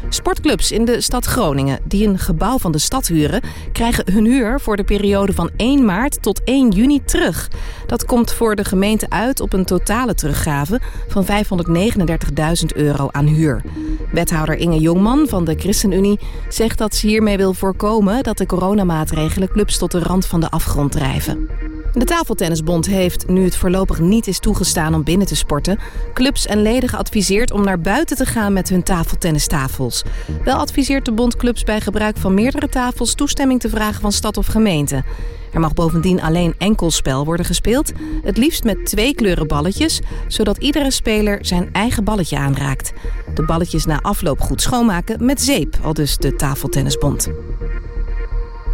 Sportclubs 0.09 0.73
in 0.73 0.85
de 0.85 1.01
stad 1.01 1.25
Groningen, 1.25 1.79
die 1.85 2.07
een 2.07 2.19
gebouw 2.19 2.59
van 2.59 2.73
de 2.73 2.79
stad 2.79 3.07
huren, 3.07 3.43
krijgen 3.73 4.13
hun 4.13 4.25
huur 4.25 4.61
voor 4.61 4.77
de 4.77 4.85
periode 4.85 5.33
van 5.33 5.51
1 5.57 5.85
maart 5.85 6.23
tot 6.23 6.41
1 6.45 6.71
juni 6.71 7.05
terug. 7.05 7.51
Dat 7.87 8.05
komt 8.05 8.33
voor 8.33 8.57
de 8.57 8.65
gemeente 8.65 9.07
uit 9.09 9.41
op 9.41 9.53
een 9.53 9.65
totale 9.65 10.15
teruggave 10.15 10.81
van 11.09 11.27
539.000 11.27 12.77
euro 12.77 13.09
aan 13.11 13.27
huur. 13.27 13.63
Wethouder 14.13 14.57
Inge 14.57 14.79
Jongman 14.79 15.27
van 15.29 15.45
de 15.45 15.55
ChristenUnie 15.59 16.19
zegt 16.49 16.79
dat 16.79 16.95
ze 16.95 17.07
hiermee 17.07 17.37
wil 17.37 17.55
voorkomen 17.55 18.23
dat 18.23 18.39
de 18.39 18.47
coronamaatregelen 18.47 19.49
clubs 19.49 19.79
tot 19.79 19.91
de 19.91 19.99
rand 19.99 20.27
van 20.27 20.41
de 20.41 20.51
afgrond 20.51 20.93
drijven. 20.93 21.49
De 21.93 22.05
Tafeltennisbond 22.05 22.87
heeft, 22.87 23.29
nu 23.29 23.45
het 23.45 23.57
voorlopig 23.57 24.01
niet 24.01 24.27
is 24.27 24.39
toegestaan 24.39 24.95
om 24.95 25.05
binnen 25.05 25.27
te 25.27 25.37
sporten, 25.37 25.79
clubs 26.15 26.47
en 26.47 26.63
leden 26.63 26.89
geadviseerd 26.89 27.51
om 27.51 27.65
naar 27.65 27.81
buiten 27.81 28.17
te 28.17 28.25
gaan 28.25 28.53
met 28.53 28.69
hun 28.69 28.83
tafeltennistafels. 29.61 30.03
Wel 30.45 30.57
adviseert 30.57 31.05
de 31.05 31.13
bond 31.13 31.37
clubs 31.37 31.65
bij 31.65 31.81
gebruik 31.81 32.17
van 32.17 32.35
meerdere 32.35 32.69
tafels 32.69 33.15
toestemming 33.15 33.61
te 33.61 33.69
vragen 33.69 34.01
van 34.01 34.13
stad 34.13 34.37
of 34.37 34.47
gemeente. 34.47 35.05
Er 35.53 35.61
mag 35.61 35.75
bovendien 35.75 36.23
alleen 36.23 36.55
enkelspel 36.59 37.25
worden 37.25 37.47
gespeeld, 37.47 37.93
het 38.23 38.37
liefst 38.37 38.65
met 38.65 38.87
twee 38.87 39.15
kleuren 39.15 39.47
balletjes, 39.47 40.01
zodat 40.29 40.59
iedere 40.59 40.91
speler 40.91 41.39
zijn 41.41 41.69
eigen 41.73 42.05
balletje 42.05 42.37
aanraakt. 42.37 42.93
De 43.35 43.45
balletjes 43.45 43.85
na 43.85 44.01
afloop 44.01 44.41
goed 44.41 44.63
schoonmaken 44.63 45.25
met 45.25 45.41
zeep, 45.41 45.79
al 45.83 45.95
dus 45.95 46.17
de 46.17 46.37
Tafeltennisbond. 46.37 47.29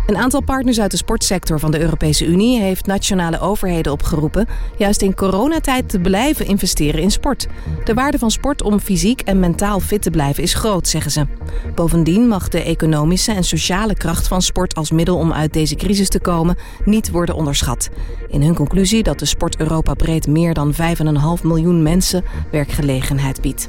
Een 0.06 0.16
aantal 0.16 0.40
partners 0.40 0.80
uit 0.80 0.90
de 0.90 0.96
sportsector 0.96 1.60
van 1.60 1.70
de 1.70 1.80
Europese 1.80 2.26
Unie 2.26 2.60
heeft 2.60 2.86
nationale 2.86 3.40
overheden 3.40 3.92
opgeroepen 3.92 4.46
juist 4.76 5.02
in 5.02 5.14
coronatijd 5.14 5.88
te 5.88 5.98
blijven 5.98 6.46
investeren 6.46 7.00
in 7.00 7.10
sport. 7.10 7.46
De 7.84 7.94
waarde 7.94 8.18
van 8.18 8.30
sport 8.30 8.62
om 8.62 8.80
fysiek 8.80 9.20
en 9.20 9.40
mentaal 9.40 9.80
fit 9.80 10.02
te 10.02 10.10
blijven 10.10 10.42
is 10.42 10.54
groot, 10.54 10.88
zeggen 10.88 11.10
ze. 11.10 11.26
Bovendien 11.74 12.28
mag 12.28 12.48
de 12.48 12.62
economische 12.62 13.32
en 13.32 13.44
sociale 13.44 13.94
kracht 13.94 14.28
van 14.28 14.42
sport 14.42 14.74
als 14.74 14.90
middel 14.90 15.16
om 15.16 15.32
uit 15.32 15.52
deze 15.52 15.74
crisis 15.74 16.08
te 16.08 16.20
komen 16.20 16.56
niet 16.84 17.10
worden 17.10 17.34
onderschat. 17.34 17.88
In 18.28 18.42
hun 18.42 18.54
conclusie 18.54 19.02
dat 19.02 19.18
de 19.18 19.24
sport 19.26 19.56
Europa 19.56 19.94
breed 19.94 20.26
meer 20.26 20.54
dan 20.54 20.74
5,5 20.74 20.78
miljoen 21.42 21.82
mensen 21.82 22.24
werkgelegenheid 22.50 23.40
biedt. 23.40 23.68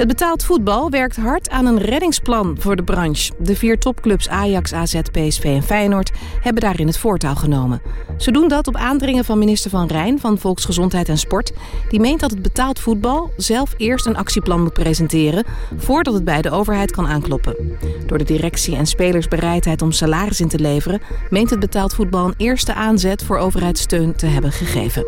Het 0.00 0.08
betaald 0.08 0.44
voetbal 0.44 0.90
werkt 0.90 1.16
hard 1.16 1.50
aan 1.50 1.66
een 1.66 1.78
reddingsplan 1.78 2.56
voor 2.58 2.76
de 2.76 2.82
branche. 2.82 3.32
De 3.38 3.56
vier 3.56 3.78
topclubs 3.78 4.28
Ajax, 4.28 4.72
AZ, 4.72 5.00
PSV 5.12 5.44
en 5.44 5.62
Feyenoord 5.62 6.10
hebben 6.40 6.62
daarin 6.62 6.86
het 6.86 6.98
voortouw 6.98 7.34
genomen. 7.34 7.82
Ze 8.18 8.30
doen 8.30 8.48
dat 8.48 8.66
op 8.66 8.76
aandringen 8.76 9.24
van 9.24 9.38
minister 9.38 9.70
Van 9.70 9.86
Rijn 9.86 10.20
van 10.20 10.38
Volksgezondheid 10.38 11.08
en 11.08 11.18
Sport. 11.18 11.52
Die 11.88 12.00
meent 12.00 12.20
dat 12.20 12.30
het 12.30 12.42
betaald 12.42 12.78
voetbal 12.78 13.30
zelf 13.36 13.74
eerst 13.76 14.06
een 14.06 14.16
actieplan 14.16 14.62
moet 14.62 14.72
presenteren... 14.72 15.44
voordat 15.76 16.14
het 16.14 16.24
bij 16.24 16.42
de 16.42 16.50
overheid 16.50 16.90
kan 16.90 17.06
aankloppen. 17.06 17.78
Door 18.06 18.18
de 18.18 18.24
directie 18.24 18.76
en 18.76 18.86
spelersbereidheid 18.86 19.82
om 19.82 19.92
salaris 19.92 20.40
in 20.40 20.48
te 20.48 20.58
leveren... 20.58 21.00
meent 21.30 21.50
het 21.50 21.60
betaald 21.60 21.94
voetbal 21.94 22.26
een 22.26 22.34
eerste 22.36 22.74
aanzet 22.74 23.24
voor 23.24 23.36
overheidssteun 23.38 24.16
te 24.16 24.26
hebben 24.26 24.52
gegeven. 24.52 25.04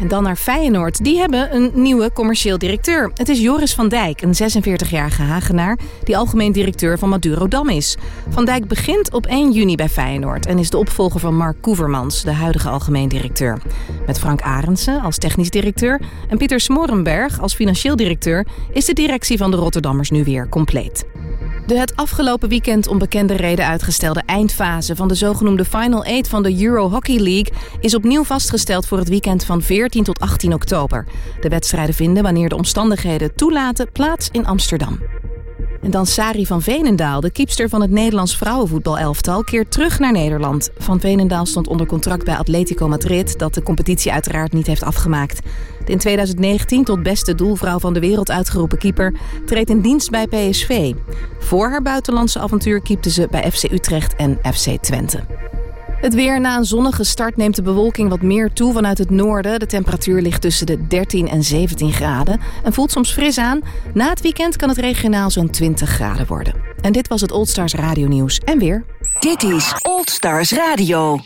En 0.00 0.08
dan 0.08 0.22
naar 0.22 0.36
Feyenoord. 0.36 1.04
Die 1.04 1.18
hebben 1.18 1.54
een 1.54 1.70
nieuwe 1.74 2.12
commercieel 2.12 2.58
directeur. 2.58 3.10
Het 3.14 3.28
is 3.28 3.40
Joris 3.40 3.74
van 3.74 3.88
Dijk, 3.88 4.22
een 4.22 4.34
46-jarige 4.34 5.22
Hagenaar... 5.22 5.78
die 6.04 6.16
algemeen 6.16 6.52
directeur 6.52 6.98
van 6.98 7.08
Maduro 7.08 7.48
Dam 7.48 7.68
is. 7.68 7.96
Van 8.28 8.44
Dijk 8.44 8.68
begint 8.68 9.12
op 9.12 9.26
1 9.26 9.52
juni 9.52 9.74
bij 9.74 9.88
Feyenoord... 9.88 10.46
en 10.46 10.58
is 10.58 10.70
de 10.70 10.78
opvolger 10.78 11.20
van 11.20 11.36
Mark 11.36 11.56
Koevermans, 11.60 12.22
de 12.22 12.32
huidige 12.32 12.68
algemeen 12.68 13.08
directeur. 13.08 13.62
Met 14.06 14.18
Frank 14.18 14.40
Arendsen 14.42 15.00
als 15.00 15.18
technisch 15.18 15.50
directeur... 15.50 16.00
en 16.28 16.38
Pieter 16.38 16.60
Smorenberg 16.60 17.40
als 17.40 17.54
financieel 17.54 17.96
directeur... 17.96 18.46
is 18.72 18.84
de 18.84 18.92
directie 18.92 19.38
van 19.38 19.50
de 19.50 19.56
Rotterdammers 19.56 20.10
nu 20.10 20.24
weer 20.24 20.48
compleet. 20.48 21.04
De 21.70 21.78
het 21.78 21.96
afgelopen 21.96 22.48
weekend 22.48 22.86
om 22.88 22.98
bekende 22.98 23.36
reden 23.36 23.66
uitgestelde 23.66 24.22
eindfase 24.26 24.96
van 24.96 25.08
de 25.08 25.14
zogenoemde 25.14 25.64
Final 25.64 26.04
8 26.04 26.28
van 26.28 26.42
de 26.42 26.62
Euro 26.62 26.90
Hockey 26.90 27.18
League 27.18 27.52
is 27.80 27.94
opnieuw 27.94 28.24
vastgesteld 28.24 28.86
voor 28.86 28.98
het 28.98 29.08
weekend 29.08 29.44
van 29.44 29.62
14 29.62 29.89
tot 29.90 30.20
18 30.20 30.54
oktober. 30.54 31.06
De 31.40 31.48
wedstrijden 31.48 31.94
vinden, 31.94 32.22
wanneer 32.22 32.48
de 32.48 32.56
omstandigheden 32.56 33.34
toelaten, 33.34 33.92
plaats 33.92 34.28
in 34.32 34.46
Amsterdam. 34.46 34.98
En 35.82 35.90
dan 35.90 36.06
Sari 36.06 36.46
van 36.46 36.62
Veenendaal, 36.62 37.20
de 37.20 37.30
kiepster 37.30 37.68
van 37.68 37.80
het 37.80 37.90
Nederlands 37.90 38.36
vrouwenvoetbalelftal, 38.36 39.44
keert 39.44 39.70
terug 39.70 39.98
naar 39.98 40.12
Nederland. 40.12 40.70
Van 40.78 41.00
Veenendaal 41.00 41.46
stond 41.46 41.68
onder 41.68 41.86
contract 41.86 42.24
bij 42.24 42.36
Atletico 42.36 42.88
Madrid, 42.88 43.38
dat 43.38 43.54
de 43.54 43.62
competitie 43.62 44.12
uiteraard 44.12 44.52
niet 44.52 44.66
heeft 44.66 44.82
afgemaakt. 44.82 45.40
De 45.84 45.92
in 45.92 45.98
2019 45.98 46.84
tot 46.84 47.02
beste 47.02 47.34
doelvrouw 47.34 47.78
van 47.78 47.92
de 47.92 48.00
wereld 48.00 48.30
uitgeroepen 48.30 48.78
keeper 48.78 49.14
treedt 49.46 49.70
in 49.70 49.80
dienst 49.80 50.10
bij 50.10 50.26
PSV. 50.26 50.92
Voor 51.38 51.70
haar 51.70 51.82
buitenlandse 51.82 52.38
avontuur 52.38 52.82
keepte 52.82 53.10
ze 53.10 53.28
bij 53.30 53.50
FC 53.50 53.72
Utrecht 53.72 54.16
en 54.16 54.38
FC 54.52 54.82
Twente. 54.82 55.20
Het 56.00 56.14
weer 56.14 56.40
na 56.40 56.56
een 56.56 56.64
zonnige 56.64 57.04
start 57.04 57.36
neemt 57.36 57.56
de 57.56 57.62
bewolking 57.62 58.08
wat 58.08 58.22
meer 58.22 58.52
toe 58.52 58.72
vanuit 58.72 58.98
het 58.98 59.10
noorden. 59.10 59.58
De 59.58 59.66
temperatuur 59.66 60.22
ligt 60.22 60.40
tussen 60.40 60.66
de 60.66 60.86
13 60.86 61.28
en 61.28 61.42
17 61.42 61.92
graden 61.92 62.40
en 62.64 62.72
voelt 62.72 62.90
soms 62.90 63.12
fris 63.12 63.38
aan. 63.38 63.60
Na 63.94 64.08
het 64.08 64.20
weekend 64.20 64.56
kan 64.56 64.68
het 64.68 64.78
regionaal 64.78 65.30
zo'n 65.30 65.50
20 65.50 65.88
graden 65.88 66.26
worden. 66.26 66.54
En 66.80 66.92
dit 66.92 67.08
was 67.08 67.20
het 67.20 67.32
Old 67.32 67.48
Stars 67.48 67.74
Radio 67.74 68.08
Nieuws 68.08 68.38
en 68.38 68.58
weer. 68.58 68.84
Dit 69.18 69.42
is 69.42 69.74
Old 69.82 70.10
Stars 70.10 70.52
Radio. 70.52 71.20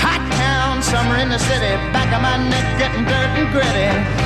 Hot 0.00 0.30
town, 0.30 0.82
summer 0.82 1.18
in 1.18 1.28
the 1.28 1.38
city, 1.38 1.92
back 1.92 2.12
of 2.14 2.20
my 2.20 2.48
neck 2.48 2.64
getting 2.78 3.06
dirt 3.06 3.38
and 3.38 3.48
gritty. 3.52 4.25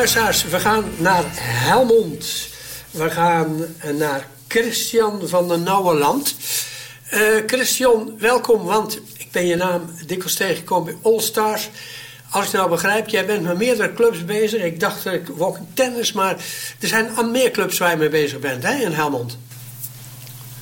Luisteraars, 0.00 0.44
we 0.44 0.58
gaan 0.58 0.84
naar 0.98 1.24
Helmond. 1.40 2.48
We 2.90 3.10
gaan 3.10 3.64
eh, 3.78 3.90
naar 3.94 4.26
Christian 4.48 5.28
van 5.28 5.48
der 5.48 5.58
Nauweland. 5.58 6.36
Eh 7.10 7.20
Christian, 7.46 8.12
welkom, 8.18 8.64
want 8.64 9.00
ik 9.16 9.28
ben 9.32 9.46
je 9.46 9.56
naam 9.56 9.82
dikwijls 10.06 10.34
tegengekomen 10.34 10.84
bij 10.84 11.12
All 11.12 11.20
Stars. 11.20 11.70
Als 12.30 12.46
ik 12.46 12.52
nou 12.52 12.70
begrijp, 12.70 13.08
jij 13.08 13.26
bent 13.26 13.42
met 13.42 13.58
meerdere 13.58 13.92
clubs 13.92 14.24
bezig. 14.24 14.62
Ik 14.62 14.80
dacht 14.80 15.04
dat 15.04 15.12
ik 15.12 15.26
walking 15.36 15.66
tennis, 15.74 16.12
maar 16.12 16.36
er 16.80 16.88
zijn 16.88 17.16
al 17.16 17.30
meer 17.30 17.50
clubs 17.50 17.78
waar 17.78 17.90
je 17.90 17.96
mee 17.96 18.08
bezig 18.08 18.38
bent 18.38 18.62
hè, 18.62 18.74
in 18.84 18.92
Helmond. 18.92 19.38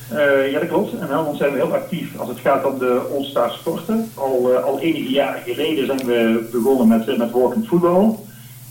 Eh, 0.09 0.51
ja, 0.51 0.59
dat 0.59 0.67
klopt. 0.67 0.93
In 0.93 0.99
Helmond 0.99 1.37
zijn 1.37 1.51
we 1.51 1.57
heel 1.57 1.73
actief 1.73 2.17
als 2.17 2.29
het 2.29 2.39
gaat 2.39 2.65
om 2.65 2.79
de 2.79 3.01
All-Star 3.15 3.51
sporten. 3.51 4.11
Al, 4.13 4.55
al 4.55 4.79
enige 4.79 5.11
jaren 5.11 5.41
geleden 5.41 5.85
zijn 5.85 6.05
we 6.05 6.49
begonnen 6.51 6.87
met, 6.87 7.07
uh, 7.07 7.17
met 7.17 7.31
walking 7.31 7.67
voetbal. 7.67 8.27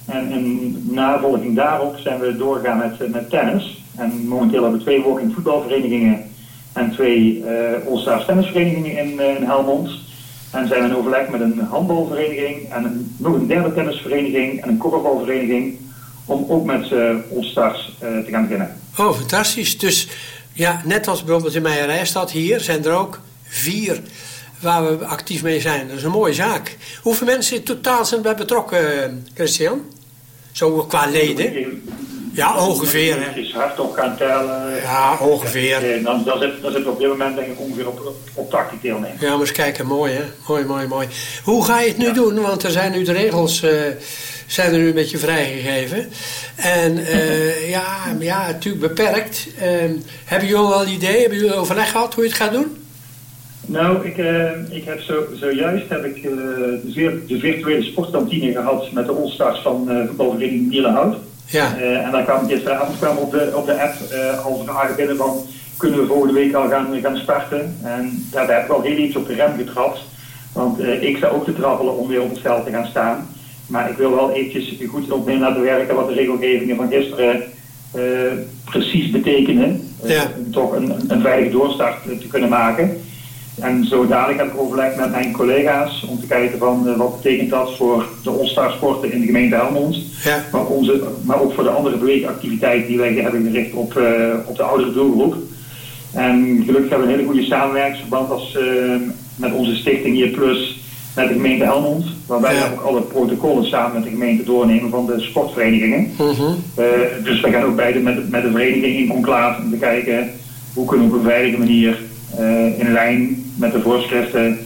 En 0.09 0.31
in 0.31 0.83
navolging 0.91 1.57
daarop 1.57 1.97
zijn 1.99 2.21
we 2.21 2.37
doorgegaan 2.37 2.79
met, 2.79 3.13
met 3.13 3.31
tennis. 3.31 3.83
En 3.97 4.27
momenteel 4.27 4.63
hebben 4.63 4.79
we 4.79 4.85
twee 4.85 5.03
walking 5.03 5.35
voetbalverenigingen 5.35 6.31
en 6.73 6.93
twee 6.93 7.45
eh 7.45 7.87
All-Stars 7.87 8.25
tennisverenigingen 8.25 8.97
in, 8.97 9.21
in 9.21 9.45
Helmond. 9.45 9.91
En 10.51 10.69
zijn 10.69 10.83
we 10.83 10.89
in 10.89 10.97
overleg 10.97 11.29
met 11.29 11.41
een 11.41 11.61
handbalvereniging 11.71 12.73
en 12.73 12.85
een, 12.85 13.15
nog 13.17 13.35
een 13.35 13.47
derde 13.47 13.75
tennisvereniging 13.75 14.63
en 14.63 14.69
een 14.69 14.79
korfbalvereniging 14.79 15.79
om 16.25 16.45
ook 16.49 16.65
met 16.65 16.91
uh, 16.91 17.15
All-Stars 17.35 17.97
te 18.01 18.27
gaan 18.31 18.43
beginnen. 18.43 18.77
Oh, 18.99 19.13
fantastisch. 19.13 19.79
Dus 19.79 20.09
ja, 20.53 20.81
net 20.85 21.09
als 21.09 21.25
bijvoorbeeld 21.25 21.55
in 21.55 21.63
mijn 21.63 21.87
rijstad 21.87 22.31
hier, 22.31 22.61
zijn 22.61 22.85
er 22.85 22.93
ook 22.93 23.21
vier 23.43 24.01
waar 24.61 24.99
we 24.99 25.05
actief 25.05 25.43
mee 25.43 25.61
zijn. 25.61 25.89
Dat 25.89 25.97
is 25.97 26.03
een 26.03 26.11
mooie 26.11 26.35
zaak. 26.35 26.77
Hoeveel 27.03 27.27
mensen 27.27 27.63
totaal 27.63 28.05
zijn 28.05 28.23
bij 28.23 28.35
betrokken, 28.35 29.27
Christian? 29.35 29.81
Zo 30.59 30.85
qua 30.85 31.07
leden? 31.07 31.83
Ja, 32.33 32.67
ongeveer. 32.67 33.17
Het 33.27 33.37
is 33.37 33.53
hardop 33.53 33.93
gaan 33.93 34.17
tellen. 34.17 34.77
Ja, 34.77 35.19
ongeveer. 35.21 35.93
En 35.93 36.03
dan, 36.03 36.25
dan, 36.25 36.39
zit, 36.39 36.63
dan 36.63 36.73
zit 36.73 36.87
op 36.87 36.99
dit 36.99 37.09
moment 37.09 37.37
denk 37.37 37.49
ik 37.49 37.61
ongeveer 37.61 37.89
op, 37.89 38.13
op 38.35 38.51
80 38.51 38.81
deelnemers. 38.81 39.21
Ja, 39.21 39.31
maar 39.31 39.41
eens 39.41 39.53
kijken, 39.53 39.87
mooi 39.87 40.13
hè? 40.13 40.23
Mooi, 40.49 40.65
mooi, 40.65 40.87
mooi. 40.87 41.09
Hoe 41.45 41.65
ga 41.65 41.81
je 41.81 41.89
het 41.89 41.99
nu 41.99 42.13
doen? 42.13 42.41
Want 42.41 42.63
er 42.63 42.71
zijn 42.71 42.93
nu 42.93 43.03
de 43.05 43.13
regels 43.13 43.63
eh, 43.63 43.71
zijn 44.47 44.73
er 44.73 44.79
nu 44.79 44.87
een 44.89 44.95
beetje 44.95 45.19
vrijgegeven. 45.19 46.11
En 46.57 47.07
eh, 47.07 47.71
ja, 47.77 48.17
ja, 48.19 48.47
natuurlijk 48.47 48.95
beperkt. 48.95 49.47
Ehm, 49.59 49.93
hebben 50.25 50.49
jullie 50.49 50.65
al 50.65 50.87
idee, 50.87 51.21
hebben 51.21 51.39
jullie 51.39 51.55
overleg 51.55 51.91
gehad 51.91 52.15
hoe 52.15 52.25
je 52.25 52.31
het 52.31 52.39
gaat 52.39 52.53
doen? 52.53 52.88
Nou, 53.69 54.07
ik, 54.07 54.19
eh, 54.19 54.51
ik 54.71 54.85
heb 54.85 55.01
zo, 55.01 55.25
zojuist 55.35 55.89
heb 55.89 56.05
ik, 56.05 56.17
eh, 56.17 56.31
de, 57.27 57.39
virtuele 57.39 57.83
sportkantine 57.83 58.53
gehad 58.53 58.93
met 58.93 59.07
de 59.07 59.13
All-Stars 59.13 59.61
van 59.61 59.91
eh 59.91 60.07
voetbalvereniging 60.07 60.71
Nielenhout. 60.71 61.17
Ja. 61.47 61.77
En 61.77 62.11
dan 62.11 62.25
kwam 62.25 62.49
gisteravond 62.49 62.99
kwam 62.99 63.17
op 63.17 63.31
de, 63.31 63.53
op 63.55 63.67
de 63.67 63.81
app 63.83 63.95
al 64.45 64.63
vragen 64.65 64.97
binnen 64.97 65.17
van 65.17 65.41
kunnen 65.77 66.01
we 66.01 66.07
volgende 66.07 66.35
week 66.35 66.55
al 66.55 66.69
gaan, 66.69 66.87
gaan 67.03 67.17
starten. 67.17 67.77
En 67.83 68.27
daar 68.31 68.53
heb 68.55 68.65
ik 68.65 68.71
al 68.71 68.83
heel 68.83 68.97
iets 68.97 69.17
op 69.17 69.27
de 69.27 69.35
rem 69.35 69.57
getrapt. 69.57 70.01
Want 70.53 70.83
ik 70.83 71.17
sta 71.17 71.29
ook 71.29 71.45
te 71.45 71.55
trappelen 71.55 71.97
om 71.97 72.09
weer 72.09 72.23
op 72.23 72.31
het 72.31 72.41
veld 72.41 72.65
te 72.65 72.71
gaan 72.71 72.87
staan. 72.87 73.29
Maar 73.67 73.91
ik 73.91 73.97
wil 73.97 74.15
wel 74.15 74.33
eventjes 74.33 74.89
goed 74.89 75.11
op 75.11 75.27
mee 75.27 75.39
laten 75.39 75.63
werken 75.63 75.95
wat 75.95 76.09
de 76.09 76.15
regelgevingen 76.15 76.77
van 76.77 76.89
gisteren 76.89 77.43
precies 78.65 79.11
betekenen. 79.11 79.95
Om 80.37 80.53
toch 80.53 80.73
een, 80.73 80.95
een 81.09 81.21
veilige 81.21 81.51
doorstart 81.51 82.03
te 82.05 82.29
kunnen 82.29 82.49
maken. 82.49 83.01
En 83.61 83.85
zo 83.85 84.07
dadelijk 84.07 84.39
heb 84.39 84.53
ik 84.53 84.61
overlegd 84.61 84.97
met 84.97 85.11
mijn 85.11 85.33
collega's 85.33 86.05
om 86.09 86.21
te 86.21 86.27
kijken 86.27 86.59
van 86.59 86.89
eh, 86.89 86.97
wat 86.97 87.23
betekent 87.23 87.51
dat 87.51 87.77
voor 87.77 88.07
de 88.23 88.31
All-Star 88.31 88.73
sporten 88.73 89.13
in 89.13 89.21
de 89.21 89.27
gemeente 89.27 89.55
Helmond. 89.57 89.97
Ja. 90.25 90.45
Maar, 90.53 90.67
onze, 90.67 91.03
maar 91.23 91.41
ook 91.41 91.53
voor 91.55 91.65
de 91.65 91.71
andere 91.71 91.97
beweegactiviteiten 91.97 92.89
die 92.89 92.99
wij 92.99 93.13
hebben 93.15 93.43
gericht 93.43 93.73
op, 93.75 93.97
eh, 93.97 94.05
op 94.47 94.57
de 94.57 94.63
oudere 94.63 94.93
doelgroep. 94.93 95.35
En 96.13 96.63
gelukkig 96.67 96.91
hebben 96.91 97.07
we 97.09 97.13
een 97.13 97.19
hele 97.19 97.31
goede 97.31 97.47
samenwerkingsverband 97.47 98.31
als, 98.31 98.57
eh, 98.57 98.65
met 99.37 99.53
onze 99.53 99.75
stichting 99.77 100.15
hier 100.15 100.29
Plus 100.29 100.81
met 101.17 101.29
de 101.29 101.35
gemeente 101.35 101.65
Helmond. 101.65 102.05
Waarbij 102.27 102.55
we 102.55 102.73
ook 102.73 102.81
alle 102.87 103.01
protocollen 103.03 103.65
samen 103.67 103.93
met 103.95 104.03
de 104.03 104.11
gemeente 104.11 104.45
doornemen 104.45 104.91
van 104.91 105.07
de 105.07 105.21
sportverenigingen. 105.21 106.11
Eh, 106.75 106.85
dus 107.25 107.41
we 107.41 107.51
gaan 107.51 107.63
ook 107.63 107.77
beide 107.77 107.99
met, 107.99 108.17
de- 108.17 108.27
met 108.31 108.43
de 108.43 108.51
vereniging 108.51 108.97
in 108.99 109.09
conclave 109.09 109.63
om 109.63 109.71
te 109.71 109.77
kijken 109.77 110.31
hoe 110.75 110.87
kunnen 110.87 111.09
we 111.09 111.13
op 111.15 111.19
een 111.21 111.27
veilige 111.29 111.59
manier 111.59 111.99
in 112.79 112.93
lijn 112.93 113.48
met 113.59 113.73
de 113.73 113.81
voorschriften 113.83 114.59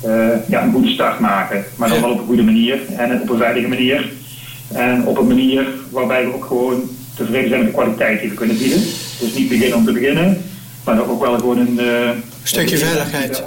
eh, 0.00 0.28
ja, 0.48 0.62
een 0.62 0.72
goede 0.72 0.88
start 0.90 1.20
maken. 1.20 1.64
Maar 1.76 1.88
dan 1.88 2.00
wel 2.00 2.10
op 2.10 2.18
een 2.18 2.26
goede 2.26 2.42
manier 2.42 2.78
en 2.96 3.20
op 3.22 3.28
een 3.30 3.38
veilige 3.38 3.68
manier. 3.68 4.12
En 4.72 5.06
op 5.06 5.18
een 5.18 5.26
manier 5.26 5.66
waarbij 5.90 6.24
we 6.26 6.34
ook 6.34 6.44
gewoon 6.44 6.82
tevreden 7.16 7.48
zijn 7.48 7.60
met 7.64 7.70
de 7.70 7.76
kwaliteit 7.76 8.20
die 8.20 8.28
we 8.30 8.34
kunnen 8.34 8.58
bieden. 8.58 8.80
Dus 9.20 9.34
niet 9.34 9.48
beginnen 9.48 9.78
om 9.78 9.84
te 9.84 9.92
beginnen, 9.92 10.42
maar 10.84 11.08
ook 11.08 11.20
wel 11.20 11.38
gewoon 11.38 11.58
een... 11.58 11.78
eh, 11.78 12.10
Stukje 12.42 12.74
een- 12.74 12.80
veiligheid. 12.86 13.42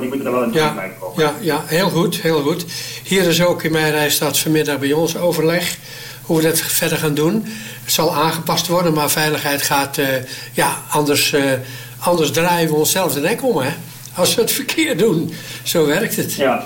Die 0.00 0.08
moeten 0.08 0.26
er 0.26 0.32
wel 0.32 0.42
in 0.42 0.52
Ja. 0.52 0.72
blijven 0.72 0.98
komen. 1.00 1.22
Ja, 1.24 1.32
ja, 1.40 1.62
heel 1.66 1.88
goed, 1.90 2.20
heel 2.20 2.42
goed. 2.42 2.64
Hier 3.04 3.26
is 3.26 3.42
ook 3.44 3.62
in 3.62 3.72
mijn 3.72 3.90
rijstad 3.92 4.38
vanmiddag 4.38 4.78
bij 4.78 4.92
ons 4.92 5.16
overleg 5.16 5.76
hoe 6.22 6.36
we 6.36 6.42
dat 6.42 6.60
verder 6.60 6.98
gaan 6.98 7.14
doen. 7.14 7.44
Het 7.84 7.92
zal 7.92 8.14
aangepast 8.14 8.66
worden, 8.66 8.92
maar 8.92 9.10
veiligheid 9.10 9.62
gaat, 9.62 9.98
eh, 9.98 10.06
ja, 10.52 10.76
anders, 10.90 11.34
anders 11.98 12.30
draaien 12.30 12.68
we 12.68 12.74
onszelf 12.74 13.12
de 13.14 13.20
nek 13.20 13.42
om, 13.44 13.56
hè. 13.58 13.70
Als 14.16 14.34
we 14.34 14.40
het 14.40 14.52
verkeerd 14.52 14.98
doen. 14.98 15.32
Zo 15.62 15.86
werkt 15.86 16.16
het. 16.16 16.34
Ja. 16.34 16.64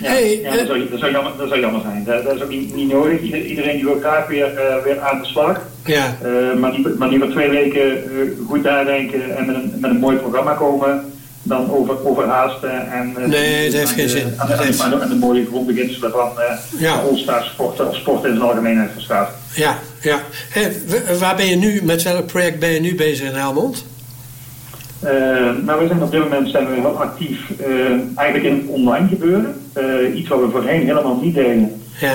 Ja, 0.00 0.08
Hey, 0.10 0.40
ja, 0.40 0.50
eh, 0.50 0.56
dat, 0.56 0.66
zou, 0.66 0.88
dat, 0.90 0.98
zou 0.98 1.12
jammer, 1.12 1.32
dat 1.38 1.48
zou 1.48 1.60
jammer 1.60 1.80
zijn. 1.80 2.04
Dat, 2.04 2.24
dat 2.24 2.34
is 2.34 2.42
ook 2.42 2.48
niet, 2.48 2.74
niet 2.74 2.92
nodig. 2.92 3.20
Ieder- 3.20 3.44
iedereen 3.44 3.74
die 3.76 3.84
wil 3.84 3.98
graag 4.00 4.26
weer, 4.26 4.54
eh, 4.56 4.82
weer 4.84 5.00
aan 5.00 5.20
de 5.22 5.26
slag. 5.26 5.60
Ja. 5.84 6.16
Eh, 6.22 6.58
maar, 6.58 6.70
niet, 6.78 6.98
maar 6.98 7.08
liever 7.08 7.30
twee 7.30 7.48
weken 7.50 8.02
goed 8.48 8.62
nadenken 8.62 9.36
en 9.36 9.46
met 9.46 9.54
een, 9.54 9.72
met 9.80 9.90
een 9.90 9.96
mooi 9.98 10.16
programma 10.16 10.52
komen 10.54 11.12
dan 11.42 11.70
over, 11.70 12.06
overhaasten. 12.06 12.90
En, 12.92 13.14
Nee, 13.26 13.64
dat 13.70 13.78
heeft 13.78 13.90
geen 13.92 14.06
de- 14.06 14.10
zin. 14.12 14.34
Aan 14.36 15.08
de, 15.08 15.16
mooie 15.20 15.46
grondbeginselen 15.46 16.10
van 16.10 16.30
eh 16.40 16.80
Ja. 16.80 16.94
de 16.96 17.00
All-Star 17.08 17.44
sport, 17.44 17.80
of 17.80 17.96
sport 17.96 18.24
in 18.24 18.30
zijn 18.30 18.42
algemeenheid 18.42 18.90
verstaat. 18.92 19.30
Ja, 19.54 19.78
ja. 20.00 20.20
Waar 21.18 21.36
ben 21.36 21.46
je 21.46 21.56
nu, 21.56 21.80
met 21.82 22.02
welk 22.02 22.26
project 22.26 22.58
ben 22.58 22.70
je 22.70 22.80
nu 22.80 22.94
bezig 22.94 23.28
in 23.28 23.34
Helmond? 23.34 23.84
Eh, 25.02 25.64
nou, 25.64 25.80
we 25.80 25.86
zijn 25.86 26.02
op 26.02 26.10
dit 26.10 26.20
moment 26.20 26.48
zijn 26.48 26.66
we 26.66 26.74
heel 26.74 27.00
actief 27.00 27.50
eh, 27.60 27.68
eigenlijk 28.14 28.44
in 28.44 28.54
het 28.54 28.66
online 28.66 29.08
gebeuren. 29.08 29.54
Eh, 29.72 30.16
iets 30.16 30.28
wat 30.28 30.40
we 30.40 30.50
voorheen 30.50 30.86
helemaal 30.86 31.20
niet 31.22 31.34
deden. 31.34 31.80
Ja. 32.00 32.14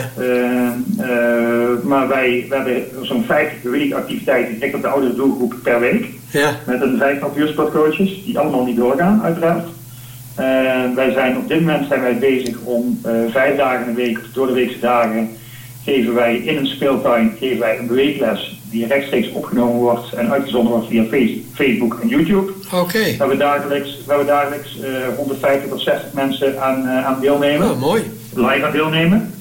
Maar 1.83 2.07
wij, 2.07 2.45
hebben 2.49 2.83
zo'n 3.01 3.23
50 3.23 3.61
beweegactiviteiten 3.61 4.53
gericht 4.53 4.75
op 4.75 4.81
de 4.81 4.87
oudere 4.87 5.15
doelgroep 5.15 5.53
per 5.63 5.79
week. 5.79 6.05
Ja. 6.31 6.51
Met 6.65 6.81
een 6.81 6.97
vijftal 6.97 7.31
vuursportcoaches, 7.35 8.23
die 8.25 8.39
allemaal 8.39 8.65
niet 8.65 8.75
doorgaan, 8.75 9.21
uiteraard. 9.23 9.67
Wij 10.95 11.11
zijn 11.11 11.37
op 11.37 11.47
dit 11.47 11.59
moment 11.59 11.87
zijn 11.87 12.01
wij 12.01 12.17
bezig 12.17 12.57
om 12.63 12.99
vijf 13.29 13.57
dagen 13.57 13.87
in 13.87 13.95
de 13.95 14.01
week, 14.01 14.19
door 14.33 14.47
de 14.47 14.53
weekse 14.53 14.79
dagen, 14.79 15.29
geven 15.83 16.13
wij 16.13 16.35
in 16.35 16.57
een 16.57 16.67
speeltuin 16.67 17.35
geven 17.39 17.59
wij 17.59 17.79
een 17.79 17.87
beweegles 17.87 18.57
die 18.69 18.87
rechtstreeks 18.87 19.31
opgenomen 19.31 19.75
wordt 19.75 20.13
en 20.13 20.31
uitgezonden 20.31 20.71
wordt 20.71 20.87
via 20.87 21.03
Face- 21.03 21.39
Facebook 21.53 21.99
en 22.01 22.07
YouTube. 22.07 22.51
Oké. 22.73 23.17
Waar 23.17 23.27
we 23.29 23.37
dagelijks, 23.37 23.97
waar 24.05 24.17
we 24.19 24.25
dagelijks 24.25 24.79
eh, 24.79 24.89
150 25.17 25.69
tot 25.69 25.81
60 25.81 26.13
mensen 26.13 26.61
aan, 26.61 26.87
eh, 26.87 27.05
aan 27.05 27.19
deelnemen. 27.21 27.69
Oh, 27.71 27.79
mooi. 27.79 28.03
Live 28.35 28.65
aan 28.65 28.71
deelnemen. 28.71 29.33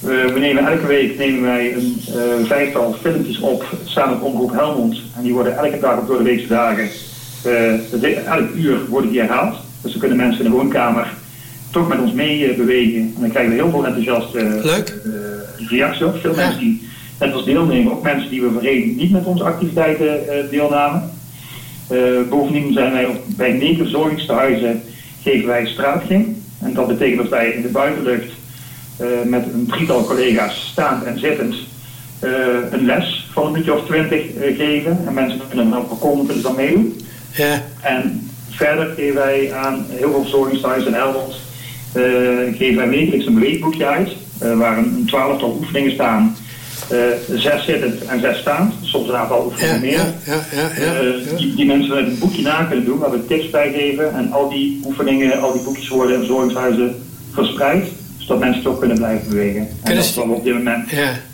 We, 0.00 0.30
we 0.34 0.38
nemen 0.38 0.66
elke 0.66 0.86
week 0.86 1.18
nemen 1.18 1.42
wij 1.42 1.74
een 1.74 2.00
eh, 2.08 2.46
vijftal 2.46 2.96
filmpjes 3.02 3.38
op 3.40 3.64
samen 3.84 4.14
met 4.18 4.22
Omroep 4.26 4.52
Helmond. 4.52 5.00
En 5.16 5.22
die 5.22 5.32
worden 5.32 5.56
elke 5.56 5.78
dag 5.80 5.98
op 5.98 6.06
door 6.06 6.18
de 6.18 6.24
weekse 6.24 6.46
dagen, 6.46 6.84
eh, 6.84 7.74
de- 8.00 8.22
elk 8.26 8.50
uur 8.54 8.78
worden 8.88 9.10
die 9.10 9.20
herhaald. 9.20 9.56
Dus 9.82 9.90
dan 9.90 10.00
kunnen 10.00 10.18
mensen 10.18 10.44
in 10.44 10.50
de 10.50 10.56
woonkamer 10.56 11.08
toch 11.70 11.88
met 11.88 11.98
ons 12.00 12.12
mee 12.12 12.46
eh, 12.50 12.56
bewegen. 12.56 13.00
En 13.00 13.20
dan 13.20 13.30
krijgen 13.30 13.52
we 13.52 13.62
heel 13.62 13.70
veel 13.70 13.86
enthousiaste 13.86 14.38
eh, 15.04 15.68
reacties 15.68 16.02
op. 16.02 16.16
Veel 16.20 16.34
mensen 16.34 16.58
die 16.58 16.88
met 17.18 17.34
ons 17.34 17.44
deelnemen. 17.44 17.92
Ook 17.92 18.02
mensen 18.02 18.30
die 18.30 18.42
we 18.42 18.50
voorheen 18.52 18.94
niet 18.96 19.10
met 19.10 19.24
onze 19.24 19.44
activiteiten 19.44 20.28
eh, 20.28 20.50
deelnamen. 20.50 21.10
Eh, 21.88 21.98
bovendien 22.28 22.72
zijn 22.72 22.92
wij 22.92 23.06
op, 23.06 23.22
bij 23.26 23.52
negen 23.52 23.76
verzorgingstehuizen 23.76 24.82
geven 25.22 25.46
wij 25.46 25.66
straatging. 25.66 26.36
En 26.62 26.74
dat 26.74 26.86
betekent 26.86 27.16
dat 27.16 27.28
wij 27.28 27.48
in 27.50 27.62
de 27.62 27.68
buitenlucht 27.68 28.30
eh, 28.96 29.06
met 29.24 29.44
een 29.52 29.66
drietal 29.66 30.04
collega's 30.04 30.68
staand 30.72 31.04
en 31.04 31.18
zittend 31.18 31.54
eh, 32.18 32.30
een 32.70 32.84
les 32.84 33.28
van 33.32 33.44
een 33.44 33.50
minuutje 33.50 33.74
of 33.74 33.84
twintig 33.84 34.24
geven. 34.56 34.98
En 35.06 35.14
mensen 35.14 35.40
kunnen 35.48 35.70
dan 35.70 35.86
voorkomen, 35.88 36.26
kunnen 36.26 36.42
dan 36.42 36.54
meedoen. 36.54 37.00
Ja. 37.32 37.62
En 37.80 38.30
verder 38.50 38.92
geven 38.96 39.14
wij 39.14 39.52
aan 39.54 39.86
heel 39.88 40.10
veel 40.10 40.22
verzorgingshuizen 40.22 40.92
in 40.92 40.98
Helmond 40.98 41.34
geven 42.56 42.76
wij 42.76 42.88
wekelijks 42.88 43.26
een 43.26 43.34
beweegboekje 43.34 43.86
uit. 43.86 44.10
waar 44.38 44.78
een, 44.78 44.94
een 44.94 45.06
twaalftal 45.06 45.58
oefeningen 45.60 45.92
staan. 45.92 46.36
Eh, 46.88 46.98
zes 47.38 47.64
zittend 47.64 48.04
en 48.04 48.20
zes 48.20 48.38
staand. 48.38 48.74
Soms 48.82 49.08
een 49.08 49.16
aantal 49.16 49.44
oefeningen 49.44 49.80
meer. 49.80 50.14
Ja, 50.24 50.46
ja, 50.52 50.70
ja. 50.76 50.94
Eh, 50.94 51.36
die, 51.36 51.54
die 51.54 51.66
mensen 51.66 51.94
met 51.94 52.06
een 52.06 52.18
boekje 52.18 52.42
na 52.42 52.64
kunnen 52.64 52.84
doen, 52.84 52.98
waar 52.98 53.10
we 53.10 53.26
tips 53.26 53.50
bij 53.50 53.72
geven. 53.72 54.14
En 54.14 54.32
al 54.32 54.48
die 54.48 54.80
oefeningen, 54.84 55.40
al 55.40 55.52
die 55.52 55.62
boekjes 55.62 55.88
worden 55.88 56.14
in 56.14 56.18
verzorgingshuizen 56.18 56.94
verspreid. 57.32 57.88
Zodat 58.18 58.38
mensen 58.38 58.62
toch 58.62 58.78
kunnen 58.78 58.96
blijven 58.96 59.28
bewegen. 59.28 59.68
En 59.82 59.94
dat 59.94 60.04
is 60.04 60.14
waar 60.14 60.28
we 60.28 60.34
op 60.34 60.44
dit 60.44 60.54
moment 60.54 60.90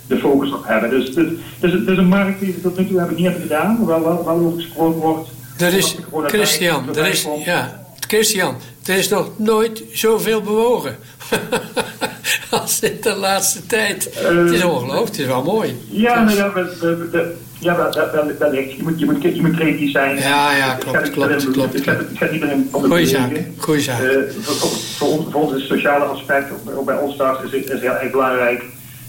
de 0.07 0.17
focus 0.17 0.53
op 0.53 0.67
hebben. 0.67 0.89
Dus 0.89 1.07
het 1.07 1.17
is, 1.59 1.71
het 1.71 1.87
is 1.87 1.97
een 1.97 2.07
markt 2.07 2.39
die 2.39 2.53
we 2.53 2.61
tot 2.61 2.77
nu 2.77 2.87
toe 2.87 2.97
hebben 2.97 3.15
niet 3.15 3.25
hebben 3.25 3.41
gedaan. 3.41 3.75
Hoewel 3.75 4.03
wel, 4.03 4.25
wel 4.25 4.35
over 4.35 4.61
gesproken 4.61 4.99
wordt. 4.99 5.29
Er 5.57 5.73
is, 5.73 5.95
Christian, 6.25 6.95
er 6.95 7.07
is, 7.07 7.27
ja, 7.45 7.85
Christian, 7.99 8.55
er 8.85 8.97
is 8.97 9.09
nog 9.09 9.31
nooit 9.37 9.83
zoveel 9.91 10.41
bewogen. 10.41 10.95
Als 12.61 12.79
in 12.79 12.97
de 13.01 13.15
laatste 13.15 13.65
tijd. 13.65 14.09
het 14.15 14.51
is 14.51 14.63
ongelooflijk, 14.63 15.07
het 15.07 15.19
is 15.19 15.25
wel 15.25 15.43
mooi. 15.43 15.77
Ja, 15.89 16.23
nou 16.23 16.37
ja, 16.37 16.53
we, 16.53 16.77
we, 16.79 17.07
we- 17.11 17.35
ja 17.59 17.75
wel, 17.75 17.91
wel, 17.91 18.11
wel, 18.11 18.31
wellicht. 18.39 18.71
Je 18.71 18.83
moet, 18.83 18.99
je, 18.99 19.05
moet, 19.05 19.21
je 19.21 19.41
moet 19.41 19.55
creatief 19.55 19.91
zijn. 19.91 20.17
Ja, 20.17 20.55
ja, 20.55 20.73
klopt, 20.75 21.09
klopt, 21.09 21.51
klopt, 21.51 21.75
Ik 21.75 21.83
ga, 22.17 22.25
niet 22.31 22.43
om 22.71 22.83
Goeie 22.83 23.05
zaak, 23.07 23.31
goeie 23.57 23.81
zaak. 23.81 24.01
Eh, 24.01 24.17
voor, 24.97 25.09
ons, 25.33 25.53
is 25.53 25.59
het 25.61 25.69
sociale 25.69 26.03
aspect, 26.03 26.51
ook 26.75 26.85
bij 26.85 26.97
ons 26.97 27.13
Stars, 27.13 27.51
is, 27.51 27.63
is 27.63 27.79
heel 27.81 27.91
erg 27.95 28.11
belangrijk. 28.11 28.63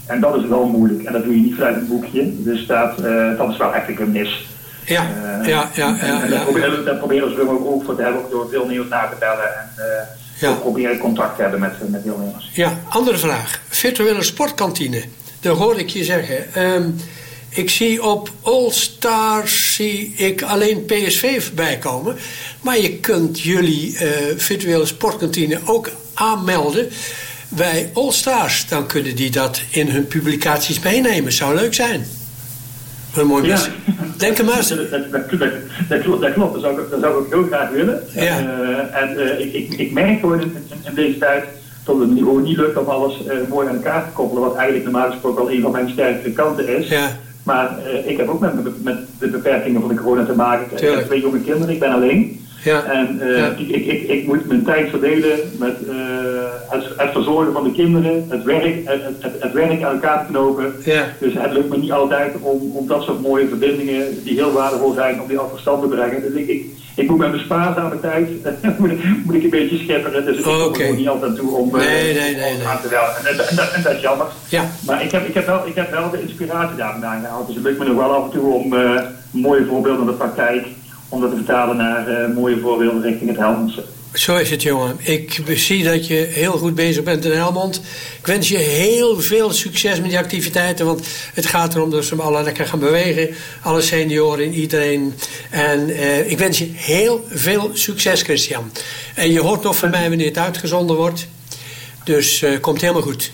En 0.07 0.19
dat 0.19 0.35
is 0.35 0.45
wel 0.47 0.65
moeilijk. 0.65 1.03
En 1.03 1.13
dat 1.13 1.23
doe 1.23 1.35
je 1.35 1.41
niet 1.41 1.53
vanuit 1.55 1.75
een 1.75 1.87
boekje. 1.87 2.43
Dus 2.43 2.65
dat, 2.67 3.01
eh, 3.03 3.37
dat 3.37 3.49
is 3.51 3.57
wel 3.57 3.73
echt 3.73 3.99
een 3.99 4.11
mis. 4.11 4.45
Ja, 4.85 5.01
Eh, 5.41 5.47
ja, 5.47 5.69
ja, 5.73 5.87
en- 5.87 6.07
ja, 6.07 6.21
En 6.21 6.29
ja. 6.29 6.35
daar 6.35 6.43
proberen, 6.43 6.85
daar 6.85 6.95
proberen 6.95 7.35
we 7.35 7.67
ook, 7.67 7.83
voor 7.83 7.95
te 7.95 8.01
hebben, 8.01 8.21
ook 8.23 8.31
door 8.31 8.49
deelnemers 8.51 8.89
na 8.89 9.07
te 9.07 9.15
bellen. 9.19 9.57
En 9.59 9.69
ook 10.41 10.61
proberen 10.61 10.97
contact 10.97 11.35
te 11.35 11.41
hebben 11.41 11.59
met, 11.59 11.89
met 11.89 12.03
deelnemers. 12.03 12.49
Ja, 12.53 12.79
andere 12.89 13.17
vraag. 13.17 13.61
Virtuele 13.67 14.23
sportkantine. 14.23 15.03
dat 15.39 15.57
hoor 15.57 15.79
ik 15.79 15.89
je 15.89 16.03
zeggen. 16.03 16.53
Ehm, 16.53 16.89
ik 17.49 17.69
zie 17.69 18.03
op 18.03 18.31
All 18.41 18.71
Stars 18.71 19.75
zie 19.75 20.13
ik 20.15 20.41
alleen 20.41 20.85
PSV 20.85 21.43
voorbij 21.43 21.77
komen. 21.77 22.15
Maar 22.61 22.79
je 22.79 22.97
kunt 22.97 23.41
jullie 23.41 23.97
eh, 23.97 24.09
virtuele 24.37 24.85
sportkantine 24.85 25.59
ook 25.65 25.91
aanmelden 26.13 26.89
bij 27.49 27.89
All 27.93 28.11
Stars. 28.11 28.67
Dan 28.67 28.87
kunnen 28.87 29.15
die 29.15 29.31
dat 29.31 29.61
in 29.69 29.87
hun 29.87 30.07
publicaties 30.07 30.79
meenemen. 30.79 31.31
Zou 31.31 31.55
leuk 31.55 31.73
zijn. 31.73 32.05
Een 33.17 33.27
mooi 33.27 33.43
Ja. 33.45 33.53
mes. 33.53 33.69
Denk 34.17 34.37
er 34.37 34.45
maar 34.45 34.57
eens. 34.57 34.69
Dat, 34.69 34.89
dat, 34.89 35.11
dat, 35.11 35.29
dat, 35.39 35.49
dat 35.89 36.01
klopt, 36.01 36.21
dat 36.21 36.33
klopt. 36.33 36.53
Dat 36.53 36.61
zou, 36.61 36.81
ik- 36.81 36.89
dat 36.89 36.99
zou 36.99 37.11
ik 37.13 37.17
ook 37.19 37.33
heel 37.33 37.43
graag 37.43 37.69
willen. 37.69 38.01
Ja. 38.13 38.21
Eh, 38.21 39.01
en 39.01 39.17
eh, 39.17 39.39
ik, 39.45 39.53
ik, 39.53 39.73
ik 39.79 39.91
merk 39.91 40.19
gewoon 40.19 40.41
in, 40.41 40.53
in, 40.83 40.93
deze 40.95 41.17
tijd 41.17 41.43
dat 41.83 41.99
het 41.99 42.09
gewoon 42.17 42.43
niet 42.43 42.57
lukt 42.57 42.77
om 42.77 42.85
alles 42.87 43.25
eh, 43.25 43.35
mooi 43.49 43.67
aan 43.67 43.75
elkaar 43.75 44.03
te 44.05 44.11
koppelen. 44.13 44.43
Wat 44.43 44.55
eigenlijk 44.55 44.91
normaal 44.91 45.09
gesproken 45.11 45.41
al 45.41 45.51
een 45.51 45.61
van 45.61 45.71
mijn 45.71 45.89
sterkste 45.89 46.29
kanten 46.31 46.77
is. 46.77 46.87
Ja. 46.87 47.07
Maar 47.43 47.77
ik 48.05 48.17
heb 48.17 48.27
ook 48.29 48.39
met, 48.39 48.83
met 48.83 48.97
de 49.19 49.27
beperkingen 49.27 49.81
van 49.81 49.89
de 49.89 49.95
corona 50.01 50.25
te 50.25 50.33
maken. 50.35 50.77
Ik 50.77 50.79
heb 50.89 51.05
twee 51.05 51.21
jonge 51.21 51.39
kinderen, 51.39 51.73
ik 51.73 51.79
ben 51.79 51.91
alleen. 51.91 52.44
Ja. 52.65 52.83
En 52.83 53.19
eh, 53.21 53.37
Ja. 53.37 53.45
ik, 53.57 53.67
ik, 53.69 53.85
ik, 53.85 54.09
ik 54.09 54.27
moet 54.27 54.47
mijn 54.47 54.63
tijd 54.63 54.89
verdelen 54.89 55.39
met 55.59 55.75
eh, 55.89 55.95
het, 56.69 56.83
het 56.97 57.11
verzorgen 57.11 57.53
van 57.53 57.63
de 57.63 57.71
kinderen, 57.71 58.25
het 58.29 58.43
werk, 58.43 58.75
het, 58.85 59.01
het, 59.19 59.33
het 59.39 59.53
werk 59.53 59.83
aan 59.83 59.93
elkaar 59.93 60.25
knopen. 60.29 60.73
Ja. 60.83 61.03
Dus 61.19 61.33
het 61.33 61.51
lukt 61.53 61.69
me 61.69 61.77
niet 61.77 61.91
altijd 61.91 62.33
om, 62.41 62.71
om 62.75 62.87
dat 62.87 63.03
soort 63.03 63.21
mooie 63.21 63.47
verbindingen, 63.47 64.23
die 64.23 64.33
heel 64.33 64.51
waardevol 64.51 64.93
zijn, 64.93 65.21
om 65.21 65.27
die 65.27 65.37
af 65.37 65.49
verstand 65.49 65.81
te 65.81 65.87
brengen. 65.87 66.21
Dus 66.21 66.33
ik, 66.41 66.47
ik, 66.47 66.65
ik 66.95 67.09
moet 67.09 67.17
met 67.17 67.29
mijn 67.29 67.43
spaarzame 67.43 67.99
tijd 67.99 68.29
moet, 68.79 68.91
ik- 68.91 69.05
moet 69.25 69.35
ik 69.35 69.43
een 69.43 69.49
beetje 69.49 69.77
schepperen. 69.77 70.25
Dus 70.25 70.37
ik 70.37 70.45
er 70.45 70.65
Oké. 70.65 70.79
gewoon 70.81 70.95
niet 70.97 71.07
altijd 71.07 71.35
toe 71.35 71.55
om, 71.55 71.75
eh, 71.75 71.85
Nee, 71.85 72.13
nee, 72.13 72.35
nee, 72.35 72.51
om 72.51 72.57
nee. 72.57 72.67
aan 72.67 72.81
te 72.81 72.89
werken. 72.89 73.25
En, 73.31 73.37
dat- 73.37 73.47
en, 73.47 73.55
dat- 73.55 73.71
en 73.73 73.81
dat 73.83 73.93
is 73.93 74.01
jammer. 74.01 74.27
Ja. 74.49 74.63
Maar 74.85 75.03
ik 75.03 75.11
heb, 75.11 75.27
ik, 75.27 75.33
heb 75.33 75.45
wel, 75.45 75.61
ik 75.67 75.75
heb 75.75 75.91
wel 75.91 76.09
de 76.09 76.21
inspiratie 76.21 76.77
daar 76.77 76.91
vandaan 76.91 77.21
gehaald. 77.21 77.47
Dus 77.47 77.55
het 77.55 77.63
lukt 77.65 77.79
me 77.79 77.85
nog 77.85 77.95
wel 77.97 78.11
af 78.13 78.23
en 78.23 78.31
toe 78.39 78.53
om 78.53 78.75
mooie 79.31 79.65
voorbeelden 79.65 80.01
in 80.01 80.07
de 80.07 80.13
praktijk, 80.13 80.65
om 81.09 81.21
dat 81.21 81.29
te 81.29 81.35
vertalen 81.35 81.77
naar 81.77 82.07
eh, 82.07 82.33
mooie 82.33 82.59
voorbeelden 82.59 83.01
richting 83.01 83.29
het 83.29 83.39
Helmondse. 83.39 83.83
Zo 84.15 84.35
is 84.37 84.49
het, 84.49 84.61
jongen. 84.61 84.97
Ik 84.99 85.41
zie 85.47 85.83
dat 85.83 86.07
je 86.07 86.13
heel 86.13 86.51
goed 86.51 86.75
bezig 86.75 87.03
bent 87.03 87.25
in 87.25 87.31
Helmond. 87.31 87.81
Ik 88.19 88.25
wens 88.25 88.49
je 88.49 88.57
heel 88.57 89.21
veel 89.21 89.51
succes 89.51 89.99
met 89.99 90.09
die 90.09 90.17
activiteiten. 90.17 90.85
Want 90.85 91.07
het 91.33 91.45
gaat 91.45 91.75
erom 91.75 91.89
dat 91.89 92.05
ze 92.05 92.15
allemaal 92.15 92.43
lekker 92.43 92.65
gaan 92.65 92.79
bewegen. 92.79 93.35
Alle 93.61 93.81
senioren, 93.81 94.53
iedereen. 94.53 95.13
En 95.49 95.89
eh, 95.89 96.31
ik 96.31 96.37
wens 96.37 96.57
je 96.57 96.69
heel 96.73 97.25
veel 97.29 97.69
succes, 97.73 98.21
Christian. 98.21 98.71
En 99.15 99.31
je 99.31 99.39
hoort 99.39 99.63
nog 99.63 99.77
van 99.77 99.89
mij 99.89 100.09
wanneer 100.09 100.27
het 100.27 100.37
uitgezonden 100.37 100.95
wordt. 100.95 101.27
Dus 102.03 102.41
eh, 102.41 102.59
komt 102.61 102.81
helemaal 102.81 103.01
goed. 103.01 103.31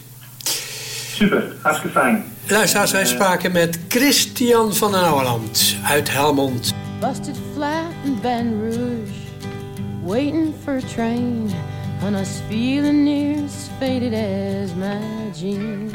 Super, 1.14 1.56
hartstikke 1.62 2.00
fijn. 2.00 2.24
Luisteraars, 2.48 2.92
wij 2.92 3.06
spraken 3.06 3.52
met 3.52 3.80
Christian 3.88 4.76
van 4.76 4.92
den 4.92 5.02
Ouweland 5.02 5.76
uit 5.84 6.12
Helmond. 6.12 6.81
Busted 7.02 7.36
flat 7.56 7.92
in 8.06 8.20
Baton 8.20 8.62
Rouge, 8.62 9.26
waiting 10.04 10.54
for 10.54 10.78
a 10.78 10.82
train, 10.84 11.50
and 12.02 12.16
I 12.16 12.20
was 12.20 12.42
feeling 12.42 13.04
near 13.06 13.44
as 13.44 13.70
faded 13.80 14.14
as 14.14 14.76
my 14.76 15.32
jeans. 15.34 15.94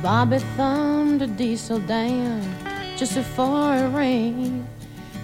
Bobby 0.00 0.38
thumbed 0.56 1.22
a 1.22 1.26
diesel 1.26 1.80
down 1.80 2.40
just 2.96 3.16
before 3.16 3.74
it 3.74 3.88
rained 3.88 4.64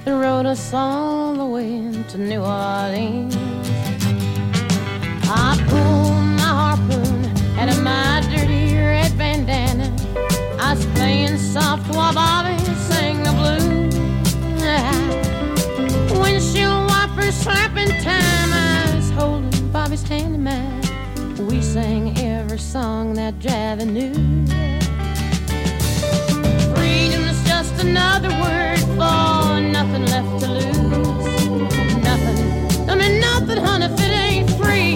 and 0.04 0.20
rode 0.20 0.46
us 0.46 0.74
all 0.74 1.34
the 1.34 1.46
way 1.46 1.92
to 2.08 2.18
New 2.18 2.40
Orleans. 2.40 3.75
That 23.26 23.40
Javi 23.40 23.86
knew. 23.90 24.14
Freedom's 26.74 27.42
just 27.44 27.74
another 27.82 28.28
word 28.28 28.78
for 28.94 29.60
nothing 29.60 30.04
left 30.14 30.32
to 30.42 30.48
lose. 30.48 31.48
Nothing. 32.08 32.88
I 32.88 32.94
mean 32.94 33.20
nothing, 33.20 33.58
honey, 33.64 33.86
if 33.86 33.98
it 34.06 34.12
ain't 34.26 34.50
free. 34.60 34.94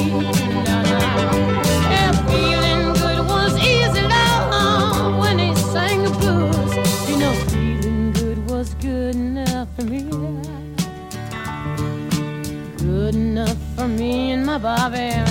No, 1.90 2.02
feeling 2.30 2.82
good 3.02 3.20
was 3.26 3.52
easy, 3.58 4.02
love, 4.02 5.18
when 5.18 5.40
he 5.40 5.52
sang 5.56 6.04
the 6.04 6.10
blues. 6.20 6.72
You 7.10 7.16
know, 7.18 7.34
feeling 7.48 8.12
good 8.12 8.48
was 8.48 8.74
good 8.74 9.16
enough 9.16 9.68
for 9.74 9.82
me. 9.82 10.02
Good 12.78 13.14
enough 13.16 13.58
for 13.74 13.88
me 13.88 14.30
and 14.30 14.46
my 14.46 14.58
Bobby 14.58 15.29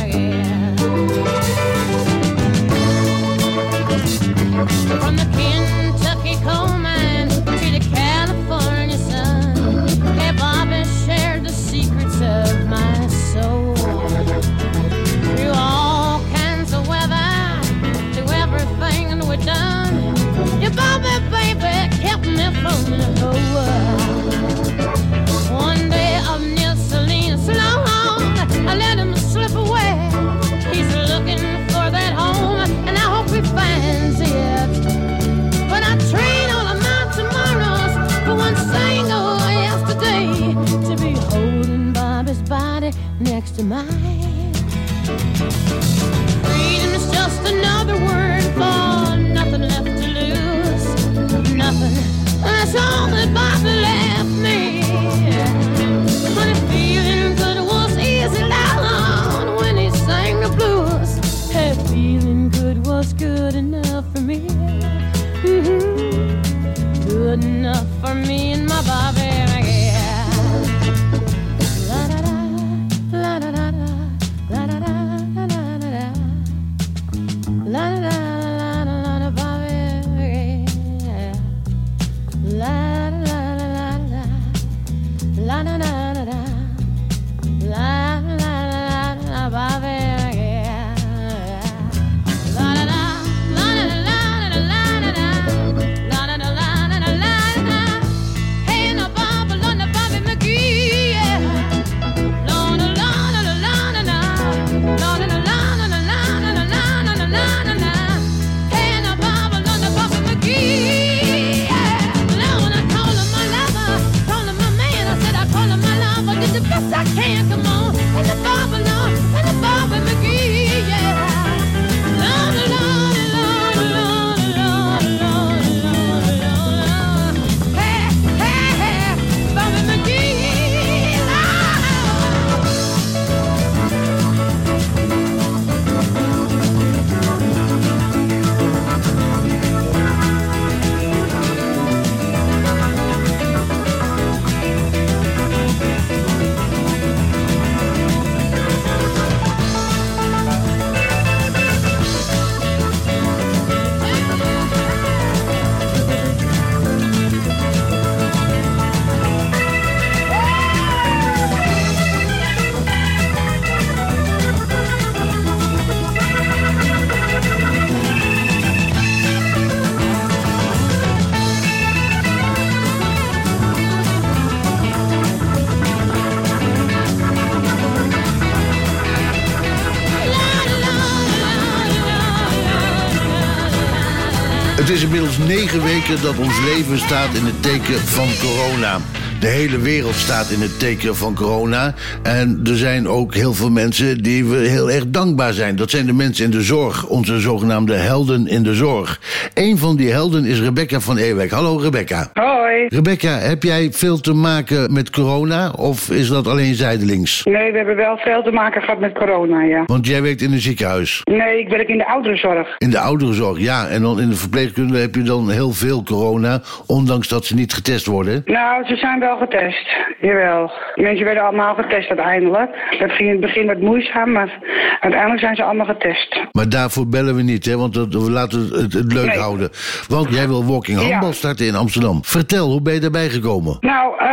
Het 184.79 184.89
is 184.89 185.03
inmiddels 185.03 185.37
negen 185.37 185.83
weken 185.83 186.21
dat 186.21 186.37
ons 186.37 186.59
leven 186.59 186.99
staat 186.99 187.33
in 187.33 187.45
het 187.45 187.61
teken 187.63 187.99
van 187.99 188.27
corona. 188.39 188.99
De 189.39 189.47
hele 189.47 189.79
wereld 189.79 190.15
staat 190.15 190.49
in 190.49 190.61
het 190.61 190.79
teken 190.79 191.15
van 191.15 191.35
corona. 191.35 191.93
En 192.23 192.59
er 192.65 192.75
zijn 192.75 193.07
ook 193.07 193.33
heel 193.33 193.53
veel 193.53 193.69
mensen 193.69 194.23
die 194.23 194.45
we 194.45 194.57
heel 194.57 194.91
erg 194.91 195.09
dankbaar 195.09 195.53
zijn. 195.53 195.75
Dat 195.75 195.89
zijn 195.89 196.05
de 196.05 196.13
mensen 196.13 196.45
in 196.45 196.51
de 196.51 196.61
zorg, 196.61 197.07
onze 197.07 197.39
zogenaamde 197.39 197.93
helden 197.93 198.47
in 198.47 198.63
de 198.63 198.73
zorg. 198.73 199.19
Een 199.53 199.77
van 199.77 199.95
die 199.95 200.11
helden 200.11 200.45
is 200.45 200.61
Rebecca 200.61 200.99
van 200.99 201.17
Ewijk. 201.17 201.51
Hallo 201.51 201.77
Rebecca. 201.77 202.29
Hoi. 202.33 202.85
Rebecca, 202.87 203.29
heb 203.29 203.63
jij 203.63 203.91
veel 203.91 204.19
te 204.19 204.33
maken 204.33 204.93
met 204.93 205.09
corona 205.09 205.69
of 205.69 206.09
is 206.09 206.27
dat 206.27 206.47
alleen 206.47 206.75
zijdelings? 206.75 207.43
Nee, 207.43 207.71
we 207.71 207.77
hebben 207.77 207.95
wel 207.95 208.17
veel 208.17 208.43
te 208.43 208.51
maken 208.51 208.81
gehad 208.81 208.99
met 208.99 209.13
corona, 209.13 209.61
ja. 209.61 209.83
Want 209.85 210.07
jij 210.07 210.21
werkt 210.21 210.41
in 210.41 210.53
een 210.53 210.59
ziekenhuis. 210.59 211.21
Nee, 211.23 211.59
ik 211.59 211.69
werk 211.69 211.87
in 211.87 211.97
de 211.97 212.07
ouderenzorg. 212.07 212.75
In 212.77 212.89
de 212.89 212.99
ouderenzorg, 212.99 213.59
ja. 213.59 213.87
En 213.87 214.01
dan 214.01 214.21
in 214.21 214.29
de 214.29 214.35
verpleegkunde 214.35 214.97
heb 214.97 215.15
je 215.15 215.23
dan 215.23 215.49
heel 215.49 215.71
veel 215.71 216.03
corona, 216.03 216.61
ondanks 216.85 217.27
dat 217.27 217.45
ze 217.45 217.55
niet 217.55 217.73
getest 217.73 218.05
worden. 218.05 218.41
Nou, 218.45 218.85
ze 218.85 218.95
zijn 218.95 219.19
wel 219.19 219.28
getest. 219.37 219.87
Jawel. 220.19 220.71
Mensen 220.95 221.25
werden 221.25 221.43
allemaal 221.43 221.75
getest 221.75 222.09
uiteindelijk. 222.09 222.69
Dat 222.99 223.11
ging 223.11 223.19
in 223.29 223.31
het 223.31 223.39
begin 223.41 223.65
wat 223.67 223.79
moeizaam, 223.79 224.31
maar 224.31 224.57
uiteindelijk 224.99 225.41
zijn 225.41 225.55
ze 225.55 225.63
allemaal 225.63 225.85
getest. 225.85 226.39
Maar 226.51 226.69
daarvoor 226.69 227.07
bellen 227.07 227.35
we 227.35 227.41
niet, 227.41 227.65
hè? 227.65 227.77
want 227.77 227.93
dat, 227.93 228.07
we 228.13 228.31
laten 228.31 228.59
het, 228.59 228.93
het 228.93 229.13
leuk 229.13 229.25
Nee. 229.25 229.37
houden. 229.37 229.69
Want 230.07 230.33
jij 230.33 230.47
wil 230.47 230.65
walking 230.65 230.99
Ja. 231.01 231.05
handbal 231.07 231.33
starten 231.33 231.65
in 231.65 231.75
Amsterdam. 231.75 232.19
Vertel, 232.23 232.67
hoe 232.69 232.81
ben 232.81 232.93
je 232.93 232.99
daarbij 232.99 233.29
gekomen? 233.29 233.77
Nou, 233.79 234.17
eh, 234.19 234.27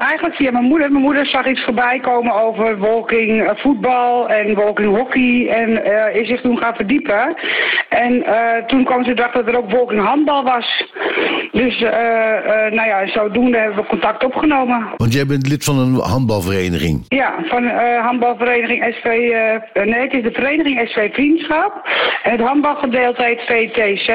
eigenlijk 0.00 0.34
via 0.34 0.50
mijn 0.50 0.64
moeder. 0.64 0.90
Mijn 0.90 1.02
moeder 1.02 1.26
zag 1.26 1.46
iets 1.46 1.64
voorbij 1.64 1.98
komen 2.00 2.32
over 2.34 2.78
walking 2.78 3.42
eh, 3.42 3.50
voetbal 3.56 4.28
en 4.28 4.54
walking 4.54 4.96
hockey. 4.96 5.48
En 5.48 5.84
eh, 5.84 6.20
is 6.20 6.28
zich 6.28 6.40
toen 6.40 6.58
gaan 6.58 6.74
verdiepen. 6.74 7.36
En 7.88 8.24
toen 8.66 8.84
kwam 8.84 9.04
ze 9.04 9.10
erachter 9.10 9.44
dat 9.44 9.54
er 9.54 9.60
ook 9.60 9.70
walking 9.70 10.04
handbal 10.04 10.44
was. 10.44 10.84
Dus, 11.52 11.78
nou 12.70 12.86
ja, 12.86 13.06
zodoende 13.06 13.58
hebben 13.58 13.76
we 13.82 13.88
contact 13.88 14.24
opgenomen. 14.28 14.86
Want 14.96 15.12
jij 15.12 15.26
bent 15.26 15.48
lid 15.48 15.64
van 15.64 15.78
een 15.78 15.94
handbalvereniging. 15.94 17.04
Ja, 17.08 17.34
van 17.44 17.64
eh 17.64 18.04
handbalvereniging 18.04 18.94
SV... 18.98 19.04
eh, 19.04 19.84
nee, 19.84 20.00
het 20.00 20.12
is 20.12 20.22
de 20.22 20.32
vereniging 20.32 20.88
SV 20.88 21.12
Vriendschap. 21.12 21.72
En 22.22 22.30
het 22.30 22.40
handbalgedeelte 22.40 23.22
heet 23.22 23.40
VTC. 23.40 24.08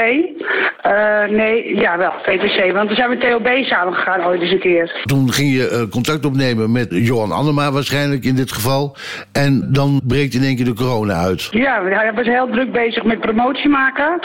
Eh, 0.81 1.29
nee, 1.29 1.75
ja 1.75 1.97
wel, 1.97 2.13
VTC. 2.23 2.73
Want 2.73 2.89
we 2.89 2.95
zijn 2.95 3.09
met 3.09 3.21
TOB 3.21 3.47
samengegaan 3.61 4.25
ooit 4.25 4.41
eens 4.41 4.51
een 4.51 4.59
keer. 4.59 5.01
Toen 5.03 5.31
ging 5.31 5.53
je 5.53 5.87
contact 5.91 6.25
opnemen 6.25 6.71
met 6.71 6.87
Johan 6.89 7.31
Annema 7.31 7.71
waarschijnlijk 7.71 8.23
in 8.23 8.35
dit 8.35 8.51
geval. 8.51 8.95
En 9.31 9.67
dan 9.71 10.01
breekt 10.07 10.33
in 10.33 10.43
één 10.43 10.55
keer 10.55 10.65
de 10.65 10.73
corona 10.73 11.13
uit. 11.13 11.47
Ja, 11.51 11.83
hij 11.83 12.13
was 12.13 12.25
heel 12.25 12.49
druk 12.49 12.71
bezig 12.71 13.03
met 13.03 13.19
promotie 13.19 13.69
maken 13.69 14.19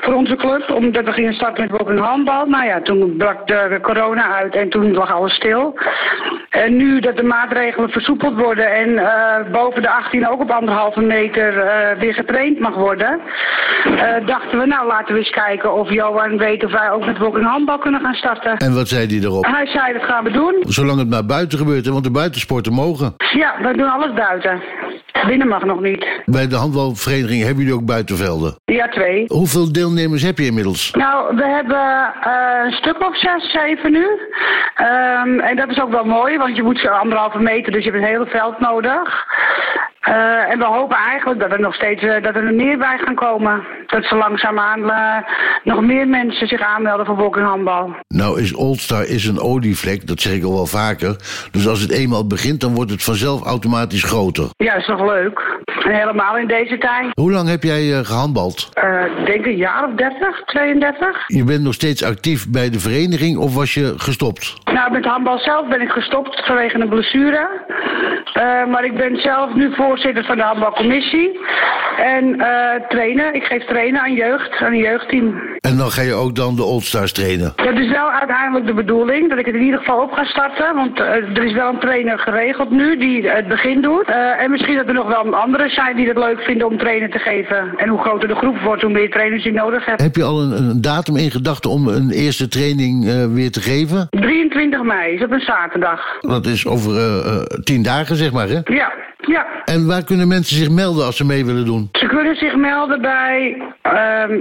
voor 0.00 0.14
onze 0.14 0.36
club. 0.36 0.70
Omdat 0.74 1.04
we 1.04 1.12
gingen 1.12 1.34
starten 1.34 1.62
met 1.62 1.70
walking 1.78 2.00
handbal. 2.00 2.46
Nou 2.46 2.66
ja, 2.66 2.80
toen 2.82 3.14
brak 3.16 3.46
de 3.46 3.78
corona 3.82 4.34
uit 4.34 4.54
en 4.54 4.70
toen 4.70 4.92
lag 4.92 5.12
alles 5.12 5.29
stil. 5.30 5.78
En 6.50 6.76
nu 6.76 7.00
dat 7.00 7.16
de 7.16 7.22
maatregelen 7.22 7.90
versoepeld 7.90 8.34
worden 8.38 8.72
en 8.74 8.98
eh, 8.98 9.50
boven 9.52 9.82
de 9.82 9.90
18 9.90 10.28
ook 10.28 10.40
op 10.40 10.50
anderhalve 10.50 11.00
meter 11.00 11.58
eh, 11.58 11.98
weer 11.98 12.14
getraind 12.14 12.58
mag 12.58 12.74
worden. 12.74 13.20
eh, 13.84 14.26
dachten 14.26 14.58
we, 14.58 14.66
nou 14.66 14.86
laten 14.86 15.12
we 15.14 15.18
eens 15.20 15.30
kijken 15.30 15.74
of 15.74 15.90
Johan 15.90 16.38
weet 16.38 16.64
of 16.64 16.72
wij 16.72 16.90
ook 16.90 17.06
met 17.06 17.18
walking 17.18 17.46
handbal 17.46 17.78
kunnen 17.78 18.00
gaan 18.00 18.14
starten. 18.14 18.56
En 18.56 18.74
wat 18.74 18.88
zei 18.88 19.06
die 19.06 19.22
erop? 19.22 19.46
Hij 19.46 19.66
zei, 19.66 19.92
dat 19.92 20.02
gaan 20.04 20.24
we 20.24 20.30
doen. 20.30 20.54
Zolang 20.68 20.98
het 20.98 21.10
maar 21.10 21.26
buiten 21.26 21.58
gebeurt, 21.58 21.84
hè, 21.84 21.92
want 21.92 22.04
de 22.04 22.10
buitensporten 22.10 22.72
mogen. 22.72 23.14
Ja, 23.32 23.54
we 23.62 23.76
doen 23.76 23.90
alles 23.90 24.12
buiten. 24.14 24.62
Binnen 25.26 25.48
mag 25.48 25.64
nog 25.64 25.80
niet. 25.80 26.06
Bij 26.24 26.48
de 26.48 26.54
handbalvereniging 26.56 27.42
hebben 27.42 27.62
jullie 27.64 27.78
ook 27.78 27.86
buitenvelden. 27.86 28.54
Ja, 28.64 28.88
twee. 28.88 29.24
Hoeveel 29.26 29.72
deelnemers 29.72 30.22
heb 30.22 30.38
je 30.38 30.44
inmiddels? 30.46 30.90
Nou, 30.90 31.36
we 31.36 31.44
hebben 31.44 32.12
een 32.64 32.72
stuk 32.72 33.00
of 33.00 33.18
zes, 33.18 33.50
zeven 33.50 33.92
nu. 33.92 34.06
Ehm, 35.20 35.38
en 35.38 35.56
dat 35.56 35.68
is 35.68 35.80
ook 35.80 35.90
wel 35.90 36.04
mooi, 36.04 36.38
want 36.38 36.56
je 36.56 36.62
moet 36.62 36.78
zo 36.78 36.88
anderhalve 36.88 37.38
meter, 37.38 37.72
dus 37.72 37.84
je 37.84 37.90
hebt 37.90 38.02
een 38.02 38.08
hele 38.08 38.26
veld 38.26 38.60
nodig. 38.60 39.26
Eh, 40.00 40.50
en 40.52 40.58
we 40.58 40.64
hopen 40.64 40.96
eigenlijk 40.96 41.40
dat 41.40 41.52
er 41.52 41.60
nog 41.60 41.74
steeds 41.74 42.02
eh, 42.02 42.22
dat 42.22 42.34
er 42.34 42.54
meer 42.54 42.78
bij 42.78 42.98
gaan 43.04 43.14
komen. 43.14 43.62
Dat 43.86 44.04
ze 44.04 44.14
langzaamaan 44.14 44.90
eh, 44.90 45.16
nog 45.64 45.80
meer 45.80 46.08
mensen 46.08 46.46
zich 46.46 46.60
aanmelden 46.60 47.06
voor 47.06 47.16
walking 47.16 47.46
handbal. 47.46 47.94
Nou 48.08 48.40
is 48.40 48.54
Oldstar 48.54 49.04
is 49.06 49.26
een 49.26 49.40
olievlek, 49.40 50.06
dat 50.06 50.20
zeg 50.20 50.32
ik 50.32 50.44
al 50.44 50.52
wel 50.54 50.66
vaker. 50.66 51.16
Dus 51.50 51.68
als 51.68 51.80
het 51.80 51.90
eenmaal 51.90 52.26
begint, 52.26 52.60
dan 52.60 52.74
wordt 52.74 52.90
het 52.90 53.02
vanzelf 53.02 53.44
automatisch 53.44 54.04
groter. 54.04 54.48
Ja, 54.56 54.74
is 54.74 54.86
toch 54.86 55.00
leuk. 55.04 55.58
En 55.84 55.94
helemaal 55.94 56.36
in 56.36 56.46
deze 56.46 56.78
tijd. 56.78 57.06
Hoe 57.14 57.32
lang 57.32 57.48
heb 57.48 57.62
jij 57.62 57.92
eh, 57.92 58.04
gehandbald? 58.04 58.68
Eh, 58.72 59.04
Ik 59.18 59.26
denk 59.26 59.46
een 59.46 59.56
jaar 59.56 59.84
of 59.84 59.94
30, 59.94 60.42
32. 60.44 61.24
Je 61.26 61.44
bent 61.44 61.62
nog 61.62 61.74
steeds 61.74 62.04
actief 62.04 62.48
bij 62.50 62.70
de 62.70 62.80
vereniging 62.80 63.36
of 63.38 63.54
was 63.54 63.74
je 63.74 63.94
gestopt? 63.96 64.54
Nou, 64.64 64.92
met 64.92 65.04
handbal 65.10 65.38
zelf 65.38 65.68
ben 65.68 65.80
ik 65.80 65.90
gestopt 65.90 66.46
vanwege 66.46 66.80
een 66.80 66.88
blessure. 66.88 67.48
Eh, 68.32 68.66
maar 68.66 68.84
ik 68.84 68.96
ben 68.96 69.20
zelf 69.20 69.54
nu 69.54 69.74
voorzitter 69.74 70.24
van 70.24 70.36
de 70.36 70.42
handbalcommissie. 70.42 71.38
En 71.98 72.40
eh 72.40 72.88
trainen. 72.88 73.34
Ik 73.34 73.44
geef 73.44 73.64
trainen 73.64 74.00
aan 74.00 74.14
jeugd, 74.14 74.60
aan 74.60 74.72
een 74.72 74.78
jeugdteam. 74.78 75.40
En 75.60 75.76
dan 75.76 75.90
ga 75.90 76.02
je 76.02 76.14
ook 76.14 76.34
dan 76.34 76.56
de 76.56 76.64
Oldstars 76.64 77.12
trainen. 77.12 77.52
Dat 77.56 77.78
is 77.78 77.90
wel 77.90 78.10
uiteindelijk 78.10 78.66
de 78.66 78.74
bedoeling, 78.74 79.28
dat 79.28 79.38
ik 79.38 79.46
het 79.46 79.54
in 79.54 79.62
ieder 79.62 79.78
geval 79.78 80.02
op 80.02 80.12
ga 80.12 80.24
starten. 80.24 80.74
Want 80.74 81.00
eh, 81.00 81.06
er 81.06 81.44
is 81.44 81.52
wel 81.52 81.68
een 81.68 81.78
trainer 81.78 82.18
geregeld 82.18 82.70
nu 82.70 82.98
die 82.98 83.28
het 83.28 83.48
begin 83.48 83.80
doet. 83.80 84.04
En 84.38 84.50
misschien 84.50 84.76
dat 84.76 84.86
er 84.86 84.94
nog 84.94 85.08
wel 85.08 85.34
anderen 85.34 85.70
zijn 85.70 85.96
die 85.96 86.08
het 86.08 86.18
leuk 86.18 86.40
vinden 86.40 86.66
om 86.66 86.78
trainen 86.78 87.10
te 87.10 87.18
geven. 87.18 87.72
En 87.76 87.88
hoe 87.88 88.00
groter 88.00 88.28
de 88.28 88.34
groep 88.34 88.58
wordt, 88.60 88.82
hoe 88.82 88.90
meer 88.90 89.10
trainers 89.10 89.44
je 89.44 89.52
nodig 89.52 89.84
hebt. 89.84 90.00
Heb 90.00 90.16
je 90.16 90.24
al 90.24 90.42
een, 90.42 90.52
een 90.52 90.80
datum 90.80 91.16
in 91.16 91.30
gedachten 91.30 91.70
om 91.70 91.88
een 91.88 92.10
eerste 92.10 92.48
training 92.48 93.04
weer 93.34 93.50
te 93.50 93.60
geven? 93.60 94.06
23 94.10 94.82
mei 94.90 95.14
is 95.14 95.22
op 95.22 95.30
een 95.30 95.40
zaterdag. 95.40 96.20
Dat 96.20 96.46
is 96.46 96.66
over 96.66 96.96
eh, 96.96 97.40
tien 97.62 97.82
dagen, 97.82 98.16
zeg 98.16 98.32
maar, 98.32 98.48
hè? 98.48 98.60
Ja, 98.64 98.92
ja. 99.22 99.46
En 99.64 99.86
waar 99.86 100.04
kunnen 100.04 100.28
mensen 100.28 100.56
zich 100.56 100.70
melden 100.70 101.04
als 101.04 101.16
ze 101.16 101.24
mee 101.24 101.44
willen 101.44 101.64
doen? 101.64 101.88
Ze 101.92 102.06
kunnen 102.06 102.36
zich 102.36 102.56
melden 102.56 103.00
bij, 103.00 103.56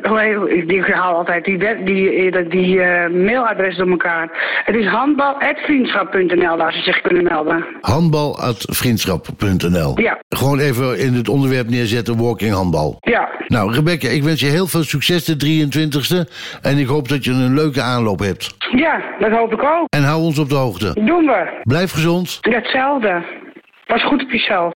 hoe 0.03 0.19
heet- 0.19 0.71
ik 0.71 0.85
haal 0.93 1.15
altijd 1.15 1.45
die, 1.45 1.57
web- 1.57 1.85
die, 1.85 2.31
die, 2.31 2.47
die 2.47 2.81
eh, 2.81 3.09
mailadres 3.25 3.77
door 3.77 3.89
elkaar. 3.89 4.29
Het 4.65 4.75
is 4.75 4.85
handbal.vriendschap.nl 4.87 6.57
waar 6.57 6.73
ze 6.73 6.81
zich 6.81 7.01
kunnen 7.01 7.23
melden. 7.23 7.65
Handbal.vriendschap.nl 7.81 9.99
Ja. 9.99 10.19
Gewoon 10.29 10.59
even 10.59 10.99
in 10.99 11.13
het 11.13 11.29
onderwerp 11.29 11.69
neerzetten, 11.69 12.17
walking 12.21 12.53
handbal. 12.53 12.97
Ja. 12.99 13.29
Nou, 13.47 13.73
Rebecca, 13.73 14.07
ik 14.07 14.23
wens 14.23 14.39
je 14.39 14.45
heel 14.47 14.67
veel 14.67 14.83
succes 14.83 15.25
de 15.25 15.35
23e. 15.35 16.27
En 16.61 16.77
ik 16.77 16.87
hoop 16.87 17.07
dat 17.09 17.23
je 17.25 17.31
een 17.31 17.53
leuke 17.53 17.81
aanloop 17.81 18.19
hebt. 18.19 18.55
Ja, 18.75 19.01
dat 19.19 19.31
hoop 19.31 19.53
ik 19.53 19.63
ook. 19.63 19.87
En 19.89 20.03
hou 20.03 20.21
ons 20.21 20.39
op 20.39 20.49
de 20.49 20.55
hoogte. 20.55 20.91
Doen 20.93 21.25
we. 21.25 21.59
Blijf 21.63 21.91
gezond. 21.91 22.37
Hetzelfde. 22.41 23.23
Pas 23.89 24.03
goed 24.03 24.23
op 24.23 24.31
jezelf. 24.31 24.73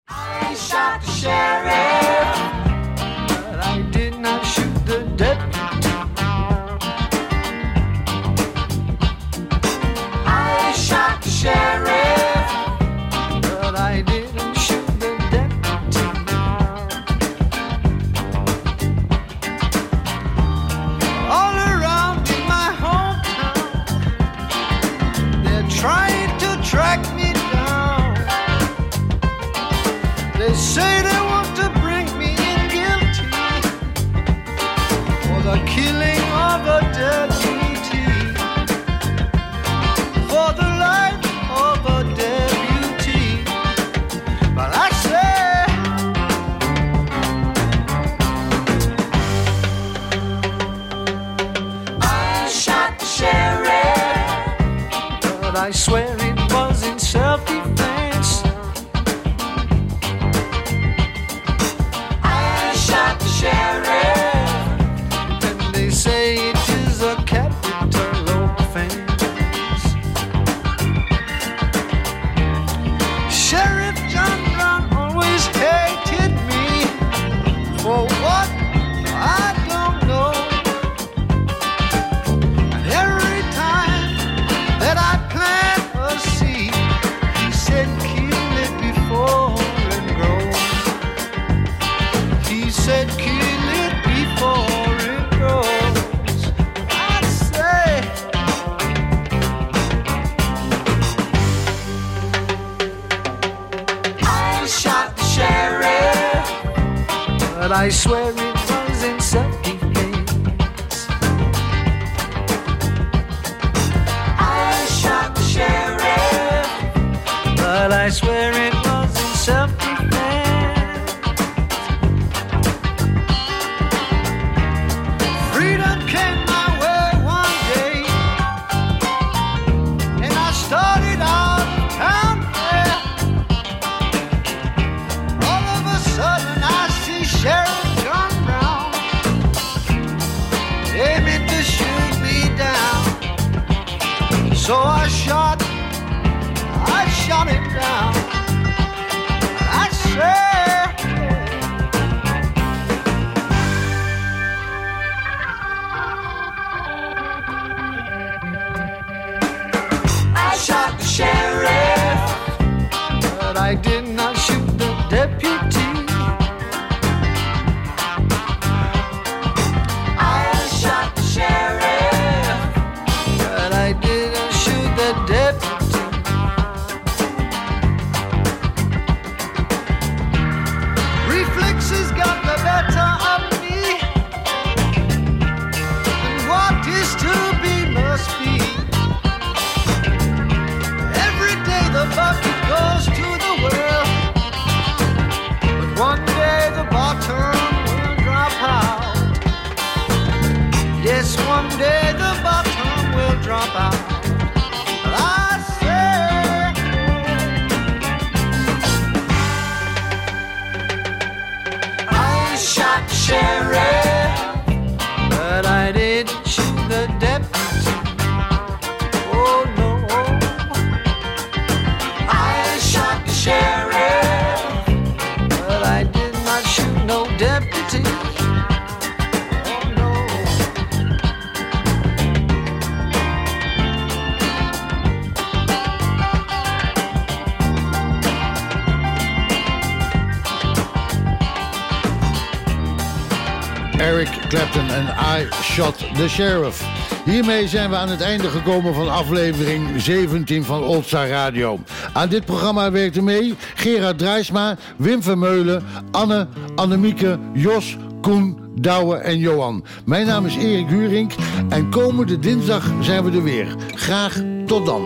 Eric 244.10 244.46
Clapton 244.48 244.88
en 244.88 245.06
I 245.06 245.48
Shot 245.62 245.98
the 246.14 246.28
Sheriff. 246.28 246.84
Hiermee 247.24 247.68
zijn 247.68 247.90
we 247.90 247.96
aan 247.96 248.08
het 248.08 248.20
einde 248.20 248.48
gekomen 248.48 248.94
van 248.94 249.10
aflevering 249.10 250.00
17 250.00 250.64
van 250.64 250.82
Oldstar 250.82 251.28
Radio. 251.28 251.78
Aan 252.12 252.28
dit 252.28 252.44
programma 252.44 252.90
werkten 252.90 253.24
mee 253.24 253.54
Gerard 253.74 254.18
Drijsma, 254.18 254.76
Wim 254.96 255.22
Vermeulen, 255.22 255.84
Anne, 256.10 256.46
Annemieke, 256.74 257.38
Jos, 257.52 257.96
Koen, 258.20 258.58
Douwe 258.74 259.16
en 259.16 259.38
Johan. 259.38 259.84
Mijn 260.04 260.26
naam 260.26 260.46
is 260.46 260.56
Erik 260.56 260.88
Hurink 260.88 261.32
en 261.68 261.90
komende 261.90 262.38
dinsdag 262.38 262.92
zijn 263.00 263.24
we 263.24 263.36
er 263.36 263.42
weer. 263.42 263.74
Graag 263.94 264.42
tot 264.66 264.86
dan. 264.86 265.02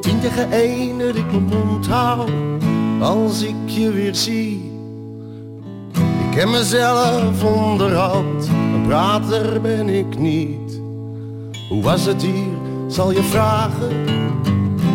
Tien 0.00 0.20
tegen 0.20 0.52
één 0.52 1.00
ik 1.00 1.30
mijn 1.30 1.44
mond 1.44 1.86
hou 1.86 2.30
als 3.00 3.42
ik 3.42 3.54
je 3.66 3.92
weer 3.92 4.14
zie. 4.14 4.67
Ik 6.30 6.34
heb 6.44 6.48
mezelf 6.48 7.44
onderhand, 7.44 8.48
een 8.48 8.84
prater 8.86 9.60
ben 9.60 9.88
ik 9.88 10.18
niet. 10.18 10.80
Hoe 11.68 11.82
was 11.82 12.04
het 12.04 12.22
hier, 12.22 12.56
zal 12.88 13.10
je 13.12 13.22
vragen. 13.22 14.06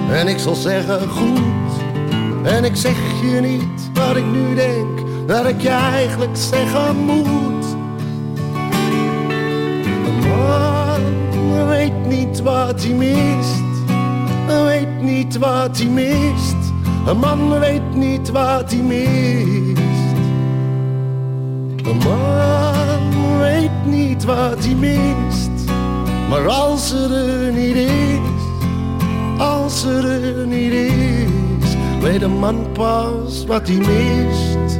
En 0.09 0.27
ik 0.27 0.37
zal 0.37 0.55
zeggen 0.55 1.09
goed. 1.09 1.71
En 2.43 2.63
ik 2.63 2.75
zeg 2.75 2.95
je 3.21 3.39
niet 3.41 3.91
wat 3.93 4.15
ik 4.15 4.25
nu 4.25 4.55
denk, 4.55 4.99
dat 5.27 5.45
ik 5.45 5.61
je 5.61 5.69
eigenlijk 5.69 6.37
zeggen 6.37 6.97
moet. 6.97 7.65
Een 10.05 10.29
man 10.29 11.67
weet 11.67 12.05
niet 12.07 12.41
wat 12.41 12.83
hij 12.83 12.93
mist. 12.93 13.61
Weet 14.47 15.01
niet 15.01 15.37
wat 15.37 15.77
hij 15.77 15.87
mist. 15.87 16.55
Een 17.07 17.17
man 17.17 17.59
weet 17.59 17.95
niet 17.95 18.29
wat 18.29 18.71
hij 18.71 18.81
mist. 18.81 19.82
Een 21.83 21.97
man 21.97 23.39
weet 23.39 23.85
niet 23.85 24.23
wat 24.23 24.65
hij 24.65 24.75
mist. 24.75 25.71
Maar 26.29 26.47
als 26.47 26.91
er 26.91 27.11
er 27.11 27.51
niet 27.51 27.75
is, 27.75 28.19
als 29.37 29.83
er 29.83 30.05
er 30.05 30.47
niet 30.47 30.71
is, 30.71 31.75
weet 32.01 32.21
een 32.21 32.39
man 32.39 32.67
pas 32.73 33.45
wat 33.45 33.67
hij 33.67 33.77
mist. 33.77 34.79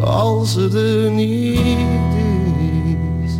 Als 0.00 0.56
er 0.56 0.76
er 0.76 1.10
niet 1.10 1.58
is. 3.24 3.34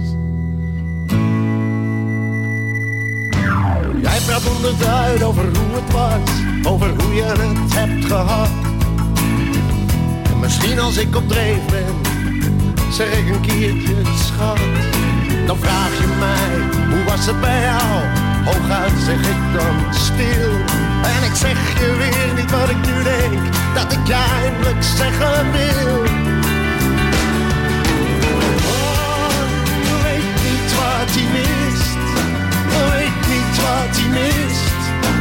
Jij 4.03 4.19
praat 4.27 4.47
onderduid 4.57 5.23
over 5.23 5.45
hoe 5.45 5.81
het 5.81 5.93
was, 5.93 6.73
over 6.73 7.03
hoe 7.03 7.15
je 7.15 7.23
het 7.23 7.75
hebt 7.75 8.05
gehad. 8.05 8.70
En 10.41 10.47
misschien 10.47 10.81
als 10.81 10.97
ik 10.97 11.17
op 11.17 11.29
dreef 11.29 11.65
ben, 11.71 11.95
zeg 12.93 13.13
ik 13.13 13.29
een 13.29 13.41
keertje 13.41 13.95
schat. 14.15 14.59
Dan 15.47 15.59
vraag 15.59 15.99
je 15.99 16.07
mij, 16.19 16.51
hoe 16.91 17.05
was 17.05 17.27
het 17.27 17.41
bij 17.41 17.61
jou? 17.61 18.05
Hooguit 18.45 18.93
zeg 19.05 19.19
ik 19.19 19.43
dan 19.57 19.95
stil. 19.95 20.51
En 21.03 21.23
ik 21.31 21.35
zeg 21.35 21.79
je 21.79 21.97
weer 21.99 22.35
niet 22.37 22.51
wat 22.51 22.69
ik 22.69 22.87
nu 22.87 23.03
denk, 23.03 23.39
dat 23.75 23.93
ik 23.93 24.07
je 24.07 24.17
eindelijk 24.43 24.83
zeggen 24.83 25.53
wil. 25.53 26.03
Oh, 28.71 29.43
weet 30.03 30.35
niet 30.47 30.71
wat 30.81 31.11
hij 31.17 31.29
mist, 31.37 31.99
weet 32.71 33.21
niet 33.33 33.55
wat 33.65 33.93
hij 33.99 34.09
mist. 34.19 34.75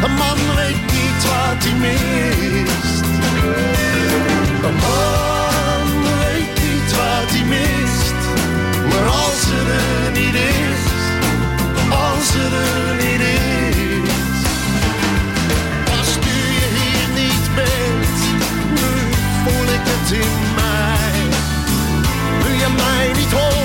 Een 0.04 0.14
man 0.14 0.40
weet 0.56 0.84
niet 0.92 1.22
wat 1.30 1.64
hij 1.64 1.76
mist. 1.80 3.08
Een 4.70 4.76
man 4.76 6.02
weet 6.04 6.54
niet 6.64 6.92
wat 7.00 7.30
hij 7.34 7.46
mist. 7.56 8.20
Maar 8.90 9.08
als 9.08 9.42
er 9.60 9.68
er 9.84 10.12
niet 10.12 10.36
is, 10.36 10.84
als 12.06 12.28
er 12.46 12.54
er 12.54 12.96
niet 13.04 13.22
is. 13.22 14.42
Als 15.98 16.12
nu 16.26 16.38
je 16.60 16.68
hier 16.80 17.08
niet 17.22 17.46
bent, 17.56 18.20
nu 18.78 18.92
voel 19.44 19.68
ik 19.78 19.86
het 19.92 20.12
in 20.12 20.40
mij. 20.60 21.20
Nu 22.44 22.50
je 22.64 22.70
mij 22.84 23.08
niet 23.20 23.32
hoort, 23.32 23.59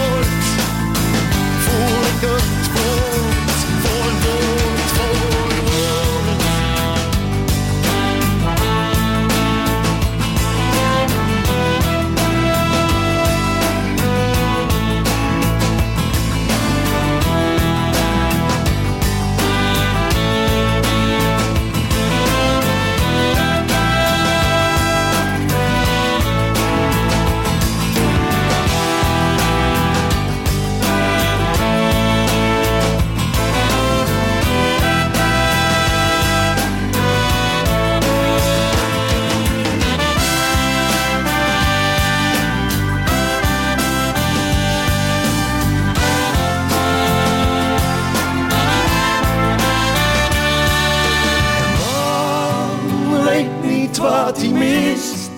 wat 54.34 54.42
hij 54.42 54.52
mist. 54.52 55.30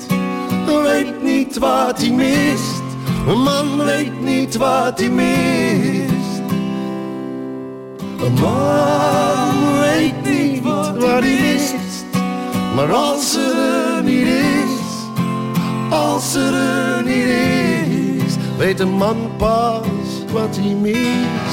Weet 0.82 1.22
niet 1.22 1.58
wat 1.58 1.98
hij 1.98 2.10
mist. 2.10 2.82
Een 3.28 3.42
man 3.42 3.84
weet 3.84 4.20
niet 4.20 4.56
wat 4.56 4.98
hij 4.98 5.10
mist. 5.10 6.40
Een 8.24 8.32
man 8.40 9.80
weet 9.80 10.24
niet 10.24 10.62
wat 10.62 11.02
hij 11.02 11.20
mist. 11.20 12.04
Maar 12.74 12.92
als 12.92 13.36
er 13.36 14.02
niet 14.02 14.26
is, 14.26 14.80
als 15.90 16.34
er 16.34 17.02
niet 17.04 17.26
is, 18.24 18.34
weet 18.58 18.80
een 18.80 18.96
man 18.96 19.16
pas 19.36 19.86
wat 20.32 20.56
hij 20.56 20.74
mist. 20.74 21.45